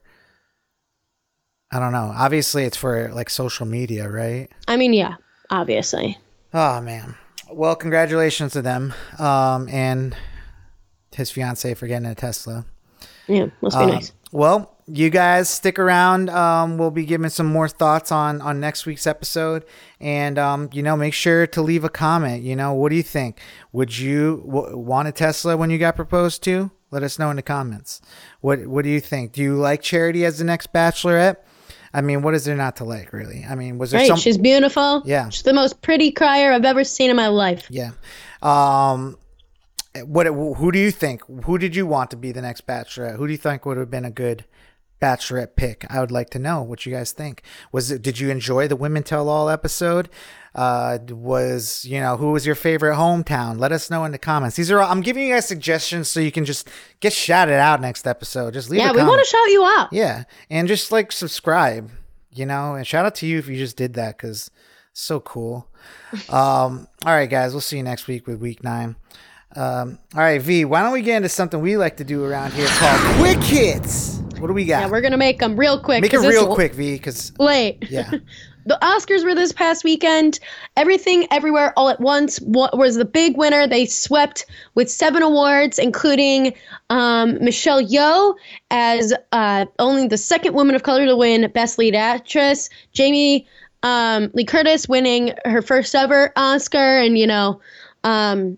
i 1.71 1.79
don't 1.79 1.91
know. 1.91 2.11
Obviously 2.15 2.63
it's 2.63 2.77
for 2.77 3.11
like 3.13 3.29
social 3.29 3.65
media 3.65 4.09
right? 4.09 4.49
I 4.67 4.77
mean, 4.77 4.93
yeah, 4.93 5.15
obviously. 5.49 6.17
oh 6.53 6.81
man. 6.81 7.15
Well 7.51 7.75
congratulations 7.75 8.53
to 8.53 8.61
them 8.61 8.93
um 9.19 9.67
and 9.69 10.15
his 11.15 11.31
fiance 11.31 11.73
for 11.75 11.87
getting 11.87 12.07
a 12.07 12.15
tesla. 12.15 12.65
Yeah, 13.27 13.47
must 13.61 13.77
be 13.77 13.83
Um, 13.83 13.89
nice. 13.91 14.11
Well, 14.31 14.75
you 14.91 15.09
guys 15.09 15.49
stick 15.49 15.77
around. 15.79 16.29
Um, 16.29 16.77
we'll 16.77 16.91
be 16.91 17.05
giving 17.05 17.29
some 17.29 17.45
more 17.47 17.67
thoughts 17.67 18.11
on 18.11 18.41
on 18.41 18.59
next 18.59 18.85
week's 18.85 19.05
episode, 19.07 19.65
and 19.99 20.37
um, 20.37 20.69
you 20.73 20.81
know, 20.83 20.95
make 20.97 21.13
sure 21.13 21.45
to 21.47 21.61
leave 21.61 21.83
a 21.83 21.89
comment. 21.89 22.43
You 22.43 22.55
know, 22.55 22.73
what 22.73 22.89
do 22.89 22.95
you 22.95 23.03
think? 23.03 23.39
Would 23.71 23.97
you 23.97 24.43
w- 24.45 24.77
want 24.77 25.07
a 25.07 25.11
Tesla 25.11 25.55
when 25.57 25.69
you 25.69 25.77
got 25.77 25.95
proposed 25.95 26.43
to? 26.43 26.71
Let 26.91 27.03
us 27.03 27.19
know 27.19 27.29
in 27.29 27.35
the 27.35 27.41
comments. 27.43 28.01
What 28.41 28.65
What 28.67 28.83
do 28.83 28.89
you 28.89 28.99
think? 28.99 29.31
Do 29.33 29.41
you 29.41 29.55
like 29.55 29.81
Charity 29.81 30.25
as 30.25 30.37
the 30.39 30.43
next 30.43 30.73
Bachelorette? 30.73 31.37
I 31.93 32.01
mean, 32.01 32.21
what 32.21 32.35
is 32.35 32.45
there 32.45 32.55
not 32.55 32.75
to 32.77 32.83
like, 32.83 33.11
really? 33.13 33.43
I 33.49 33.55
mean, 33.55 33.79
was 33.79 33.89
there 33.91 33.99
Right, 34.01 34.07
some? 34.09 34.17
she's 34.19 34.37
beautiful. 34.37 35.01
Yeah. 35.05 35.29
she's 35.29 35.41
the 35.41 35.53
most 35.53 35.81
pretty 35.81 36.11
crier 36.11 36.51
I've 36.53 36.63
ever 36.65 36.83
seen 36.83 37.09
in 37.09 37.15
my 37.15 37.27
life. 37.29 37.65
Yeah. 37.71 37.91
Um, 38.43 39.17
what? 40.05 40.27
Who 40.27 40.71
do 40.71 40.77
you 40.79 40.91
think? 40.91 41.23
Who 41.45 41.57
did 41.57 41.75
you 41.75 41.85
want 41.87 42.11
to 42.11 42.17
be 42.17 42.31
the 42.31 42.41
next 42.41 42.67
Bachelorette? 42.67 43.15
Who 43.17 43.25
do 43.25 43.31
you 43.33 43.37
think 43.37 43.65
would 43.65 43.77
have 43.77 43.89
been 43.89 44.05
a 44.05 44.11
good 44.11 44.45
Bachelorette 45.01 45.55
pick? 45.55 45.85
I 45.89 45.99
would 45.99 46.11
like 46.11 46.29
to 46.31 46.39
know 46.39 46.61
what 46.61 46.85
you 46.85 46.93
guys 46.93 47.11
think. 47.11 47.41
Was 47.71 47.91
it? 47.91 48.01
Did 48.01 48.19
you 48.19 48.29
enjoy 48.29 48.67
the 48.67 48.75
Women 48.75 49.03
Tell 49.03 49.29
All 49.29 49.49
episode? 49.49 50.09
Uh, 50.55 50.97
was 51.09 51.85
you 51.85 51.99
know 51.99 52.17
who 52.17 52.31
was 52.31 52.45
your 52.45 52.55
favorite 52.55 52.95
hometown? 52.95 53.59
Let 53.59 53.71
us 53.71 53.89
know 53.89 54.03
in 54.05 54.11
the 54.11 54.17
comments. 54.17 54.55
These 54.55 54.71
are 54.71 54.79
all, 54.79 54.91
I'm 54.91 55.01
giving 55.01 55.27
you 55.27 55.33
guys 55.33 55.47
suggestions 55.47 56.07
so 56.07 56.19
you 56.19 56.31
can 56.31 56.43
just 56.43 56.67
get 56.99 57.13
shouted 57.13 57.53
out 57.59 57.81
next 57.81 58.07
episode. 58.07 58.53
Just 58.53 58.69
leave. 58.69 58.79
Yeah, 58.81 58.91
we 58.91 59.03
want 59.03 59.23
to 59.23 59.29
shout 59.29 59.47
you 59.49 59.63
out. 59.63 59.89
Yeah, 59.91 60.23
and 60.49 60.67
just 60.67 60.91
like 60.91 61.11
subscribe, 61.11 61.91
you 62.31 62.45
know, 62.45 62.73
and 62.75 62.85
shout 62.85 63.05
out 63.05 63.15
to 63.15 63.27
you 63.27 63.37
if 63.37 63.47
you 63.47 63.57
just 63.57 63.77
did 63.77 63.93
that 63.93 64.17
because 64.17 64.49
so 64.93 65.19
cool. 65.19 65.67
Um, 66.29 66.87
all 67.05 67.13
right, 67.13 67.29
guys, 67.29 67.53
we'll 67.53 67.61
see 67.61 67.77
you 67.77 67.83
next 67.83 68.07
week 68.07 68.25
with 68.25 68.39
week 68.39 68.63
nine. 68.63 68.95
Um, 69.55 69.99
all 70.15 70.21
right, 70.21 70.41
V, 70.41 70.65
why 70.65 70.81
don't 70.81 70.91
we 70.91 71.03
get 71.03 71.17
into 71.17 71.29
something 71.29 71.59
we 71.61 71.77
like 71.77 71.97
to 71.97 72.03
do 72.03 72.23
around 72.23 72.53
here 72.53 72.67
called 72.67 72.99
quick 73.17 73.37
hits? 73.43 74.19
What 74.39 74.47
do 74.47 74.53
we 74.53 74.65
got? 74.65 74.81
Yeah, 74.81 74.89
we're 74.89 75.01
gonna 75.01 75.17
make 75.17 75.39
them 75.39 75.57
real 75.57 75.79
quick. 75.79 76.01
Make 76.01 76.13
it 76.13 76.19
real 76.19 76.53
quick, 76.53 76.73
V, 76.73 76.93
because 76.93 77.37
Late. 77.39 77.85
yeah, 77.89 78.11
The 78.65 78.77
Oscars 78.83 79.23
were 79.23 79.33
this 79.33 79.51
past 79.51 79.83
weekend. 79.83 80.39
Everything, 80.77 81.25
everywhere, 81.31 81.73
all 81.75 81.89
at 81.89 81.99
once 81.99 82.39
wa- 82.41 82.69
was 82.73 82.95
the 82.95 83.05
big 83.05 83.35
winner. 83.35 83.65
They 83.65 83.87
swept 83.87 84.45
with 84.75 84.91
seven 84.91 85.23
awards, 85.23 85.79
including 85.79 86.53
um, 86.91 87.43
Michelle 87.43 87.81
Yeoh 87.81 88.35
as 88.69 89.11
uh, 89.31 89.65
only 89.79 90.07
the 90.07 90.17
second 90.17 90.53
woman 90.53 90.75
of 90.75 90.83
color 90.83 91.05
to 91.07 91.15
win 91.15 91.49
Best 91.51 91.79
Lead 91.79 91.95
Actress. 91.95 92.69
Jamie 92.93 93.47
um, 93.81 94.29
Lee 94.33 94.45
Curtis 94.45 94.87
winning 94.87 95.33
her 95.45 95.63
first 95.63 95.95
ever 95.95 96.31
Oscar, 96.35 96.99
and 96.99 97.17
you 97.17 97.25
know, 97.25 97.61
um, 98.03 98.57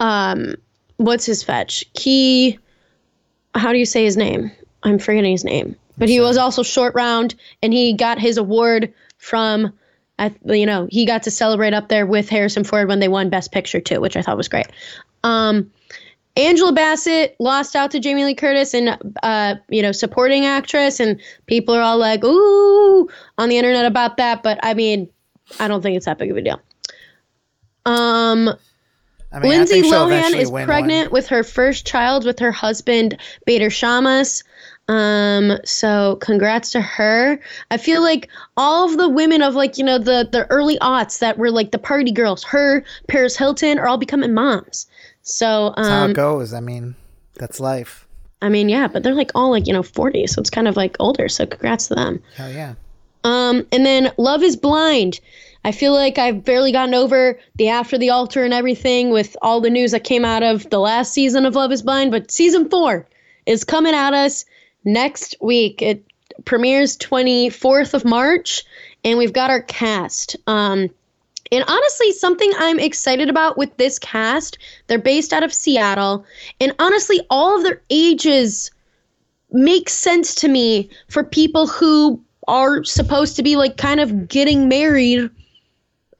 um, 0.00 0.54
what's 0.96 1.26
his 1.26 1.42
fetch? 1.42 1.84
Key. 1.94 2.58
How 3.54 3.72
do 3.72 3.78
you 3.78 3.86
say 3.86 4.04
his 4.04 4.16
name? 4.16 4.50
I'm 4.84 4.98
forgetting 4.98 5.32
his 5.32 5.44
name. 5.44 5.76
But 5.96 6.08
he 6.08 6.20
was 6.20 6.36
also 6.36 6.62
short 6.62 6.94
round, 6.94 7.34
and 7.62 7.72
he 7.72 7.94
got 7.94 8.18
his 8.18 8.36
award 8.36 8.92
from, 9.18 9.72
I, 10.18 10.34
you 10.44 10.66
know, 10.66 10.88
he 10.90 11.06
got 11.06 11.22
to 11.24 11.30
celebrate 11.30 11.72
up 11.72 11.88
there 11.88 12.06
with 12.06 12.28
Harrison 12.28 12.64
Ford 12.64 12.88
when 12.88 13.00
they 13.00 13.08
won 13.08 13.30
Best 13.30 13.52
Picture 13.52 13.80
too, 13.80 14.00
which 14.00 14.16
I 14.16 14.22
thought 14.22 14.36
was 14.36 14.48
great. 14.48 14.66
Um, 15.22 15.70
Angela 16.36 16.72
Bassett 16.72 17.36
lost 17.38 17.76
out 17.76 17.92
to 17.92 18.00
Jamie 18.00 18.24
Lee 18.24 18.34
Curtis 18.34 18.74
and 18.74 18.98
uh, 19.22 19.54
you 19.68 19.82
know, 19.82 19.92
supporting 19.92 20.46
actress, 20.46 20.98
and 20.98 21.20
people 21.46 21.74
are 21.74 21.80
all 21.80 21.98
like, 21.98 22.24
"Ooh," 22.24 23.08
on 23.38 23.48
the 23.48 23.56
internet 23.56 23.86
about 23.86 24.16
that. 24.16 24.42
But 24.42 24.58
I 24.62 24.74
mean, 24.74 25.08
I 25.60 25.68
don't 25.68 25.80
think 25.80 25.96
it's 25.96 26.06
that 26.06 26.18
big 26.18 26.32
of 26.32 26.36
a 26.36 26.42
deal. 26.42 26.60
Um, 27.86 28.48
I 29.32 29.38
mean, 29.38 29.50
Lindsay 29.50 29.82
Lohan 29.82 30.34
is 30.34 30.50
pregnant 30.50 31.10
one. 31.10 31.12
with 31.12 31.28
her 31.28 31.44
first 31.44 31.86
child 31.86 32.24
with 32.24 32.40
her 32.40 32.52
husband 32.52 33.18
Bader 33.46 33.70
Shammas. 33.70 34.42
Um, 34.88 35.58
so 35.64 36.16
congrats 36.16 36.70
to 36.72 36.80
her. 36.80 37.40
I 37.70 37.76
feel 37.78 38.02
like 38.02 38.28
all 38.56 38.84
of 38.90 38.98
the 38.98 39.08
women 39.08 39.40
of 39.40 39.54
like, 39.54 39.78
you 39.78 39.84
know, 39.84 39.98
the 39.98 40.28
the 40.30 40.46
early 40.50 40.78
aughts 40.78 41.20
that 41.20 41.38
were 41.38 41.50
like 41.50 41.70
the 41.70 41.78
party 41.78 42.12
girls, 42.12 42.44
her, 42.44 42.84
Paris 43.08 43.36
Hilton, 43.36 43.78
are 43.78 43.86
all 43.86 43.96
becoming 43.98 44.34
moms. 44.34 44.86
So 45.22 45.72
That's 45.76 45.88
how 45.88 46.04
um 46.04 46.10
it 46.10 46.14
goes. 46.14 46.52
I 46.52 46.60
mean, 46.60 46.94
that's 47.36 47.60
life. 47.60 48.06
I 48.42 48.50
mean, 48.50 48.68
yeah, 48.68 48.88
but 48.88 49.02
they're 49.02 49.14
like 49.14 49.30
all 49.34 49.50
like, 49.50 49.66
you 49.66 49.72
know, 49.72 49.82
40, 49.82 50.26
so 50.26 50.38
it's 50.40 50.50
kind 50.50 50.68
of 50.68 50.76
like 50.76 50.96
older. 51.00 51.28
So 51.30 51.46
congrats 51.46 51.88
to 51.88 51.94
them. 51.94 52.22
Hell 52.36 52.50
yeah. 52.50 52.74
Um, 53.24 53.66
and 53.72 53.86
then 53.86 54.12
Love 54.18 54.42
is 54.42 54.54
Blind. 54.54 55.18
I 55.64 55.72
feel 55.72 55.94
like 55.94 56.18
I've 56.18 56.44
barely 56.44 56.72
gotten 56.72 56.94
over 56.94 57.38
the 57.54 57.68
after 57.68 57.96
the 57.96 58.10
altar 58.10 58.44
and 58.44 58.52
everything 58.52 59.08
with 59.08 59.34
all 59.40 59.62
the 59.62 59.70
news 59.70 59.92
that 59.92 60.04
came 60.04 60.26
out 60.26 60.42
of 60.42 60.68
the 60.68 60.78
last 60.78 61.14
season 61.14 61.46
of 61.46 61.54
Love 61.54 61.72
is 61.72 61.80
Blind, 61.80 62.10
but 62.10 62.30
season 62.30 62.68
four 62.68 63.06
is 63.46 63.64
coming 63.64 63.94
at 63.94 64.12
us 64.12 64.44
next 64.84 65.36
week. 65.40 65.82
It 65.82 66.04
premieres 66.44 66.96
24th 66.98 67.94
of 67.94 68.04
March, 68.04 68.64
and 69.04 69.18
we've 69.18 69.32
got 69.32 69.50
our 69.50 69.62
cast. 69.62 70.36
Um, 70.46 70.90
and 71.52 71.64
honestly, 71.68 72.12
something 72.12 72.52
I'm 72.58 72.80
excited 72.80 73.28
about 73.28 73.56
with 73.56 73.76
this 73.76 73.98
cast, 73.98 74.58
they're 74.86 74.98
based 74.98 75.32
out 75.32 75.42
of 75.42 75.52
Seattle, 75.52 76.24
and 76.60 76.74
honestly, 76.78 77.20
all 77.30 77.56
of 77.56 77.62
their 77.62 77.82
ages 77.90 78.70
make 79.50 79.88
sense 79.88 80.34
to 80.34 80.48
me 80.48 80.90
for 81.08 81.22
people 81.22 81.66
who 81.66 82.20
are 82.48 82.82
supposed 82.84 83.36
to 83.36 83.42
be 83.42 83.56
like 83.56 83.76
kind 83.76 84.00
of 84.00 84.28
getting 84.28 84.68
married 84.68 85.30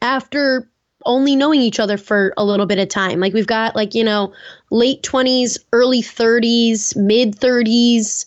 after 0.01 0.69
only 1.05 1.37
knowing 1.37 1.61
each 1.61 1.81
other 1.81 1.99
for 1.99 2.33
a 2.37 2.45
little 2.45 2.67
bit 2.67 2.79
of 2.79 2.89
time. 2.89 3.21
Like 3.21 3.35
we've 3.35 3.47
got 3.47 3.77
like, 3.77 3.95
you 3.95 4.05
know, 4.05 4.33
late 4.71 5.03
20s, 5.03 5.59
early 5.73 6.01
30s, 6.01 6.97
mid 6.97 7.37
30s. 7.37 8.25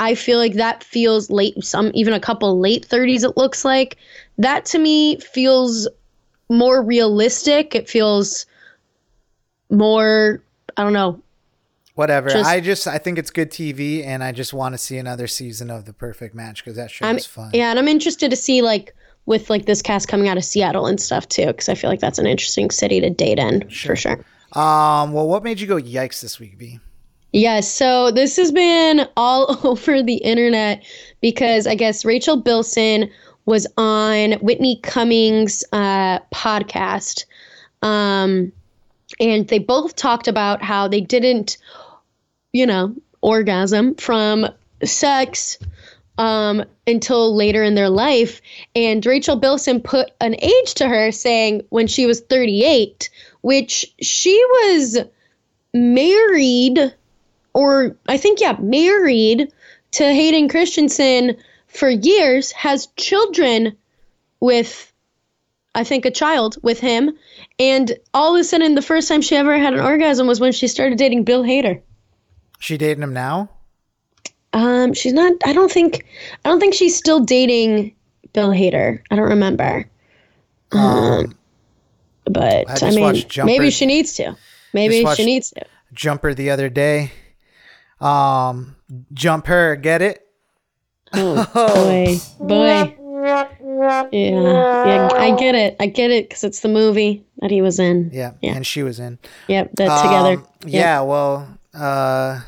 I 0.00 0.14
feel 0.16 0.38
like 0.38 0.54
that 0.54 0.82
feels 0.82 1.30
late 1.30 1.62
some 1.62 1.90
even 1.94 2.14
a 2.14 2.20
couple 2.20 2.58
late 2.58 2.88
30s 2.88 3.22
it 3.22 3.36
looks 3.36 3.64
like. 3.64 3.96
That 4.38 4.64
to 4.66 4.78
me 4.78 5.18
feels 5.20 5.86
more 6.48 6.82
realistic. 6.82 7.74
It 7.74 7.88
feels 7.88 8.46
more 9.70 10.42
I 10.76 10.82
don't 10.82 10.92
know, 10.92 11.22
Whatever. 11.94 12.30
Just- 12.30 12.48
I 12.48 12.60
just 12.60 12.86
I 12.86 12.96
think 12.98 13.18
it's 13.18 13.30
good 13.30 13.50
TV, 13.50 14.04
and 14.06 14.24
I 14.24 14.32
just 14.32 14.54
want 14.54 14.72
to 14.72 14.78
see 14.78 14.96
another 14.96 15.26
season 15.26 15.70
of 15.70 15.84
The 15.84 15.92
Perfect 15.92 16.34
Match 16.34 16.64
because 16.64 16.76
that 16.76 16.90
show 16.90 17.04
I'm 17.04 17.16
was 17.16 17.26
fun. 17.26 17.50
yeah, 17.52 17.68
and 17.70 17.78
I'm 17.78 17.88
interested 17.88 18.30
to 18.30 18.36
see 18.36 18.62
like 18.62 18.94
with 19.26 19.50
like 19.50 19.66
this 19.66 19.82
cast 19.82 20.08
coming 20.08 20.26
out 20.26 20.38
of 20.38 20.44
Seattle 20.44 20.86
and 20.86 20.98
stuff 20.98 21.28
too, 21.28 21.46
because 21.46 21.68
I 21.68 21.74
feel 21.74 21.90
like 21.90 22.00
that's 22.00 22.18
an 22.18 22.26
interesting 22.26 22.70
city 22.70 23.00
to 23.00 23.10
date 23.10 23.38
in 23.38 23.68
for 23.68 23.96
sure. 23.96 24.24
Um. 24.52 25.12
Well, 25.12 25.28
what 25.28 25.44
made 25.44 25.60
you 25.60 25.66
go 25.66 25.76
yikes 25.76 26.22
this 26.22 26.40
week, 26.40 26.56
B? 26.56 26.80
Yes, 27.32 27.70
so 27.70 28.10
this 28.10 28.36
has 28.36 28.50
been 28.50 29.06
all 29.16 29.58
over 29.64 30.02
the 30.02 30.16
internet 30.16 30.84
because 31.20 31.66
I 31.66 31.74
guess 31.74 32.04
Rachel 32.04 32.36
Bilson 32.36 33.10
was 33.46 33.66
on 33.76 34.32
Whitney 34.34 34.80
Cummings' 34.82 35.64
uh, 35.72 36.18
podcast, 36.34 37.24
um, 37.82 38.52
and 39.18 39.48
they 39.48 39.58
both 39.58 39.96
talked 39.96 40.28
about 40.28 40.62
how 40.62 40.88
they 40.88 41.00
didn't, 41.00 41.56
you 42.52 42.66
know, 42.66 42.94
orgasm 43.22 43.94
from 43.94 44.46
sex 44.84 45.58
um, 46.18 46.64
until 46.86 47.34
later 47.34 47.62
in 47.62 47.74
their 47.74 47.88
life. 47.88 48.40
And 48.74 49.04
Rachel 49.04 49.36
Bilson 49.36 49.80
put 49.80 50.10
an 50.20 50.36
age 50.40 50.74
to 50.74 50.88
her, 50.88 51.10
saying 51.12 51.62
when 51.70 51.86
she 51.86 52.06
was 52.06 52.20
38, 52.20 53.10
which 53.40 53.86
she 54.00 54.36
was 54.44 54.98
married, 55.72 56.94
or 57.54 57.96
I 58.06 58.16
think, 58.16 58.40
yeah, 58.40 58.56
married 58.60 59.52
to 59.92 60.04
Hayden 60.04 60.48
Christensen 60.48 61.36
for 61.66 61.88
years, 61.88 62.52
has 62.52 62.88
children 62.96 63.76
with, 64.40 64.92
I 65.74 65.84
think, 65.84 66.04
a 66.04 66.10
child 66.10 66.56
with 66.62 66.80
him. 66.80 67.16
And 67.58 67.92
all 68.14 68.34
of 68.34 68.40
a 68.40 68.44
sudden, 68.44 68.74
the 68.74 68.82
first 68.82 69.08
time 69.08 69.22
she 69.22 69.36
ever 69.36 69.58
had 69.58 69.74
an 69.74 69.80
orgasm 69.80 70.26
was 70.26 70.40
when 70.40 70.52
she 70.52 70.68
started 70.68 70.98
dating 70.98 71.24
Bill 71.24 71.42
Hader. 71.42 71.80
She 72.58 72.76
dating 72.76 73.02
him 73.02 73.12
now? 73.12 73.50
Um, 74.52 74.94
she's 74.94 75.12
not. 75.12 75.32
I 75.44 75.52
don't 75.52 75.70
think. 75.70 76.06
I 76.44 76.48
don't 76.48 76.60
think 76.60 76.74
she's 76.74 76.96
still 76.96 77.20
dating 77.20 77.94
Bill 78.32 78.50
Hader. 78.50 79.00
I 79.10 79.16
don't 79.16 79.28
remember. 79.28 79.88
Um, 80.72 81.36
but 82.24 82.82
I 82.82 82.88
I, 82.88 82.90
mean, 82.90 83.24
maybe 83.44 83.70
she 83.70 83.86
needs 83.86 84.14
to. 84.14 84.36
Maybe 84.72 85.04
she 85.14 85.24
needs 85.24 85.50
to. 85.50 85.64
Jumper 85.92 86.34
the 86.34 86.50
other 86.50 86.68
day. 86.68 87.12
Um, 88.00 88.76
jump 89.12 89.46
her, 89.46 89.76
get 89.76 90.02
it? 90.02 90.26
Oh 91.12 91.44
boy, 91.54 92.18
boy. 92.46 92.96
Yeah, 93.22 94.08
yeah. 94.12 95.08
I 95.12 95.36
get 95.36 95.54
it. 95.54 95.76
I 95.80 95.86
get 95.86 96.10
it 96.10 96.28
because 96.28 96.44
it's 96.44 96.60
the 96.60 96.68
movie 96.68 97.24
that 97.38 97.50
he 97.50 97.60
was 97.62 97.78
in. 97.78 98.10
Yeah, 98.12 98.32
Yeah. 98.40 98.54
and 98.54 98.66
she 98.66 98.82
was 98.82 98.98
in. 99.00 99.18
Yep, 99.48 99.72
that 99.76 100.02
together. 100.02 100.32
Um, 100.42 100.46
yeah, 100.66 101.00
well, 101.02 101.58
uh, 101.74 102.40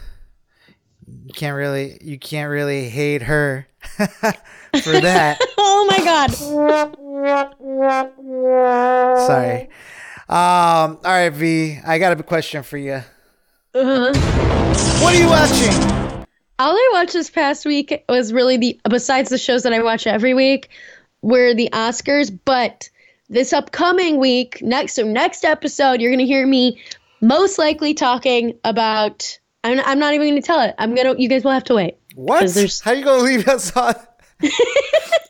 you 1.06 1.32
can't 1.34 1.56
really, 1.56 1.98
you 2.00 2.18
can't 2.18 2.48
really 2.50 2.88
hate 2.88 3.22
her 3.22 3.66
for 3.82 5.00
that. 5.00 5.38
Oh 5.58 5.86
my 5.88 5.98
God. 6.04 6.30
Sorry. 9.26 9.62
Um, 10.28 10.98
all 10.98 11.00
right, 11.04 11.30
V, 11.30 11.78
I 11.84 11.98
got 11.98 12.18
a 12.18 12.22
question 12.22 12.62
for 12.62 12.78
you. 12.78 13.02
Uh-huh. 13.74 14.58
What 14.72 15.14
are 15.14 15.18
you 15.18 15.26
watching? 15.28 16.26
All 16.58 16.74
I 16.74 16.90
watched 16.94 17.12
this 17.12 17.28
past 17.28 17.66
week 17.66 18.04
was 18.08 18.32
really 18.32 18.56
the 18.56 18.80
besides 18.88 19.28
the 19.28 19.36
shows 19.36 19.64
that 19.64 19.72
I 19.72 19.82
watch 19.82 20.06
every 20.06 20.32
week 20.32 20.70
were 21.20 21.52
the 21.54 21.68
Oscars, 21.72 22.36
but 22.44 22.88
this 23.28 23.52
upcoming 23.52 24.18
week, 24.18 24.62
next 24.62 24.94
so 24.94 25.04
next 25.04 25.44
episode, 25.44 26.00
you're 26.00 26.10
gonna 26.10 26.24
hear 26.24 26.46
me 26.46 26.80
most 27.20 27.58
likely 27.58 27.92
talking 27.92 28.58
about. 28.64 29.38
I'm, 29.64 29.78
I'm 29.84 29.98
not 29.98 30.14
even 30.14 30.28
gonna 30.28 30.42
tell 30.42 30.60
it. 30.60 30.74
I'm 30.78 30.94
gonna. 30.94 31.16
You 31.18 31.28
guys 31.28 31.44
will 31.44 31.52
have 31.52 31.64
to 31.64 31.74
wait. 31.74 31.96
What? 32.14 32.50
How 32.82 32.92
you 32.92 33.04
gonna 33.04 33.22
leave 33.22 33.46
us 33.48 33.76
on? 33.76 33.94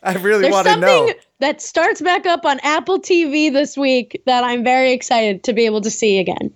I 0.03 0.13
really 0.13 0.49
want 0.49 0.67
to 0.67 0.73
something 0.73 1.05
know. 1.07 1.13
that 1.39 1.61
starts 1.61 2.01
back 2.01 2.25
up 2.25 2.45
on 2.45 2.59
Apple 2.61 2.99
TV 2.99 3.51
this 3.51 3.77
week 3.77 4.21
that 4.25 4.43
I'm 4.43 4.63
very 4.63 4.93
excited 4.93 5.43
to 5.43 5.53
be 5.53 5.65
able 5.65 5.81
to 5.81 5.91
see 5.91 6.19
again. 6.19 6.53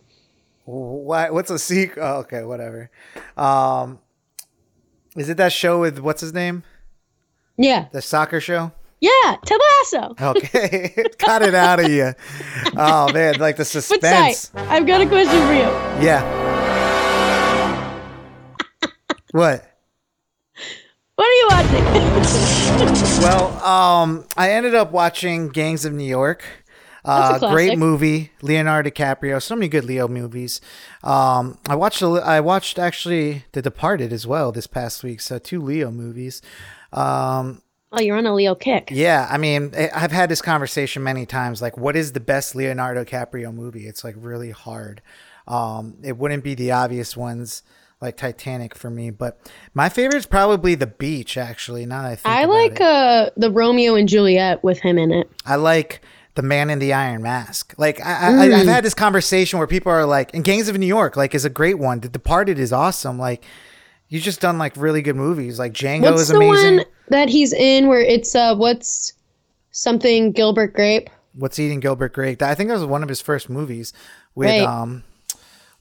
What? 0.68 1.34
What's 1.34 1.50
a 1.50 1.58
secret? 1.58 2.04
Oh, 2.04 2.18
okay, 2.20 2.44
whatever. 2.44 2.92
Um, 3.38 4.00
is 5.16 5.30
it 5.30 5.38
that 5.38 5.54
show 5.54 5.80
with 5.80 5.98
what's 6.00 6.20
his 6.20 6.34
name? 6.34 6.64
Yeah, 7.58 7.88
The 7.94 8.02
soccer 8.02 8.42
show? 8.42 8.74
yeah, 9.00 9.38
Ted 9.46 9.60
Lasso. 9.82 10.14
Okay, 10.22 10.94
got 11.26 11.42
it 11.42 11.56
out 11.56 11.80
of 11.80 11.90
you. 11.90 12.14
Oh 12.76 13.12
man, 13.14 13.36
like 13.40 13.56
the 13.56 13.62
But 13.64 13.66
suspense. 13.66 14.52
I've 14.56 14.86
got 14.86 15.00
a 15.02 15.08
question 15.08 15.40
for 15.48 15.54
you. 15.54 15.70
Yeah. 16.06 16.22
what? 19.32 19.64
What 21.16 21.28
are 21.28 21.32
you 21.32 21.48
watching? 21.50 22.28
Well, 23.22 23.48
um, 23.66 24.26
I 24.38 24.52
ended 24.52 24.76
up 24.76 24.92
watching 24.92 25.50
Gangs 25.50 25.86
of 25.86 25.94
New 25.94 26.04
York. 26.06 26.44
Uh, 27.08 27.40
great 27.52 27.78
movie, 27.78 28.32
Leonardo 28.42 28.90
DiCaprio. 28.90 29.42
So 29.42 29.56
many 29.56 29.68
good 29.68 29.86
Leo 29.86 30.08
movies. 30.08 30.62
Um, 31.04 31.58
I 31.68 31.76
watched. 31.76 32.04
I 32.04 32.40
watched 32.42 32.78
actually 32.78 33.46
The 33.54 33.62
Departed 33.62 34.12
as 34.12 34.28
well 34.28 34.52
this 34.52 34.68
past 34.68 35.04
week. 35.04 35.22
So 35.22 35.40
two 35.40 35.62
Leo 35.62 35.90
movies. 35.90 36.42
Um, 36.92 37.62
oh, 37.92 38.02
you're 38.02 38.18
on 38.18 38.26
a 38.26 38.36
Leo 38.36 38.56
kick. 38.56 38.90
yeah, 38.92 39.28
I 39.30 39.38
mean, 39.38 39.74
I've 39.76 40.12
had 40.12 40.30
this 40.30 40.42
conversation 40.42 41.04
many 41.04 41.26
times. 41.26 41.62
Like, 41.62 41.78
what 41.78 41.96
is 41.96 42.12
the 42.14 42.20
best 42.20 42.56
Leonardo 42.56 43.04
DiCaprio 43.04 43.54
movie? 43.54 43.88
It's 43.88 44.04
like 44.04 44.16
really 44.18 44.52
hard. 44.52 45.02
Um, 45.48 45.98
it 46.04 46.18
wouldn't 46.18 46.44
be 46.44 46.56
the 46.56 46.72
obvious 46.72 47.16
ones 47.16 47.64
like 48.02 48.18
Titanic 48.18 48.76
for 48.76 48.90
me, 48.90 49.10
but 49.10 49.40
my 49.74 49.90
favorite 49.90 50.18
is 50.18 50.26
probably 50.26 50.76
The 50.76 50.88
Beach. 50.88 51.38
Actually, 51.38 51.86
now 51.86 52.04
that 52.04 52.12
I 52.12 52.16
think 52.16 52.36
I 52.36 52.46
like 52.46 52.82
uh 52.82 53.30
the 53.38 53.52
Romeo 53.52 53.96
and 53.96 54.08
Juliet 54.08 54.64
with 54.64 54.80
him 54.80 54.98
in 54.98 55.12
it. 55.12 55.32
I 55.46 55.56
like 55.56 56.02
the 56.38 56.42
Man 56.44 56.70
in 56.70 56.80
the 56.80 56.94
Iron 56.94 57.22
Mask. 57.22 57.74
Like 57.78 58.00
I, 58.00 58.32
Mm. 58.32 58.54
I, 58.54 58.60
I've 58.62 58.68
had 58.68 58.84
this 58.86 58.94
conversation 58.94 59.60
where 59.60 59.68
people 59.68 59.92
are 59.92 60.06
like, 60.06 60.34
and 60.34 60.44
Gangs 60.46 60.70
of 60.70 60.78
New 60.78 60.86
York, 60.88 61.18
like, 61.18 61.36
is 61.36 61.44
a 61.44 61.50
great 61.50 61.78
one. 61.80 62.00
The 62.00 62.08
Departed 62.10 62.58
is 62.60 62.72
awesome. 62.72 63.20
Like, 63.20 63.44
He's 64.10 64.24
just 64.24 64.40
done 64.40 64.58
like 64.58 64.78
really 64.78 65.02
good 65.02 65.18
movies. 65.18 65.60
Like 65.60 65.74
Django 65.74 66.04
What's 66.04 66.22
is 66.22 66.28
the 66.30 66.38
amazing. 66.38 66.78
one 66.78 66.86
that 67.10 67.28
he's 67.28 67.52
in 67.52 67.88
where 67.88 68.00
it's 68.00 68.34
uh 68.36 68.56
what's 68.56 69.12
something 69.72 70.32
Gilbert 70.32 70.74
Grape? 70.74 71.10
What's 71.34 71.60
Eating 71.60 71.82
Gilbert 71.82 72.14
Grape? 72.14 72.42
I 72.42 72.56
think 72.56 72.70
that 72.70 72.76
was 72.76 72.86
one 72.86 73.04
of 73.04 73.10
his 73.10 73.20
first 73.20 73.50
movies 73.50 73.92
with 74.34 74.48
Right. 74.50 74.62
um, 74.62 75.04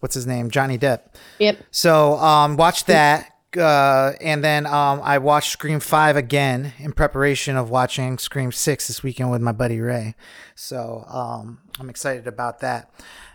what's 0.00 0.16
his 0.16 0.26
name, 0.26 0.50
Johnny 0.50 0.76
Depp. 0.76 1.02
Yep. 1.38 1.58
So 1.70 2.14
um, 2.16 2.56
watch 2.56 2.86
that. 2.86 3.30
Uh, 3.56 4.12
and 4.20 4.42
then 4.42 4.66
um, 4.66 5.00
I 5.02 5.18
watched 5.18 5.50
Scream 5.50 5.80
5 5.80 6.16
again 6.16 6.72
in 6.78 6.92
preparation 6.92 7.56
of 7.56 7.70
watching 7.70 8.18
Scream 8.18 8.52
6 8.52 8.88
this 8.88 9.02
weekend 9.02 9.30
with 9.30 9.40
my 9.40 9.52
buddy 9.52 9.80
Ray. 9.80 10.14
So 10.54 11.04
um, 11.08 11.58
I'm 11.78 11.88
excited 11.88 12.26
about 12.26 12.60
that. 12.60 12.90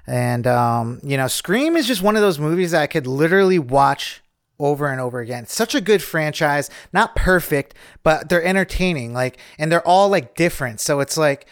And, 0.07 0.47
um, 0.47 0.99
you 1.03 1.17
know, 1.17 1.27
Scream 1.27 1.75
is 1.75 1.87
just 1.87 2.01
one 2.01 2.15
of 2.15 2.21
those 2.21 2.39
movies 2.39 2.71
that 2.71 2.81
I 2.81 2.87
could 2.87 3.07
literally 3.07 3.59
watch 3.59 4.21
over 4.59 4.87
and 4.87 5.01
over 5.01 5.19
again. 5.19 5.45
Such 5.47 5.75
a 5.75 5.81
good 5.81 6.01
franchise. 6.01 6.69
Not 6.93 7.15
perfect, 7.15 7.73
but 8.03 8.29
they're 8.29 8.43
entertaining. 8.43 9.13
Like, 9.13 9.39
and 9.57 9.71
they're 9.71 9.87
all 9.87 10.09
like 10.09 10.35
different. 10.35 10.79
So 10.79 10.99
it's 10.99 11.17
like, 11.17 11.47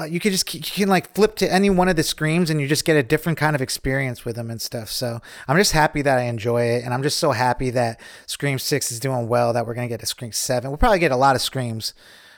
uh, 0.00 0.04
you 0.04 0.20
can 0.20 0.30
just 0.30 0.52
you 0.54 0.60
can 0.60 0.88
like 0.88 1.12
flip 1.14 1.34
to 1.36 1.52
any 1.52 1.68
one 1.68 1.88
of 1.88 1.96
the 1.96 2.02
screams 2.02 2.50
and 2.50 2.60
you 2.60 2.68
just 2.68 2.84
get 2.84 2.96
a 2.96 3.02
different 3.02 3.36
kind 3.36 3.56
of 3.56 3.62
experience 3.62 4.24
with 4.24 4.36
them 4.36 4.50
and 4.50 4.62
stuff. 4.62 4.90
So 4.90 5.20
I'm 5.48 5.56
just 5.56 5.72
happy 5.72 6.02
that 6.02 6.18
I 6.18 6.22
enjoy 6.22 6.62
it, 6.62 6.84
and 6.84 6.94
I'm 6.94 7.02
just 7.02 7.18
so 7.18 7.32
happy 7.32 7.70
that 7.70 8.00
Scream 8.26 8.58
Six 8.58 8.92
is 8.92 9.00
doing 9.00 9.28
well. 9.28 9.52
That 9.52 9.66
we're 9.66 9.74
gonna 9.74 9.88
get 9.88 10.02
a 10.02 10.06
Scream 10.06 10.30
Seven. 10.30 10.70
We'll 10.70 10.78
probably 10.78 11.00
get 11.00 11.10
a 11.10 11.16
lot 11.16 11.34
of 11.34 11.42
screams. 11.42 11.94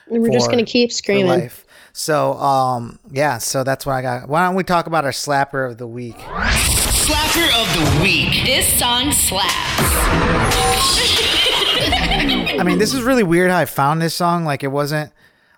And 0.07 0.23
we're 0.23 0.31
just 0.31 0.49
gonna 0.49 0.65
keep 0.65 0.91
screaming. 0.91 1.27
life. 1.27 1.65
So 1.93 2.33
um 2.33 2.99
yeah, 3.11 3.37
so 3.37 3.63
that's 3.63 3.85
what 3.85 3.93
I 3.93 4.01
got. 4.01 4.27
Why 4.27 4.45
don't 4.45 4.55
we 4.55 4.63
talk 4.63 4.87
about 4.87 5.05
our 5.05 5.11
slapper 5.11 5.69
of 5.69 5.77
the 5.77 5.87
week? 5.87 6.17
Slapper 6.17 7.47
of 7.61 7.97
the 7.97 8.03
week. 8.03 8.45
This 8.45 8.79
song 8.79 9.11
slaps. 9.11 9.51
I 11.93 12.63
mean, 12.63 12.77
this 12.77 12.93
is 12.93 13.03
really 13.03 13.23
weird 13.23 13.51
how 13.51 13.57
I 13.57 13.65
found 13.65 14.01
this 14.01 14.13
song. 14.13 14.45
Like, 14.45 14.63
it 14.63 14.67
wasn't 14.67 15.11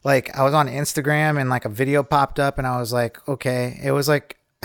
like 0.04 0.38
I 0.38 0.44
was 0.44 0.54
on 0.54 0.68
Instagram 0.68 1.40
and 1.40 1.50
like 1.50 1.66
a 1.66 1.70
video 1.70 2.04
popped 2.04 2.40
up, 2.40 2.58
and 2.58 2.68
I 2.68 2.80
was 2.80 2.92
like, 2.94 3.26
okay. 3.28 3.80
It 3.84 3.92
was 3.92 4.08
like 4.08 4.38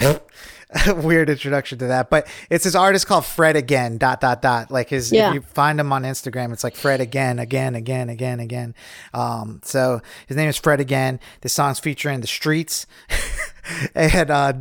a 0.87 0.95
weird 0.95 1.29
introduction 1.31 1.79
to 1.79 1.87
that, 1.89 2.09
but 2.11 2.29
it's 2.51 2.65
this 2.65 2.75
artist 2.75 3.07
called 3.07 3.25
Fred 3.25 3.57
Again. 3.57 3.99
Dot 3.99 4.21
dot 4.21 4.43
dot. 4.43 4.71
Like 4.71 4.89
his, 4.91 5.11
Yeah. 5.11 5.29
if 5.29 5.35
you 5.35 5.41
find 5.41 5.81
him 5.81 5.93
on 5.93 6.03
Instagram, 6.05 6.53
it's 6.53 6.63
like 6.63 6.77
Fred 6.77 7.01
Again, 7.01 7.39
again, 7.39 7.75
again, 7.75 8.09
again, 8.09 8.39
again. 8.41 8.75
Um, 9.15 9.61
so 9.65 10.01
his 10.27 10.37
name 10.37 10.49
is 10.49 10.57
Fred 10.57 10.79
Again. 10.81 11.19
This 11.41 11.53
song's 11.53 11.79
featuring 11.81 12.21
the 12.21 12.27
Streets 12.27 12.87
and 13.95 14.31
uh, 14.31 14.53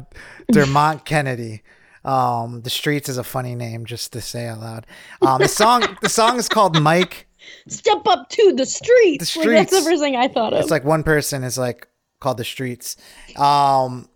Dermot 0.51 1.05
Kennedy. 1.05 1.61
Um, 2.05 2.61
the 2.61 2.69
Streets 2.69 3.09
is 3.09 3.17
a 3.17 3.23
funny 3.23 3.53
name 3.53 3.85
just 3.85 4.13
to 4.13 4.21
say 4.21 4.47
out 4.47 4.61
loud. 4.61 4.87
Um, 5.21 5.41
the 5.41 5.47
song, 5.49 5.97
the 6.01 6.09
song 6.09 6.37
is 6.37 6.47
called 6.47 6.81
Mike. 6.81 7.27
Step 7.67 8.07
up 8.07 8.29
to 8.29 8.53
the 8.53 8.65
streets. 8.65 9.33
The 9.33 9.39
Like, 9.39 9.69
that's 9.69 9.83
the 9.83 9.89
first 9.89 10.01
thing 10.01 10.15
I 10.15 10.27
thought 10.27 10.53
of. 10.53 10.59
It's 10.61 10.71
like 10.71 10.83
one 10.83 11.03
person 11.03 11.43
is 11.43 11.57
like 11.57 11.87
called 12.19 12.37
the 12.37 12.45
streets. 12.45 12.95
Um, 13.37 14.09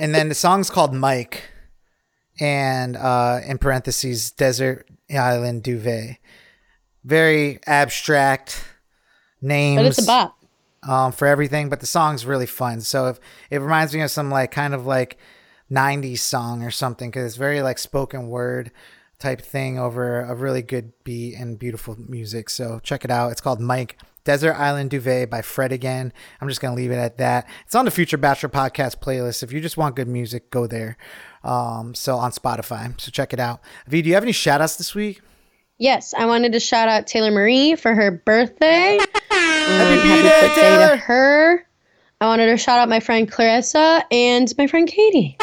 and 0.00 0.14
then 0.14 0.28
the 0.28 0.34
song's 0.34 0.70
called 0.70 0.94
Mike, 0.94 1.42
and 2.40 2.96
uh, 2.96 3.40
in 3.46 3.58
parentheses, 3.58 4.30
desert 4.30 4.88
island 5.10 5.62
duvet. 5.62 6.18
Very 7.04 7.58
abstract 7.66 8.64
names 9.40 9.78
but 9.78 9.86
it's 9.86 10.02
a 10.02 10.06
bop. 10.06 10.38
um, 10.82 11.12
for 11.12 11.26
everything, 11.26 11.68
but 11.68 11.80
the 11.80 11.86
song's 11.86 12.26
really 12.26 12.46
fun. 12.46 12.80
So 12.80 13.08
if 13.08 13.20
it 13.50 13.58
reminds 13.58 13.94
me 13.94 14.02
of 14.02 14.10
some 14.10 14.30
like 14.30 14.50
kind 14.50 14.74
of 14.74 14.86
like 14.86 15.16
'90s 15.70 16.18
song 16.18 16.62
or 16.62 16.70
something, 16.70 17.10
because 17.10 17.24
it's 17.24 17.36
very 17.36 17.62
like 17.62 17.78
spoken 17.78 18.28
word 18.28 18.70
type 19.18 19.40
thing 19.40 19.78
over 19.78 20.20
a 20.20 20.34
really 20.34 20.62
good 20.62 20.92
beat 21.04 21.34
and 21.34 21.58
beautiful 21.58 21.96
music. 22.08 22.48
So 22.50 22.80
check 22.82 23.04
it 23.04 23.10
out. 23.10 23.32
It's 23.32 23.40
called 23.40 23.60
Mike 23.60 23.98
Desert 24.24 24.54
Island 24.54 24.90
Duvet 24.90 25.28
by 25.30 25.42
Fred 25.42 25.72
again. 25.72 26.12
I'm 26.40 26.48
just 26.48 26.60
gonna 26.60 26.76
leave 26.76 26.90
it 26.90 26.96
at 26.98 27.18
that. 27.18 27.48
It's 27.66 27.74
on 27.74 27.84
the 27.84 27.90
Future 27.90 28.16
Bachelor 28.18 28.48
podcast 28.50 29.00
playlist. 29.00 29.42
If 29.42 29.52
you 29.52 29.60
just 29.60 29.76
want 29.76 29.96
good 29.96 30.08
music, 30.08 30.50
go 30.50 30.66
there. 30.66 30.96
Um, 31.42 31.94
so 31.94 32.16
on 32.16 32.30
Spotify. 32.32 32.98
So 33.00 33.10
check 33.10 33.32
it 33.32 33.40
out. 33.40 33.60
V, 33.86 34.02
do 34.02 34.08
you 34.08 34.14
have 34.14 34.22
any 34.22 34.32
shout 34.32 34.60
outs 34.60 34.76
this 34.76 34.94
week? 34.94 35.20
Yes, 35.78 36.12
I 36.12 36.26
wanted 36.26 36.52
to 36.52 36.60
shout 36.60 36.88
out 36.88 37.06
Taylor 37.06 37.30
Marie 37.30 37.76
for 37.76 37.94
her 37.94 38.10
birthday. 38.10 38.98
Happy 39.30 39.30
Happy 39.30 40.22
birthday, 40.22 40.48
birthday 40.48 40.60
Taylor! 40.60 40.88
to 40.90 40.96
her. 40.96 41.66
I 42.20 42.26
wanted 42.26 42.46
to 42.46 42.56
shout 42.56 42.80
out 42.80 42.88
my 42.88 42.98
friend 42.98 43.30
Clarissa 43.30 44.04
and 44.10 44.52
my 44.58 44.66
friend 44.66 44.88
Katie. 44.88 45.38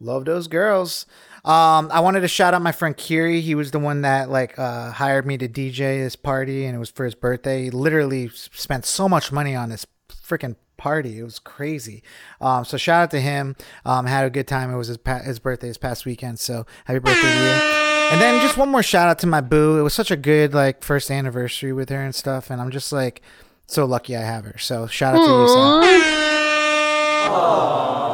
Love 0.00 0.24
those 0.24 0.48
girls. 0.48 1.06
Um, 1.46 1.90
I 1.92 2.00
wanted 2.00 2.22
to 2.22 2.28
shout 2.28 2.54
out 2.54 2.62
my 2.62 2.72
friend 2.72 2.96
Kiri. 2.96 3.40
He 3.40 3.54
was 3.54 3.70
the 3.70 3.78
one 3.78 4.02
that 4.02 4.28
like 4.30 4.58
uh, 4.58 4.90
hired 4.90 5.24
me 5.26 5.38
to 5.38 5.48
DJ 5.48 6.02
this 6.02 6.16
party, 6.16 6.64
and 6.64 6.74
it 6.74 6.78
was 6.78 6.90
for 6.90 7.04
his 7.04 7.14
birthday. 7.14 7.64
He 7.64 7.70
literally 7.70 8.28
spent 8.30 8.84
so 8.84 9.08
much 9.08 9.30
money 9.30 9.54
on 9.54 9.68
this 9.68 9.86
freaking 10.10 10.56
party. 10.76 11.20
It 11.20 11.22
was 11.22 11.38
crazy. 11.38 12.02
Um, 12.40 12.64
so 12.64 12.76
shout 12.76 13.02
out 13.04 13.10
to 13.12 13.20
him. 13.20 13.54
Um, 13.84 14.06
had 14.06 14.26
a 14.26 14.30
good 14.30 14.48
time. 14.48 14.72
It 14.72 14.76
was 14.76 14.88
his 14.88 14.98
pa- 14.98 15.20
his 15.20 15.38
birthday 15.38 15.68
this 15.68 15.78
past 15.78 16.04
weekend. 16.04 16.40
So 16.40 16.66
happy 16.84 16.98
birthday 16.98 17.20
to 17.22 17.28
you. 17.28 17.50
And 18.12 18.20
then 18.20 18.40
just 18.42 18.56
one 18.56 18.68
more 18.68 18.82
shout 18.82 19.08
out 19.08 19.20
to 19.20 19.28
my 19.28 19.40
boo. 19.40 19.78
It 19.78 19.82
was 19.82 19.94
such 19.94 20.10
a 20.10 20.16
good 20.16 20.52
like 20.52 20.82
first 20.82 21.12
anniversary 21.12 21.72
with 21.72 21.90
her 21.90 22.02
and 22.02 22.14
stuff, 22.14 22.50
and 22.50 22.60
I'm 22.60 22.72
just 22.72 22.90
like 22.92 23.22
so 23.68 23.84
lucky 23.84 24.16
I 24.16 24.22
have 24.22 24.44
her. 24.44 24.58
So 24.58 24.88
shout 24.88 25.14
out 25.14 25.24
to 25.24 25.30
you. 25.32 25.48
Sam. 25.48 25.82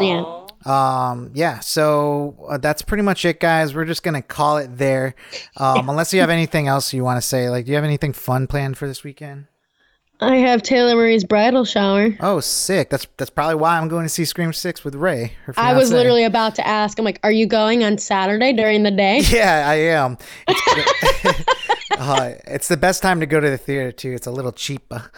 Yeah. 0.02 0.41
Um, 0.64 1.30
yeah, 1.34 1.60
so 1.60 2.36
uh, 2.48 2.58
that's 2.58 2.82
pretty 2.82 3.02
much 3.02 3.24
it, 3.24 3.40
guys. 3.40 3.74
We're 3.74 3.84
just 3.84 4.02
gonna 4.02 4.22
call 4.22 4.58
it 4.58 4.76
there. 4.78 5.14
Um, 5.56 5.88
unless 5.88 6.12
you 6.12 6.20
have 6.20 6.30
anything 6.40 6.68
else 6.68 6.92
you 6.92 7.04
want 7.04 7.20
to 7.20 7.26
say, 7.26 7.48
like, 7.48 7.64
do 7.64 7.70
you 7.70 7.76
have 7.76 7.84
anything 7.84 8.12
fun 8.12 8.46
planned 8.46 8.78
for 8.78 8.86
this 8.86 9.02
weekend? 9.02 9.46
I 10.22 10.36
have 10.36 10.62
Taylor 10.62 10.94
Marie's 10.94 11.24
bridal 11.24 11.64
shower. 11.64 12.16
Oh, 12.20 12.38
sick! 12.38 12.90
That's 12.90 13.08
that's 13.16 13.30
probably 13.30 13.56
why 13.56 13.76
I'm 13.76 13.88
going 13.88 14.04
to 14.04 14.08
see 14.08 14.24
Scream 14.24 14.52
Six 14.52 14.84
with 14.84 14.94
Ray. 14.94 15.32
Her 15.44 15.54
I 15.56 15.74
was 15.74 15.90
literally 15.90 16.22
about 16.22 16.54
to 16.56 16.66
ask. 16.66 16.96
I'm 16.98 17.04
like, 17.04 17.18
"Are 17.24 17.32
you 17.32 17.46
going 17.46 17.82
on 17.82 17.98
Saturday 17.98 18.52
during 18.52 18.84
the 18.84 18.92
day?" 18.92 19.20
Yeah, 19.32 19.64
I 19.66 19.74
am. 19.74 20.18
It's, 20.46 21.44
uh, 21.98 22.34
it's 22.46 22.68
the 22.68 22.76
best 22.76 23.02
time 23.02 23.18
to 23.18 23.26
go 23.26 23.40
to 23.40 23.50
the 23.50 23.58
theater 23.58 23.90
too. 23.90 24.12
It's 24.12 24.28
a 24.28 24.30
little 24.30 24.52
cheaper. 24.52 25.10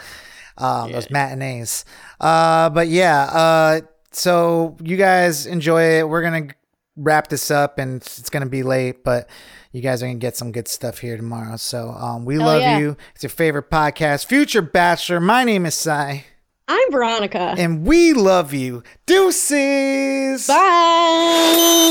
Um, 0.56 0.92
Those 0.92 1.10
matinees. 1.10 1.84
Uh, 2.20 2.70
but 2.70 2.88
yeah. 2.88 3.24
Uh, 3.24 3.80
so 4.14 4.76
you 4.82 4.96
guys 4.96 5.46
enjoy 5.46 5.98
it. 5.98 6.08
We're 6.08 6.22
gonna 6.22 6.48
wrap 6.96 7.28
this 7.28 7.50
up, 7.50 7.78
and 7.78 7.96
it's, 7.96 8.18
it's 8.18 8.30
gonna 8.30 8.46
be 8.46 8.62
late, 8.62 9.04
but 9.04 9.28
you 9.72 9.80
guys 9.80 10.02
are 10.02 10.06
gonna 10.06 10.18
get 10.18 10.36
some 10.36 10.52
good 10.52 10.68
stuff 10.68 10.98
here 10.98 11.16
tomorrow. 11.16 11.56
So 11.56 11.90
um, 11.90 12.24
we 12.24 12.38
love 12.38 12.60
yeah. 12.62 12.78
you. 12.78 12.96
It's 13.14 13.22
your 13.22 13.30
favorite 13.30 13.70
podcast, 13.70 14.26
Future 14.26 14.62
Bachelor. 14.62 15.20
My 15.20 15.44
name 15.44 15.66
is 15.66 15.74
Si, 15.74 15.90
I'm 15.90 16.90
Veronica. 16.90 17.54
and 17.58 17.86
we 17.86 18.12
love 18.12 18.54
you. 18.54 18.82
Deuces. 19.06 20.46
Bye. 20.46 21.90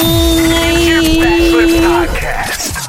Future 0.76 1.20
Bachelor 1.20 1.68
Podcast. 1.82 2.83